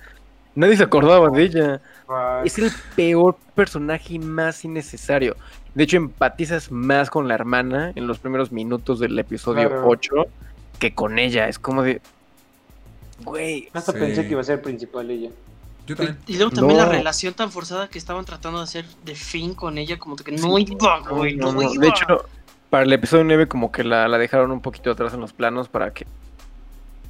Nadie 0.54 0.78
se 0.78 0.84
acordaba 0.84 1.30
de 1.30 1.44
ella. 1.44 1.82
Fuck. 2.06 2.46
Es 2.46 2.60
el 2.60 2.72
peor 2.96 3.38
personaje 3.56 4.16
y 4.16 4.20
más 4.20 4.64
innecesario. 4.66 5.36
De 5.74 5.86
hecho, 5.86 5.96
empatizas 5.98 6.70
más 6.72 7.10
con 7.10 7.28
la 7.30 7.36
hermana 7.36 7.94
en 7.96 8.06
los 8.06 8.20
primeros 8.20 8.52
minutos 8.52 9.00
del 9.00 9.18
episodio 9.18 9.70
Claro. 9.70 9.88
8 9.88 10.16
que 10.80 10.94
con 10.94 11.18
ella. 11.20 11.48
Es 11.48 11.58
como 11.58 11.84
de. 11.84 12.02
Güey. 13.24 13.70
Hasta 13.74 13.94
Sí. 13.94 14.00
pensé 14.00 14.24
que 14.24 14.32
iba 14.32 14.42
a 14.42 14.44
ser 14.44 14.62
principal 14.62 15.10
ella. 15.10 15.30
Yo 15.88 15.96
también. 15.96 16.18
Y 16.28 16.36
luego 16.36 16.52
también 16.52 16.78
No. 16.80 16.86
la 16.86 16.92
relación 16.92 17.34
tan 17.34 17.52
forzada 17.52 17.88
que 17.88 17.98
estaban 17.98 18.26
tratando 18.26 18.58
de 18.60 18.66
hacer 18.66 18.86
de 19.06 19.16
fin 19.16 19.54
con 19.56 19.78
ella, 19.78 19.98
como 19.98 20.16
que 20.16 20.32
no 20.34 20.58
iba, 20.60 21.00
güey, 21.10 21.36
no, 21.36 21.54
No, 21.54 21.62
no. 21.62 21.74
iba. 21.74 21.82
De 21.82 21.88
hecho, 21.88 22.26
para 22.72 22.84
el 22.86 22.92
episodio 22.94 23.24
9 23.26 23.48
como 23.48 23.72
que 23.72 23.84
la, 23.84 24.08
la 24.08 24.18
dejaron 24.18 24.50
un 24.52 24.62
poquito 24.62 24.90
atrás 24.90 25.14
en 25.14 25.20
los 25.20 25.32
planos 25.34 25.70
para 25.70 25.92
que, 25.94 26.08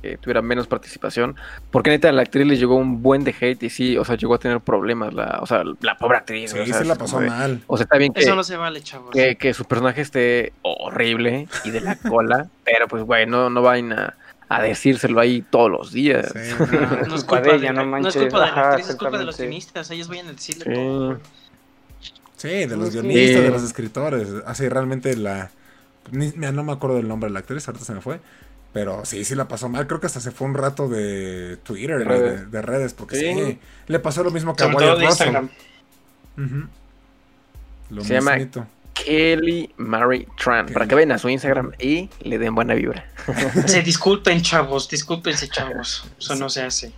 que 0.02 0.18
tuviera 0.18 0.42
menos 0.42 0.68
participación. 0.68 1.36
Porque 1.70 1.92
neta, 1.92 2.10
a 2.10 2.12
la 2.12 2.24
actriz 2.24 2.46
le 2.46 2.58
llegó 2.58 2.76
un 2.76 3.02
buen 3.02 3.24
de 3.24 3.34
hate 3.40 3.64
y 3.64 3.70
sí, 3.70 3.96
o 3.98 4.04
sea, 4.04 4.18
llegó 4.18 4.34
a 4.34 4.40
tener 4.40 4.60
problemas. 4.60 5.14
La, 5.14 5.38
o 5.42 5.46
sea, 5.46 5.64
la 5.82 5.98
pobre 5.98 6.18
actriz. 6.18 6.52
Sí, 6.52 6.60
o 6.60 6.66
sea, 6.66 6.76
se 6.80 6.86
la 6.86 6.96
pasó 6.96 7.20
de- 7.20 7.30
mal. 7.30 7.62
O 7.68 7.78
sea, 7.78 7.84
está 7.86 7.98
bien 7.98 8.12
que, 8.12 8.22
Eso 8.22 8.36
no 8.36 8.44
se 8.44 8.58
vale, 8.58 8.82
chavos. 8.82 9.12
que, 9.12 9.36
que 9.38 9.54
su 9.54 9.64
personaje 9.66 10.02
esté 10.02 10.52
horrible 10.64 11.48
y 11.64 11.70
de 11.72 11.82
la 11.82 11.96
cola, 11.96 12.48
pero 12.66 12.88
pues, 12.88 13.04
güey, 13.04 13.26
no, 13.28 13.50
no 13.52 13.62
vayan 13.62 13.94
a, 13.94 14.16
a 14.50 14.62
decírselo 14.64 15.20
ahí 15.20 15.44
todos 15.48 15.70
los 15.70 15.92
días. 15.94 16.34
Sí, 16.34 16.56
No, 16.60 16.66
no. 16.82 17.08
no 17.08 17.16
es 17.16 17.24
culpa 17.24 17.42
de 17.42 17.56
ella, 17.58 17.72
la- 17.72 17.84
no 17.84 17.86
no 17.92 17.98
es 17.98 18.04
manches. 18.04 18.22
culpa 18.24 18.40
de 18.40 18.46
la 18.48 18.52
Ajá, 18.52 18.70
actriz, 18.70 18.90
es 18.90 18.96
culpa 18.96 19.18
de 19.20 19.24
los 19.26 19.38
guionistas, 19.38 19.92
ellos 19.92 20.08
vayan 20.08 20.28
a 20.28 20.32
decirle 20.32 20.66
Sí. 20.66 20.74
todo. 20.74 21.20
Sí, 22.42 22.48
de 22.66 22.76
los 22.78 22.90
Sí. 22.90 22.94
guionistas, 23.00 23.44
de 23.44 23.50
los 23.50 23.64
escritores. 23.64 24.28
Así 24.46 24.68
realmente 24.70 25.16
la. 25.16 25.52
ni- 26.12 26.32
mira, 26.36 26.52
no 26.52 26.64
me 26.64 26.72
acuerdo 26.72 26.96
del 26.98 27.08
nombre 27.08 27.30
de 27.30 27.34
la 27.34 27.40
actriz, 27.40 27.68
ahorita 27.68 27.86
se 27.86 27.94
me 27.94 28.02
fue. 28.02 28.20
Pero 28.74 29.04
sí, 29.06 29.26
sí 29.26 29.36
la 29.36 29.48
pasó 29.48 29.68
mal. 29.70 29.86
Creo 29.86 30.00
que 30.00 30.08
hasta 30.08 30.20
se 30.22 30.32
fue 30.32 30.48
un 30.48 30.54
rato 30.54 30.88
de 30.88 31.58
Twitter, 31.64 32.00
De 32.00 32.06
redes. 32.06 32.52
de 32.52 32.62
redes, 32.62 32.94
porque 32.94 33.18
sí. 33.18 33.34
Sí. 33.34 33.60
le 33.88 34.00
pasó 34.00 34.24
lo 34.24 34.32
mismo 34.32 34.56
que 34.56 34.64
a 34.64 34.72
Sobre 34.72 34.86
Wyatt. 34.92 35.04
Instagram. 35.04 35.50
Lo 37.90 38.04
Se 38.04 38.14
llama-. 38.16 38.38
Kelly 38.94 39.74
Mary 39.78 40.28
Tran, 40.42 40.68
para 40.68 40.86
que 40.88 40.96
vayan 40.96 41.12
a 41.12 41.18
su 41.18 41.28
Instagram 41.30 41.72
y 41.80 42.10
le 42.22 42.38
den 42.38 42.54
buena 42.54 42.74
vibra. 42.76 43.06
Se 43.66 43.82
disculpen, 43.82 44.42
chavos, 44.42 44.88
discúlpense, 44.90 45.48
chavos. 45.48 46.06
Eso 46.20 46.36
no 46.36 46.50
se 46.50 46.62
hace. 46.62 46.92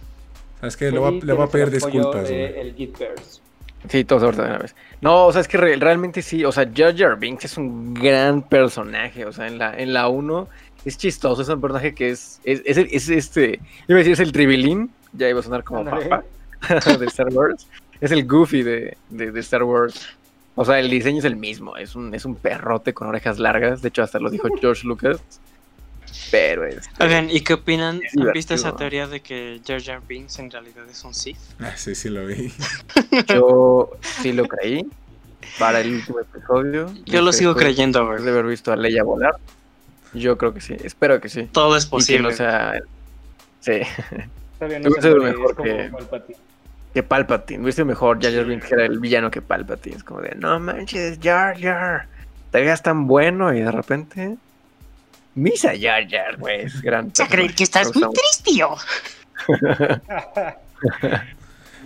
¿Sabes 0.59 0.75
qué? 0.77 0.91
Le 0.91 0.99
voy, 0.99 1.19
a- 1.21 1.25
le 1.25 1.33
voy 1.33 1.45
a 1.45 1.49
pedir 1.49 1.69
disculpas. 1.71 2.29
El 2.29 2.73
Gitverse. 2.75 3.41
Sí, 3.89 4.03
todos 4.05 4.23
ahorita 4.23 4.43
de 4.43 4.49
una 4.49 4.57
vez. 4.59 4.75
No, 5.01 5.25
o 5.25 5.31
sea, 5.31 5.41
es 5.41 5.47
que 5.47 5.57
re- 5.57 5.75
realmente 5.75 6.21
sí, 6.21 6.45
o 6.45 6.51
sea, 6.51 6.69
Jar 6.73 6.95
Jar 6.95 7.17
Binks 7.19 7.45
es 7.45 7.57
un 7.57 7.93
gran 7.93 8.41
personaje, 8.41 9.25
o 9.25 9.31
sea, 9.34 9.47
en 9.47 9.57
la 9.57 9.77
en 9.77 9.93
la 9.93 10.07
1 10.07 10.47
es 10.86 10.97
chistoso, 10.97 11.41
es 11.41 11.49
un 11.49 11.59
personaje 11.61 11.93
que 11.93 12.09
es 12.09 12.39
es, 12.43 12.61
es, 12.65 12.77
es 12.77 13.09
este, 13.09 13.59
iba 13.88 13.95
a 13.95 13.99
decir 13.99 14.13
es 14.13 14.19
el 14.19 14.31
tribilín, 14.31 14.89
ya 15.11 15.27
iba 15.29 15.39
a 15.39 15.43
sonar 15.43 15.63
como 15.63 15.84
papá 15.86 16.23
de 16.99 17.05
Star 17.07 17.27
Wars, 17.34 17.67
es 17.99 18.11
el 18.11 18.25
Goofy 18.25 18.63
de, 18.63 18.97
de, 19.09 19.31
de 19.31 19.39
Star 19.41 19.63
Wars. 19.63 20.07
O 20.55 20.63
sea, 20.63 20.79
el 20.79 20.89
diseño 20.89 21.17
es 21.19 21.25
el 21.25 21.36
mismo, 21.36 21.77
es 21.77 21.95
un, 21.95 22.13
es 22.13 22.25
un 22.25 22.36
perrote 22.36 22.93
con 22.93 23.07
orejas 23.07 23.39
largas, 23.39 23.81
de 23.81 23.88
hecho 23.89 24.03
hasta 24.03 24.19
lo 24.19 24.29
dijo 24.29 24.47
George 24.61 24.88
Lucas. 24.88 25.19
Pero 26.34 26.65
es 26.65 26.89
Oigan, 26.99 27.29
¿y 27.29 27.41
qué 27.41 27.53
opinan? 27.53 28.01
Es 28.03 28.17
¿Han 28.17 28.31
visto 28.34 28.55
esa 28.55 28.75
teoría 28.75 29.05
de 29.05 29.19
que 29.21 29.61
Jar 29.67 29.79
Jar 29.84 30.01
Binks 30.07 30.39
en 30.39 30.49
realidad 30.49 30.84
es 30.89 31.03
un 31.03 31.13
Sith? 31.13 31.38
Ah, 31.59 31.73
sí, 31.77 31.93
sí 31.93 32.09
lo 32.09 32.25
vi. 32.25 32.51
yo 33.27 33.91
sí 34.01 34.34
lo 34.34 34.47
creí 34.47 34.84
para 35.59 35.81
el 35.81 35.93
último 35.93 36.21
episodio. 36.21 36.91
Yo 37.05 37.21
lo 37.21 37.31
sigo 37.34 37.51
después- 37.53 37.65
creyendo, 37.67 38.07
güey. 38.07 38.23
de 38.23 38.31
haber 38.31 38.45
visto 38.47 38.71
a 38.73 38.75
Leia 38.75 39.03
volar. 39.03 39.36
Yo 40.15 40.36
creo 40.39 40.55
que 40.55 40.61
sí. 40.61 40.75
Espero 40.84 41.21
que 41.21 41.29
sí. 41.29 41.43
Todo 41.51 41.77
es 41.77 41.86
que 41.86 41.91
posible. 41.91 42.29
no 42.29 42.36
sea. 42.36 42.81
Sí. 43.59 43.73
Está 44.53 44.65
bien, 44.65 44.81
Yo 44.81 44.89
no 44.89 45.01
se 45.03 45.09
mejor 45.13 45.49
es 45.51 45.55
como 45.55 45.63
que- 45.63 45.89
Palpatine. 45.91 46.38
Que 46.95 47.03
Palpatine. 47.03 47.63
Hubiese 47.63 47.86
mejor 47.86 48.19
Jar 48.19 48.34
Jar 48.34 48.45
Binks 48.45 48.65
que 48.67 48.73
era 48.73 48.86
el 48.86 48.97
villano 48.97 49.29
que 49.29 49.43
Palpatine. 49.43 49.97
Es 49.97 50.03
como 50.03 50.21
de, 50.21 50.34
no 50.34 50.59
manches, 50.59 51.19
Jar 51.21 51.61
Jar. 51.61 52.07
Te 52.51 52.59
veas 52.61 52.81
tan 52.81 53.05
bueno 53.05 53.53
y 53.53 53.61
de 53.61 53.71
repente. 53.71 54.38
Misa 55.36 55.73
Jar 55.77 56.07
Jar, 56.07 56.38
güey. 56.38 56.61
Es 56.61 56.81
gran. 56.81 57.13
Se 57.15 57.27
creen 57.27 57.53
que 57.53 57.63
estás 57.63 57.93
muy 57.95 58.03
gusta 58.03 58.21
tristío. 58.21 58.75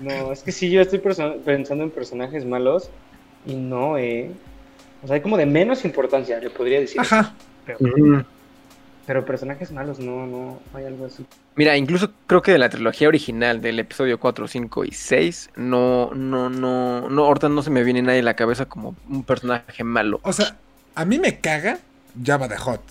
No, 0.01 0.31
es 0.31 0.43
que 0.43 0.51
sí, 0.51 0.69
yo 0.69 0.81
estoy 0.81 0.99
pensando 0.99 1.83
en 1.83 1.89
personajes 1.89 2.45
malos 2.45 2.89
y 3.45 3.55
no, 3.55 3.97
eh. 3.97 4.31
O 5.03 5.07
sea, 5.07 5.15
hay 5.15 5.21
como 5.21 5.37
de 5.37 5.45
menos 5.45 5.85
importancia, 5.85 6.39
le 6.39 6.49
podría 6.49 6.79
decir. 6.79 7.01
Ajá. 7.01 7.33
Pero, 9.05 9.25
personajes 9.25 9.71
malos, 9.71 9.99
no, 9.99 10.27
no, 10.27 10.59
hay 10.73 10.85
algo 10.85 11.05
así. 11.05 11.25
Mira, 11.55 11.77
incluso 11.77 12.11
creo 12.25 12.41
que 12.41 12.51
de 12.51 12.57
la 12.57 12.69
trilogía 12.69 13.07
original 13.07 13.61
del 13.61 13.79
episodio 13.79 14.19
4, 14.19 14.47
5 14.47 14.85
y 14.85 14.91
6, 14.91 15.51
no, 15.55 16.11
no, 16.13 16.49
no, 16.49 17.09
no, 17.09 17.25
ahorita 17.25 17.47
no 17.47 17.61
se 17.61 17.69
me 17.69 17.83
viene 17.83 18.01
nadie 18.01 18.19
a 18.19 18.23
la 18.23 18.35
cabeza 18.35 18.65
como 18.65 18.95
un 19.09 19.23
personaje 19.23 19.83
malo. 19.83 20.19
O 20.23 20.33
sea, 20.33 20.57
a 20.93 21.05
mí 21.05 21.19
me 21.19 21.39
caga 21.39 21.79
Java 22.23 22.47
de 22.47 22.57
Hot. 22.57 22.81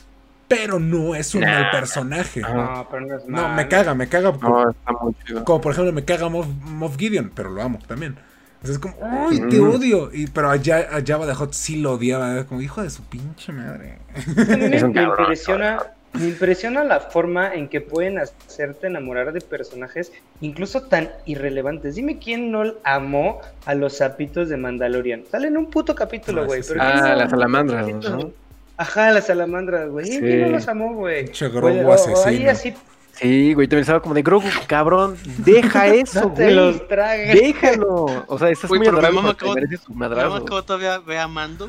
Pero 0.49 0.78
no 0.78 1.14
es 1.14 1.34
un 1.34 1.40
Nah. 1.42 1.61
mal 1.62 1.70
personaje. 1.72 2.40
No, 2.40 2.86
pero 2.90 3.05
no 3.07 3.16
es 3.16 3.26
No, 3.26 3.42
malo. 3.42 3.55
me 3.55 3.68
caga, 3.68 3.94
me 3.94 4.09
caga. 4.09 4.32
No, 4.40 4.70
está 4.70 4.92
muy 4.92 5.14
chido. 5.26 5.44
Como 5.44 5.61
por 5.61 5.72
ejemplo 5.72 5.92
me 5.92 6.05
caga 6.05 6.28
Moff, 6.28 6.47
Moff 6.64 6.97
Gideon, 6.97 7.32
pero 7.34 7.51
lo 7.51 7.62
amo 7.62 7.78
también. 7.86 8.16
Sea, 8.62 8.72
es 8.72 8.78
como, 8.78 8.94
¡ay, 9.03 9.38
te 9.49 9.61
Mm. 9.61 9.70
odio! 9.74 10.11
Y, 10.12 10.26
pero 10.28 10.51
a, 10.51 10.59
Ja- 10.59 10.88
a 10.90 11.01
Java 11.07 11.26
de 11.26 11.34
Hot 11.34 11.53
sí 11.53 11.76
lo 11.76 11.92
odiaba, 11.92 12.44
como 12.47 12.61
hijo 12.62 12.82
de 12.82 12.90
su 12.90 13.03
pinche 13.05 13.53
madre. 13.53 13.99
Me, 14.36 14.76
impresiona, 15.05 15.78
me 16.14 16.24
impresiona 16.28 16.82
la 16.82 17.01
forma 17.01 17.55
en 17.55 17.68
que 17.68 17.80
pueden 17.80 18.18
hacerte 18.18 18.86
enamorar 18.88 19.32
de 19.32 19.40
personajes 19.40 20.11
incluso 20.40 20.82
tan 20.82 21.11
irrelevantes. 21.26 21.94
Dime 21.97 22.18
quién 22.18 22.51
no 22.51 22.62
amó 22.82 23.40
a 23.66 23.74
los 23.74 23.99
sapitos 23.99 24.49
de 24.49 24.57
Mandalorian. 24.57 25.24
Sale 25.30 25.49
en 25.49 25.59
un 25.59 25.70
puto 25.70 25.94
capítulo, 25.94 26.42
Ah, 26.42 26.47
güey. 26.47 26.62
sí, 26.62 26.70
pero 26.72 26.84
sí. 26.84 26.90
¿quién 26.92 27.05
Ah, 27.05 27.09
no 27.11 27.16
las 27.16 27.30
salamandras? 27.30 27.86
¿no? 28.11 28.30
Ajá, 28.76 29.10
las 29.10 29.26
salamandras, 29.26 29.88
güey. 29.88 30.06
Sí. 30.06 30.18
¿Quién 30.20 30.42
no 30.42 30.48
los 30.50 30.68
amó, 30.68 30.94
güey? 30.94 31.26
Grogu 31.26 31.92
asesino. 31.92 32.50
así 32.50 32.74
Sí, 33.14 33.54
güey, 33.54 33.66
también 33.66 33.80
estaba 33.80 34.00
como 34.02 34.12
de 34.14 34.20
Grogu, 34.20 34.46
cabrón, 34.66 35.16
deja 35.38 35.86
eso, 35.94 36.20
no 36.24 36.32
te 36.34 36.42
güey. 36.44 36.54
los 36.54 36.86
tragues. 36.86 37.32
Déjalo. 37.40 38.24
O 38.28 38.38
sea, 38.38 38.50
estás 38.50 38.68
Güey, 38.68 38.80
muy 38.80 38.88
mi 38.88 38.92
adorable 38.92 39.16
mamá 39.16 39.30
acabó- 39.30 39.54
Mi 39.88 40.04
acabo 40.44 40.62
todavía 40.64 40.98
ve 40.98 41.18
a 41.18 41.26
Mando. 41.26 41.68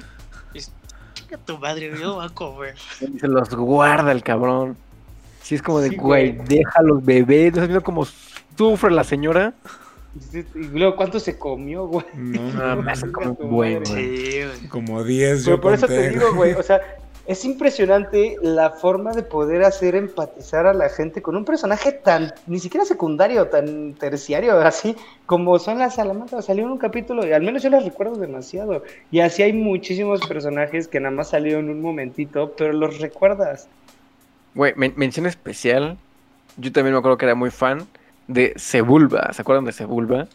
Y 0.53 0.57
es, 0.57 0.71
chica 1.13 1.37
tu 1.37 1.57
madre, 1.57 1.89
yo 1.97 2.05
lo 2.05 2.15
voy 2.15 2.25
a 2.25 2.29
comer. 2.29 2.75
Se 3.19 3.27
los 3.29 3.49
guarda 3.55 4.11
el 4.11 4.23
cabrón. 4.23 4.75
Sí, 5.41 5.55
es 5.55 5.61
como 5.61 5.79
de, 5.79 5.91
Sí, 5.91 5.95
güey, 5.95 6.33
güey. 6.33 6.47
deja 6.49 6.73
a 6.75 6.83
los 6.83 7.05
bebés. 7.05 7.53
¿No 7.55 7.61
has 7.61 7.67
visto 7.69 7.81
cómo 7.83 8.05
sufre 8.57 8.91
la 8.91 9.05
señora? 9.05 9.53
Y 10.55 10.63
luego, 10.77 10.95
¿cuánto 10.95 11.19
se 11.19 11.37
comió, 11.37 11.85
güey? 11.87 12.05
No, 12.15 12.41
Ah, 12.61 12.93
como 13.13 13.35
tu 13.35 13.43
un 13.43 13.49
buen, 13.51 13.79
madre. 13.83 13.91
güey. 13.91 14.17
Sí, 14.31 14.39
güey. 14.43 14.69
Como 14.69 15.03
10 15.03 15.43
Pero 15.45 15.57
yo 15.57 15.61
por 15.61 15.73
eso 15.73 15.87
te 15.87 16.09
digo, 16.09 16.33
güey, 16.33 16.53
o 16.53 16.63
sea, 16.63 16.81
es 17.27 17.43
impresionante 17.45 18.37
la 18.41 18.69
forma 18.71 19.11
de 19.11 19.21
poder 19.21 19.63
hacer 19.63 19.95
empatizar 19.95 20.65
a 20.65 20.73
la 20.73 20.89
gente 20.89 21.21
con 21.21 21.35
un 21.35 21.45
personaje 21.45 21.91
tan, 21.91 22.33
ni 22.47 22.57
siquiera 22.59 22.85
secundario, 22.85 23.47
tan 23.47 23.93
terciario, 23.93 24.57
así 24.59 24.95
como 25.25 25.59
son 25.59 25.77
las 25.79 25.95
salamandras. 25.95 26.45
Salió 26.45 26.63
en 26.63 26.71
un 26.71 26.77
capítulo 26.77 27.27
y 27.27 27.33
al 27.33 27.43
menos 27.43 27.61
yo 27.61 27.69
las 27.69 27.83
recuerdo 27.83 28.15
demasiado. 28.15 28.81
Y 29.11 29.19
así 29.19 29.43
hay 29.43 29.53
muchísimos 29.53 30.25
personajes 30.25 30.87
que 30.87 30.99
nada 30.99 31.13
más 31.13 31.29
salieron 31.29 31.69
un 31.69 31.81
momentito, 31.81 32.53
pero 32.57 32.73
los 32.73 32.99
recuerdas. 32.99 33.67
Güey, 34.55 34.73
men- 34.77 34.93
mención 34.95 35.25
especial. 35.27 35.97
Yo 36.55 36.71
también 36.71 36.93
me 36.93 36.99
acuerdo 36.99 37.17
que 37.19 37.25
era 37.25 37.35
muy 37.35 37.51
fan 37.51 37.85
de 38.27 38.53
Sebulba. 38.55 39.31
¿Se 39.33 39.41
acuerdan 39.41 39.65
de 39.65 39.71
Sebulba? 39.73 40.27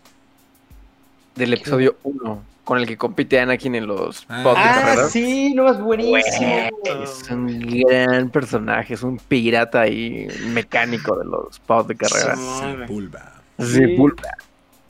Del 1.34 1.54
episodio 1.54 1.96
1, 2.02 2.42
con 2.64 2.78
el 2.78 2.86
que 2.86 2.96
compite 2.98 3.40
Anakin 3.40 3.74
en 3.74 3.86
los 3.86 4.26
Ah. 4.28 4.40
pods 4.42 4.54
de 4.56 4.60
Ah, 4.62 4.80
carreras. 4.84 5.10
sí, 5.10 5.54
no 5.54 5.70
es 5.70 5.78
buenísimo. 5.80 6.68
Es 7.02 7.30
un 7.30 7.58
gran 7.60 8.28
personaje, 8.30 8.94
es 8.94 9.02
un 9.02 9.16
pirata 9.18 9.80
ahí 9.82 10.28
mecánico 10.48 11.16
de 11.16 11.24
los 11.24 11.58
pods 11.60 11.88
de 11.88 11.96
carreras. 11.96 12.38
Pulva. 12.86 13.32
Sebulba. 13.58 14.28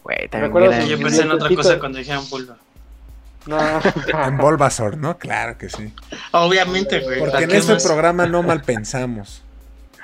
Güey, 0.03 0.28
también 0.28 0.88
Yo 0.88 0.98
pensé 0.98 1.22
en 1.22 1.30
otra 1.30 1.48
cosa 1.55 1.78
cuando 1.78 1.98
dijeron 1.98 2.28
Bulba. 2.28 2.57
No. 3.46 3.57
En 4.26 4.36
Bulbasaur, 4.38 4.96
¿no? 4.96 5.16
Claro 5.18 5.59
que 5.59 5.68
sí. 5.68 5.92
Obviamente, 6.32 7.00
güey. 7.00 7.18
Porque 7.20 7.44
en 7.44 7.50
este 7.53 7.72
más- 7.74 7.84
programa 7.84 8.26
no 8.26 8.42
mal 8.42 8.62
pensamos. 8.62 9.42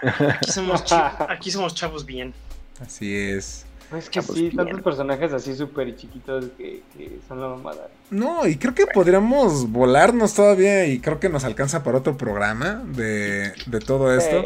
Aquí 0.03 0.51
somos, 0.53 0.85
aquí 1.29 1.51
somos 1.51 1.75
chavos 1.75 2.05
bien. 2.07 2.33
Así 2.81 3.15
es. 3.17 3.65
Es 3.97 4.11
que 4.11 4.21
sí, 4.21 4.43
bien. 4.43 4.57
tantos 4.57 4.83
personajes 4.83 5.33
así 5.33 5.55
súper 5.57 5.97
chiquitos 5.97 6.45
que, 6.59 6.83
que 6.95 7.19
son 7.27 7.41
la 7.41 7.49
mamada. 7.49 7.89
No, 8.11 8.47
y 8.47 8.57
creo 8.57 8.75
que 8.75 8.87
podríamos 8.87 9.71
volarnos 9.71 10.35
todavía 10.35 10.87
y 10.87 11.01
creo 11.01 11.19
que 11.19 11.31
nos 11.31 11.45
alcanza 11.45 11.83
para 11.83 11.97
otro 11.99 12.17
programa 12.19 12.83
de, 12.87 13.53
de 13.67 13.81
todo 13.81 14.15
esto. 14.15 14.45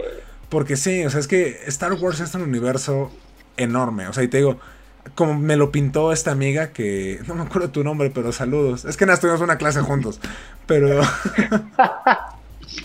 Porque 0.48 0.76
sí, 0.76 1.04
o 1.04 1.10
sea, 1.10 1.18
es 1.18 1.26
que 1.26 1.60
Star 1.66 1.92
Wars 1.94 2.20
es 2.20 2.32
un 2.36 2.42
universo 2.42 3.10
enorme. 3.56 4.06
O 4.06 4.12
sea, 4.12 4.22
y 4.22 4.28
te 4.28 4.36
digo, 4.36 4.60
como 5.16 5.34
me 5.36 5.56
lo 5.56 5.72
pintó 5.72 6.12
esta 6.12 6.30
amiga 6.30 6.70
que 6.72 7.18
no 7.26 7.34
me 7.34 7.42
acuerdo 7.42 7.70
tu 7.70 7.82
nombre, 7.82 8.10
pero 8.10 8.30
saludos. 8.30 8.84
Es 8.84 8.96
que 8.96 9.06
nada, 9.06 9.14
estuvimos 9.14 9.40
una 9.40 9.58
clase 9.58 9.80
juntos. 9.80 10.20
Pero 10.66 11.00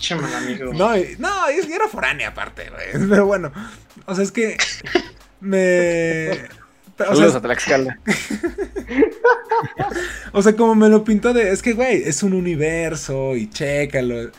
Che 0.00 0.14
mal 0.16 0.34
amigo. 0.34 0.72
no, 0.74 0.96
y- 0.96 1.14
no, 1.18 1.30
y 1.50 1.72
era 1.72 1.86
foránea 1.88 2.28
aparte, 2.30 2.68
güey. 2.68 3.08
Pero 3.08 3.26
bueno, 3.26 3.52
o 4.06 4.14
sea, 4.14 4.24
es 4.24 4.32
que 4.32 4.56
me 5.40 6.48
o 7.06 7.16
sea, 7.16 7.26
a 7.36 7.40
Tlaxcala. 7.40 7.98
O 10.32 10.42
sea, 10.42 10.54
como 10.54 10.74
me 10.74 10.88
lo 10.88 11.04
pintó 11.04 11.32
de. 11.32 11.50
Es 11.50 11.62
que, 11.62 11.72
güey, 11.72 12.02
es 12.04 12.22
un 12.22 12.32
universo 12.32 13.34
y 13.34 13.48
chécalo. 13.50 14.30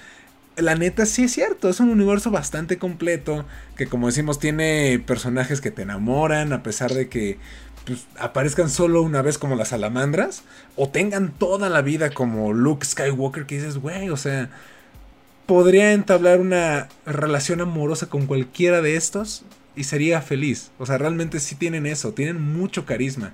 La 0.55 0.75
neta, 0.75 1.05
sí 1.05 1.23
es 1.23 1.33
cierto. 1.33 1.69
Es 1.69 1.79
un 1.79 1.89
universo 1.89 2.31
bastante 2.31 2.77
completo. 2.77 3.45
Que, 3.75 3.87
como 3.87 4.07
decimos, 4.07 4.39
tiene 4.39 5.03
personajes 5.05 5.61
que 5.61 5.71
te 5.71 5.81
enamoran. 5.81 6.53
A 6.53 6.63
pesar 6.63 6.93
de 6.93 7.09
que 7.09 7.37
pues, 7.85 8.05
aparezcan 8.17 8.69
solo 8.69 9.01
una 9.01 9.21
vez 9.21 9.37
como 9.37 9.55
las 9.55 9.69
salamandras. 9.69 10.43
O 10.75 10.89
tengan 10.89 11.31
toda 11.31 11.69
la 11.69 11.81
vida 11.81 12.11
como 12.11 12.53
Luke 12.53 12.85
Skywalker. 12.85 13.45
Que 13.45 13.55
dices, 13.55 13.77
güey, 13.77 14.09
o 14.09 14.17
sea. 14.17 14.49
Podría 15.45 15.93
entablar 15.93 16.39
una 16.39 16.89
relación 17.07 17.59
amorosa 17.59 18.07
con 18.07 18.27
cualquiera 18.27 18.81
de 18.81 18.95
estos. 18.95 19.43
Y 19.79 19.85
sería 19.85 20.21
feliz. 20.21 20.71
O 20.77 20.85
sea, 20.85 20.97
realmente 20.97 21.39
sí 21.39 21.55
tienen 21.55 21.85
eso. 21.85 22.11
Tienen 22.11 22.41
mucho 22.41 22.85
carisma. 22.85 23.31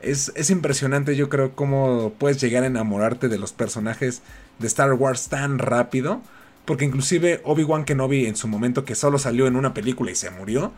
Es, 0.00 0.30
es 0.36 0.48
impresionante, 0.48 1.16
yo 1.16 1.28
creo, 1.28 1.56
cómo 1.56 2.12
puedes 2.18 2.40
llegar 2.40 2.62
a 2.62 2.68
enamorarte 2.68 3.28
de 3.28 3.36
los 3.36 3.52
personajes 3.52 4.22
de 4.60 4.68
Star 4.68 4.92
Wars 4.92 5.28
tan 5.28 5.58
rápido. 5.58 6.22
Porque 6.64 6.84
inclusive 6.84 7.40
Obi-Wan 7.44 7.84
Kenobi 7.84 8.26
en 8.26 8.36
su 8.36 8.46
momento 8.46 8.84
que 8.84 8.94
solo 8.94 9.18
salió 9.18 9.48
en 9.48 9.56
una 9.56 9.74
película 9.74 10.12
y 10.12 10.14
se 10.14 10.30
murió, 10.30 10.70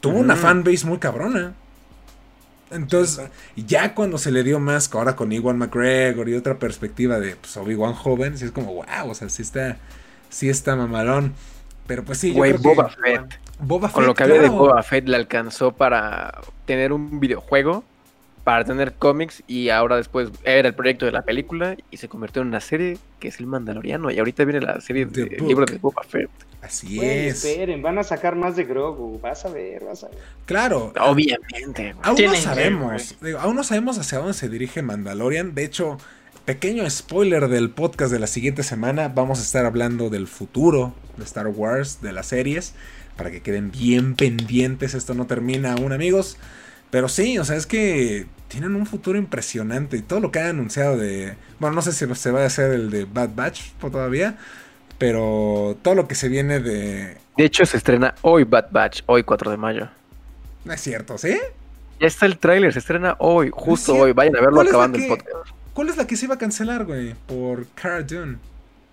tuvo 0.00 0.18
una 0.18 0.32
Ujú. 0.32 0.42
fanbase 0.42 0.86
muy 0.86 0.96
cabrona. 0.96 1.52
Entonces, 2.70 3.26
ya 3.54 3.94
cuando 3.94 4.16
se 4.16 4.30
le 4.32 4.44
dio 4.44 4.58
más, 4.60 4.90
ahora 4.94 5.14
con 5.14 5.30
Ewan 5.30 5.58
McGregor 5.58 6.26
y 6.30 6.34
otra 6.34 6.58
perspectiva 6.58 7.20
de 7.20 7.36
pues, 7.36 7.54
Obi-Wan 7.58 7.92
joven, 7.92 8.38
sí 8.38 8.46
es 8.46 8.50
como, 8.50 8.72
wow, 8.72 9.10
o 9.10 9.14
sea, 9.14 9.28
sí 9.28 9.42
está, 9.42 9.76
sí 10.30 10.48
está 10.48 10.74
mamalón. 10.74 11.34
Pero 11.86 12.04
pues 12.04 12.18
sí, 12.18 12.28
yo 12.30 12.36
Güey, 12.36 12.52
creo 12.52 12.62
que- 12.62 12.68
Boba 12.68 12.88
Fett. 12.88 13.38
Boba 13.60 13.90
Con 13.92 14.06
lo 14.06 14.14
que 14.14 14.22
había 14.24 14.40
de. 14.40 14.48
Boba 14.48 14.82
Fett 14.82 15.06
le 15.08 15.16
alcanzó 15.16 15.72
para 15.72 16.40
tener 16.64 16.92
un 16.92 17.20
videojuego, 17.20 17.84
para 18.44 18.64
tener 18.64 18.94
cómics 18.94 19.42
y 19.46 19.68
ahora 19.68 19.96
después 19.96 20.30
era 20.42 20.66
el 20.68 20.74
proyecto 20.74 21.06
de 21.06 21.12
la 21.12 21.22
película 21.22 21.76
y 21.90 21.96
se 21.98 22.08
convirtió 22.08 22.42
en 22.42 22.48
una 22.48 22.60
serie 22.60 22.98
que 23.20 23.28
es 23.28 23.38
El 23.38 23.46
Mandaloriano 23.46 24.10
y 24.10 24.18
ahorita 24.18 24.44
viene 24.44 24.60
la 24.60 24.80
serie 24.80 25.06
The 25.06 25.24
de 25.26 25.36
Book. 25.38 25.48
libro 25.48 25.64
de 25.66 25.78
Boba 25.78 26.02
Fett. 26.02 26.28
Así 26.60 26.96
güey, 26.96 27.28
es. 27.28 27.44
esperen, 27.44 27.82
van 27.82 27.98
a 27.98 28.02
sacar 28.04 28.34
más 28.36 28.54
de 28.56 28.64
Grogu. 28.64 29.20
Vas 29.20 29.44
a 29.44 29.48
ver, 29.48 29.84
vas 29.84 30.02
a 30.04 30.08
ver. 30.08 30.18
Claro, 30.46 30.92
Obviamente. 31.00 31.94
Aún 32.02 32.16
no 32.24 32.34
sabemos, 32.36 33.16
digo, 33.20 33.38
aún 33.40 33.54
no 33.56 33.64
sabemos 33.64 33.98
hacia 33.98 34.18
dónde 34.18 34.34
se 34.34 34.48
dirige 34.48 34.82
Mandalorian. 34.82 35.54
De 35.54 35.64
hecho, 35.64 35.98
pequeño 36.44 36.88
spoiler 36.90 37.48
del 37.48 37.70
podcast 37.70 38.12
de 38.12 38.18
la 38.18 38.26
siguiente 38.26 38.62
semana, 38.62 39.08
vamos 39.08 39.38
a 39.38 39.42
estar 39.42 39.64
hablando 39.64 40.10
del 40.10 40.26
futuro 40.26 40.92
de 41.16 41.24
Star 41.24 41.48
Wars, 41.48 42.00
de 42.02 42.12
las 42.12 42.26
series, 42.26 42.74
para 43.16 43.30
que 43.30 43.42
queden 43.42 43.70
bien 43.70 44.16
pendientes. 44.16 44.94
Esto 44.94 45.14
no 45.14 45.26
termina 45.26 45.74
aún, 45.74 45.92
amigos. 45.92 46.36
Pero 46.90 47.08
sí, 47.08 47.38
o 47.38 47.44
sea, 47.44 47.56
es 47.56 47.66
que 47.66 48.26
tienen 48.48 48.74
un 48.74 48.86
futuro 48.86 49.18
impresionante 49.18 49.96
y 49.96 50.02
todo 50.02 50.20
lo 50.20 50.30
que 50.30 50.40
han 50.40 50.48
anunciado 50.48 50.96
de, 50.96 51.36
bueno, 51.58 51.76
no 51.76 51.82
sé 51.82 51.92
si 51.92 52.12
se 52.14 52.30
va 52.30 52.42
a 52.42 52.46
hacer 52.46 52.72
el 52.72 52.90
de 52.90 53.04
Bad 53.06 53.30
Batch 53.34 53.72
todavía, 53.80 54.36
pero 54.98 55.78
todo 55.80 55.94
lo 55.94 56.06
que 56.06 56.14
se 56.14 56.28
viene 56.28 56.60
de, 56.60 57.16
De 57.36 57.44
hecho 57.44 57.64
se 57.64 57.78
estrena 57.78 58.14
hoy 58.20 58.44
Bad 58.44 58.66
Batch, 58.70 59.02
hoy 59.06 59.22
4 59.22 59.52
de 59.52 59.56
mayo. 59.56 59.88
no 60.64 60.72
es 60.72 60.80
cierto, 60.82 61.16
¿sí? 61.16 61.38
Ya 61.98 62.08
está 62.08 62.26
el 62.26 62.36
tráiler, 62.36 62.72
se 62.72 62.80
estrena 62.80 63.16
hoy, 63.20 63.50
justo 63.52 63.94
hoy. 63.94 64.12
Vayan 64.12 64.36
a 64.36 64.40
verlo 64.40 64.56
¿Cuál 64.56 64.66
es 64.66 64.72
la 64.72 64.78
acabando 64.78 64.98
el 64.98 65.06
podcast. 65.06 65.61
¿Cuál 65.74 65.88
es 65.88 65.96
la 65.96 66.06
que 66.06 66.16
se 66.16 66.26
iba 66.26 66.34
a 66.34 66.38
cancelar, 66.38 66.84
güey? 66.84 67.14
Por 67.26 67.66
Cara 67.74 68.02
Dune. 68.02 68.38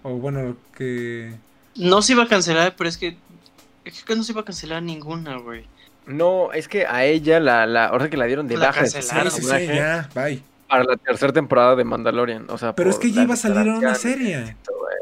O 0.04 0.12
bueno, 0.16 0.56
que. 0.78 1.34
No 1.76 2.02
se 2.02 2.14
iba 2.14 2.24
a 2.24 2.28
cancelar, 2.28 2.76
pero 2.78 2.90
es 2.90 2.98
que. 2.98 3.18
Es 3.86 4.04
que 4.04 4.16
no 4.16 4.24
se 4.24 4.32
iba 4.32 4.42
a 4.42 4.46
cancelar 4.46 4.82
ninguna, 4.84 5.38
güey. 5.38 5.66
No, 6.08 6.52
es 6.54 6.68
que 6.68 6.86
a 6.86 7.06
ella 7.06 7.40
la, 7.40 7.66
la, 7.68 7.86
ahora 7.88 8.10
que 8.10 8.18
la 8.18 8.26
dieron 8.26 8.48
de 8.48 8.58
La 8.58 8.68
baja 8.68 8.82
de 8.84 8.88
Sí, 8.90 8.94
cancelaron. 8.96 9.32
sí, 9.32 9.42
sí, 9.42 9.48
personaje 9.48 9.76
ya, 9.76 10.10
bye. 10.16 10.42
para 10.68 10.84
la 10.84 10.98
tercera 10.98 11.32
temporada 11.34 11.76
de 11.76 11.84
Mandalorian. 11.84 12.46
O 12.50 12.58
sea, 12.58 12.74
Pero 12.76 12.90
es 12.90 12.98
que 12.98 13.08
ella 13.08 13.18
la 13.18 13.24
iba 13.24 13.34
a 13.36 13.38
salir 13.38 13.58
en 13.68 13.74
una 13.74 13.96
serie. 13.96 14.56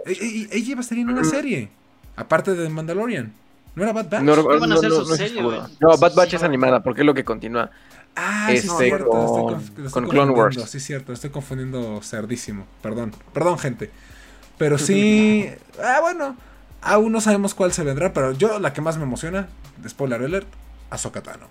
E- 0.05 0.11
e- 0.11 0.47
Ella 0.51 0.71
iba 0.71 0.79
a 0.81 0.83
salir 0.83 1.03
en 1.03 1.09
una 1.11 1.23
serie. 1.23 1.69
Aparte 2.15 2.55
de 2.55 2.67
Mandalorian. 2.69 3.31
¿No 3.75 3.83
era 3.83 3.93
Bad 3.93 4.09
Batch? 4.09 4.21
No, 4.23 4.35
no, 4.35 4.41
Iban 4.55 4.63
a 4.63 4.67
no, 4.67 4.75
hacer 4.75 4.89
no, 4.89 4.95
su 4.95 5.01
no 5.07 5.13
estoy 5.13 5.17
serie, 5.27 5.35
seguro. 5.41 5.61
güey. 5.61 5.71
No, 5.79 5.97
Bad 5.97 6.09
Sí, 6.11 6.17
Batch 6.17 6.29
sí, 6.31 6.35
es 6.37 6.43
animada, 6.43 6.81
porque 6.83 7.01
es 7.01 7.05
lo 7.05 7.13
que 7.13 7.23
continúa. 7.23 7.69
Ah, 8.17 8.47
sí, 8.49 8.55
es 8.57 8.65
este, 8.65 8.85
cierto. 8.85 9.05
Estoy, 9.05 9.43
con- 9.43 9.53
conf- 9.55 9.69
estoy 9.85 9.91
con 9.91 10.07
Clone 10.09 10.31
Wars. 10.31 10.55
confundiendo, 10.55 10.67
Sí, 10.67 10.79
cierto. 10.79 11.13
Estoy 11.13 11.29
confundiendo 11.29 12.01
cerdísimo. 12.03 12.65
Perdón. 12.81 13.13
Perdón, 13.33 13.57
gente. 13.59 13.89
Pero 14.57 14.77
sí. 14.77 15.49
ah, 15.81 15.99
bueno. 16.01 16.35
Aún 16.81 17.11
no 17.11 17.21
sabemos 17.21 17.53
cuál 17.53 17.71
se 17.73 17.83
vendrá. 17.83 18.11
Pero 18.13 18.33
yo, 18.33 18.59
la 18.59 18.73
que 18.73 18.81
más 18.81 18.97
me 18.97 19.03
emociona, 19.03 19.47
de 19.77 19.89
spoiler 19.89 20.21
alert, 20.21 20.47
Ahsoka 20.89 21.21
Tano. 21.21 21.47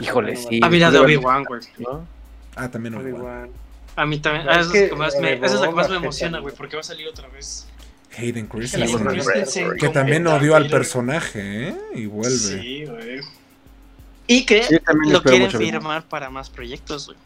Híjole, 0.00 0.36
sí. 0.36 0.60
A 0.62 0.68
mí 0.70 0.78
la 0.78 0.90
de 0.90 0.98
Obi-Wan, 0.98 1.44
güey. 1.44 1.60
¿no? 1.78 2.06
Ah, 2.56 2.68
también 2.70 2.94
Obi-Wan. 2.94 3.14
Obi-Wan. 3.22 3.50
A 3.96 4.06
mí 4.06 4.18
también. 4.20 4.48
Ah, 4.48 4.60
es 4.60 4.66
esa, 4.66 4.68
es 4.68 4.74
la 4.74 4.80
que 4.84 4.88
que 4.90 4.96
más 4.96 5.14
me, 5.20 5.32
esa 5.34 5.46
es 5.46 5.60
la 5.60 5.68
que 5.68 5.74
más 5.74 5.90
me 5.90 5.96
emociona, 5.96 6.38
güey, 6.38 6.54
porque 6.54 6.76
va 6.76 6.80
a 6.80 6.84
salir 6.84 7.06
otra 7.08 7.28
vez. 7.28 7.66
Hayden 8.16 8.24
Hayden 8.26 8.46
Christensen. 8.46 9.06
Christensen 9.06 9.76
Que 9.78 9.88
también 9.90 10.26
odió 10.26 10.56
al 10.56 10.68
personaje, 10.70 11.68
¿eh? 11.68 11.76
Y 11.94 12.06
vuelve. 12.06 12.30
Sí, 12.38 12.84
güey. 12.86 13.20
Y 14.28 14.46
que 14.46 14.62
Sí, 14.62 14.78
lo 15.08 15.22
quieren 15.22 15.50
firmar 15.50 16.04
para 16.04 16.30
más 16.30 16.48
proyectos, 16.48 17.06
güey. 17.06 17.18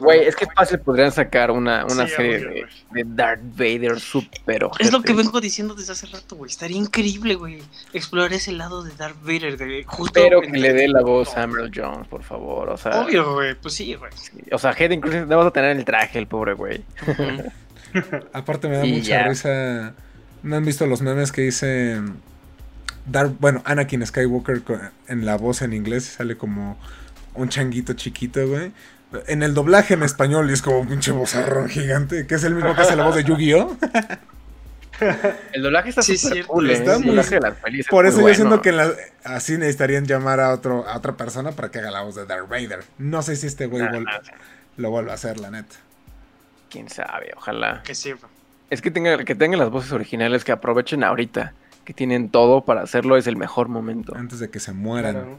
Güey, 0.00 0.20
es 0.26 0.34
que 0.34 0.46
fácil 0.46 0.78
podrían 0.78 1.12
sacar 1.12 1.50
una, 1.50 1.84
una 1.84 2.06
Sí, 2.06 2.14
serie 2.16 2.66
de, 2.90 3.04
Darth 3.04 3.42
Vader 3.54 4.00
super 4.00 4.66
Es 4.78 4.90
lo 4.90 5.02
que 5.02 5.12
vengo 5.12 5.42
diciendo 5.42 5.74
desde 5.74 5.92
hace 5.92 6.06
rato, 6.06 6.36
güey. 6.36 6.50
Estaría 6.50 6.78
increíble, 6.78 7.34
güey. 7.34 7.58
Explorar 7.92 8.32
ese 8.32 8.52
lado 8.52 8.82
de 8.82 8.92
Darth 8.96 9.20
Vader, 9.22 9.58
de 9.58 9.84
justo. 9.84 10.18
Espero 10.18 10.40
que 10.40 10.48
le 10.52 10.72
dé 10.72 10.88
la 10.88 11.02
voz 11.02 11.28
a 11.32 11.42
Samuel 11.42 11.70
Jones, 11.74 12.08
por 12.08 12.22
favor. 12.22 12.70
O 12.70 12.78
sea, 12.78 13.02
Obvio, 13.02 13.34
güey. 13.34 13.54
Pues 13.54 13.74
sí, 13.74 13.94
güey. 13.94 14.10
o 14.52 14.58
sea, 14.58 14.70
Hayden 14.70 15.02
Christensen, 15.02 15.28
no 15.28 15.36
vas 15.36 15.48
a 15.48 15.50
tener 15.50 15.76
el 15.76 15.84
traje, 15.84 16.18
el 16.18 16.26
pobre 16.26 16.54
güey. 16.54 16.82
Aparte 18.32 18.68
me 18.68 18.78
da 18.78 18.86
Y 18.86 18.92
mucha 18.94 19.04
ya. 19.06 19.28
risa. 19.28 19.94
¿No 20.42 20.56
han 20.56 20.64
visto 20.64 20.86
los 20.86 21.02
memes 21.02 21.30
que 21.30 21.42
dice 21.42 22.00
Dar 23.06 23.28
bueno, 23.28 23.62
Anakin 23.64 24.06
Skywalker 24.06 24.62
en 25.08 25.24
la 25.26 25.36
voz 25.36 25.62
en 25.62 25.72
inglés 25.72 26.04
sale 26.04 26.36
como 26.36 26.78
un 27.34 27.48
changuito 27.48 27.94
chiquito, 27.94 28.46
güey. 28.46 28.72
En 29.26 29.42
el 29.42 29.52
doblaje 29.54 29.94
en 29.94 30.02
español 30.02 30.48
y 30.50 30.54
es 30.54 30.62
como 30.62 30.80
un 30.80 30.88
pinche 30.88 31.10
vozarrón 31.12 31.68
gigante, 31.68 32.26
que 32.26 32.34
es 32.36 32.44
el 32.44 32.54
mismo 32.54 32.74
que 32.74 32.80
hace 32.80 32.96
la 32.96 33.04
voz 33.04 33.14
de 33.16 33.24
Yu-Gi-Oh! 33.24 33.76
El 35.52 35.62
doblaje 35.62 35.88
está 35.88 36.02
Sí, 36.02 36.16
cierto, 36.16 36.46
cool, 36.52 36.70
¿eh? 36.70 36.74
está 36.74 36.98
muy- 36.98 37.08
doblaje 37.08 37.34
de 37.34 37.40
las 37.40 37.54
pelis 37.56 37.80
es 37.80 37.88
Por 37.88 38.06
eso 38.06 38.16
yo 38.18 38.22
bueno. 38.22 38.36
siento 38.36 38.62
que 38.62 38.68
en 38.68 38.76
la- 38.76 38.92
así 39.24 39.58
necesitarían 39.58 40.04
llamar 40.06 40.38
a 40.38 40.52
otro 40.52 40.86
a 40.88 40.96
otra 40.96 41.16
persona 41.16 41.50
para 41.52 41.70
que 41.70 41.80
haga 41.80 41.90
la 41.90 42.02
voz 42.02 42.14
de 42.14 42.24
Darth 42.24 42.48
Vader. 42.48 42.84
No 42.98 43.20
sé 43.22 43.34
si 43.36 43.46
este 43.48 43.66
güey 43.66 43.82
vol- 43.82 44.06
lo 44.76 44.90
vuelva 44.90 45.12
a 45.12 45.14
hacer, 45.16 45.40
la 45.40 45.50
neta. 45.50 45.74
Quién 46.70 46.88
sabe, 46.88 47.32
ojalá. 47.36 47.82
Que 47.82 47.94
güey. 47.94 48.32
Es 48.70 48.80
que 48.80 48.90
tengan, 48.90 49.24
que 49.24 49.34
tengan 49.34 49.58
las 49.58 49.70
voces 49.70 49.90
originales, 49.92 50.44
que 50.44 50.52
aprovechen 50.52 51.02
ahorita, 51.04 51.52
que 51.84 51.92
tienen 51.94 52.28
todo 52.28 52.62
para 52.64 52.82
hacerlo, 52.82 53.16
es 53.16 53.26
el 53.26 53.36
mejor 53.36 53.68
momento. 53.68 54.14
Antes 54.16 54.38
de 54.38 54.50
que 54.50 54.60
se 54.60 54.72
mueran. 54.72 55.14
Claro. 55.14 55.38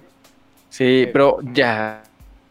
Sí, 0.69 1.07
pero 1.13 1.39
ya. 1.53 2.03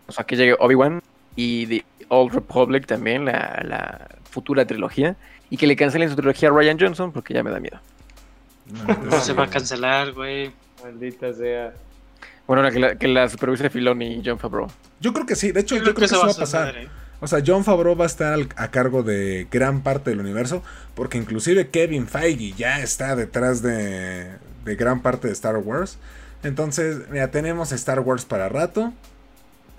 O 0.06 0.12
sea, 0.12 0.24
que 0.24 0.36
llegue 0.36 0.56
Obi-Wan 0.58 1.00
y 1.36 1.66
The 1.66 1.84
Old 2.08 2.34
Republic 2.34 2.86
también, 2.86 3.24
la, 3.24 3.62
la 3.64 4.08
futura 4.30 4.66
trilogía. 4.66 5.16
Y 5.50 5.56
que 5.56 5.66
le 5.66 5.76
cancelen 5.76 6.08
su 6.08 6.16
trilogía 6.16 6.48
a 6.48 6.52
Ryan 6.52 6.78
Johnson 6.80 7.12
porque 7.12 7.34
ya 7.34 7.42
me 7.42 7.50
da 7.50 7.60
miedo. 7.60 7.78
No 9.10 9.20
se 9.20 9.32
va 9.34 9.44
a 9.44 9.50
cancelar, 9.50 10.12
güey. 10.12 10.50
Maldita 10.82 11.32
sea. 11.32 11.74
Bueno, 12.46 12.70
que 12.70 12.78
la, 12.80 12.96
que 12.96 13.08
la 13.08 13.28
supervise 13.28 13.70
Filoni 13.70 14.16
y 14.16 14.22
John 14.24 14.38
Favreau. 14.38 14.68
Yo 15.00 15.12
creo 15.12 15.26
que 15.26 15.34
sí, 15.36 15.52
de 15.52 15.60
hecho, 15.60 15.76
Yo 15.76 15.84
yo, 15.84 15.94
creo 15.94 15.94
que 15.94 16.04
eso 16.06 16.18
va 16.24 16.32
a 16.32 16.34
pasar. 16.34 16.68
suceder, 16.68 16.86
¿eh? 16.86 17.01
O 17.22 17.28
sea, 17.28 17.42
John 17.46 17.64
Favreau 17.64 17.96
va 17.96 18.04
a 18.04 18.06
estar 18.08 18.34
al- 18.34 18.48
a 18.56 18.70
cargo 18.70 19.02
de 19.02 19.46
gran 19.50 19.82
parte 19.82 20.10
del 20.10 20.20
universo, 20.20 20.62
porque 20.94 21.16
inclusive 21.16 21.68
Kevin 21.70 22.06
Feige 22.08 22.52
ya 22.56 22.80
está 22.82 23.16
detrás 23.16 23.62
de, 23.62 24.26
de 24.64 24.76
gran 24.76 25.00
parte 25.00 25.28
de 25.28 25.32
Star 25.32 25.56
Wars. 25.56 25.98
Entonces, 26.42 27.08
mira, 27.10 27.30
tenemos 27.30 27.72
Star 27.72 28.00
Wars 28.00 28.24
para 28.26 28.48
rato. 28.50 28.92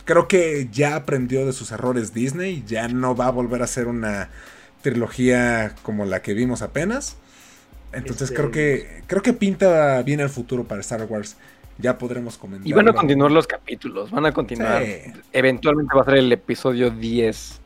Creo 0.06 0.28
que 0.28 0.70
ya 0.72 0.95
aprendió 0.95 1.45
de 1.45 1.53
sus 1.53 1.72
errores 1.72 2.14
Disney, 2.14 2.64
ya 2.65 2.88
no 2.88 3.15
va 3.15 3.28
a 3.28 3.32
volver 3.32 3.61
a 3.61 3.65
hacer 3.65 3.88
una 3.88 4.30
trilogía 4.82 5.76
como 5.84 6.06
la 6.06 6.22
que 6.22 6.34
vimos 6.34 6.61
apenas. 6.61 7.18
Entonces 7.94 8.32
creo 8.32 8.52
que 8.52 9.03
creo 9.07 9.22
que 9.22 9.34
pinta 9.34 10.02
bien 10.02 10.20
el 10.20 10.30
futuro 10.30 10.64
para 10.64 10.82
Star 10.82 11.03
Wars. 11.10 11.38
Ya 11.78 11.98
podremos 11.98 12.38
comentar. 12.38 12.68
Y 12.68 12.74
van 12.74 12.88
a 12.90 12.94
continuar 12.94 13.32
los 13.32 13.48
capítulos, 13.48 14.12
van 14.12 14.26
a 14.26 14.32
continuar. 14.32 14.84
Sí. 14.84 15.14
Eventualmente 15.32 15.95
va 15.95 16.02
a 16.02 16.06
ser 16.06 16.16
el 16.16 16.32
episodio 16.32 16.90
10. 16.91 17.62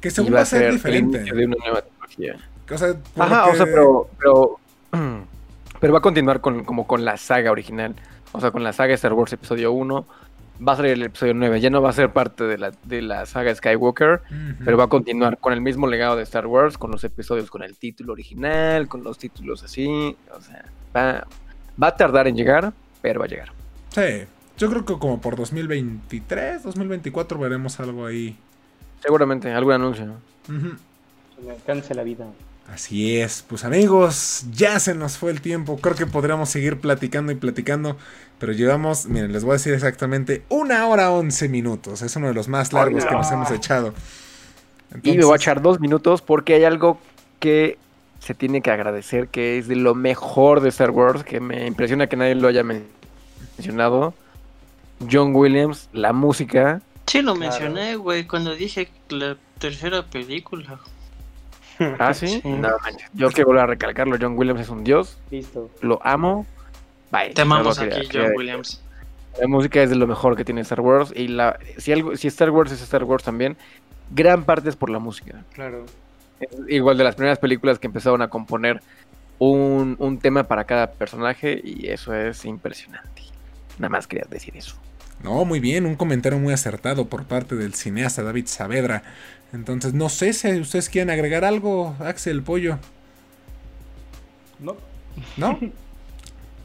Que 0.00 0.10
según 0.10 0.34
va 0.34 0.40
a 0.40 0.44
ser 0.44 0.60
ser 0.60 0.68
el 0.68 0.76
diferente. 0.76 1.18
inicio 1.18 1.36
de 1.36 1.46
una 1.46 1.56
nueva 1.58 1.82
trilogía. 1.82 2.36
O 2.70 2.78
sea, 2.78 2.94
por 3.14 3.24
Ajá, 3.24 3.46
o 3.46 3.54
sea, 3.54 3.66
pero, 3.66 4.08
pero, 4.18 4.58
pero 5.80 5.92
va 5.92 5.98
a 5.98 6.02
continuar 6.02 6.40
con, 6.40 6.64
como 6.64 6.86
con 6.86 7.04
la 7.04 7.16
saga 7.16 7.50
original. 7.50 7.94
O 8.32 8.40
sea, 8.40 8.50
con 8.50 8.64
la 8.64 8.72
saga 8.72 8.94
Star 8.94 9.12
Wars 9.12 9.32
episodio 9.32 9.72
1. 9.72 10.06
Va 10.66 10.72
a 10.72 10.76
ser 10.76 10.86
el 10.86 11.02
episodio 11.02 11.34
9. 11.34 11.60
Ya 11.60 11.68
no 11.68 11.82
va 11.82 11.90
a 11.90 11.92
ser 11.92 12.10
parte 12.10 12.44
de 12.44 12.56
la, 12.56 12.72
de 12.84 13.02
la 13.02 13.26
saga 13.26 13.54
Skywalker. 13.54 14.22
Pero 14.64 14.76
va 14.78 14.84
a 14.84 14.88
continuar 14.88 15.38
con 15.38 15.52
el 15.52 15.60
mismo 15.60 15.86
legado 15.86 16.16
de 16.16 16.22
Star 16.22 16.46
Wars. 16.46 16.78
Con 16.78 16.90
los 16.90 17.04
episodios 17.04 17.50
con 17.50 17.62
el 17.62 17.76
título 17.76 18.14
original. 18.14 18.88
Con 18.88 19.04
los 19.04 19.18
títulos 19.18 19.62
así. 19.62 20.16
O 20.34 20.40
sea, 20.40 20.64
va, 20.94 21.26
va 21.82 21.88
a 21.88 21.96
tardar 21.96 22.26
en 22.26 22.36
llegar. 22.36 22.72
Pero 23.06 23.20
va 23.20 23.26
a 23.26 23.28
llegar. 23.28 23.52
Sí, 23.94 24.24
yo 24.58 24.68
creo 24.68 24.84
que 24.84 24.98
como 24.98 25.20
por 25.20 25.36
2023, 25.36 26.64
2024 26.64 27.38
veremos 27.38 27.78
algo 27.78 28.04
ahí. 28.04 28.36
Seguramente, 29.00 29.52
algún 29.52 29.74
anuncio. 29.74 30.14
Que 30.46 31.42
me 31.46 31.52
alcance 31.52 31.94
la 31.94 32.02
vida. 32.02 32.26
Así 32.72 33.20
es, 33.20 33.44
pues 33.48 33.64
amigos, 33.64 34.44
ya 34.52 34.80
se 34.80 34.96
nos 34.96 35.18
fue 35.18 35.30
el 35.30 35.40
tiempo. 35.40 35.76
Creo 35.76 35.94
que 35.94 36.04
podríamos 36.06 36.48
seguir 36.48 36.80
platicando 36.80 37.30
y 37.30 37.36
platicando, 37.36 37.96
pero 38.40 38.52
llevamos, 38.52 39.06
miren, 39.06 39.32
les 39.32 39.44
voy 39.44 39.50
a 39.50 39.52
decir 39.52 39.72
exactamente 39.72 40.42
una 40.48 40.84
hora 40.88 41.12
once 41.12 41.48
minutos. 41.48 42.02
Es 42.02 42.16
uno 42.16 42.26
de 42.26 42.34
los 42.34 42.48
más 42.48 42.72
largos 42.72 43.04
que 43.04 43.14
nos 43.14 43.30
hemos 43.30 43.52
echado. 43.52 43.94
Y 45.04 45.16
me 45.16 45.24
voy 45.24 45.34
a 45.34 45.36
echar 45.36 45.62
dos 45.62 45.78
minutos 45.78 46.22
porque 46.22 46.54
hay 46.54 46.64
algo 46.64 46.98
que 47.38 47.78
se 48.18 48.34
tiene 48.34 48.62
que 48.62 48.72
agradecer, 48.72 49.28
que 49.28 49.58
es 49.58 49.68
de 49.68 49.76
lo 49.76 49.94
mejor 49.94 50.60
de 50.60 50.70
Star 50.70 50.90
Wars, 50.90 51.22
que 51.22 51.38
me 51.38 51.68
impresiona 51.68 52.08
que 52.08 52.16
nadie 52.16 52.34
lo 52.34 52.48
haya 52.48 52.64
men- 52.64 52.95
mencionado. 53.56 54.14
John 55.10 55.34
Williams, 55.34 55.88
la 55.92 56.12
música. 56.12 56.80
Sí, 57.06 57.22
lo 57.22 57.34
Claro. 57.34 57.40
mencioné, 57.50 57.96
güey, 57.96 58.26
cuando 58.26 58.54
dije 58.54 58.88
la 59.10 59.36
tercera 59.58 60.02
película. 60.02 60.80
Ah, 61.98 62.14
sí. 62.14 62.26
Sí. 62.26 62.40
No 62.44 62.70
manches. 62.82 63.10
Yo 63.12 63.30
quiero 63.30 63.48
volver 63.48 63.64
a 63.64 63.66
recalcarlo. 63.66 64.16
John 64.18 64.38
Williams 64.38 64.62
es 64.62 64.70
un 64.70 64.82
dios. 64.82 65.18
Listo. 65.30 65.70
Lo 65.82 66.00
amo. 66.04 66.46
Bye. 67.12 67.34
Te 67.34 67.42
amamos 67.42 67.78
aquí, 67.78 68.08
que- 68.08 68.18
John 68.18 68.32
Williams. 68.34 68.82
La 69.38 69.46
música 69.46 69.82
es 69.82 69.90
de 69.90 69.96
lo 69.96 70.06
mejor 70.06 70.36
que 70.36 70.44
tiene 70.46 70.62
Star 70.62 70.80
Wars. 70.80 71.12
Y 71.14 71.28
la, 71.28 71.58
si, 71.76 71.92
algo, 71.92 72.16
si 72.16 72.28
Star 72.28 72.50
Wars 72.50 72.72
es 72.72 72.80
Star 72.80 73.04
Wars 73.04 73.22
también, 73.24 73.58
gran 74.10 74.44
parte 74.44 74.70
es 74.70 74.76
por 74.76 74.88
la 74.88 74.98
música. 74.98 75.44
Claro. 75.52 75.84
Es 76.40 76.48
igual 76.68 76.96
de 76.96 77.04
las 77.04 77.14
primeras 77.14 77.38
películas 77.38 77.78
que 77.78 77.88
empezaron 77.88 78.22
a 78.22 78.28
componer 78.28 78.80
un, 79.38 79.96
un 79.98 80.18
tema 80.18 80.44
para 80.48 80.64
cada 80.64 80.92
personaje 80.92 81.60
y 81.62 81.88
eso 81.88 82.14
es 82.14 82.44
impresionante. 82.44 83.22
Nada 83.78 83.90
más 83.90 84.06
quería 84.06 84.26
decir 84.30 84.56
eso. 84.56 84.76
no, 85.22 85.44
muy 85.44 85.60
bien, 85.60 85.86
un 85.86 85.96
comentario 85.96 86.38
muy 86.38 86.52
acertado 86.52 87.08
por 87.08 87.24
parte 87.26 87.54
del 87.56 87.74
cineasta 87.74 88.22
David 88.22 88.46
Saavedra. 88.46 89.02
Entonces, 89.52 89.94
no 89.94 90.08
sé 90.08 90.32
si 90.32 90.60
ustedes 90.60 90.88
quieren 90.90 91.10
agregar 91.10 91.44
algo, 91.44 91.96
Axel 92.00 92.42
Pollo, 92.42 92.78
No. 94.58 94.76
¿no? 95.36 95.58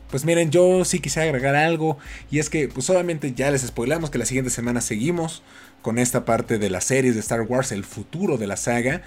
Pues 0.10 0.26
miren, 0.26 0.52
yo 0.52 0.84
sí 0.84 0.99
quise 0.99 1.22
agregar 1.22 1.56
algo 1.56 1.98
y 2.30 2.39
es 2.39 2.49
que 2.49 2.68
pues 2.68 2.89
obviamente 2.89 3.34
ya 3.34 3.49
les 3.49 3.61
spoilamos 3.61 4.10
que 4.10 4.18
la 4.18 4.26
siguiente 4.26 4.52
semana 4.52 4.81
seguimos 4.81 5.41
con 5.81 5.98
esta 5.98 6.26
parte 6.26 6.60
de 6.60 6.69
las 6.69 6.84
series 6.84 7.14
de 7.15 7.22
Star 7.22 7.41
Wars, 7.41 7.72
el 7.72 7.85
futuro 7.85 8.38
de 8.38 8.45
la 8.48 8.57
saga. 8.57 9.03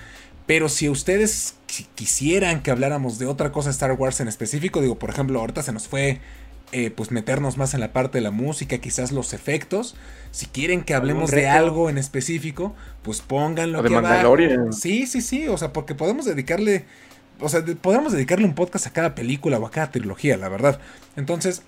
Pero 0.46 0.68
si 0.68 0.88
ustedes 0.88 1.54
qui- 1.68 1.86
quisieran 1.94 2.62
que 2.62 2.70
habláramos 2.70 3.18
de 3.18 3.26
otra 3.26 3.50
cosa 3.52 3.70
Star 3.70 3.92
Wars 3.92 4.20
en 4.20 4.28
específico, 4.28 4.80
digo, 4.82 4.98
por 4.98 5.10
ejemplo, 5.10 5.40
ahorita 5.40 5.62
se 5.62 5.72
nos 5.72 5.88
fue 5.88 6.20
eh, 6.72 6.90
pues 6.90 7.10
meternos 7.12 7.56
más 7.56 7.72
en 7.74 7.80
la 7.80 7.92
parte 7.92 8.18
de 8.18 8.22
la 8.22 8.30
música, 8.32 8.78
quizás 8.78 9.12
los 9.12 9.32
efectos. 9.32 9.94
Si 10.32 10.46
quieren 10.46 10.82
que 10.82 10.94
hablemos 10.94 11.30
de 11.30 11.48
algo 11.48 11.88
en 11.88 11.98
específico, 11.98 12.74
pues 13.02 13.20
pónganlo 13.20 13.80
de 13.80 13.86
aquí 13.88 13.94
abajo. 13.94 14.08
Mandalorian. 14.14 14.72
Sí, 14.72 15.06
sí, 15.06 15.20
sí, 15.22 15.46
o 15.46 15.56
sea, 15.56 15.72
porque 15.72 15.94
podemos 15.94 16.24
dedicarle, 16.24 16.84
o 17.40 17.48
sea, 17.48 17.60
de- 17.60 17.76
podemos 17.76 18.12
dedicarle 18.12 18.44
un 18.44 18.54
podcast 18.54 18.86
a 18.88 18.92
cada 18.92 19.14
película 19.14 19.58
o 19.58 19.66
a 19.66 19.70
cada 19.70 19.90
trilogía, 19.92 20.36
la 20.36 20.48
verdad. 20.48 20.80
Entonces, 21.16 21.62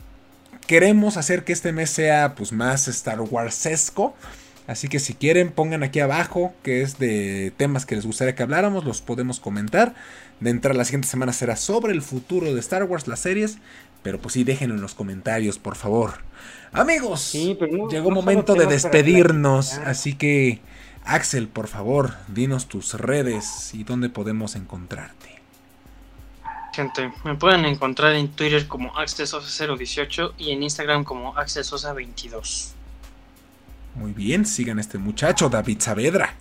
queremos 0.67 1.17
hacer 1.17 1.45
que 1.45 1.53
este 1.53 1.73
mes 1.73 1.91
sea 1.91 2.35
pues 2.35 2.53
más 2.53 2.89
Star 2.89 3.21
Warsesco. 3.21 4.15
Así 4.67 4.89
que 4.89 4.99
si 4.99 5.15
quieren, 5.15 5.53
pongan 5.53 5.83
aquí 5.85 6.01
abajo 6.01 6.53
que 6.63 6.83
es 6.83 6.99
de 6.99 7.53
temas 7.57 7.87
que 7.87 7.95
les 7.95 8.05
gustaría 8.05 8.35
que 8.35 8.43
habláramos, 8.43 8.85
los 8.85 9.01
podemos 9.01 9.39
comentar. 9.41 9.95
De 10.41 10.51
entrar 10.51 10.75
la 10.75 10.85
siguiente 10.85 11.09
semana 11.09 11.33
será 11.33 11.57
sobre 11.57 11.93
el 11.93 12.03
futuro 12.03 12.53
de 12.53 12.61
Star 12.61 12.83
Wars, 12.85 13.07
las 13.07 13.21
series. 13.21 13.59
Pero 14.03 14.19
pues 14.21 14.35
sí, 14.35 14.45
déjenlo 14.45 14.75
en 14.75 14.81
los 14.83 14.95
comentarios, 14.95 15.59
por 15.59 15.77
favor. 15.77 16.15
Amigos, 16.73 17.21
Sí, 17.23 17.57
pero 17.59 17.77
no- 17.77 17.89
llegó 17.89 18.11
no 18.11 18.17
momento 18.17 18.55
de 18.55 18.67
despedirnos. 18.67 19.75
Así 19.79 20.15
que, 20.15 20.61
Axel, 21.05 21.49
por 21.49 21.69
favor, 21.69 22.15
dinos 22.29 22.67
tus 22.69 22.95
redes 22.95 23.73
y 23.73 23.85
dónde 23.85 24.09
podemos 24.09 24.55
encontrarte. 24.57 25.37
Gente, 26.75 27.11
me 27.25 27.35
pueden 27.37 27.65
encontrar 27.65 28.15
en 28.15 28.29
Twitter 28.29 28.67
como 28.69 28.93
Axesosa018 28.95 30.35
y 30.37 30.51
en 30.51 30.63
Instagram 30.63 31.05
como 31.05 31.35
Axesosa22. 31.35 32.73
Muy 33.97 34.13
bien, 34.13 34.45
sigan 34.45 34.79
a 34.79 34.81
este 34.83 34.99
muchacho, 34.99 35.49
David 35.49 35.81
Saavedra. 35.81 36.35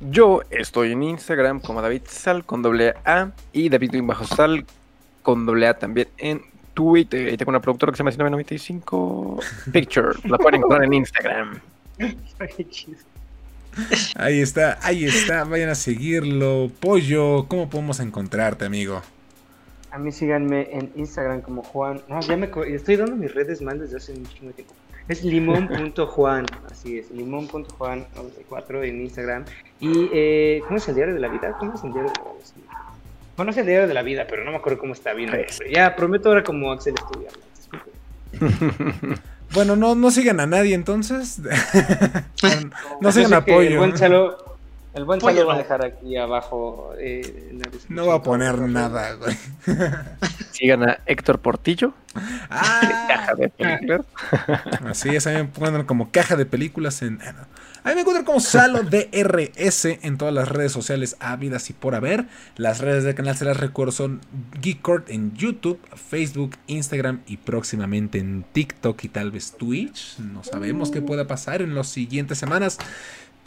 Yo 0.00 0.42
estoy 0.50 0.92
en 0.92 1.02
Instagram 1.02 1.60
como 1.60 1.82
David 1.82 2.02
Sal 2.06 2.44
con 2.44 2.62
doble 2.62 2.94
A 3.04 3.32
y 3.52 3.68
David 3.68 4.00
bajo 4.02 4.24
Sal 4.24 4.64
con 5.22 5.44
doble 5.44 5.66
A 5.66 5.78
también 5.78 6.08
en 6.16 6.42
Twitter. 6.72 7.32
Y 7.32 7.36
tengo 7.36 7.50
una 7.50 7.60
productora 7.60 7.92
que 7.92 7.96
se 7.96 8.02
llama 8.02 8.10
1995 8.10 9.40
Picture. 9.72 10.08
La 10.24 10.38
pueden 10.38 10.56
encontrar 10.56 10.84
en 10.84 10.94
Instagram. 10.94 11.60
Ahí 14.16 14.40
está, 14.40 14.78
ahí 14.82 15.04
está, 15.04 15.44
vayan 15.44 15.68
a 15.68 15.74
seguirlo. 15.76 16.68
Pollo, 16.80 17.46
¿cómo 17.46 17.70
podemos 17.70 18.00
encontrarte, 18.00 18.64
amigo? 18.64 19.02
A 19.92 19.98
mí 19.98 20.10
síganme 20.10 20.68
en 20.72 20.90
Instagram 20.96 21.42
como 21.42 21.62
Juan. 21.62 22.00
No, 22.08 22.20
ya 22.20 22.36
me 22.36 22.50
estoy 22.74 22.96
dando 22.96 23.14
mis 23.14 23.32
redes 23.32 23.62
mal 23.62 23.78
desde 23.78 23.98
hace 23.98 24.14
mucho 24.14 24.52
tiempo. 24.52 24.74
Es 25.08 25.24
limón.juan, 25.24 26.46
así 26.70 26.98
es, 26.98 27.10
limón.juan94 27.10 28.84
en 28.84 29.00
Instagram. 29.00 29.44
Y, 29.80 30.10
eh, 30.12 30.60
¿cómo 30.66 30.76
es 30.76 30.88
el 30.88 30.94
diario 30.94 31.14
de 31.14 31.20
la 31.20 31.28
vida? 31.28 31.56
¿Cómo 31.58 31.74
es 31.74 31.82
el 31.82 31.92
diario 31.92 32.10
de 32.10 32.18
la 32.18 32.32
vida? 32.32 32.38
Bueno, 33.36 33.50
es 33.52 33.56
el 33.56 33.66
diario 33.66 33.88
de 33.88 33.94
la 33.94 34.02
vida, 34.02 34.26
pero 34.28 34.44
no 34.44 34.50
me 34.50 34.58
acuerdo 34.58 34.78
cómo 34.78 34.92
está 34.92 35.14
bien. 35.14 35.30
Pues. 35.30 35.60
Ya, 35.72 35.96
prometo 35.96 36.28
ahora 36.28 36.42
como 36.42 36.70
Axel 36.72 36.94
estudiar. 36.94 37.32
Bueno, 39.54 39.76
no, 39.76 39.94
no 39.94 40.10
sigan 40.10 40.40
a 40.40 40.46
nadie 40.46 40.74
entonces. 40.74 41.38
no 41.40 41.48
Yo 43.00 43.12
sigan 43.12 43.30
sé 43.30 43.34
a 43.34 43.44
que 43.44 43.50
El 43.52 43.68
Pollo. 43.68 43.78
buen 43.78 43.94
Chalo, 43.94 44.36
el 44.98 45.04
buen 45.06 45.18
Pollo 45.20 45.36
Chalo 45.36 45.46
va 45.46 45.52
a 45.54 45.56
no. 45.56 45.62
dejar 45.62 45.84
aquí 45.84 46.16
abajo. 46.16 46.90
eh, 46.98 47.48
en 47.50 47.60
la 47.60 47.68
No 47.88 48.06
va 48.06 48.14
a 48.16 48.22
poner 48.22 48.58
nada, 48.60 49.14
güey. 49.14 49.36
Sigan 50.52 50.82
a 50.88 50.98
Héctor 51.06 51.38
Portillo, 51.40 51.94
Ah, 52.50 53.04
caja 53.08 53.34
de 53.36 53.48
películas. 53.48 54.06
así 54.86 55.10
es, 55.14 55.26
a 55.26 55.30
mí 55.30 55.36
me 55.36 55.42
encuentran 55.42 55.86
como 55.86 56.10
caja 56.10 56.36
de 56.36 56.46
películas 56.46 57.00
en... 57.02 57.20
ah. 57.22 57.46
A 57.84 57.90
mí 57.90 57.94
me 57.94 58.00
encuentran 58.00 58.24
como 58.26 58.40
Salo 58.40 58.82
DRS 58.82 59.84
en 60.02 60.18
todas 60.18 60.34
las 60.34 60.48
redes 60.48 60.72
sociales 60.72 61.16
ávidas 61.20 61.70
y 61.70 61.72
por 61.74 61.94
haber. 61.94 62.26
Las 62.56 62.80
redes 62.80 63.04
del 63.04 63.14
canal 63.14 63.36
se 63.36 63.44
las 63.44 63.56
recuerdo 63.56 63.92
son 63.92 64.20
Geekcord 64.60 65.04
en 65.08 65.32
YouTube, 65.36 65.78
Facebook, 65.94 66.56
Instagram 66.66 67.20
y 67.26 67.36
próximamente 67.36 68.18
en 68.18 68.44
TikTok 68.52 69.04
y 69.04 69.08
tal 69.08 69.30
vez 69.30 69.52
Twitch. 69.56 70.18
No 70.18 70.42
sabemos 70.42 70.90
qué 70.90 71.00
pueda 71.02 71.28
pasar 71.28 71.62
en 71.62 71.74
las 71.76 71.86
siguientes 71.88 72.36
semanas. 72.36 72.78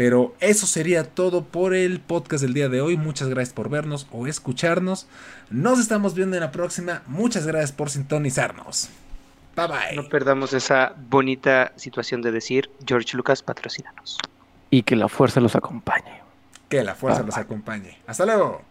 Pero 0.01 0.33
eso 0.39 0.65
sería 0.65 1.03
todo 1.03 1.43
por 1.43 1.75
el 1.75 1.99
podcast 1.99 2.41
del 2.41 2.55
día 2.55 2.69
de 2.69 2.81
hoy. 2.81 2.97
Muchas 2.97 3.29
gracias 3.29 3.53
por 3.53 3.69
vernos 3.69 4.07
o 4.11 4.25
escucharnos. 4.25 5.05
Nos 5.51 5.77
estamos 5.77 6.15
viendo 6.15 6.35
en 6.35 6.41
la 6.41 6.51
próxima. 6.51 7.03
Muchas 7.05 7.45
gracias 7.45 7.71
por 7.71 7.91
sintonizarnos. 7.91 8.89
Bye 9.55 9.67
bye. 9.67 9.95
No 9.95 10.09
perdamos 10.09 10.53
esa 10.53 10.95
bonita 11.07 11.71
situación 11.75 12.23
de 12.23 12.31
decir, 12.31 12.71
George 12.83 13.15
Lucas, 13.15 13.43
patrocínanos. 13.43 14.17
Y 14.71 14.81
que 14.81 14.95
la 14.95 15.07
fuerza 15.07 15.39
los 15.39 15.55
acompañe. 15.55 16.19
Que 16.67 16.83
la 16.83 16.95
fuerza 16.95 17.19
Bye, 17.19 17.27
los 17.27 17.35
bye. 17.35 17.43
acompañe. 17.43 17.99
Hasta 18.07 18.25
luego. 18.25 18.63